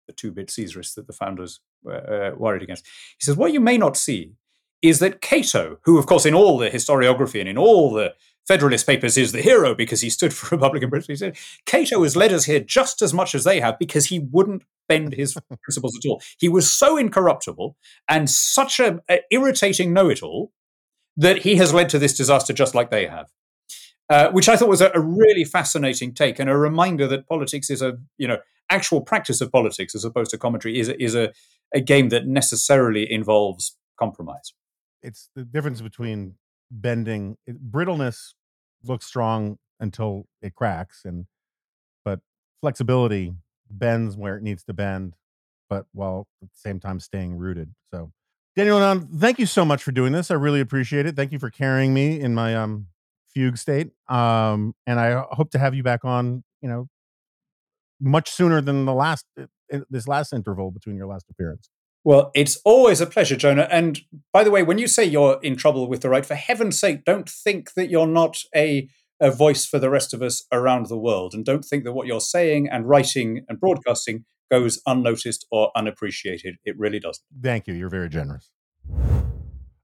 The 0.07 0.13
two 0.13 0.31
bit 0.31 0.49
Caesarists 0.49 0.95
that 0.95 1.07
the 1.07 1.13
founders 1.13 1.59
uh, 1.87 2.31
worried 2.35 2.63
against. 2.63 2.85
He 3.19 3.25
says, 3.25 3.35
What 3.35 3.53
you 3.53 3.59
may 3.59 3.77
not 3.77 3.97
see 3.97 4.33
is 4.81 4.99
that 4.99 5.21
Cato, 5.21 5.77
who, 5.83 5.97
of 5.97 6.05
course, 6.05 6.25
in 6.25 6.33
all 6.33 6.57
the 6.57 6.69
historiography 6.69 7.39
and 7.39 7.49
in 7.49 7.57
all 7.57 7.91
the 7.91 8.13
Federalist 8.47 8.85
Papers 8.85 9.17
is 9.17 9.31
the 9.31 9.41
hero 9.41 9.73
because 9.73 10.01
he 10.01 10.09
stood 10.09 10.33
for 10.33 10.47
Republican 10.55 10.89
principles. 10.89 11.35
Cato 11.65 12.03
has 12.03 12.15
led 12.15 12.31
us 12.31 12.45
here 12.45 12.59
just 12.59 13.01
as 13.01 13.13
much 13.13 13.33
as 13.33 13.43
they 13.43 13.59
have 13.59 13.79
because 13.79 14.07
he 14.07 14.19
wouldn't 14.19 14.63
bend 14.87 15.13
his 15.13 15.35
principles 15.63 15.97
at 15.97 16.07
all. 16.07 16.21
He 16.37 16.49
was 16.49 16.71
so 16.71 16.97
incorruptible 16.97 17.75
and 18.07 18.29
such 18.29 18.79
an 18.79 19.01
irritating 19.31 19.93
know-it-all 19.93 20.51
that 21.17 21.39
he 21.39 21.55
has 21.55 21.73
led 21.73 21.89
to 21.89 21.99
this 21.99 22.15
disaster 22.15 22.53
just 22.53 22.75
like 22.75 22.91
they 22.91 23.07
have. 23.07 23.31
Uh, 24.07 24.29
which 24.29 24.47
I 24.47 24.55
thought 24.55 24.69
was 24.69 24.81
a, 24.81 24.91
a, 24.93 24.99
really 24.99 25.43
fascinating 25.43 26.13
take 26.13 26.37
and 26.37 26.47
a 26.47 26.55
reminder 26.55 27.07
that 27.07 27.27
politics 27.27 27.71
is 27.71 27.81
a 27.81 27.97
you 28.19 28.27
know 28.27 28.37
actual 28.69 29.01
practice 29.01 29.41
of 29.41 29.51
politics 29.51 29.95
as 29.95 30.05
opposed 30.05 30.29
to 30.29 30.37
commentary 30.37 30.77
is 30.77 30.89
is 30.89 31.15
a, 31.15 31.33
a 31.73 31.81
game 31.81 32.09
that 32.09 32.27
necessarily 32.27 33.11
involves 33.11 33.75
compromise 33.97 34.53
it's 35.05 35.29
the 35.35 35.43
difference 35.43 35.81
between 35.81 36.35
bending 36.71 37.37
it, 37.45 37.71
brittleness 37.71 38.33
looks 38.83 39.05
strong 39.05 39.57
until 39.79 40.25
it 40.41 40.55
cracks 40.55 41.01
and 41.05 41.25
but 42.03 42.19
flexibility 42.61 43.33
bends 43.69 44.15
where 44.15 44.37
it 44.37 44.43
needs 44.43 44.63
to 44.63 44.73
bend, 44.73 45.15
but 45.69 45.85
while 45.91 46.27
at 46.41 46.49
the 46.49 46.57
same 46.57 46.79
time 46.79 46.99
staying 46.99 47.37
rooted. 47.37 47.73
So, 47.91 48.11
Daniel 48.55 48.79
Hannan, 48.79 49.07
thank 49.17 49.39
you 49.39 49.45
so 49.45 49.65
much 49.65 49.83
for 49.83 49.91
doing 49.91 50.11
this. 50.11 50.31
I 50.31 50.35
really 50.35 50.61
appreciate 50.61 51.05
it. 51.05 51.15
Thank 51.15 51.31
you 51.31 51.39
for 51.39 51.49
carrying 51.49 51.93
me 51.93 52.19
in 52.19 52.33
my 52.33 52.55
um 52.55 52.87
fugue 53.33 53.57
state. 53.57 53.91
Um, 54.07 54.73
and 54.87 54.99
I 54.99 55.23
hope 55.31 55.51
to 55.51 55.59
have 55.59 55.75
you 55.75 55.83
back 55.83 56.05
on. 56.05 56.43
You 56.61 56.69
know, 56.69 56.87
much 57.99 58.29
sooner 58.29 58.61
than 58.61 58.85
the 58.85 58.93
last 58.93 59.25
uh, 59.39 59.45
this 59.89 60.07
last 60.07 60.33
interval 60.33 60.71
between 60.71 60.95
your 60.95 61.07
last 61.07 61.25
appearance. 61.29 61.69
Well, 62.05 62.29
it's 62.35 62.57
always 62.63 63.01
a 63.01 63.07
pleasure, 63.07 63.35
Jonah. 63.35 63.67
And 63.71 63.99
by 64.31 64.43
the 64.43 64.51
way, 64.51 64.61
when 64.61 64.77
you 64.77 64.87
say 64.87 65.03
you're 65.03 65.39
in 65.41 65.55
trouble 65.55 65.89
with 65.89 66.01
the 66.01 66.09
right, 66.09 66.23
for 66.23 66.35
heaven's 66.35 66.79
sake, 66.79 67.03
don't 67.03 67.27
think 67.27 67.73
that 67.73 67.89
you're 67.89 68.05
not 68.05 68.37
a, 68.55 68.87
a 69.19 69.31
voice 69.31 69.65
for 69.65 69.79
the 69.79 69.89
rest 69.89 70.13
of 70.13 70.21
us 70.21 70.45
around 70.51 70.85
the 70.85 70.99
world. 70.99 71.33
And 71.33 71.43
don't 71.43 71.65
think 71.65 71.83
that 71.83 71.93
what 71.93 72.05
you're 72.05 72.21
saying 72.21 72.69
and 72.71 72.87
writing 72.87 73.43
and 73.49 73.59
broadcasting 73.59 74.23
goes 74.51 74.79
unnoticed 74.85 75.47
or 75.49 75.71
unappreciated. 75.75 76.57
It 76.63 76.77
really 76.77 76.99
doesn't. 76.99 77.23
Thank 77.41 77.65
you. 77.65 77.73
You're 77.73 77.89
very 77.89 78.09
generous. 78.09 78.51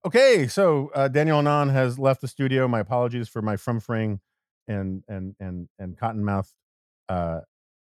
Okay, 0.05 0.47
so 0.47 0.91
uh, 0.93 1.07
Daniel 1.07 1.41
Hannan 1.41 1.69
has 1.69 1.97
left 1.97 2.21
the 2.21 2.27
studio. 2.27 2.67
My 2.67 2.81
apologies 2.81 3.29
for 3.29 3.41
my 3.41 3.55
frumfring 3.55 4.19
and 4.67 5.03
and 5.07 5.35
and 5.39 5.69
and 5.79 5.97
cottonmouth 5.97 6.51
uh, 7.09 7.41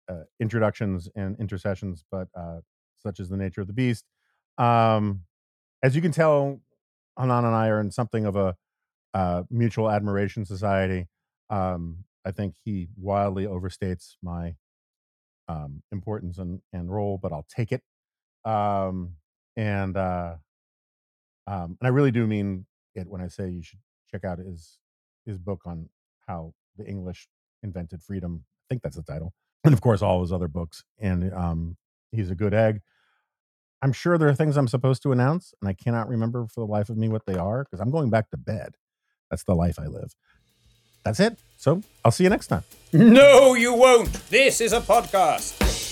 uh, 0.09 0.23
introductions 0.39 1.09
and 1.15 1.37
intercessions, 1.39 2.05
but 2.09 2.29
uh, 2.37 2.59
such 2.97 3.19
is 3.19 3.27
the 3.27 3.37
nature 3.37 3.59
of 3.59 3.67
the 3.67 3.73
beast. 3.73 4.05
Um, 4.59 5.21
as 5.81 5.95
you 5.95 6.01
can 6.01 6.11
tell, 6.11 6.59
Hannan 7.17 7.45
and 7.45 7.55
I 7.55 7.69
are 7.69 7.79
in 7.79 7.91
something 7.91 8.25
of 8.25 8.35
a 8.35 8.55
uh, 9.13 9.43
mutual 9.49 9.89
admiration 9.89 10.45
society. 10.45 11.07
Um, 11.49 12.03
I 12.25 12.31
think 12.31 12.55
he 12.63 12.89
wildly 12.97 13.45
overstates 13.45 14.15
my 14.21 14.55
um, 15.47 15.81
importance 15.91 16.37
and, 16.37 16.61
and 16.73 16.91
role, 16.91 17.17
but 17.17 17.31
I'll 17.31 17.47
take 17.49 17.71
it. 17.71 17.81
Um, 18.45 19.15
and 19.57 19.97
uh, 19.97 20.35
um, 21.47 21.77
and 21.79 21.87
I 21.87 21.87
really 21.87 22.11
do 22.11 22.27
mean 22.27 22.65
it 22.95 23.07
when 23.07 23.21
I 23.21 23.27
say 23.27 23.49
you 23.49 23.63
should 23.63 23.79
check 24.11 24.23
out 24.23 24.39
his 24.39 24.77
his 25.25 25.37
book 25.37 25.61
on 25.65 25.89
how 26.27 26.53
the 26.77 26.85
English 26.85 27.27
invented 27.63 28.01
freedom. 28.03 28.43
I 28.45 28.65
think 28.69 28.83
that's 28.83 28.95
the 28.95 29.03
title, 29.03 29.33
and 29.63 29.73
of 29.73 29.81
course 29.81 30.01
all 30.01 30.21
his 30.21 30.31
other 30.31 30.47
books. 30.47 30.83
And 30.99 31.33
um, 31.33 31.77
he's 32.11 32.29
a 32.29 32.35
good 32.35 32.53
egg. 32.53 32.81
I'm 33.81 33.93
sure 33.93 34.17
there 34.17 34.27
are 34.27 34.35
things 34.35 34.57
I'm 34.57 34.67
supposed 34.67 35.03
to 35.03 35.11
announce, 35.11 35.53
and 35.61 35.69
I 35.69 35.73
cannot 35.73 36.09
remember 36.09 36.45
for 36.47 36.65
the 36.65 36.71
life 36.71 36.89
of 36.89 36.97
me 36.97 37.07
what 37.07 37.25
they 37.25 37.35
are 37.35 37.63
because 37.63 37.79
I'm 37.79 37.91
going 37.91 38.09
back 38.09 38.29
to 38.31 38.37
bed. 38.37 38.75
That's 39.29 39.43
the 39.43 39.55
life 39.55 39.79
I 39.79 39.87
live. 39.87 40.15
That's 41.03 41.19
it. 41.19 41.39
So 41.57 41.81
I'll 42.03 42.11
see 42.11 42.23
you 42.23 42.29
next 42.29 42.47
time. 42.47 42.63
No, 42.91 43.53
you 43.53 43.73
won't. 43.73 44.11
This 44.29 44.59
is 44.61 44.73
a 44.73 44.81
podcast. 44.81 45.88